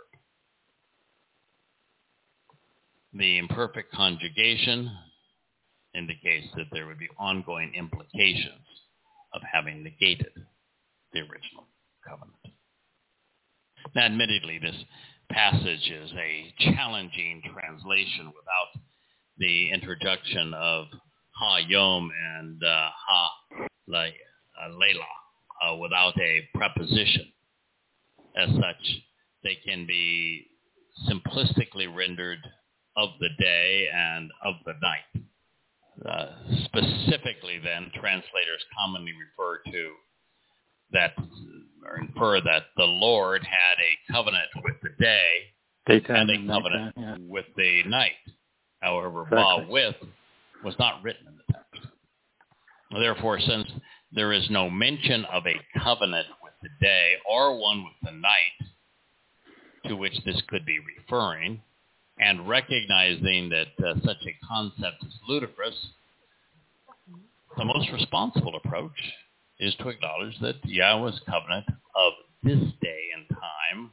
The 3.18 3.38
imperfect 3.38 3.92
conjugation 3.92 4.88
indicates 5.92 6.46
that 6.54 6.66
there 6.70 6.86
would 6.86 7.00
be 7.00 7.08
ongoing 7.18 7.72
implications 7.74 8.64
of 9.34 9.42
having 9.52 9.82
negated 9.82 10.30
the 11.12 11.20
original 11.22 11.66
covenant. 12.06 12.36
Now, 13.96 14.04
admittedly, 14.04 14.60
this 14.60 14.76
passage 15.32 15.90
is 15.90 16.12
a 16.12 16.54
challenging 16.60 17.42
translation 17.52 18.26
without 18.26 18.84
the 19.38 19.72
introduction 19.72 20.54
of 20.54 20.86
Ha 21.30 21.56
Yom 21.66 22.12
and 22.38 22.62
uh, 22.62 22.88
Ha 22.94 23.30
Layla, 23.88 25.02
uh, 25.66 25.76
without 25.76 26.16
a 26.20 26.48
preposition. 26.54 27.32
As 28.36 28.48
such, 28.50 29.02
they 29.42 29.56
can 29.66 29.86
be 29.88 30.46
simplistically 31.10 31.92
rendered 31.92 32.38
of 32.98 33.10
the 33.20 33.28
day 33.38 33.88
and 33.94 34.30
of 34.44 34.54
the 34.66 34.74
night. 34.82 35.24
Uh, 36.04 36.26
specifically, 36.64 37.58
then, 37.62 37.90
translators 37.94 38.64
commonly 38.78 39.12
refer 39.12 39.60
to 39.72 39.92
that 40.92 41.12
or 41.84 41.98
infer 42.00 42.40
that 42.40 42.64
the 42.76 42.84
Lord 42.84 43.42
had 43.42 43.78
a 43.78 44.12
covenant 44.12 44.48
with 44.62 44.74
the 44.82 44.90
day 45.00 45.54
Daytime 45.86 46.28
and 46.28 46.50
a 46.50 46.52
covenant 46.52 46.94
yeah. 46.96 47.16
with 47.20 47.46
the 47.56 47.82
night. 47.86 48.12
However, 48.80 49.22
exactly. 49.22 49.66
with 49.68 49.96
was 50.64 50.74
not 50.78 51.02
written 51.02 51.26
in 51.26 51.34
the 51.36 51.52
text. 51.52 51.88
Therefore, 52.90 53.38
since 53.40 53.68
there 54.12 54.32
is 54.32 54.48
no 54.50 54.70
mention 54.70 55.24
of 55.26 55.46
a 55.46 55.54
covenant 55.82 56.26
with 56.42 56.52
the 56.62 56.68
day 56.80 57.14
or 57.28 57.58
one 57.58 57.84
with 57.84 57.94
the 58.02 58.16
night 58.16 58.70
to 59.86 59.96
which 59.96 60.14
this 60.24 60.40
could 60.48 60.64
be 60.64 60.78
referring, 60.96 61.60
and 62.20 62.48
recognizing 62.48 63.50
that 63.50 63.84
uh, 63.84 63.94
such 64.04 64.26
a 64.26 64.46
concept 64.46 65.04
is 65.06 65.14
ludicrous, 65.28 65.74
the 67.56 67.64
most 67.64 67.90
responsible 67.92 68.54
approach 68.56 68.98
is 69.60 69.74
to 69.76 69.88
acknowledge 69.88 70.38
that 70.40 70.56
Yahweh's 70.64 71.20
covenant 71.28 71.66
of 71.94 72.12
this 72.42 72.60
day 72.80 73.02
and 73.16 73.28
time 73.28 73.90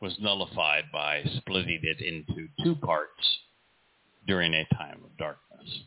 was 0.00 0.16
nullified 0.20 0.84
by 0.92 1.22
splitting 1.38 1.80
it 1.82 2.00
into 2.00 2.48
two 2.62 2.74
parts 2.76 3.38
during 4.26 4.54
a 4.54 4.66
time 4.74 5.00
of 5.04 5.16
darkness. 5.16 5.82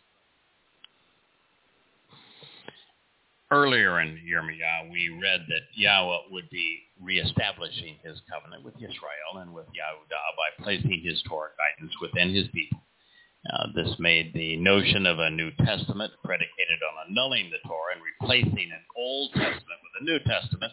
Earlier 3.52 4.00
in 4.00 4.18
Yirma'yah, 4.24 4.90
we 4.90 5.10
read 5.22 5.42
that 5.50 5.68
Yahweh 5.76 6.32
would 6.32 6.50
be 6.50 6.84
reestablishing 7.02 7.98
his 8.02 8.22
covenant 8.32 8.64
with 8.64 8.76
Israel 8.78 9.44
and 9.44 9.54
with 9.54 9.68
Yahudah 9.76 10.30
by 10.40 10.64
placing 10.64 11.02
his 11.04 11.22
Torah 11.28 11.52
guidance 11.60 11.92
within 12.02 12.34
his 12.34 12.48
people. 12.54 12.80
Uh, 13.52 13.68
this 13.76 13.94
made 14.00 14.34
the 14.34 14.56
notion 14.56 15.06
of 15.06 15.20
a 15.20 15.30
New 15.30 15.52
Testament 15.66 16.14
predicated 16.24 16.80
on 16.80 17.10
annulling 17.10 17.52
the 17.52 17.60
Torah 17.68 17.96
and 17.96 18.02
replacing 18.02 18.72
an 18.72 18.86
Old 18.96 19.32
Testament 19.34 19.82
with 19.84 20.00
a 20.00 20.06
New 20.06 20.20
Testament 20.20 20.72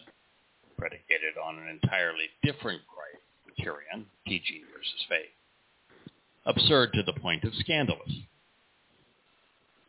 predicated 0.77 1.35
on 1.35 1.59
an 1.59 1.67
entirely 1.67 2.31
different 2.43 2.79
criterion, 2.87 4.05
teaching 4.25 4.63
versus 4.71 5.05
faith. 5.09 5.35
Absurd 6.45 6.93
to 6.93 7.03
the 7.03 7.19
point 7.19 7.43
of 7.43 7.53
scandalous, 7.55 8.23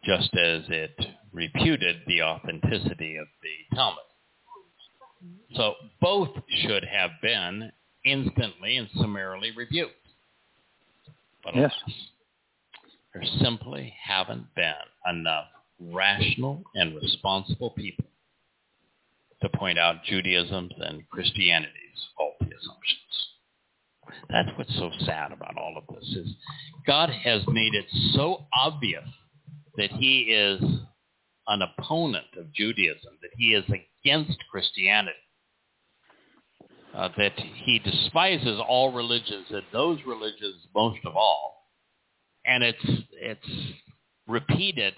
just 0.05 0.35
as 0.35 0.63
it 0.69 0.99
reputed 1.33 1.97
the 2.07 2.23
authenticity 2.23 3.17
of 3.17 3.27
the 3.43 3.77
Talmud. 3.77 3.99
So 5.55 5.75
both 6.01 6.31
should 6.63 6.85
have 6.85 7.11
been 7.23 7.71
instantly 8.05 8.77
and 8.77 8.89
summarily 8.95 9.51
rebuked. 9.57 9.95
but 11.43 11.55
Yes. 11.55 11.73
alas, 11.87 11.97
there 13.15 13.25
simply 13.43 13.95
haven't 14.03 14.55
been 14.55 14.75
enough 15.09 15.47
rational 15.81 16.63
and 16.75 16.95
responsible 16.95 17.71
people 17.71 18.05
to 19.41 19.49
point 19.49 19.79
out 19.79 20.05
Judaism's 20.05 20.73
and 20.79 21.09
Christianity's 21.09 22.09
faulty 22.17 22.53
assumptions. 22.55 23.29
That's 24.29 24.51
what's 24.59 24.75
so 24.77 24.91
sad 25.01 25.33
about 25.33 25.57
all 25.57 25.77
of 25.79 25.85
this 25.95 26.09
is 26.15 26.35
God 26.87 27.11
has 27.11 27.43
made 27.49 27.75
it 27.75 27.87
so 28.15 28.47
obvious 28.55 29.09
that 29.81 29.90
he 29.93 30.20
is 30.31 30.61
an 31.47 31.62
opponent 31.62 32.27
of 32.36 32.52
Judaism, 32.52 33.12
that 33.23 33.31
he 33.39 33.55
is 33.55 33.65
against 34.05 34.39
Christianity, 34.51 35.16
uh, 36.94 37.09
that 37.16 37.32
he 37.39 37.78
despises 37.78 38.61
all 38.69 38.93
religions 38.93 39.47
and 39.48 39.62
those 39.73 39.98
religions 40.07 40.66
most 40.74 40.98
of 41.07 41.16
all, 41.16 41.65
and 42.44 42.62
it's 42.62 42.85
it's 43.12 43.73
repeated 44.28 44.93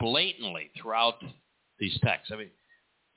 blatantly 0.00 0.70
throughout 0.80 1.22
these 1.78 1.96
texts. 2.02 2.32
I 2.34 2.38
mean, 2.38 2.50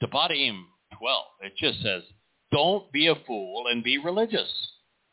Devarim 0.03 0.65
12, 0.99 1.25
it 1.41 1.53
just 1.57 1.81
says, 1.81 2.03
"Don't 2.51 2.91
be 2.91 3.07
a 3.07 3.15
fool 3.25 3.65
and 3.71 3.83
be 3.83 3.97
religious." 3.97 4.51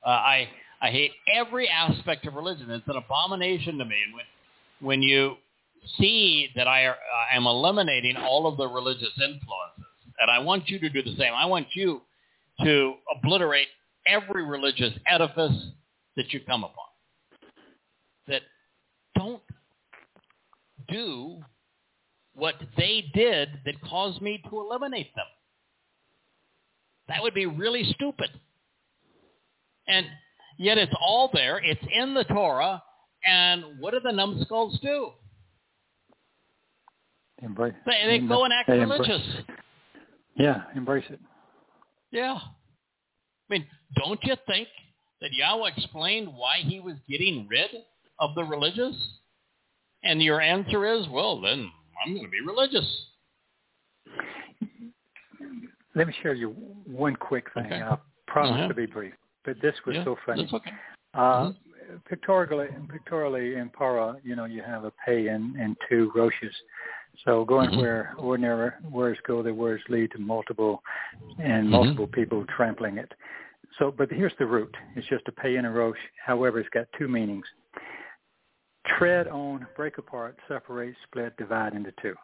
Uh, 0.05 0.11
I 0.11 0.49
I 0.83 0.91
hate 0.91 1.13
every 1.33 1.67
aspect 1.67 2.27
of 2.27 2.35
religion. 2.35 2.71
It's 2.71 2.89
an 2.89 2.97
abomination 2.97 3.79
to 3.79 3.85
me. 3.87 3.97
And 4.05 4.15
when 4.15 4.25
when 4.81 5.03
you 5.03 5.37
see 5.99 6.49
that 6.57 6.69
I, 6.69 6.85
are, 6.85 6.97
I 7.33 7.37
am 7.37 7.47
eliminating 7.47 8.17
all 8.17 8.47
of 8.47 8.57
the 8.57 8.67
religious 8.67 9.13
influences, 9.17 9.85
and 10.19 10.31
I 10.31 10.39
want 10.39 10.69
you 10.69 10.79
to 10.79 10.89
do 10.89 11.03
the 11.03 11.17
same. 11.17 11.33
I 11.35 11.47
want 11.47 11.69
you 11.75 12.03
to 12.63 12.95
obliterate 13.17 13.69
every 14.07 14.45
religious 14.45 14.93
edifice 15.07 15.71
that 16.17 16.33
you 16.33 16.41
come 16.41 16.65
upon. 16.65 16.75
That 18.29 18.43
don't 19.17 19.43
do 20.89 21.39
what 22.35 22.55
they 22.77 23.05
did 23.15 23.61
that 23.65 23.81
caused 23.83 24.21
me 24.21 24.43
to 24.49 24.61
eliminate 24.61 25.15
them. 25.15 25.27
That 27.09 27.23
would 27.23 27.35
be 27.35 27.47
really 27.47 27.85
stupid. 27.95 28.31
And 29.89 30.07
yet 30.59 30.79
it's 30.79 30.93
all 31.01 31.31
there. 31.33 31.59
It's 31.59 31.85
in 31.93 32.15
the 32.15 32.25
Torah. 32.25 32.83
And 33.25 33.65
what 33.79 33.93
do 33.93 34.01
the 34.01 34.13
numbskulls 34.13 34.79
do? 34.83 35.11
Embrace. 37.43 37.75
They, 37.87 38.07
they 38.07 38.27
go 38.27 38.45
and 38.45 38.53
act 38.53 38.69
They 38.69 38.81
embrace- 38.81 39.01
religious. 39.01 39.27
Yeah, 40.37 40.63
embrace 40.75 41.05
it. 41.11 41.21
Yeah. 42.13 42.35
I 42.39 42.49
mean, 43.49 43.67
don't 43.97 44.23
you 44.25 44.35
think 44.47 44.69
that 45.21 45.33
Yahweh 45.33 45.71
explained 45.77 46.29
why 46.29 46.59
he 46.63 46.81
was 46.81 46.95
getting 47.09 47.47
rid 47.49 47.71
of 48.19 48.35
the 48.35 48.45
religious? 48.45 48.95
And 50.03 50.23
your 50.23 50.41
answer 50.41 50.87
is, 50.87 51.07
well, 51.11 51.41
then 51.41 51.71
I'm 52.05 52.15
going 52.15 52.25
to 52.25 52.31
be 52.31 52.41
religious. 52.41 52.87
Let 55.95 56.07
me 56.07 56.15
share 56.23 56.35
you 56.35 56.51
one 56.87 57.17
quick 57.17 57.47
thing. 57.55 57.67
Okay. 57.67 57.83
I 57.83 57.99
promise 58.27 58.53
Uh-huh. 58.53 58.69
to 58.69 58.75
be 58.75 58.87
brief, 58.87 59.13
but 59.45 59.57
this 59.61 59.75
was 59.87 59.97
yeah, 59.97 60.05
so 60.05 60.17
funny. 60.25 60.49
Okay. 60.53 60.71
Uh, 61.15 61.53
pictorially, 62.09 62.69
pictorially 62.91 63.57
in 63.57 63.69
para, 63.71 64.17
you 64.25 64.37
know, 64.37 64.45
you 64.45 64.63
have 64.63 64.85
a 64.85 64.93
pay 65.05 65.29
and, 65.29 65.57
and 65.57 65.77
two 65.89 66.11
roches. 66.15 66.55
So 67.25 67.45
going 67.45 67.71
Mhm. 67.71 67.79
where 67.79 68.15
ordinary 68.19 68.71
words 68.91 69.19
go, 69.27 69.43
the 69.43 69.53
words 69.53 69.83
lead 69.89 70.11
to 70.13 70.19
multiple 70.19 70.83
and 71.39 71.67
Mhm. 71.67 71.71
multiple 71.71 72.07
people 72.07 72.45
trampling 72.47 72.99
it. 72.99 73.13
So, 73.79 73.91
but 73.91 74.11
here's 74.11 74.35
the 74.37 74.47
root. 74.47 74.75
It's 74.97 75.07
just 75.09 75.29
a 75.29 75.33
pay 75.33 75.57
and 75.57 75.67
a 75.67 75.71
roche. 75.71 75.99
However, 76.25 76.59
it's 76.61 76.69
got 76.71 76.87
two 76.99 77.09
meanings. 77.09 77.47
Tread 78.85 79.29
on, 79.29 79.67
break 79.77 79.99
apart, 79.99 80.39
separate, 80.49 80.97
split, 81.05 81.37
divide 81.37 81.75
into 81.75 81.93
two. 82.03 82.17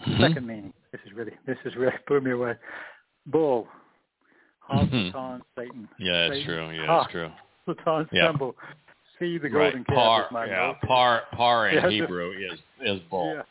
Mhm. 0.00 0.20
Second 0.20 0.46
meaning. 0.46 0.72
This 0.90 1.00
is 1.06 1.12
really, 1.12 1.36
this 1.46 1.58
is 1.64 1.76
really 1.76 1.96
blew 2.06 2.20
me 2.20 2.32
away. 2.32 2.56
Bull. 3.26 3.68
Mhm. 4.70 5.42
Satan. 5.56 5.88
Yeah, 5.98 6.26
it's 6.26 6.36
Satan. 6.44 6.68
true. 6.68 6.76
Yeah, 6.76 6.86
Ha. 6.86 7.02
it's 7.02 7.12
true. 7.66 7.74
Satan 7.84 8.08
Yeah. 8.12 8.28
symbol. 8.28 8.56
See 9.18 9.38
the 9.38 9.48
Right. 9.48 9.72
golden 9.72 9.84
calf 9.84 9.94
Par, 9.96 10.24
is 10.24 10.30
my 10.32 10.46
yeah, 10.46 10.66
note. 10.66 10.80
par, 10.88 11.22
par 11.32 11.68
in 11.68 11.74
Yeah, 11.84 11.90
Hebrew 11.90 12.32
is 12.32 12.60
is 12.80 13.00
bull. 13.10 13.34
Yeah. 13.34 13.42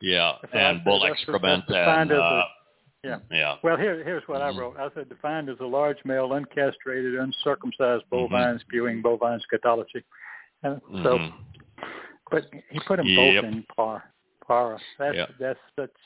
Yeah, 0.00 0.32
and 0.52 0.84
bull 0.84 1.04
excrement 1.04 1.64
and 1.68 2.12
uh, 2.12 2.44
yeah. 3.02 3.18
yeah. 3.30 3.56
Well, 3.64 3.76
here, 3.76 4.02
here's 4.04 4.22
what 4.28 4.40
Mhm. 4.40 4.54
I 4.54 4.58
wrote. 4.58 4.76
I 4.78 4.88
said 4.94 5.08
defined 5.08 5.48
as 5.48 5.58
a 5.60 5.64
large 5.66 5.98
male, 6.04 6.28
uncastrated, 6.32 7.14
uncircumcised 7.20 8.04
Mm-hmm. 8.04 8.10
bovine 8.10 8.58
spewing 8.60 9.02
bovine 9.02 9.40
scatology. 9.40 10.02
And 10.62 10.80
so, 11.02 11.18
Mhm. 11.18 11.32
but 12.30 12.44
he 12.70 12.78
put 12.80 12.96
them 12.98 13.06
Yep. 13.06 13.42
both 13.44 13.52
in 13.52 13.62
par. 13.76 14.04
Para. 14.46 14.78
That's 14.98 15.16
Yep. 15.16 15.30
that's 15.38 15.60
that's 15.76 15.96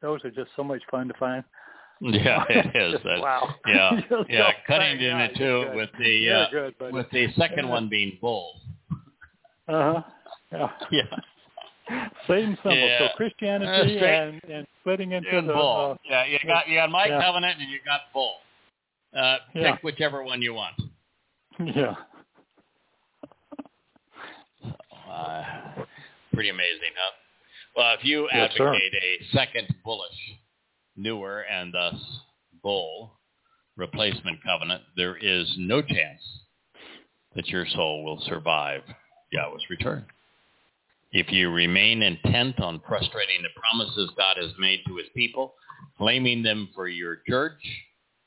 those 0.00 0.24
are 0.24 0.30
just 0.30 0.54
so 0.56 0.64
much 0.64 0.82
fun 0.90 1.08
to 1.08 1.14
find. 1.14 1.44
Yeah, 2.04 2.44
it 2.48 2.74
is. 2.74 3.00
That- 3.04 3.20
wow. 3.20 3.54
Yeah, 3.66 3.92
yeah. 4.28 4.48
so 4.48 4.52
Cutting 4.66 4.98
bang, 4.98 5.00
in 5.00 5.18
yeah, 5.18 5.24
it 5.26 5.36
too 5.36 5.70
with 5.76 5.90
the 5.98 6.30
uh, 6.30 6.50
good, 6.50 6.74
with 6.92 7.06
the 7.12 7.28
second 7.36 7.66
Yeah. 7.66 7.70
one 7.70 7.88
being 7.88 8.18
bull. 8.20 8.60
Uh 9.68 10.02
huh. 10.02 10.02
Yeah. 10.52 10.68
Yeah, 11.88 12.08
Same 12.28 12.56
symbol. 12.62 12.76
Yeah. 12.78 12.98
So 12.98 13.04
Uh, 13.06 13.16
Christianity 13.16 13.96
straight- 13.98 14.14
and 14.14 14.40
and 14.50 14.66
splitting 14.80 15.12
into 15.12 15.36
and 15.38 15.48
the 15.48 15.52
bull. 15.52 15.92
uh, 15.92 15.96
yeah, 16.08 16.24
you 16.26 16.38
got 16.46 16.68
you 16.68 16.76
got 16.76 16.90
my 16.90 17.08
covenant 17.08 17.60
and 17.60 17.70
you 17.70 17.78
got 17.84 18.00
bull. 18.12 18.34
Uh. 19.16 19.36
Pick 19.52 19.82
whichever 19.82 20.22
one 20.24 20.42
you 20.42 20.54
want. 20.54 20.74
yeah. 21.60 21.94
Uh, 25.10 25.44
pretty 26.32 26.48
amazing, 26.48 26.92
huh? 26.96 27.12
Well, 27.76 27.94
if 27.98 28.04
you 28.04 28.28
Yes, 28.32 28.52
sir. 28.56 28.68
advocate 28.68 28.94
a 28.94 29.24
second 29.36 29.68
bullish, 29.84 30.10
newer, 30.96 31.40
and 31.40 31.72
thus 31.74 31.94
bull 32.62 33.18
replacement 33.76 34.42
covenant, 34.44 34.82
there 34.96 35.16
is 35.16 35.52
no 35.58 35.82
chance 35.82 36.22
that 37.34 37.48
your 37.48 37.66
soul 37.66 38.04
will 38.04 38.20
survive 38.26 38.82
Yahweh's 39.32 39.68
return. 39.70 40.04
If 41.12 41.30
you 41.30 41.50
remain 41.50 42.02
intent 42.02 42.60
on 42.60 42.80
frustrating 42.86 43.42
the 43.42 43.48
promises 43.60 44.10
God 44.16 44.36
has 44.38 44.52
made 44.58 44.80
to 44.86 44.96
his 44.96 45.08
people, 45.14 45.54
claiming 45.98 46.42
them 46.42 46.68
for 46.74 46.88
your 46.88 47.16
church 47.28 47.60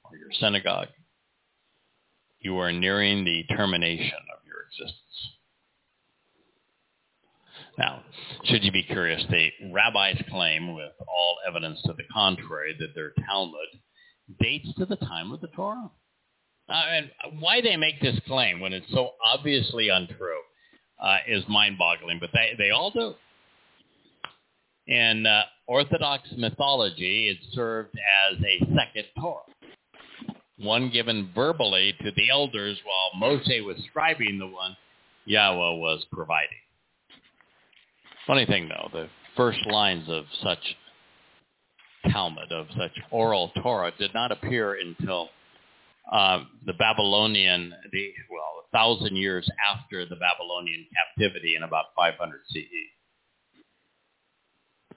or 0.04 0.18
your 0.18 0.32
synagogue, 0.40 0.90
you 2.40 2.58
are 2.58 2.72
nearing 2.72 3.26
the 3.26 3.44
termination 3.56 4.20
of 4.34 4.46
your 4.46 4.66
existence. 4.70 5.35
Now, 7.78 8.04
should 8.46 8.64
you 8.64 8.72
be 8.72 8.84
curious, 8.84 9.24
the 9.30 9.50
rabbis 9.72 10.22
claim, 10.30 10.76
with 10.76 10.94
all 11.08 11.38
evidence 11.48 11.82
to 11.86 11.94
the 11.94 12.04
contrary, 12.14 12.76
that 12.80 12.96
their 12.96 13.12
Talmud 13.28 13.68
dates 14.40 14.74
to 14.78 14.86
the 14.86 14.96
time 14.96 15.32
of 15.32 15.42
the 15.42 15.48
Torah. 15.50 15.90
Uh, 16.68 16.74
and 16.74 17.12
why 17.40 17.62
they 17.62 17.78
make 17.78 18.02
this 18.02 18.20
claim 18.28 18.60
when 18.60 18.74
it's 18.74 18.90
so 18.92 19.12
obviously 19.24 19.90
untrue 19.90 20.42
uh, 21.00 21.18
is 21.28 21.44
mind-boggling, 21.48 22.18
but 22.20 22.30
they, 22.34 22.54
they 22.58 22.72
all 22.72 22.92
do. 22.92 23.14
In 24.88 25.26
uh, 25.26 25.44
Orthodox 25.68 26.30
mythology, 26.38 27.30
it 27.30 27.38
served 27.54 27.96
as 28.30 28.40
a 28.40 28.60
second 28.60 29.06
Torah, 29.20 29.42
one 30.58 30.90
given 30.90 31.30
verbally 31.36 31.94
to 32.02 32.12
the 32.16 32.30
elders 32.32 32.78
while 32.84 33.22
Moshe 33.22 33.66
was 33.66 33.78
scribing 33.94 34.40
the 34.40 34.48
one 34.48 34.78
Yahweh 35.26 35.78
was 35.78 36.06
providing. 36.12 36.50
Funny 38.28 38.46
thing, 38.46 38.70
though, 38.70 38.90
the 38.92 39.08
first 39.38 39.60
lines 39.68 40.08
of 40.10 40.26
such 40.42 40.76
Talmud, 42.12 42.52
of 42.52 42.68
such 42.78 42.92
oral 43.12 43.52
Torah, 43.62 43.92
did 43.98 44.14
not 44.14 44.32
appear 44.32 44.78
until 44.80 45.30
uh, 46.12 46.44
the 46.66 46.74
Babylonian, 46.74 47.74
the 47.92 48.14
well, 48.30 48.64
a 48.68 48.78
thousand 48.78 49.16
years 49.16 49.50
after 49.72 50.06
the 50.06 50.16
Babylonian 50.16 50.86
captivity 50.96 51.56
in 51.56 51.64
about 51.64 51.86
500 51.96 52.42
CE. 52.50 52.60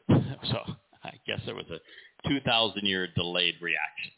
So 0.51 0.59
I 1.05 1.11
guess 1.27 1.41
there 1.47 1.55
was 1.57 1.67
a 1.71 2.29
2,000 2.29 2.87
year 2.87 3.09
delayed 3.17 3.55
reaction. 3.61 4.13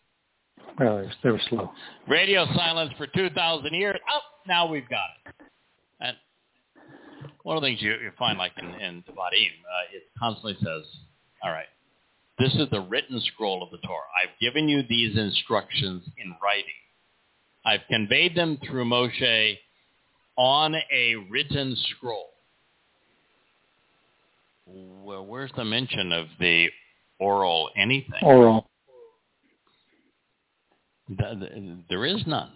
Well, 0.79 0.99
they 0.99 1.03
were, 1.03 1.13
they 1.25 1.31
were 1.31 1.41
slow. 1.49 1.73
Radio 2.09 2.47
silence 2.55 2.93
for 2.99 3.07
2,000 3.07 3.75
years. 3.75 3.99
Oh, 4.13 4.21
now 4.47 4.67
we've 4.71 4.89
got 4.89 5.07
it. 5.27 5.35
One 7.43 7.57
of 7.57 7.63
the 7.63 7.69
things 7.69 7.81
you, 7.83 7.93
you 7.93 8.11
find, 8.19 8.39
like 8.39 8.53
in, 8.59 8.67
in 8.67 9.03
Devarim, 9.03 9.15
uh, 9.15 9.95
it 9.95 10.03
constantly 10.19 10.57
says, 10.63 10.83
all 11.43 11.51
right, 11.51 11.67
this 12.39 12.55
is 12.55 12.69
the 12.71 12.81
written 12.81 13.21
scroll 13.33 13.63
of 13.63 13.71
the 13.71 13.79
Torah. 13.79 14.01
I've 14.23 14.39
given 14.41 14.69
you 14.69 14.83
these 14.89 15.17
instructions 15.17 16.05
in 16.19 16.35
writing. 16.43 16.65
I've 17.65 17.81
conveyed 17.89 18.35
them 18.35 18.59
through 18.67 18.85
Moshe 18.85 19.59
on 20.37 20.75
a 20.75 21.15
written 21.31 21.77
scroll. 21.97 22.29
Well, 24.67 25.27
where's 25.27 25.51
the 25.57 25.65
mention 25.65 26.13
of 26.13 26.27
the 26.39 26.69
oral 27.19 27.71
anything? 27.77 28.23
Oral. 28.23 28.71
Th- 31.09 31.41
th- 31.41 31.53
There 31.89 32.07
is 32.07 32.23
none. 32.27 32.53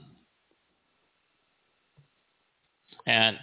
And 3.06 3.36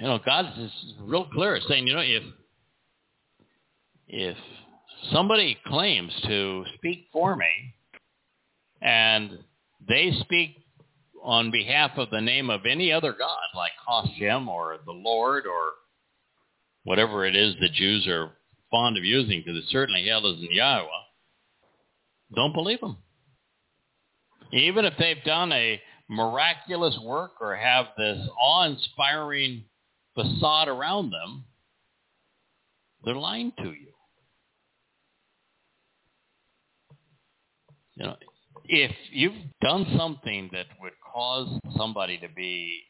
you 0.00 0.06
know, 0.06 0.18
God 0.24 0.46
is 0.58 0.70
real 1.00 1.26
clear, 1.32 1.58
saying, 1.68 1.86
you 1.86 1.94
know, 1.94 2.00
if 2.00 2.22
if 4.08 4.36
somebody 5.12 5.58
claims 5.66 6.12
to 6.26 6.64
speak 6.76 7.06
for 7.12 7.36
me, 7.36 7.74
and 8.80 9.38
they 9.88 10.12
speak 10.20 10.56
on 11.22 11.50
behalf 11.50 11.92
of 11.96 12.10
the 12.10 12.20
name 12.20 12.50
of 12.50 12.66
any 12.66 12.92
other 12.92 13.12
god, 13.12 13.46
like 13.54 13.72
Hashem 13.86 14.48
or 14.48 14.78
the 14.84 14.92
Lord 14.92 15.46
or 15.46 15.72
whatever 16.84 17.24
it 17.24 17.36
is 17.36 17.54
the 17.60 17.68
Jews 17.68 18.06
are 18.08 18.32
fond 18.70 18.96
of 18.96 19.04
using, 19.04 19.42
because 19.44 19.62
it 19.62 19.68
certainly 19.70 20.06
hell 20.06 20.26
isn't 20.26 20.52
Yahweh, 20.52 20.88
don't 22.34 22.54
believe 22.54 22.80
them. 22.80 22.96
Even 24.52 24.84
if 24.84 24.94
they've 24.98 25.22
done 25.24 25.52
a 25.52 25.80
miraculous 26.08 26.98
work 27.02 27.32
or 27.40 27.54
have 27.56 27.86
this 27.96 28.18
awe-inspiring 28.38 29.64
facade 30.14 30.68
around 30.68 31.10
them, 31.10 31.44
they're 33.04 33.14
lying 33.14 33.52
to 33.58 33.64
you. 33.64 33.92
You 37.94 38.04
know, 38.04 38.16
if 38.64 38.92
you've 39.10 39.34
done 39.60 39.86
something 39.98 40.48
that 40.52 40.66
would 40.80 40.92
cause 41.12 41.48
somebody 41.76 42.18
to 42.18 42.28
be 42.28 42.80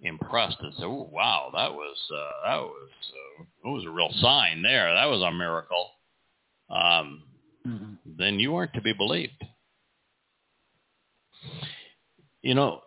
impressed 0.00 0.56
and 0.60 0.74
say, 0.74 0.84
"Oh, 0.84 1.08
wow, 1.12 1.50
that 1.54 1.72
was 1.72 1.96
uh, 2.12 2.48
that 2.48 2.62
was 2.62 2.90
uh, 3.08 3.44
that 3.62 3.70
was 3.70 3.84
a 3.84 3.90
real 3.90 4.10
sign 4.20 4.62
there. 4.62 4.92
That 4.94 5.06
was 5.06 5.22
a 5.22 5.32
miracle," 5.32 5.90
um, 6.70 7.22
mm-hmm. 7.66 7.94
then 8.18 8.38
you 8.40 8.56
aren't 8.56 8.74
to 8.74 8.80
be 8.80 8.92
believed. 8.92 9.44
You 12.42 12.54
know, 12.54 12.82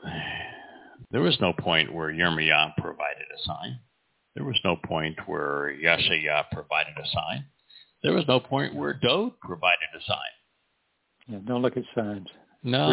there 1.12 1.22
was 1.22 1.38
no 1.40 1.54
point 1.54 1.94
where 1.94 2.12
Yirma'yah 2.12 2.74
provided 2.78 3.26
a 3.34 3.44
sign. 3.46 3.80
There 4.36 4.46
was 4.46 4.60
no 4.64 4.76
point 4.76 5.18
where 5.26 5.74
Yeshaya 5.84 6.44
provided 6.52 6.96
a 6.98 7.08
sign. 7.08 7.46
There 8.04 8.14
was 8.14 8.26
no 8.28 8.40
point 8.40 8.76
where 8.76 8.94
Dowd 8.94 9.40
provided 9.42 9.88
a 9.98 10.04
sign. 10.06 10.18
Yeah, 11.28 11.40
don't 11.46 11.62
look 11.62 11.76
at 11.76 11.84
signs. 11.96 12.28
No, 12.64 12.90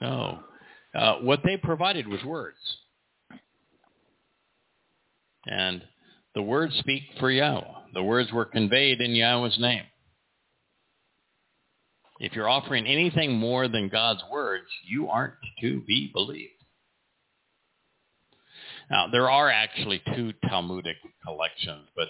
Read. 0.00 0.08
no. 0.08 0.38
Uh, 0.94 1.16
what 1.22 1.40
they 1.44 1.56
provided 1.56 2.06
was 2.06 2.22
words. 2.24 2.58
And 5.46 5.82
the 6.34 6.42
words 6.42 6.74
speak 6.78 7.02
for 7.18 7.30
Yahweh. 7.30 7.64
The 7.94 8.02
words 8.02 8.32
were 8.32 8.44
conveyed 8.44 9.00
in 9.00 9.12
Yahweh's 9.12 9.58
name. 9.58 9.84
If 12.18 12.32
you're 12.34 12.48
offering 12.48 12.86
anything 12.86 13.32
more 13.34 13.68
than 13.68 13.88
God's 13.88 14.22
words, 14.30 14.66
you 14.88 15.08
aren't 15.08 15.34
to 15.60 15.80
be 15.82 16.10
believed. 16.12 16.52
Now, 18.90 19.08
there 19.08 19.30
are 19.30 19.50
actually 19.50 20.00
two 20.14 20.32
Talmudic 20.48 20.96
collections, 21.24 21.88
but 21.96 22.08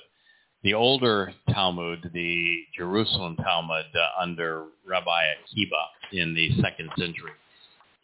the 0.62 0.74
older 0.74 1.32
Talmud, 1.51 2.11
the 2.12 2.65
Jerusalem 2.77 3.36
Talmud 3.36 3.86
uh, 3.94 4.23
under 4.23 4.66
Rabbi 4.86 5.23
Akiba 5.44 5.85
in 6.12 6.35
the 6.35 6.51
second 6.61 6.90
century, 6.98 7.32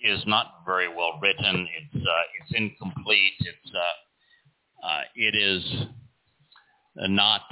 is 0.03 0.23
not 0.27 0.63
very 0.65 0.89
well 0.89 1.19
written. 1.21 1.69
It's 1.81 2.07
uh, 2.07 2.23
it's 2.41 2.53
incomplete. 2.55 3.33
It's 3.41 3.75
uh, 3.75 4.87
uh 4.87 5.01
it 5.15 5.35
is 5.35 5.87
not 6.97 7.43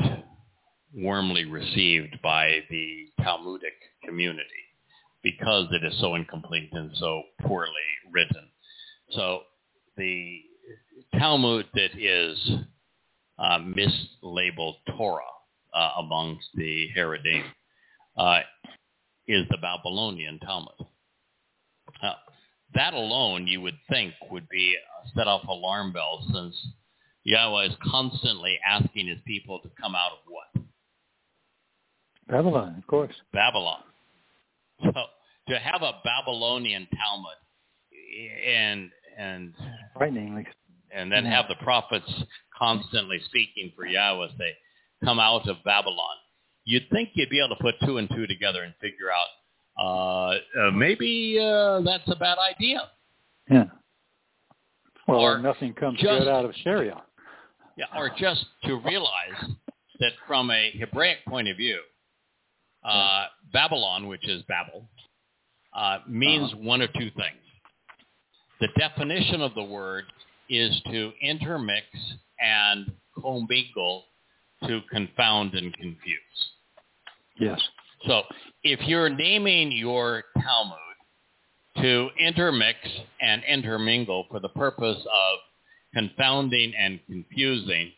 warmly 0.95 1.45
received 1.45 2.21
by 2.23 2.61
the 2.71 3.07
Talmudic 3.23 3.75
community 4.05 4.45
because 5.23 5.69
it 5.73 5.85
is 5.85 5.99
so 6.01 6.15
incomplete 6.15 6.71
and 6.73 6.91
so 6.95 7.23
poorly 7.43 7.73
written. 8.13 8.49
So 9.11 9.43
the 9.97 10.41
Talmud 11.21 11.67
that 11.75 11.99
is 11.99 12.51
uh, 13.39 13.59
mislabeled 13.59 14.77
Torah 14.97 15.21
uh, 15.75 15.91
amongst 15.99 16.47
the 16.55 16.89
Haredim 16.97 17.43
uh, 18.17 18.39
is 19.29 19.45
the 19.51 19.59
Babylonian 19.59 20.39
Talmud. 20.39 20.73
Now, 22.03 22.15
that 22.73 22.95
alone, 22.95 23.47
you 23.47 23.61
would 23.61 23.77
think, 23.91 24.15
would 24.31 24.49
be 24.49 24.75
set 25.15 25.27
off 25.27 25.47
alarm 25.47 25.93
bells 25.93 26.25
since 26.33 26.57
Yahweh 27.25 27.67
is 27.67 27.75
constantly 27.85 28.59
asking 28.67 29.09
his 29.09 29.19
people 29.27 29.61
to 29.61 29.69
come 29.79 29.95
out 29.95 30.13
of 30.13 30.19
what? 30.27 30.65
Babylon, 32.29 32.77
of 32.79 32.87
course. 32.87 33.15
Babylon. 33.35 33.83
So 34.83 34.93
to 35.49 35.59
have 35.59 35.83
a 35.83 36.01
Babylonian 36.03 36.89
Talmud 36.97 37.37
and 38.47 38.91
and 39.19 39.53
frighteningly 39.95 40.47
and 40.95 41.11
then 41.11 41.25
have 41.25 41.47
the 41.49 41.57
prophets 41.57 42.11
constantly 42.57 43.21
speaking 43.27 43.73
for 43.77 43.87
Yahweh 43.87 44.29
They 44.39 44.53
come 45.05 45.19
out 45.19 45.49
of 45.49 45.57
Babylon. 45.65 46.17
You'd 46.65 46.89
think 46.91 47.11
you'd 47.15 47.31
be 47.31 47.41
able 47.41 47.57
to 47.57 47.63
put 47.63 47.75
two 47.85 47.99
and 47.99 48.09
two 48.11 48.27
together 48.27 48.63
and 48.63 48.75
figure 48.81 49.11
out 49.11 49.27
uh, 49.79 50.35
uh, 50.61 50.71
maybe 50.73 51.39
uh, 51.41 51.81
that's 51.81 52.07
a 52.09 52.17
bad 52.17 52.37
idea. 52.39 52.91
Yeah. 53.51 53.65
Well, 55.09 55.21
or 55.21 55.39
nothing 55.39 55.73
comes 55.73 55.99
just, 55.99 56.21
good 56.21 56.29
out 56.29 56.45
of 56.45 56.53
Sharia. 56.63 57.03
Yeah, 57.77 57.87
or 57.97 58.11
just 58.17 58.45
to 58.65 58.77
realize 58.77 59.55
that 60.01 60.13
from 60.27 60.51
a 60.51 60.71
Hebraic 60.79 61.19
point 61.27 61.49
of 61.49 61.57
view, 61.57 61.81
uh, 62.85 63.25
Babylon, 63.53 64.07
which 64.07 64.29
is 64.29 64.43
Babel, 64.43 64.87
uh, 65.75 65.99
means 66.07 66.53
uh-huh. 66.53 66.63
one 66.63 66.83
of 66.83 66.93
two 66.93 67.11
things. 67.17 67.41
The 68.61 68.69
definition 68.79 69.41
of 69.41 69.55
the 69.55 69.65
word 69.65 70.05
is 70.51 70.83
to 70.91 71.13
intermix 71.23 71.87
and 72.41 72.93
commingle 73.15 74.05
to 74.67 74.81
confound 74.91 75.55
and 75.55 75.73
confuse. 75.75 76.19
Yes. 77.39 77.61
So 78.07 78.23
if 78.63 78.81
you're 78.87 79.09
naming 79.09 79.73
your 79.73 80.25
Talmud 80.35 80.79
to 81.83 82.09
intermix 82.19 82.79
and 83.23 83.43
intermingle 83.45 84.27
for 84.31 84.41
the 84.41 84.49
purpose 84.49 84.99
of 84.99 85.39
confounding 85.95 86.73
and 86.79 86.99
confusing, 87.07 87.93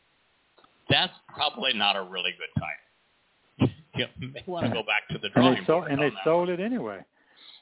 that's 0.90 1.12
probably 1.34 1.72
not 1.72 1.96
a 1.96 2.02
really 2.02 2.32
good 2.38 2.60
time. 2.60 3.74
you 4.20 4.28
may 4.32 4.42
want 4.46 4.66
to 4.66 4.72
go 4.72 4.82
back 4.82 5.08
to 5.10 5.18
the 5.18 5.30
drawing 5.30 5.56
and 5.56 5.56
they 5.56 5.66
sold, 5.66 5.84
board. 5.84 5.92
And 5.92 6.00
they 6.00 6.12
sold 6.24 6.48
it 6.48 6.60
anyway. 6.60 7.00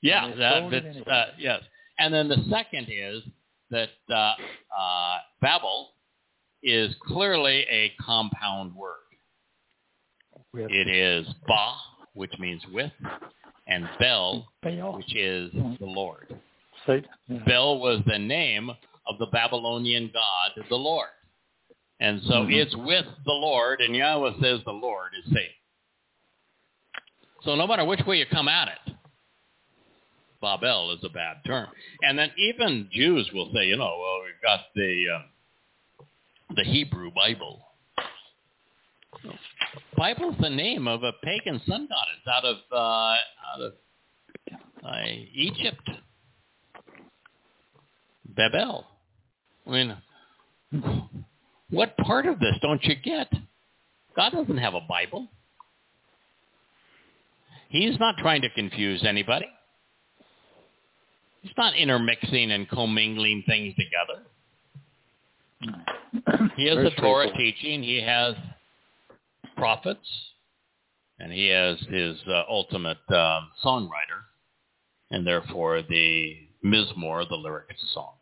Yeah, 0.02 0.28
that, 0.28 0.70
that's, 0.70 0.86
anyway. 0.86 1.04
Uh, 1.10 1.24
yes. 1.38 1.62
And 1.98 2.12
then 2.12 2.28
the 2.28 2.42
second 2.50 2.88
is 2.90 3.22
that 3.70 3.90
uh, 4.10 4.14
uh, 4.14 5.16
Babel 5.40 5.90
is 6.62 6.94
clearly 7.06 7.64
a 7.70 7.92
compound 8.04 8.74
word. 8.74 8.96
It 10.54 10.88
is 10.88 11.26
Ba, 11.46 11.74
which 12.14 12.32
means 12.38 12.62
with, 12.72 12.90
and 13.68 13.88
Bel, 13.98 14.48
which 14.96 15.14
is 15.14 15.50
the 15.52 15.86
Lord. 15.86 16.34
Bel 17.46 17.78
was 17.78 18.00
the 18.06 18.18
name 18.18 18.70
of 19.06 19.18
the 19.18 19.26
Babylonian 19.26 20.10
god, 20.12 20.64
the 20.68 20.76
Lord. 20.76 21.08
And 22.00 22.20
so 22.24 22.32
mm-hmm. 22.32 22.52
it's 22.52 22.74
with 22.76 23.04
the 23.24 23.32
Lord, 23.32 23.80
and 23.80 23.94
Yahweh 23.94 24.32
says 24.40 24.60
the 24.64 24.72
Lord 24.72 25.10
is 25.18 25.32
safe. 25.32 25.50
So 27.44 27.54
no 27.54 27.66
matter 27.66 27.84
which 27.84 28.00
way 28.06 28.16
you 28.16 28.26
come 28.30 28.48
at 28.48 28.68
it, 28.68 28.94
Babel 30.40 30.92
is 30.92 31.04
a 31.04 31.12
bad 31.12 31.38
term. 31.46 31.68
And 32.02 32.18
then 32.18 32.30
even 32.36 32.88
Jews 32.92 33.30
will 33.34 33.50
say, 33.54 33.66
you 33.66 33.76
know, 33.76 33.96
well, 34.00 34.20
we've 34.24 34.42
got 34.42 34.60
the 34.74 35.04
uh, 35.14 36.04
the 36.56 36.64
Hebrew 36.64 37.10
Bible. 37.14 37.60
Bible's 39.96 40.36
the 40.40 40.50
name 40.50 40.88
of 40.88 41.02
a 41.02 41.12
pagan 41.22 41.60
sun 41.66 41.88
goddess 41.88 42.26
out 42.34 42.44
of 42.44 42.56
uh, 42.72 42.76
out 42.76 43.60
of 43.60 43.72
uh, 44.84 45.06
Egypt. 45.34 45.90
Babel. 48.34 48.86
I 49.66 49.70
mean, 49.70 49.96
what 51.70 51.96
part 51.98 52.26
of 52.26 52.38
this 52.38 52.54
don't 52.62 52.82
you 52.84 52.94
get? 52.96 53.30
God 54.16 54.30
doesn't 54.30 54.58
have 54.58 54.74
a 54.74 54.80
Bible. 54.88 55.28
He's 57.68 57.98
not 57.98 58.16
trying 58.18 58.42
to 58.42 58.50
confuse 58.50 59.04
anybody. 59.04 59.46
He's 61.42 61.52
not 61.56 61.74
intermixing 61.76 62.50
and 62.52 62.68
commingling 62.68 63.42
things 63.46 63.74
together. 63.74 64.22
He 66.56 66.68
has 66.68 66.76
the 66.76 66.90
Torah 67.00 67.32
teaching. 67.36 67.82
He 67.82 68.00
has 68.02 68.34
prophets, 69.56 70.06
and 71.18 71.32
he 71.32 71.48
has 71.48 71.78
his 71.90 72.16
uh, 72.26 72.42
ultimate 72.48 72.98
um, 73.08 73.50
songwriter, 73.64 74.22
and 75.10 75.26
therefore 75.26 75.82
the 75.82 76.36
mizmor, 76.64 77.28
the 77.28 77.36
lyrics 77.36 77.82
songs. 77.94 78.19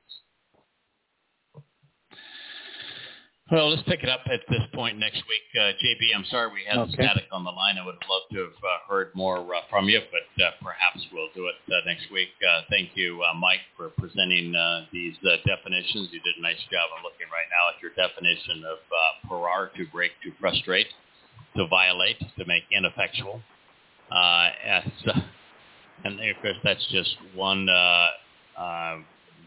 Well, 3.50 3.70
let's 3.70 3.82
pick 3.88 4.02
it 4.02 4.10
up 4.10 4.20
at 4.28 4.40
this 4.50 4.60
point 4.74 4.98
next 4.98 5.24
week. 5.24 5.40
Uh, 5.56 5.72
JB, 5.80 6.12
I'm 6.14 6.24
sorry 6.26 6.52
we 6.52 6.64
had 6.68 6.76
Okay. 6.80 6.92
static 6.92 7.24
on 7.32 7.44
the 7.44 7.50
line. 7.50 7.78
I 7.78 7.84
would 7.86 7.94
have 7.98 8.08
loved 8.08 8.28
to 8.32 8.40
have 8.44 8.62
uh, 8.62 8.78
heard 8.86 9.14
more 9.14 9.38
uh, 9.54 9.62
from 9.70 9.88
you, 9.88 10.00
but 10.12 10.28
uh, 10.44 10.50
perhaps 10.60 11.00
we'll 11.12 11.30
do 11.34 11.48
it 11.48 11.54
uh, 11.72 11.80
next 11.86 12.10
week. 12.12 12.28
Uh, 12.46 12.62
thank 12.68 12.90
you, 12.94 13.22
uh, 13.22 13.32
Mike, 13.32 13.64
for 13.74 13.88
presenting 13.96 14.54
uh, 14.54 14.84
these 14.92 15.16
uh, 15.24 15.36
definitions. 15.46 16.10
You 16.12 16.20
did 16.20 16.36
a 16.38 16.42
nice 16.42 16.60
job. 16.70 16.90
I'm 16.94 17.02
looking 17.02 17.26
right 17.32 17.48
now 17.48 17.72
at 17.72 17.80
your 17.80 17.92
definition 17.96 18.64
of 18.68 18.78
uh, 18.92 19.28
parar, 19.32 19.72
to 19.76 19.86
break, 19.92 20.12
to 20.24 20.32
frustrate, 20.38 20.88
to 21.56 21.66
violate, 21.68 22.18
to 22.36 22.44
make 22.44 22.64
ineffectual. 22.70 23.40
Uh, 24.12 24.48
as, 24.62 24.84
uh, 25.06 25.20
and 26.04 26.20
of 26.20 26.36
course, 26.42 26.56
that's 26.62 26.86
just 26.92 27.16
one 27.34 27.66
uh, 27.70 28.60
uh, 28.60 28.96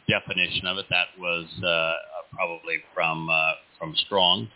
definition 0.09 0.65
of 0.65 0.77
it. 0.79 0.87
That 0.89 1.07
was 1.19 1.45
uh, 1.63 1.93
probably 2.33 2.77
from 2.95 3.29
uh, 3.29 3.51
from 3.81 3.95
Strong, 4.05 4.47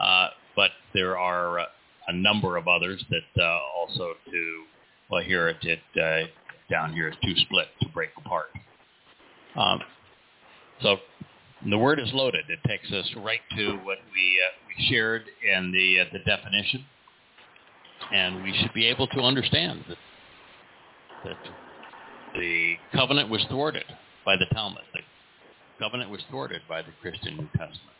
uh, 0.00 0.28
but 0.56 0.70
there 0.94 1.18
are 1.18 1.58
uh, 1.60 1.64
a 2.08 2.12
number 2.14 2.56
of 2.56 2.66
others 2.66 3.04
that 3.10 3.42
uh, 3.42 3.58
also 3.78 4.14
to 4.30 4.64
well 5.10 5.22
here 5.22 5.48
it, 5.48 5.58
it 5.62 5.80
uh, 6.00 6.26
down 6.70 6.94
here 6.94 7.08
is 7.08 7.14
to 7.22 7.40
split 7.42 7.66
to 7.82 7.88
break 7.90 8.08
apart. 8.16 8.46
Um, 9.54 9.80
so 10.82 10.96
the 11.68 11.76
word 11.76 12.00
is 12.00 12.08
loaded. 12.14 12.46
It 12.48 12.58
takes 12.66 12.90
us 12.90 13.08
right 13.22 13.40
to 13.56 13.72
what 13.84 13.98
we 14.14 14.40
uh, 14.42 14.52
we 14.66 14.86
shared 14.88 15.24
in 15.46 15.70
the 15.70 16.00
uh, 16.00 16.04
the 16.10 16.18
definition, 16.20 16.84
and 18.12 18.42
we 18.42 18.56
should 18.60 18.72
be 18.72 18.86
able 18.86 19.06
to 19.08 19.20
understand 19.20 19.84
that 19.88 19.98
that 21.24 21.36
the 22.34 22.76
covenant 22.94 23.28
was 23.28 23.44
thwarted 23.50 23.84
by 24.24 24.36
the 24.36 24.46
Talmud. 24.54 24.82
The 24.94 25.00
covenant 25.78 26.10
was 26.10 26.20
thwarted 26.30 26.62
by 26.66 26.80
the 26.80 26.92
Christian 27.02 27.36
New 27.36 27.48
Testament. 27.56 27.94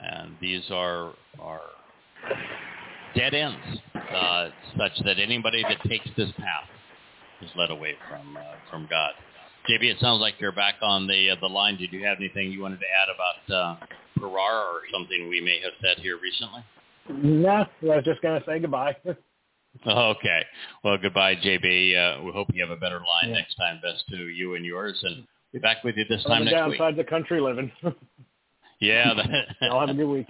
And 0.00 0.36
these 0.40 0.62
are 0.70 1.12
are 1.40 1.60
dead 3.14 3.34
ends, 3.34 3.80
uh, 3.94 4.50
such 4.76 4.92
that 5.04 5.18
anybody 5.18 5.62
that 5.62 5.78
takes 5.88 6.08
this 6.16 6.30
path 6.38 6.68
is 7.42 7.50
led 7.56 7.70
away 7.70 7.94
from 8.08 8.36
uh, 8.36 8.40
from 8.70 8.86
God. 8.90 9.12
JB, 9.68 9.90
it 9.90 9.96
sounds 10.00 10.20
like 10.20 10.34
you're 10.38 10.52
back 10.52 10.76
on 10.82 11.06
the 11.06 11.30
uh, 11.30 11.36
the 11.40 11.48
line. 11.48 11.76
Did 11.76 11.92
you 11.92 12.04
have 12.04 12.18
anything 12.18 12.52
you 12.52 12.60
wanted 12.60 12.80
to 12.80 12.86
add 12.86 13.08
about 13.14 13.80
uh, 13.80 13.86
Parar 14.18 14.64
or 14.66 14.80
something 14.92 15.28
we 15.28 15.40
may 15.40 15.60
have 15.62 15.72
said 15.80 16.02
here 16.02 16.18
recently? 16.22 16.62
No, 17.08 17.66
I 17.82 17.96
was 17.96 18.04
just 18.04 18.20
going 18.22 18.40
to 18.40 18.46
say 18.46 18.58
goodbye. 18.58 18.96
Okay. 19.86 20.42
Well, 20.82 20.96
goodbye, 20.96 21.36
JB. 21.36 21.94
Uh, 21.96 22.22
we 22.24 22.32
hope 22.32 22.48
you 22.52 22.62
have 22.62 22.70
a 22.70 22.80
better 22.80 22.96
line 22.98 23.28
Yeah. 23.28 23.34
next 23.34 23.56
time. 23.56 23.78
Best 23.82 24.04
to 24.08 24.16
you 24.16 24.54
and 24.54 24.64
yours, 24.64 24.98
and 25.02 25.26
be 25.52 25.58
back 25.58 25.84
with 25.84 25.96
you 25.98 26.04
this 26.08 26.22
time 26.24 26.44
next 26.46 26.66
week. 26.66 26.78
downside, 26.78 26.96
the 26.96 27.04
country 27.04 27.40
living. 27.42 27.70
Yeah. 28.80 29.14
Y'all 29.62 29.80
have 29.80 29.90
a 29.90 29.94
good 29.94 30.06
week. 30.08 30.26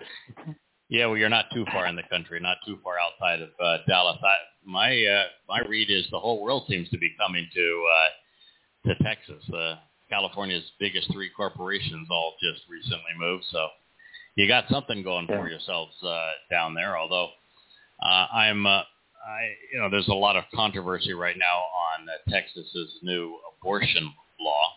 yeah. 0.89 1.07
Well, 1.07 1.17
you're 1.17 1.29
not 1.29 1.47
too 1.53 1.65
far 1.73 1.87
in 1.87 1.97
the 1.97 2.03
country, 2.05 2.41
not 2.41 2.59
too 2.67 2.79
far 2.83 2.95
outside 2.99 3.43
of 3.43 3.51
uh, 3.61 3.79
Dallas. 3.87 4.19
I, 4.23 4.35
my 4.65 5.05
uh, 5.05 5.25
my 5.49 5.61
read 5.69 5.91
is 5.91 6.07
the 6.11 6.21
whole 6.21 6.43
world 6.43 6.65
seems 6.69 6.89
to 6.91 6.99
be 6.99 7.11
coming 7.19 7.49
to 7.55 7.87
uh, 7.93 8.89
to 8.89 9.05
Texas. 9.05 9.43
Uh, 9.53 9.77
California's 10.09 10.71
biggest 10.79 11.13
three 11.13 11.31
corporations 11.37 12.09
all 12.11 12.35
just 12.41 12.63
recently 12.69 13.13
moved, 13.19 13.45
so 13.51 13.69
you 14.37 14.47
got 14.47 14.65
something 14.69 15.03
going 15.03 15.27
for 15.27 15.49
yourselves 15.49 15.93
uh, 16.07 16.31
down 16.51 16.75
there. 16.75 16.97
Although 16.97 17.31
uh, 18.03 18.27
I'm, 18.33 18.67
uh, 18.67 18.83
I 19.27 19.55
you 19.73 19.81
know, 19.81 19.91
there's 19.91 20.09
a 20.09 20.15
lot 20.15 20.37
of 20.37 20.45
controversy 20.55 21.15
right 21.15 21.37
now 21.39 21.57
on 21.57 22.09
uh, 22.09 22.31
Texas's 22.31 22.99
new 23.03 23.37
abortion 23.59 24.13
law. 24.41 24.75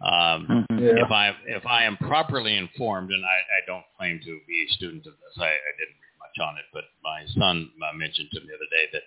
Um, 0.00 0.66
Mhm. 0.70 0.98
if 1.02 1.10
I 1.10 1.36
if 1.46 1.66
I 1.66 1.84
am 1.84 1.96
properly 1.96 2.56
informed, 2.56 3.10
and 3.10 3.24
I, 3.24 3.38
I 3.56 3.60
don't 3.66 3.84
claim 3.96 4.20
to 4.20 4.40
be 4.46 4.66
a 4.68 4.72
student 4.74 5.06
of 5.06 5.14
this, 5.14 5.38
I, 5.38 5.48
I 5.48 5.72
didn't 5.78 5.96
read 6.00 6.18
much 6.18 6.38
on 6.46 6.58
it, 6.58 6.64
but 6.72 6.84
my 7.02 7.24
son 7.38 7.70
uh, 7.82 7.92
mentioned 7.94 8.28
to 8.32 8.40
me 8.40 8.46
the 8.48 8.54
other 8.54 8.70
day 8.70 8.88
that 8.92 9.02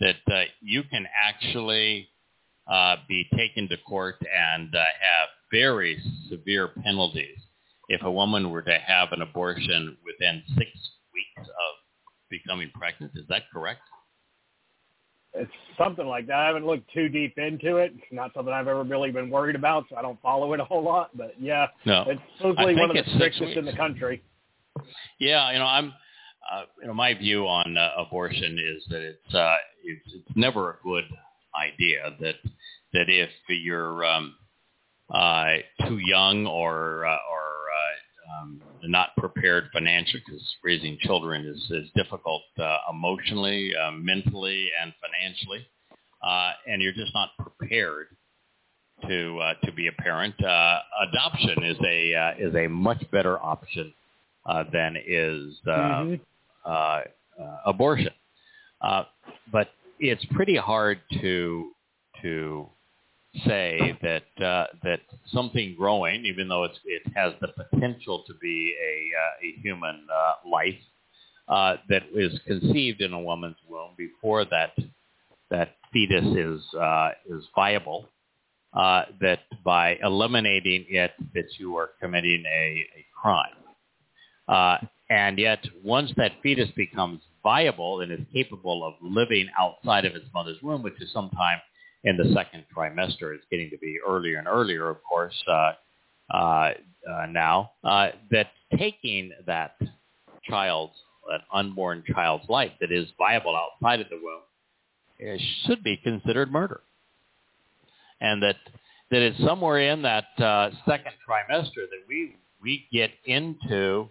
that 0.00 0.34
uh, 0.34 0.44
you 0.60 0.82
can 0.84 1.06
actually 1.22 2.08
uh, 2.66 2.96
be 3.08 3.28
taken 3.36 3.68
to 3.68 3.76
court 3.78 4.16
and 4.22 4.74
uh, 4.74 4.78
have 4.78 5.28
very 5.50 6.00
severe 6.28 6.68
penalties 6.68 7.38
if 7.88 8.02
a 8.02 8.10
woman 8.10 8.50
were 8.50 8.62
to 8.62 8.78
have 8.78 9.12
an 9.12 9.22
abortion 9.22 9.96
within 10.04 10.42
six 10.56 10.70
weeks 11.12 11.48
of 11.48 11.74
becoming 12.30 12.70
pregnant. 12.74 13.12
Is 13.16 13.26
that 13.28 13.42
correct? 13.52 13.82
It's 15.34 15.50
something 15.78 16.06
like 16.06 16.26
that. 16.26 16.36
I 16.36 16.46
haven't 16.46 16.66
looked 16.66 16.92
too 16.92 17.08
deep 17.08 17.38
into 17.38 17.78
it. 17.78 17.92
It's 17.96 18.12
not 18.12 18.32
something 18.34 18.52
I've 18.52 18.68
ever 18.68 18.82
really 18.82 19.10
been 19.10 19.30
worried 19.30 19.56
about, 19.56 19.84
so 19.88 19.96
I 19.96 20.02
don't 20.02 20.20
follow 20.20 20.52
it 20.52 20.60
a 20.60 20.64
whole 20.64 20.82
lot. 20.82 21.16
But 21.16 21.34
yeah, 21.40 21.68
No. 21.86 22.04
it's 22.06 22.20
supposedly 22.36 22.76
one 22.76 22.90
of 22.90 22.96
the 23.04 23.10
strictest 23.14 23.56
in 23.56 23.64
the 23.64 23.72
country. 23.72 24.22
Yeah, 25.18 25.50
you 25.52 25.58
know, 25.58 25.66
I'm, 25.66 25.94
uh, 26.50 26.64
you 26.80 26.88
know, 26.88 26.94
my 26.94 27.14
view 27.14 27.46
on 27.46 27.76
uh, 27.76 27.92
abortion 27.96 28.58
is 28.58 28.84
that 28.90 29.02
it's, 29.02 29.34
uh, 29.34 29.56
it's 29.84 30.14
it's 30.14 30.36
never 30.36 30.70
a 30.70 30.76
good 30.82 31.04
idea 31.54 32.14
that 32.20 32.36
that 32.92 33.08
if 33.08 33.30
you're 33.48 34.04
um, 34.04 34.34
uh, 35.10 35.54
too 35.86 35.98
young 35.98 36.46
or 36.46 37.06
uh, 37.06 37.16
or 37.30 37.42
uh, 37.72 38.42
um, 38.42 38.60
not 38.84 39.10
prepared 39.16 39.64
financially, 39.72 40.22
because 40.26 40.42
raising 40.64 40.98
children 41.02 41.46
is 41.46 41.70
is 41.70 41.88
difficult 41.94 42.42
uh, 42.58 42.78
emotionally, 42.90 43.72
uh, 43.76 43.90
mentally, 43.92 44.70
and 44.82 44.92
financially, 45.00 45.66
uh, 46.22 46.52
and 46.66 46.82
you're 46.82 46.92
just 46.92 47.14
not 47.14 47.30
prepared 47.38 48.08
to 49.08 49.38
uh, 49.38 49.54
to 49.64 49.72
be 49.72 49.88
a 49.88 49.92
parent. 50.02 50.34
Uh, 50.44 50.78
adoption 51.08 51.62
is 51.64 51.76
a 51.86 52.14
uh, 52.14 52.32
is 52.38 52.54
a 52.54 52.68
much 52.68 53.02
better 53.10 53.38
option 53.42 53.92
uh, 54.46 54.64
than 54.72 54.96
is 55.06 55.58
uh, 55.66 55.70
Mhm. 55.70 56.20
uh, 56.64 56.68
uh, 56.70 57.02
abortion. 57.66 58.12
Uh, 58.80 59.04
but 59.50 59.70
it's 59.98 60.24
pretty 60.26 60.56
hard 60.56 61.00
to 61.20 61.72
to 62.22 62.68
say 63.46 63.98
that 64.02 64.44
uh, 64.44 64.66
that 64.82 65.00
something 65.28 65.74
growing, 65.78 66.24
even 66.26 66.48
though 66.48 66.64
it's, 66.64 66.78
it 66.84 67.02
has 67.14 67.32
the 67.40 67.48
potential 67.48 68.24
to 68.26 68.34
be 68.40 68.74
a, 68.80 69.10
uh, 69.18 69.46
a 69.46 69.60
human 69.62 70.06
uh, 70.12 70.48
life, 70.48 70.78
uh, 71.48 71.76
that 71.88 72.02
is 72.14 72.38
conceived 72.46 73.00
in 73.00 73.12
a 73.12 73.20
woman's 73.20 73.56
womb 73.68 73.90
before 73.96 74.44
that 74.44 74.72
that 75.50 75.76
fetus 75.92 76.24
is 76.36 76.62
uh, 76.74 77.10
is 77.28 77.44
viable, 77.54 78.08
uh, 78.74 79.02
that 79.20 79.40
by 79.64 79.98
eliminating 80.02 80.86
it, 80.88 81.12
that 81.34 81.44
you 81.58 81.76
are 81.76 81.90
committing 82.00 82.44
a, 82.46 82.86
a 82.96 83.06
crime. 83.20 83.54
Uh, 84.48 84.78
and 85.10 85.38
yet, 85.38 85.64
once 85.84 86.10
that 86.16 86.32
fetus 86.42 86.70
becomes 86.76 87.20
viable 87.42 88.00
and 88.00 88.12
is 88.12 88.20
capable 88.32 88.84
of 88.84 88.94
living 89.02 89.48
outside 89.58 90.04
of 90.04 90.14
its 90.14 90.26
mother's 90.32 90.60
womb, 90.62 90.82
which 90.82 91.00
is 91.00 91.12
sometime 91.12 91.58
in 92.04 92.16
the 92.16 92.32
second 92.34 92.64
trimester, 92.76 93.34
it's 93.34 93.44
getting 93.50 93.70
to 93.70 93.78
be 93.78 93.98
earlier 94.06 94.38
and 94.38 94.48
earlier, 94.48 94.88
of 94.88 95.02
course, 95.04 95.34
uh, 95.46 95.72
uh, 96.32 96.36
uh, 96.36 97.26
now, 97.30 97.72
uh, 97.84 98.08
that 98.30 98.48
taking 98.76 99.32
that 99.46 99.76
child's, 100.44 100.94
that 101.30 101.42
unborn 101.52 102.02
child's 102.12 102.48
life 102.48 102.72
that 102.80 102.90
is 102.90 103.06
viable 103.18 103.56
outside 103.56 104.00
of 104.00 104.08
the 104.08 104.16
womb, 104.16 105.38
should 105.64 105.84
be 105.84 105.96
considered 105.96 106.50
murder. 106.50 106.80
And 108.20 108.42
that 108.42 108.56
that 109.10 109.20
it's 109.20 109.38
somewhere 109.44 109.92
in 109.92 110.02
that 110.02 110.24
uh, 110.38 110.70
second 110.86 111.12
trimester 111.28 111.88
that 111.90 112.02
we 112.08 112.36
we 112.60 112.86
get 112.92 113.10
into 113.24 114.08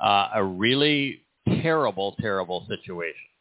a 0.00 0.42
really 0.42 1.22
terrible, 1.62 2.16
terrible 2.20 2.66
situation 2.68 3.31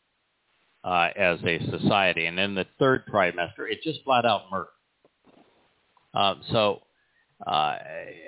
uh, 0.83 1.09
as 1.15 1.39
a 1.43 1.59
society. 1.69 2.25
And 2.25 2.39
in 2.39 2.55
the 2.55 2.65
third 2.79 3.05
trimester, 3.07 3.67
it's 3.69 3.83
just 3.83 4.03
flat 4.03 4.25
out 4.25 4.43
murder. 4.51 4.69
Um, 6.13 6.41
so, 6.51 6.81
uh, 7.45 7.75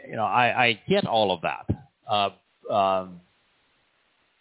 you 0.07 0.15
know, 0.15 0.23
I, 0.23 0.65
I 0.65 0.79
get 0.87 1.05
all 1.05 1.31
of 1.31 1.41
that. 1.41 1.67
Uh, 2.09 2.73
um, 2.73 3.21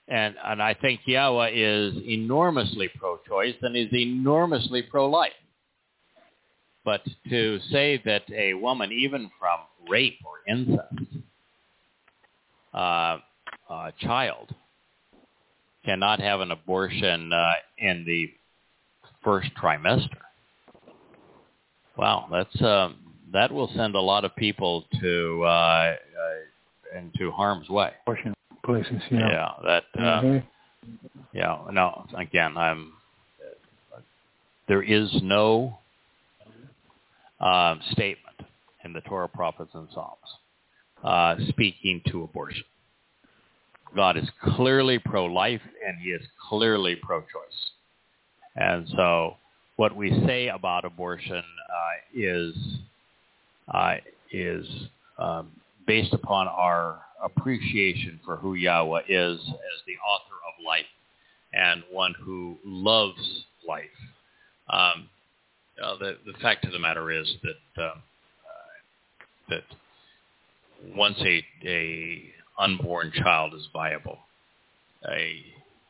and, 0.09 0.34
and 0.44 0.62
I 0.62 0.74
think 0.74 1.01
Yahweh 1.06 1.51
is 1.55 1.94
enormously 2.06 2.90
pro-choice 2.98 3.56
and 3.62 3.76
is 3.76 3.93
enormously 3.93 4.82
pro-life. 4.82 5.32
But 6.84 7.02
to 7.30 7.60
say 7.70 8.02
that 8.05 8.22
a 8.32 8.55
woman, 8.55 8.90
even 8.93 9.30
from 9.39 9.60
rape 9.89 10.18
or 10.24 10.52
incest, 10.52 11.22
uh, 12.74 13.18
uh, 13.70 13.90
child 14.01 14.55
cannot 15.84 16.20
have 16.20 16.40
an 16.40 16.50
abortion 16.50 17.32
uh, 17.32 17.52
in 17.78 18.04
the 18.04 18.32
first 19.24 19.50
trimester. 19.60 20.18
Wow, 21.96 22.28
that's 22.30 22.62
um, 22.62 22.96
that 23.32 23.52
will 23.52 23.70
send 23.76 23.94
a 23.94 24.00
lot 24.00 24.24
of 24.24 24.34
people 24.36 24.84
to 25.00 25.42
uh, 25.44 25.46
uh, 25.46 26.98
into 26.98 27.30
harm's 27.30 27.68
way. 27.68 27.92
Abortion 28.06 28.34
places, 28.64 29.02
yeah. 29.10 29.28
Yeah, 29.28 29.50
that 29.64 29.84
uh, 29.98 30.22
Mhm. 30.22 30.42
yeah. 31.32 31.59
No, 31.70 32.06
again, 32.16 32.56
I'm. 32.56 32.94
There 34.68 34.82
is 34.82 35.10
no 35.22 35.78
um, 37.40 37.80
statement 37.90 38.36
in 38.84 38.92
the 38.92 39.00
Torah, 39.02 39.28
prophets, 39.28 39.72
and 39.74 39.88
Psalms 39.92 40.18
uh, 41.04 41.36
speaking 41.48 42.00
to 42.06 42.22
abortion. 42.22 42.64
God 43.94 44.16
is 44.16 44.28
clearly 44.56 44.98
pro-life 44.98 45.60
and 45.86 45.98
he 45.98 46.10
is 46.10 46.23
clearly 46.48 46.97
pro-choice. 46.97 47.70
And 48.56 48.89
so 48.97 49.36
what 49.77 49.94
we 49.94 50.10
say 50.27 50.48
about 50.48 50.85
abortion 50.85 51.36
uh, 51.36 52.01
is 52.14 52.55
uh, 53.73 53.94
is 54.31 54.66
um, 55.19 55.51
based 55.86 56.12
upon 56.12 56.48
our 56.48 57.01
appreciation 57.23 58.19
for 58.24 58.36
who 58.36 58.55
Yahweh 58.55 59.02
is 59.09 59.39
as 59.39 59.82
the 59.86 59.97
author 60.06 60.36
of 60.48 60.64
life 60.66 60.85
and 61.52 61.82
one 61.90 62.14
who 62.20 62.56
loves 62.64 63.44
life. 63.66 63.85
Um, 64.70 65.09
uh, 65.82 65.97
the, 65.98 66.19
the 66.27 66.39
fact 66.40 66.64
of 66.64 66.73
the 66.73 66.78
matter 66.78 67.10
is 67.10 67.35
that 67.43 67.82
uh, 67.82 67.94
that 69.48 69.64
once 70.97 71.19
a, 71.20 71.44
a 71.64 72.32
unborn 72.62 73.12
child 73.16 73.55
is 73.55 73.66
viable, 73.72 74.18
a, 75.10 75.44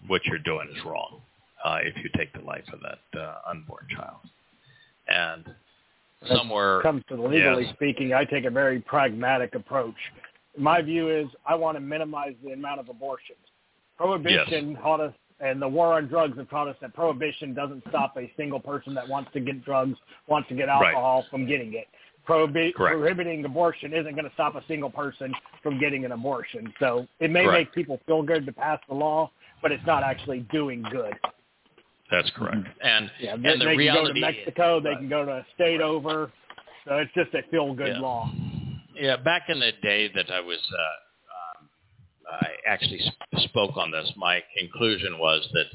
what 0.07 0.25
you're 0.25 0.39
doing 0.39 0.69
is 0.75 0.85
wrong 0.85 1.21
uh, 1.65 1.79
if 1.83 1.95
you 2.03 2.11
take 2.17 2.33
the 2.33 2.41
life 2.41 2.65
of 2.73 2.81
that 2.81 3.21
uh, 3.21 3.35
unborn 3.49 3.87
child. 3.95 4.17
And 5.09 5.45
somewhere 6.29 6.81
comes 6.83 7.03
to 7.09 7.15
legally 7.15 7.65
yes. 7.65 7.75
speaking, 7.75 8.15
I 8.15 8.25
take 8.25 8.45
a 8.45 8.51
very 8.51 8.81
pragmatic 8.81 9.55
approach. 9.55 9.97
My 10.57 10.81
view 10.83 11.11
is 11.11 11.27
I 11.47 11.55
want 11.55 11.77
to 11.77 11.81
minimize 11.81 12.35
the 12.45 12.53
amount 12.53 12.81
of 12.81 12.89
abortions. 12.89 13.39
Prohibition 13.97 14.71
Yes. 14.71 14.79
taught 14.83 15.01
us, 15.01 15.15
and 15.41 15.61
the 15.61 15.69
war 15.69 15.95
on 15.95 16.09
drugs 16.09 16.37
have 16.39 16.49
taught 16.49 16.69
us 16.69 16.77
that 16.81 16.95
prohibition 16.95 17.55
doesn't 17.55 17.83
stop 17.89 18.17
a 18.17 18.33
single 18.37 18.61
person 18.61 18.95
that 18.95 19.09
wants 19.09 19.31
to 19.33 19.41
get 19.41 19.65
drugs, 19.65 19.99
wants 20.27 20.49
to 20.49 20.55
get 20.55 20.69
Right. 20.69 20.87
alcohol 20.87 21.27
from 21.31 21.47
getting 21.47 21.75
it. 21.75 21.89
Prohibi- 22.29 22.73
prohibiting 22.75 23.45
abortion 23.45 23.93
isn't 23.93 24.15
going 24.15 24.25
to 24.25 24.35
stop 24.35 24.55
a 24.55 24.63
single 24.69 24.91
person 24.91 25.35
from 25.63 25.81
getting 25.81 26.05
an 26.05 26.13
abortion. 26.13 26.73
So 26.79 27.07
it 27.19 27.31
may 27.31 27.45
Correct. 27.45 27.59
make 27.59 27.75
people 27.75 28.01
feel 28.07 28.23
good 28.23 28.47
to 28.47 28.53
pass 28.53 28.79
the 28.89 28.95
law, 28.95 29.31
but 29.61 29.73
it's 29.73 29.85
not 29.87 30.05
actually 30.05 30.41
doing 30.53 30.85
good. 30.93 31.15
That's 32.11 32.31
correct. 32.37 32.67
And 32.83 33.11
Yeah, 33.19 33.35
and 33.35 33.45
they, 33.45 33.53
the 33.59 33.65
they 33.65 33.77
can 33.77 33.87
go 33.87 34.07
to 34.07 34.13
reality 34.13 34.21
Mexico, 34.21 34.81
they 34.81 34.91
Right. 34.91 34.99
can 34.99 35.09
go 35.09 35.25
to 35.25 35.33
a 35.33 35.47
state 35.55 35.81
over. 35.81 36.31
So 36.85 36.99
it's 36.99 37.13
just 37.15 37.35
a 37.35 37.43
feel 37.51 37.75
good 37.75 37.95
Yeah. 37.97 38.01
law. 38.01 38.31
Yeah, 38.95 39.17
back 39.17 39.49
in 39.49 39.59
the 39.59 39.73
day 39.83 40.09
that 40.09 40.31
I 40.31 40.41
was, 40.41 40.61
uh, 40.73 41.59
um, 41.59 41.69
I 42.41 42.57
actually 42.67 43.01
sp- 43.01 43.49
spoke 43.49 43.77
on 43.77 43.91
this. 43.91 44.13
My 44.17 44.43
conclusion 44.59 45.19
was 45.19 45.49
that 45.55 45.67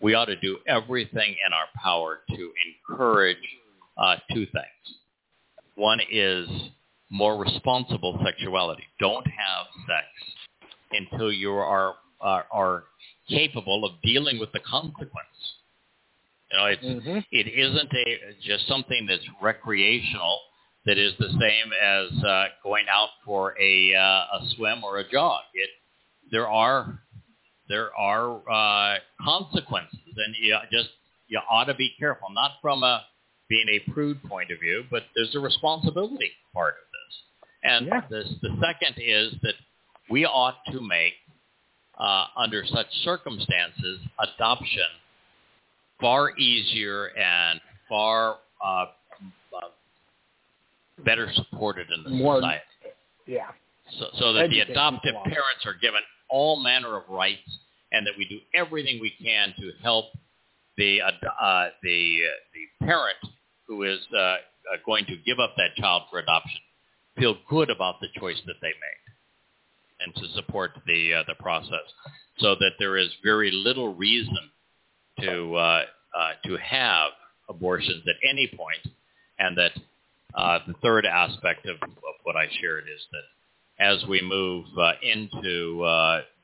we 0.00 0.14
ought 0.14 0.24
to 0.24 0.36
do 0.36 0.58
everything 0.66 1.36
in 1.46 1.52
our 1.52 1.66
power 1.80 2.22
to 2.30 2.52
encourage 2.66 3.36
uh, 3.98 4.16
two 4.32 4.46
things. 4.46 4.96
One 5.74 6.00
is 6.10 6.48
more 7.10 7.36
responsible 7.36 8.18
sexuality. 8.24 8.84
Don't 8.98 9.26
have 9.26 9.66
sex 9.86 10.06
until 10.92 11.32
you 11.32 11.52
are 11.52 11.94
are, 12.20 12.46
are 12.52 12.84
capable 13.28 13.84
of 13.84 13.92
dealing 14.02 14.38
with 14.38 14.52
the 14.52 14.60
consequence. 14.60 15.26
You 16.50 16.58
know, 16.58 16.66
it's 16.66 16.82
hmm 16.82 17.18
it 17.30 17.46
isn't 17.46 17.90
a 17.92 18.34
just 18.46 18.68
something 18.68 19.06
that's 19.08 19.24
recreational 19.40 20.38
that 20.84 20.98
is 20.98 21.12
the 21.18 21.28
same 21.28 21.72
as 21.82 22.24
uh, 22.24 22.44
going 22.62 22.86
out 22.90 23.08
for 23.24 23.54
a 23.60 23.94
uh, 23.94 24.38
a 24.38 24.48
swim 24.56 24.84
or 24.84 24.98
a 24.98 25.10
jog. 25.10 25.42
It 25.54 25.70
there 26.30 26.48
are 26.48 27.00
there 27.68 27.94
are 27.96 28.36
uh, 28.50 28.98
consequences, 29.24 29.98
and 30.16 30.34
you 30.40 30.56
just 30.70 30.90
you 31.28 31.40
ought 31.50 31.64
to 31.64 31.74
be 31.74 31.90
careful. 31.98 32.28
Not 32.32 32.52
from 32.60 32.82
a 32.82 33.04
being 33.52 33.68
a 33.68 33.90
prude 33.92 34.22
point 34.24 34.50
of 34.50 34.58
view, 34.58 34.82
but 34.90 35.02
there's 35.14 35.34
a 35.34 35.38
responsibility 35.38 36.30
part 36.54 36.74
of 36.82 36.86
this. 36.96 37.22
And 37.64 37.86
Yeah. 37.86 38.00
this, 38.08 38.28
the 38.40 38.56
second 38.62 38.94
is 38.98 39.34
that 39.42 39.54
we 40.08 40.24
ought 40.24 40.64
to 40.70 40.80
make 40.80 41.12
uh, 41.98 42.28
under 42.34 42.64
such 42.64 42.90
circumstances 43.04 44.00
adoption 44.18 44.88
far 46.00 46.34
easier 46.38 47.08
and 47.08 47.60
far 47.90 48.38
uh, 48.64 48.66
uh, 48.66 49.68
better 51.04 51.30
supported 51.34 51.88
in 51.90 52.04
the 52.04 52.10
More- 52.10 52.36
society. 52.36 52.64
Yeah. 53.26 53.50
So, 53.98 54.06
so 54.18 54.32
that 54.32 54.48
the 54.48 54.60
adoptive 54.60 55.14
parents 55.24 55.66
are 55.66 55.74
given 55.74 56.00
all 56.30 56.56
manner 56.62 56.96
of 56.96 57.02
rights, 57.10 57.58
and 57.92 58.06
that 58.06 58.14
we 58.16 58.24
do 58.26 58.40
everything 58.54 58.98
we 59.00 59.10
can 59.22 59.52
to 59.58 59.72
help 59.82 60.06
the 60.78 61.02
uh, 61.02 61.10
the 61.82 62.22
uh, 62.24 62.30
the 62.54 62.86
parent 62.86 63.18
who 63.66 63.84
is 63.84 64.00
uh, 64.16 64.36
going 64.84 65.04
to 65.06 65.16
give 65.24 65.38
up 65.38 65.54
that 65.56 65.74
child 65.76 66.02
for 66.10 66.18
adoption 66.18 66.60
feel 67.16 67.36
good 67.48 67.70
about 67.70 68.00
the 68.00 68.08
choice 68.18 68.40
that 68.46 68.56
they 68.60 68.68
made, 68.68 70.04
and 70.04 70.14
to 70.14 70.34
support 70.34 70.72
the 70.86 71.14
uh, 71.14 71.22
the 71.26 71.34
process, 71.42 71.86
so 72.38 72.54
that 72.54 72.72
there 72.78 72.96
is 72.96 73.08
very 73.22 73.50
little 73.50 73.94
reason 73.94 74.50
to 75.20 75.54
uh, 75.54 75.82
uh, 76.16 76.30
to 76.44 76.56
have 76.56 77.10
abortions 77.48 78.02
at 78.08 78.16
any 78.28 78.50
point, 78.56 78.94
and 79.38 79.56
that 79.56 79.72
uh, 80.34 80.58
the 80.66 80.74
third 80.82 81.04
aspect 81.04 81.66
of, 81.66 81.76
of 81.82 82.14
what 82.22 82.36
I 82.36 82.46
shared 82.60 82.84
is 82.84 83.00
that 83.12 83.84
as 83.84 84.04
we 84.08 84.22
move 84.22 84.66
uh, 84.78 84.92
into 85.02 85.82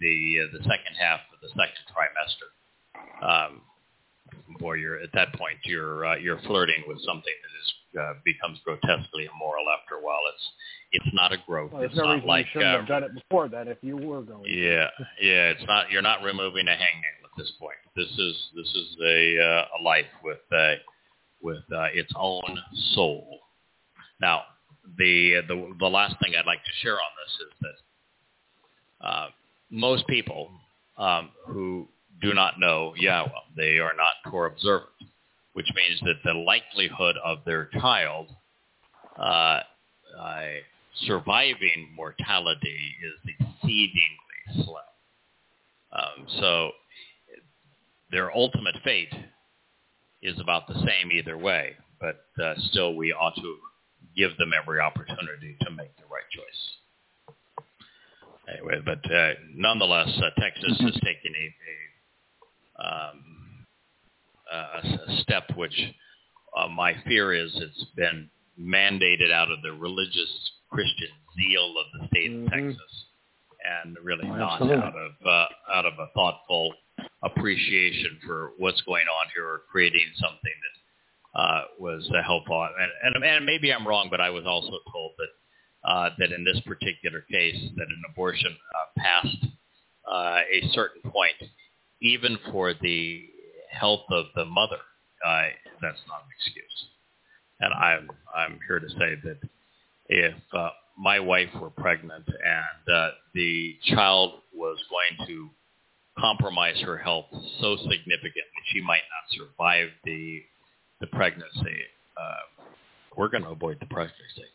the 0.01 0.49
the 0.53 0.59
second 0.63 0.95
half 0.99 1.21
of 1.33 1.41
the 1.41 1.49
second 1.49 1.85
trimester, 1.95 3.27
um, 3.27 3.63
boy, 4.59 4.75
you're 4.75 4.99
at 5.01 5.13
that 5.15 5.33
point 5.35 5.57
you're 5.65 6.07
uh, 6.07 6.17
you're 6.17 6.41
flirting 6.47 6.83
with 6.87 6.99
something 7.01 7.33
that 7.43 7.53
is 7.61 7.75
uh, 8.01 8.15
becomes 8.25 8.59
grotesquely 8.65 9.29
immoral 9.35 9.65
after 9.71 9.97
a 9.97 10.03
while. 10.03 10.21
It's 10.35 10.49
it's 10.93 11.15
not 11.15 11.33
a 11.33 11.37
growth. 11.47 11.73
Well, 11.73 11.83
it's 11.83 11.97
no 11.97 12.17
not 12.17 12.25
like 12.25 12.47
you 12.47 12.61
shouldn't 12.61 12.75
uh, 12.75 12.79
have 12.79 12.89
done 12.89 13.05
it 13.05 13.15
before 13.15 13.49
that 13.49 13.69
if 13.69 13.79
you 13.83 13.97
were 13.97 14.23
going. 14.23 14.45
to. 14.45 14.51
yeah, 14.51 14.89
yeah. 15.21 15.51
It's 15.51 15.65
not. 15.67 15.91
You're 15.91 16.03
not 16.03 16.23
removing 16.23 16.69
a 16.69 16.73
hangnail 16.73 17.25
at 17.25 17.37
this 17.37 17.53
point. 17.59 17.77
This 17.97 18.11
is 18.19 18.37
this 18.55 18.69
is 18.69 18.97
a 19.05 19.41
uh, 19.41 19.81
a 19.81 19.83
life 19.83 20.07
with 20.23 20.39
uh, 20.53 20.75
with 21.43 21.63
uh, 21.73 21.89
its 21.93 22.13
own 22.17 22.59
soul. 22.95 23.41
Now, 24.21 24.43
the 24.97 25.43
the 25.47 25.75
the 25.79 25.87
last 25.87 26.17
thing 26.23 26.35
I'd 26.39 26.47
like 26.47 26.65
to 26.65 26.73
share 26.83 26.95
on 26.95 27.11
this 27.25 27.47
is 27.47 27.53
that 29.01 29.07
uh, 29.07 29.29
most 29.71 30.07
people 30.07 30.51
um, 30.97 31.31
who 31.47 31.89
do 32.21 32.35
not 32.35 32.59
know 32.59 32.95
Yahweh, 32.97 33.31
they 33.57 33.79
are 33.79 33.93
not 33.97 34.31
Torah 34.31 34.51
observant, 34.51 34.91
which 35.53 35.69
means 35.75 36.01
that 36.01 36.17
the 36.25 36.35
likelihood 36.35 37.17
of 37.25 37.39
their 37.45 37.67
child 37.81 38.29
uh, 39.19 39.61
uh, 40.19 40.43
surviving 41.07 41.91
mortality 41.95 42.97
is 43.03 43.35
exceedingly 43.39 44.65
slow. 44.65 44.75
Um, 45.93 46.27
so 46.41 46.71
their 48.11 48.35
ultimate 48.35 48.77
fate 48.85 49.13
is 50.23 50.39
about 50.41 50.67
the 50.67 50.75
same 50.75 51.13
either 51.13 51.39
way, 51.39 51.77
but 52.01 52.25
uh, 52.43 52.55
still 52.71 52.95
we 52.95 53.13
ought 53.13 53.35
to 53.37 53.57
give 54.17 54.37
them 54.37 54.51
every 54.61 54.81
opportunity 54.81 55.57
to 55.63 55.71
make 55.71 55.95
the 55.97 56.05
right 56.11 56.29
choice. 56.31 57.35
Anyway, 58.51 58.81
but 58.85 59.05
uh, 59.13 59.33
nonetheless, 59.55 60.09
uh, 60.19 60.41
Texas 60.41 60.81
is 60.81 60.95
taking 61.05 61.35
a, 61.35 61.47
a, 61.47 61.77
um, 62.79 63.65
a, 64.53 64.57
a 64.57 65.17
step 65.23 65.45
which 65.57 65.95
uh, 66.57 66.69
my 66.69 66.95
fear 67.07 67.33
is 67.35 67.51
it's 67.57 67.85
been 67.97 68.31
mandated 68.59 69.31
out 69.33 69.51
of 69.51 69.63
the 69.63 69.73
religious 69.73 70.51
Christian 70.71 71.09
zeal 71.37 71.75
of 71.79 72.01
the 72.01 72.07
state 72.09 72.31
Mhm. 72.31 72.47
of 72.47 72.51
Texas, 72.53 73.05
and 73.65 73.97
really 74.03 74.27
Oh, 74.29 74.35
not 74.37 74.53
absolutely. 74.61 74.83
out 74.85 74.97
of 74.97 75.27
uh, 75.27 75.49
out 75.73 75.87
of 75.87 75.99
a 75.99 76.07
thoughtful 76.15 76.75
appreciation 77.23 78.19
for 78.27 78.53
what's 78.59 78.81
going 78.83 79.07
on 79.07 79.31
here, 79.35 79.47
or 79.47 79.63
creating 79.71 80.07
something 80.17 80.53
that 80.63 81.41
uh, 81.41 81.65
was 81.79 82.09
uh, 82.11 82.23
helpful. 82.23 82.63
And, 82.63 83.15
and, 83.15 83.25
and 83.25 83.47
maybe 83.47 83.73
I'm 83.73 83.87
wrong, 83.87 84.09
but 84.11 84.21
I 84.21 84.31
was 84.31 84.47
also 84.47 84.79
told 84.93 85.13
that 85.19 85.29
uh, 85.89 86.11
that 86.19 86.33
in 86.33 86.43
this 86.45 86.61
particular 86.67 87.21
case, 87.31 87.71
that 87.77 87.87
an 87.87 88.03
abortion 88.11 88.57
uh, 88.75 89.01
past 89.01 89.37
uh, 90.11 90.41
a 90.51 90.69
certain 90.73 91.03
point, 91.03 91.37
even 92.01 92.39
for 92.51 92.75
the 92.81 93.29
health 93.71 94.05
of 94.11 94.27
the 94.35 94.45
mother, 94.45 94.79
uh, 95.25 95.43
that's 95.83 96.01
not 96.09 96.23
an 96.23 96.31
excuse. 96.37 96.87
And 97.61 97.73
I'm 97.75 98.11
I'm 98.35 98.59
here 98.67 98.79
to 98.79 98.89
say 98.91 99.17
that 99.25 99.39
if 100.09 100.35
uh, 100.53 100.71
my 100.97 101.21
wife 101.21 101.51
were 101.61 101.71
pregnant 101.71 102.27
and 102.27 102.95
uh, 102.95 103.11
the 103.35 103.77
child 103.95 104.41
was 104.55 104.79
going 104.91 105.29
to 105.29 105.49
compromise 106.19 106.81
her 106.83 106.97
health 106.97 107.27
so 107.61 107.77
significantly 107.77 108.63
she 108.73 108.81
might 108.81 109.03
not 109.11 109.47
survive 109.47 109.89
the 110.05 110.43
the 111.01 111.07
pregnancy, 111.09 111.79
uh, 112.17 112.65
we're 113.17 113.29
going 113.29 113.45
to 113.45 113.51
avoid 113.51 113.79
the 113.81 113.87
pregnancy. 113.87 114.49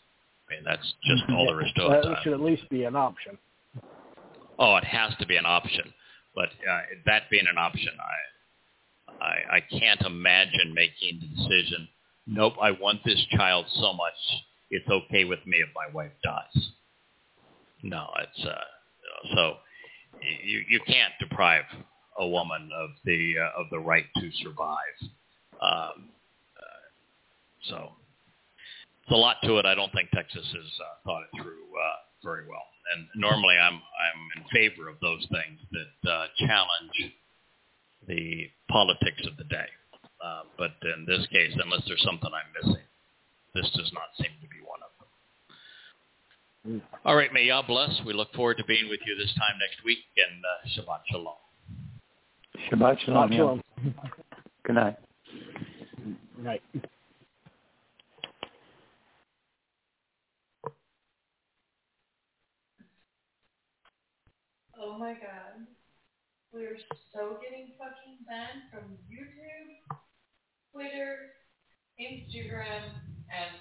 I 0.49 0.56
mean, 0.56 0.64
that's 0.65 0.94
just 1.06 1.24
all 1.30 1.45
there 1.45 1.65
is 1.65 1.72
to 1.78 1.88
it. 1.88 2.03
That 2.03 2.18
should 2.24 2.34
at 2.34 2.41
least 2.41 2.70
be 2.70 2.84
an 2.84 2.95
option. 2.98 3.38
Oh, 4.60 4.76
it 4.76 4.84
has 4.84 5.14
to 5.20 5.26
be 5.26 5.38
an 5.38 5.45
option. 5.45 5.94
But 6.35 6.49
uh, 6.49 6.81
that 7.05 7.30
being 7.30 7.45
an 7.49 7.57
option, 7.57 7.93
I, 7.99 9.23
I 9.23 9.57
I 9.57 9.60
can't 9.80 10.01
imagine 10.01 10.73
making 10.73 11.19
the 11.22 11.27
decision. 11.27 11.88
Nope, 12.26 12.53
I 12.61 12.72
want 12.72 13.03
this 13.05 13.23
child 13.31 13.65
so 13.76 13.93
much. 13.93 14.14
It's 14.72 14.89
okay 14.89 15.26
with 15.26 15.45
me 15.45 15.57
if 15.57 15.69
my 15.76 15.93
wife 15.93 16.14
dies. 16.23 16.69
No, 17.84 18.07
it's 18.22 18.45
uh, 18.45 19.35
so 19.35 19.57
you 20.22 20.64
you 20.69 20.80
can't 20.88 21.14
deprive 21.19 21.65
a 22.18 22.27
woman 22.27 22.69
of 22.76 22.89
the 23.05 23.34
uh, 23.39 23.61
of 23.61 23.69
the 23.69 23.80
right 23.80 24.05
to 24.15 24.31
survive. 24.41 24.77
Um, 25.61 26.10
uh, 26.57 27.69
so 27.69 27.91
it's 29.03 29.11
a 29.11 29.15
lot 29.15 29.38
to 29.43 29.57
it. 29.57 29.65
I 29.65 29.76
don't 29.76 29.91
think 29.93 30.10
Texas 30.11 30.45
has 30.45 30.80
uh, 30.80 31.03
thought 31.03 31.23
it 31.23 31.41
through 31.41 31.51
uh, 31.51 31.97
very 32.23 32.47
well. 32.47 32.65
And 32.95 33.07
normally, 33.15 33.55
I'm 33.55 33.75
I'm 33.75 34.21
in 34.37 34.43
favor 34.51 34.89
of 34.89 34.99
those 35.01 35.25
things 35.31 35.59
that 35.71 36.09
uh, 36.09 36.25
challenge 36.39 37.13
the 38.07 38.49
politics 38.69 39.21
of 39.27 39.37
the 39.37 39.45
day. 39.45 39.67
Uh, 40.23 40.43
but 40.57 40.71
in 40.95 41.05
this 41.05 41.25
case, 41.31 41.51
unless 41.63 41.81
there's 41.87 42.03
something 42.03 42.29
I'm 42.31 42.51
missing, 42.63 42.83
this 43.55 43.69
does 43.75 43.91
not 43.93 44.09
seem 44.17 44.31
to 44.41 44.47
be 44.47 44.59
one 44.65 44.79
of 44.83 44.91
them. 46.71 46.81
All 47.05 47.15
right, 47.15 47.31
may 47.33 47.45
Yah 47.45 47.61
bless. 47.61 48.01
We 48.05 48.13
look 48.13 48.33
forward 48.33 48.57
to 48.57 48.65
being 48.65 48.89
with 48.89 48.99
you 49.05 49.15
this 49.17 49.33
time 49.35 49.59
next 49.59 49.83
week, 49.83 49.99
and 50.15 50.43
uh, 50.43 50.59
Shabbat 50.75 51.01
Shalom. 51.11 51.35
Shabbat 52.71 52.99
Shalom. 52.99 53.29
Shabbat 53.29 53.35
shalom. 53.35 53.61
Good 54.63 54.75
night. 54.75 54.97
Good 56.35 56.45
night. 56.45 56.61
Oh 64.84 64.97
my 64.97 65.14
god. 65.14 65.64
We're 66.51 66.76
so 67.14 67.39
getting 67.39 67.72
fucking 67.80 68.27
banned 68.27 68.68
from 68.68 68.99
YouTube, 69.07 69.80
Twitter, 70.73 71.39
Instagram, 71.95 72.91
and 73.31 73.55